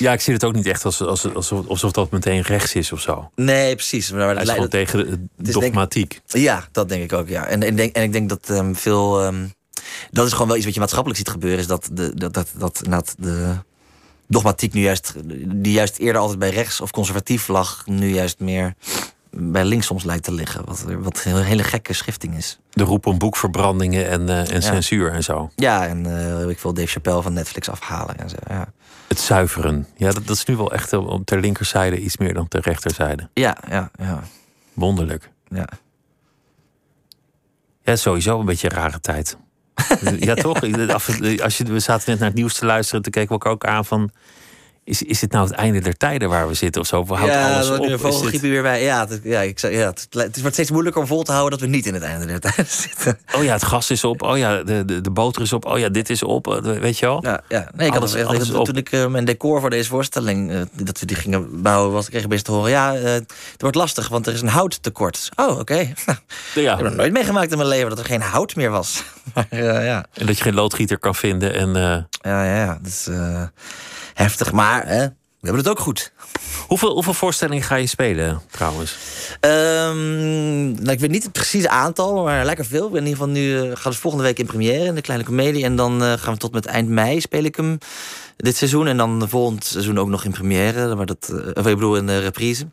Ja, 0.00 0.12
ik 0.12 0.20
zie 0.20 0.32
het 0.34 0.44
ook 0.44 0.54
niet 0.54 0.66
echt 0.66 0.84
als, 0.84 1.00
als, 1.02 1.34
alsof, 1.34 1.68
alsof 1.68 1.92
dat 1.92 2.10
meteen 2.10 2.40
rechts 2.42 2.74
is 2.74 2.92
of 2.92 3.00
zo. 3.00 3.30
Nee, 3.34 3.74
precies. 3.74 4.10
Maar 4.10 4.34
dat 4.34 4.42
is 4.42 4.50
gewoon 4.50 4.68
leidt- 4.70 4.90
tegen 4.90 5.28
de 5.36 5.42
denk- 5.42 5.52
dogmatiek. 5.54 6.20
Ja, 6.26 6.68
dat 6.72 6.88
denk 6.88 7.02
ik 7.02 7.12
ook, 7.12 7.28
ja. 7.28 7.46
En, 7.46 7.62
en, 7.62 7.68
ik 7.68 7.76
denk, 7.76 7.96
en 7.96 8.02
ik 8.02 8.12
denk 8.12 8.28
dat 8.28 8.50
ehm, 8.50 8.74
veel... 8.74 9.22
ehm, 9.22 9.46
dat 10.10 10.26
is 10.26 10.32
gewoon 10.32 10.46
wel 10.46 10.56
iets 10.56 10.64
wat 10.64 10.74
je 10.74 10.80
maatschappelijk 10.80 11.18
ziet 11.20 11.28
gebeuren... 11.30 11.58
is 11.60 11.66
dat, 11.66 11.88
de, 11.92 12.14
dat, 12.14 12.34
dat, 12.34 12.48
dat, 12.58 12.80
inderdaad 12.84 13.14
de 13.18 13.54
dogmatiek 14.28 14.72
nu 14.72 14.80
juist... 14.80 15.14
die 15.46 15.72
juist 15.72 15.98
eerder 15.98 16.20
altijd 16.20 16.38
bij 16.38 16.50
rechts 16.50 16.80
of 16.80 16.90
conservatief 16.90 17.48
lag... 17.48 17.86
nu 17.86 18.14
juist 18.14 18.38
meer 18.38 18.74
bij 19.30 19.64
links 19.64 19.86
soms 19.86 20.04
lijkt 20.04 20.24
te 20.24 20.32
liggen. 20.32 20.64
Wat, 20.64 20.84
wat 20.98 21.24
een 21.26 21.42
hele 21.42 21.62
gekke 21.64 21.92
schifting 21.92 22.36
is. 22.36 22.58
De 22.70 22.84
roep 22.84 23.06
om 23.06 23.18
boekverbrandingen 23.18 24.08
en, 24.08 24.28
eh, 24.28 24.38
en 24.38 24.54
Ja. 24.54 24.60
censuur 24.60 25.12
en 25.12 25.22
zo. 25.24 25.50
Ja, 25.56 25.86
en 25.86 26.06
eh 26.06 26.48
ik 26.48 26.58
wil 26.58 26.74
Dave 26.74 26.88
Chappelle 26.88 27.22
van 27.22 27.32
Netflix 27.32 27.68
afhalen 27.70 28.18
en 28.18 28.28
zo. 28.30 28.36
Ja, 28.48 28.72
Het 29.08 29.20
zuiveren. 29.20 29.86
Ja, 29.96 30.10
dat, 30.12 30.26
dat 30.26 30.36
is 30.36 30.44
nu 30.44 30.56
wel 30.56 30.72
echt 30.72 30.92
eh, 30.92 31.06
op 31.06 31.24
ter 31.26 31.40
linkerzijde 31.40 31.98
iets 32.00 32.16
meer 32.16 32.34
dan 32.34 32.48
ter 32.48 32.60
rechterzijde. 32.60 33.28
ja, 33.34 33.56
ja. 33.68 33.90
ja, 33.98 34.22
Wonderlijk. 34.72 35.30
ja. 35.48 35.68
Ja, 37.82 37.96
sowieso 37.96 38.40
een 38.40 38.46
beetje 38.46 38.70
een 38.70 38.76
rare 38.76 39.00
tijd. 39.00 39.36
ja, 40.18 40.34
toch? 40.34 40.60
Als 41.42 41.58
je, 41.58 41.64
we 41.64 41.78
zaten 41.78 42.10
net 42.10 42.18
naar 42.18 42.28
het 42.28 42.36
nieuws 42.36 42.54
te 42.54 42.66
luisteren. 42.66 43.02
Toen 43.02 43.12
keken 43.12 43.38
we 43.38 43.44
ook 43.44 43.64
aan 43.64 43.84
van 43.84 44.10
is, 44.84 45.02
is 45.02 45.20
het 45.20 45.32
nou 45.32 45.46
het 45.46 45.54
einde 45.54 45.80
der 45.80 45.96
tijden 45.96 46.28
waar 46.28 46.48
we 46.48 46.54
zitten 46.54 46.80
of 46.80 46.86
zo? 46.86 47.04
We 47.04 47.26
ja, 47.26 47.54
alles 47.54 47.78
op? 47.78 48.00
vogelgriep 48.00 48.40
weer 48.40 48.62
bij. 48.62 48.82
Ja, 48.82 49.06
het, 49.08 49.20
ja, 49.22 49.40
ik, 49.40 49.58
ja 49.58 49.68
het, 49.68 50.06
het 50.10 50.40
wordt 50.40 50.54
steeds 50.54 50.70
moeilijker 50.70 51.00
om 51.00 51.06
vol 51.06 51.22
te 51.22 51.32
houden 51.32 51.58
dat 51.58 51.68
we 51.68 51.74
niet 51.74 51.86
in 51.86 51.94
het 51.94 52.02
einde 52.02 52.26
der 52.26 52.40
tijden 52.40 52.66
zitten. 52.88 53.18
Oh 53.36 53.44
ja, 53.44 53.52
het 53.52 53.64
gas 53.64 53.90
is 53.90 54.04
op. 54.04 54.22
Oh 54.22 54.38
ja, 54.38 54.62
de, 54.62 54.84
de, 54.84 55.00
de 55.00 55.10
boter 55.10 55.42
is 55.42 55.52
op. 55.52 55.64
Oh 55.64 55.78
ja, 55.78 55.88
dit 55.88 56.10
is 56.10 56.22
op. 56.22 56.48
Eh, 56.48 56.78
weet 56.78 56.98
je 56.98 57.06
wel? 57.06 57.24
Ja, 57.24 57.40
ja. 57.48 57.68
Nee, 57.74 57.86
ik 57.86 57.96
alles, 57.96 58.14
had 58.14 58.36
het, 58.36 58.64
toen 58.64 58.76
ik 58.76 58.92
uh, 58.92 59.06
mijn 59.06 59.24
decor 59.24 59.60
voor 59.60 59.70
deze 59.70 59.88
voorstelling, 59.88 60.50
uh, 60.50 60.60
dat 60.72 61.00
we 61.00 61.06
die 61.06 61.16
gingen 61.16 61.62
bouwen, 61.62 61.92
was, 61.92 62.08
kreeg 62.08 62.22
ik 62.22 62.28
best 62.28 62.44
te 62.44 62.52
horen. 62.52 62.70
Ja, 62.70 62.96
uh, 62.96 63.02
het 63.02 63.32
wordt 63.58 63.76
lastig, 63.76 64.08
want 64.08 64.26
er 64.26 64.32
is 64.32 64.40
een 64.40 64.48
houttekort. 64.48 65.28
Oh, 65.36 65.58
oké. 65.58 65.74
ja. 66.54 66.72
Ik 66.72 66.78
heb 66.78 66.80
nog 66.80 66.94
nooit 66.94 67.12
meegemaakt 67.12 67.50
in 67.50 67.56
mijn 67.56 67.68
leven 67.68 67.88
dat 67.88 67.98
er 67.98 68.04
geen 68.04 68.22
hout 68.22 68.56
meer 68.56 68.70
was. 68.70 69.02
maar, 69.34 69.46
ja. 69.84 70.04
En 70.12 70.26
dat 70.26 70.36
je 70.36 70.42
geen 70.42 70.54
loodgieter 70.54 70.98
kan 70.98 71.14
vinden. 71.14 71.54
En, 71.54 71.72
Ja, 72.22 72.44
ja, 72.44 72.54
ja. 72.54 72.78
Heftig. 74.20 74.52
Maar 74.52 74.86
hè, 74.86 75.06
we 75.06 75.46
hebben 75.46 75.62
het 75.62 75.68
ook 75.68 75.78
goed. 75.78 76.12
Hoeveel, 76.66 76.92
hoeveel 76.92 77.14
voorstellingen 77.14 77.62
ga 77.62 77.74
je 77.74 77.86
spelen 77.86 78.40
trouwens? 78.50 78.96
Um, 79.40 80.70
nou, 80.70 80.90
ik 80.90 81.00
weet 81.00 81.10
niet 81.10 81.22
het 81.22 81.32
precieze 81.32 81.68
aantal, 81.68 82.22
maar 82.22 82.44
lekker 82.44 82.64
veel. 82.64 82.88
In 82.88 82.94
ieder 82.94 83.10
geval 83.10 83.28
nu 83.28 83.52
uh, 83.52 83.62
gaat 83.62 83.84
het 83.84 83.96
volgende 83.96 84.24
week 84.24 84.38
in 84.38 84.46
première 84.46 84.84
in 84.84 84.94
de 84.94 85.00
Kleine 85.00 85.24
Comedie. 85.24 85.64
En 85.64 85.76
dan 85.76 86.02
uh, 86.02 86.12
gaan 86.12 86.32
we 86.32 86.38
tot 86.38 86.52
met 86.52 86.66
eind 86.66 86.88
mei 86.88 87.20
speel 87.20 87.44
ik 87.44 87.56
hem 87.56 87.78
dit 88.36 88.56
seizoen. 88.56 88.86
En 88.86 88.96
dan 88.96 89.28
volgend 89.28 89.64
seizoen 89.64 89.98
ook 89.98 90.08
nog 90.08 90.24
in 90.24 90.30
première. 90.30 90.94
Maar 90.94 91.06
dat, 91.06 91.30
uh, 91.32 91.36
of 91.36 91.66
ik 91.66 91.74
bedoel 91.74 91.96
in 91.96 92.06
de 92.06 92.18
reprise. 92.18 92.66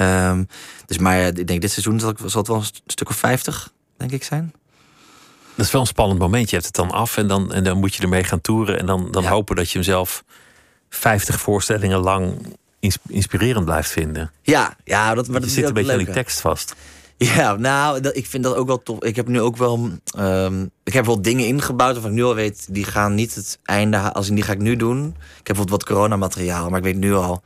Um, 0.00 0.48
dus 0.86 0.98
maar 0.98 1.20
ik 1.20 1.46
denk 1.46 1.60
dit 1.60 1.70
seizoen 1.70 2.00
zal, 2.00 2.08
het 2.08 2.46
wel 2.46 2.56
een 2.56 2.64
stuk 2.86 3.08
of 3.08 3.16
50, 3.16 3.72
denk 3.96 4.10
ik, 4.10 4.24
zijn. 4.24 4.52
Dat 5.54 5.66
is 5.66 5.72
wel 5.72 5.80
een 5.80 5.86
spannend 5.86 6.20
moment. 6.20 6.50
Je 6.50 6.56
hebt 6.56 6.66
het 6.66 6.76
dan 6.76 6.90
af 6.90 7.16
en 7.16 7.26
dan, 7.26 7.52
en 7.52 7.64
dan 7.64 7.78
moet 7.78 7.94
je 7.94 8.02
ermee 8.02 8.24
gaan 8.24 8.40
toeren. 8.40 8.78
En 8.78 8.86
dan, 8.86 9.10
dan 9.10 9.22
ja. 9.22 9.28
hopen 9.28 9.56
dat 9.56 9.70
je 9.70 9.78
hem 9.78 9.86
zelf 9.86 10.24
50 10.88 11.40
voorstellingen 11.40 11.98
lang 11.98 12.56
inspirerend 13.08 13.64
blijft 13.64 13.90
vinden. 13.90 14.30
Ja, 14.42 14.76
ja 14.84 15.14
dat, 15.14 15.28
maar 15.28 15.40
dat 15.40 15.48
je 15.48 15.54
zit 15.54 15.64
een 15.68 15.74
beetje 15.74 15.92
aan 15.92 15.98
die 15.98 16.10
tekst 16.10 16.40
vast. 16.40 16.74
Ja, 17.16 17.56
nou, 17.56 18.00
dat, 18.00 18.16
ik 18.16 18.26
vind 18.26 18.44
dat 18.44 18.54
ook 18.54 18.66
wel 18.66 18.82
tof. 18.82 19.02
Ik 19.02 19.16
heb 19.16 19.28
nu 19.28 19.40
ook 19.40 19.56
wel. 19.56 19.90
Um, 20.18 20.70
ik 20.84 20.92
heb 20.92 21.06
wel 21.06 21.22
dingen 21.22 21.46
ingebouwd 21.46 21.92
waarvan 21.92 22.10
ik 22.10 22.16
nu 22.16 22.24
al 22.24 22.34
weet, 22.34 22.66
die 22.70 22.84
gaan 22.84 23.14
niet 23.14 23.34
het 23.34 23.58
einde. 23.64 24.12
Als 24.12 24.28
in 24.28 24.34
die 24.34 24.44
ga 24.44 24.52
ik 24.52 24.58
nu 24.58 24.76
doen. 24.76 25.06
Ik 25.06 25.14
heb 25.14 25.44
bijvoorbeeld 25.44 25.70
wat 25.70 25.84
coronamateriaal, 25.84 26.68
maar 26.68 26.78
ik 26.78 26.84
weet 26.84 26.96
nu 26.96 27.14
al. 27.14 27.42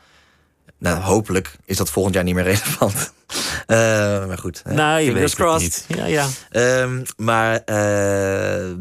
Nou, 0.78 1.00
hopelijk 1.00 1.56
is 1.64 1.76
dat 1.76 1.90
volgend 1.90 2.14
jaar 2.14 2.24
niet 2.24 2.34
meer 2.34 2.44
relevant. 2.54 3.12
Uh, 3.66 3.76
maar 4.26 4.38
goed. 4.38 4.62
Nou, 4.64 5.00
je 5.00 5.12
weet 5.12 5.38
het 5.38 5.58
niet. 5.58 5.84
Ja, 5.88 6.04
ja. 6.06 6.28
Um, 6.82 7.02
maar 7.16 7.62
uh, 7.66 8.74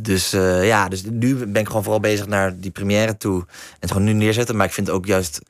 dus 0.00 0.34
uh, 0.34 0.66
ja, 0.66 0.88
dus 0.88 1.02
nu 1.04 1.34
ben 1.34 1.60
ik 1.62 1.66
gewoon 1.66 1.82
vooral 1.82 2.00
bezig 2.00 2.26
naar 2.26 2.58
die 2.60 2.70
première 2.70 3.16
toe. 3.16 3.40
En 3.40 3.76
het 3.80 3.90
gewoon 3.90 4.06
nu 4.06 4.12
neerzetten. 4.12 4.56
Maar 4.56 4.66
ik 4.66 4.72
vind 4.72 4.90
ook 4.90 5.06
juist. 5.06 5.40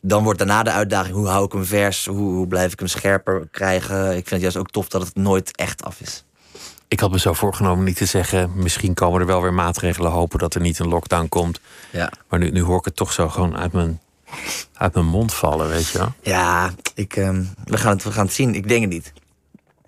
Dan 0.00 0.22
wordt 0.22 0.38
daarna 0.38 0.62
de 0.62 0.70
uitdaging: 0.70 1.14
hoe 1.14 1.28
hou 1.28 1.44
ik 1.44 1.52
hem 1.52 1.64
vers? 1.64 2.06
Hoe, 2.06 2.34
hoe 2.34 2.46
blijf 2.46 2.72
ik 2.72 2.78
hem 2.78 2.88
scherper 2.88 3.48
krijgen? 3.50 4.06
Ik 4.08 4.12
vind 4.14 4.30
het 4.30 4.40
juist 4.40 4.56
ook 4.56 4.70
tof 4.70 4.88
dat 4.88 5.02
het 5.02 5.14
nooit 5.14 5.56
echt 5.56 5.84
af 5.84 6.00
is. 6.00 6.24
Ik 6.88 7.00
had 7.00 7.10
me 7.10 7.18
zo 7.18 7.32
voorgenomen 7.32 7.84
niet 7.84 7.96
te 7.96 8.04
zeggen. 8.04 8.50
Misschien 8.54 8.94
komen 8.94 9.20
er 9.20 9.26
wel 9.26 9.42
weer 9.42 9.54
maatregelen. 9.54 10.10
Hopen 10.10 10.38
dat 10.38 10.54
er 10.54 10.60
niet 10.60 10.78
een 10.78 10.88
lockdown 10.88 11.28
komt. 11.28 11.60
Ja. 11.90 12.12
Maar 12.28 12.38
nu, 12.38 12.50
nu 12.50 12.62
hoor 12.62 12.78
ik 12.78 12.84
het 12.84 12.96
toch 12.96 13.12
zo 13.12 13.28
gewoon 13.28 13.56
uit 13.56 13.72
mijn, 13.72 14.00
uit 14.74 14.94
mijn 14.94 15.06
mond 15.06 15.34
vallen, 15.34 15.68
weet 15.68 15.88
je 15.88 15.98
wel? 15.98 16.12
Ja, 16.22 16.70
ik, 16.94 17.16
um, 17.16 17.54
we, 17.64 17.76
gaan 17.76 17.92
het, 17.92 18.04
we 18.04 18.12
gaan 18.12 18.24
het 18.24 18.34
zien. 18.34 18.54
Ik 18.54 18.68
denk 18.68 18.80
het 18.80 18.90
niet. 18.90 19.12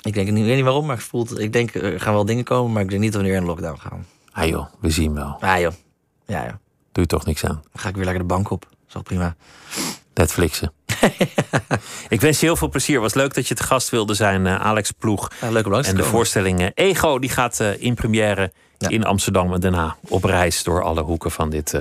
Ik 0.03 0.15
denk, 0.15 0.29
ik 0.29 0.35
weet 0.35 0.55
niet 0.55 0.65
waarom, 0.65 0.87
maar 0.87 0.97
ik, 0.97 1.03
voel, 1.03 1.41
ik 1.41 1.53
denk 1.53 1.75
er 1.75 2.01
gaan 2.01 2.15
wel 2.15 2.25
dingen 2.25 2.45
komen, 2.45 2.73
maar 2.73 2.83
ik 2.83 2.89
denk 2.89 3.01
niet 3.01 3.15
wanneer 3.15 3.35
in 3.35 3.45
lockdown 3.45 3.79
gaan. 3.79 4.07
Ah 4.33 4.49
joh, 4.49 4.67
we 4.81 4.91
zien 4.91 5.15
wel. 5.15 5.37
Ah 5.41 5.61
joh, 5.61 5.73
ja 6.27 6.45
joh. 6.45 6.55
Doe 6.93 7.03
je 7.03 7.07
toch 7.07 7.25
niks 7.25 7.45
aan. 7.45 7.63
Dan 7.73 7.83
ga 7.83 7.89
ik 7.89 7.95
weer 7.95 8.05
lekker 8.05 8.23
de 8.23 8.29
bank 8.29 8.51
op. 8.51 8.69
Zo 8.87 9.03
prima. 9.03 9.37
Netflixen. 10.15 10.73
ik 12.09 12.21
wens 12.21 12.41
je 12.41 12.47
heel 12.47 12.57
veel 12.57 12.69
plezier. 12.69 13.01
Was 13.01 13.15
leuk 13.15 13.35
dat 13.35 13.49
je 13.49 13.55
te 13.55 13.63
gast 13.63 13.89
wilde 13.89 14.15
zijn, 14.15 14.47
uh, 14.47 14.61
Alex 14.61 14.91
Ploeg. 14.91 15.31
Ja, 15.41 15.51
leuk 15.51 15.67
om 15.67 15.73
langs 15.73 15.89
En 15.89 15.97
de 15.97 16.05
voorstelling 16.05 16.61
uh, 16.61 16.69
Ego 16.75 17.19
die 17.19 17.31
gaat 17.31 17.61
uh, 17.61 17.83
in 17.83 17.95
première 17.95 18.53
ja. 18.79 18.89
in 18.89 19.05
Amsterdam 19.05 19.53
en 19.53 19.61
daarna 19.61 19.97
op 20.09 20.25
reis 20.25 20.63
door 20.63 20.83
alle 20.83 21.03
hoeken 21.03 21.31
van 21.31 21.51
dit 21.51 21.81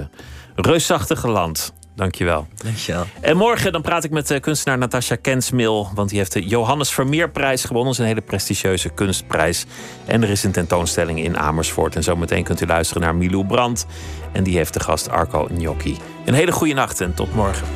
reusachtige 0.55 1.27
land. 1.27 1.73
Dankjewel. 1.99 2.47
Dankjewel. 2.55 3.05
En 3.21 3.37
morgen 3.37 3.71
dan 3.71 3.81
praat 3.81 4.03
ik 4.03 4.11
met 4.11 4.31
uh, 4.31 4.39
kunstenaar 4.39 4.77
Natasja 4.77 5.15
Kensmil. 5.15 5.89
Want 5.93 6.09
die 6.09 6.17
heeft 6.17 6.33
de 6.33 6.47
Johannes 6.47 6.91
Vermeerprijs 6.91 7.61
gewonnen. 7.61 7.85
Dat 7.85 7.93
is 7.93 7.99
een 7.99 8.15
hele 8.15 8.21
prestigieuze 8.21 8.89
kunstprijs. 8.89 9.65
En 10.05 10.23
er 10.23 10.29
is 10.29 10.43
een 10.43 10.51
tentoonstelling 10.51 11.23
in 11.23 11.37
Amersfoort. 11.37 11.95
En 11.95 12.03
zometeen 12.03 12.43
kunt 12.43 12.61
u 12.61 12.65
luisteren 12.65 13.01
naar 13.01 13.15
Milou 13.15 13.45
Brandt. 13.45 13.85
En 14.31 14.43
die 14.43 14.57
heeft 14.57 14.73
de 14.73 14.79
gast 14.79 15.09
Arco 15.09 15.47
Gnocchi. 15.55 15.97
Een 16.25 16.33
hele 16.33 16.51
goede 16.51 16.73
nacht 16.73 17.01
en 17.01 17.13
tot 17.13 17.33
morgen. 17.33 17.67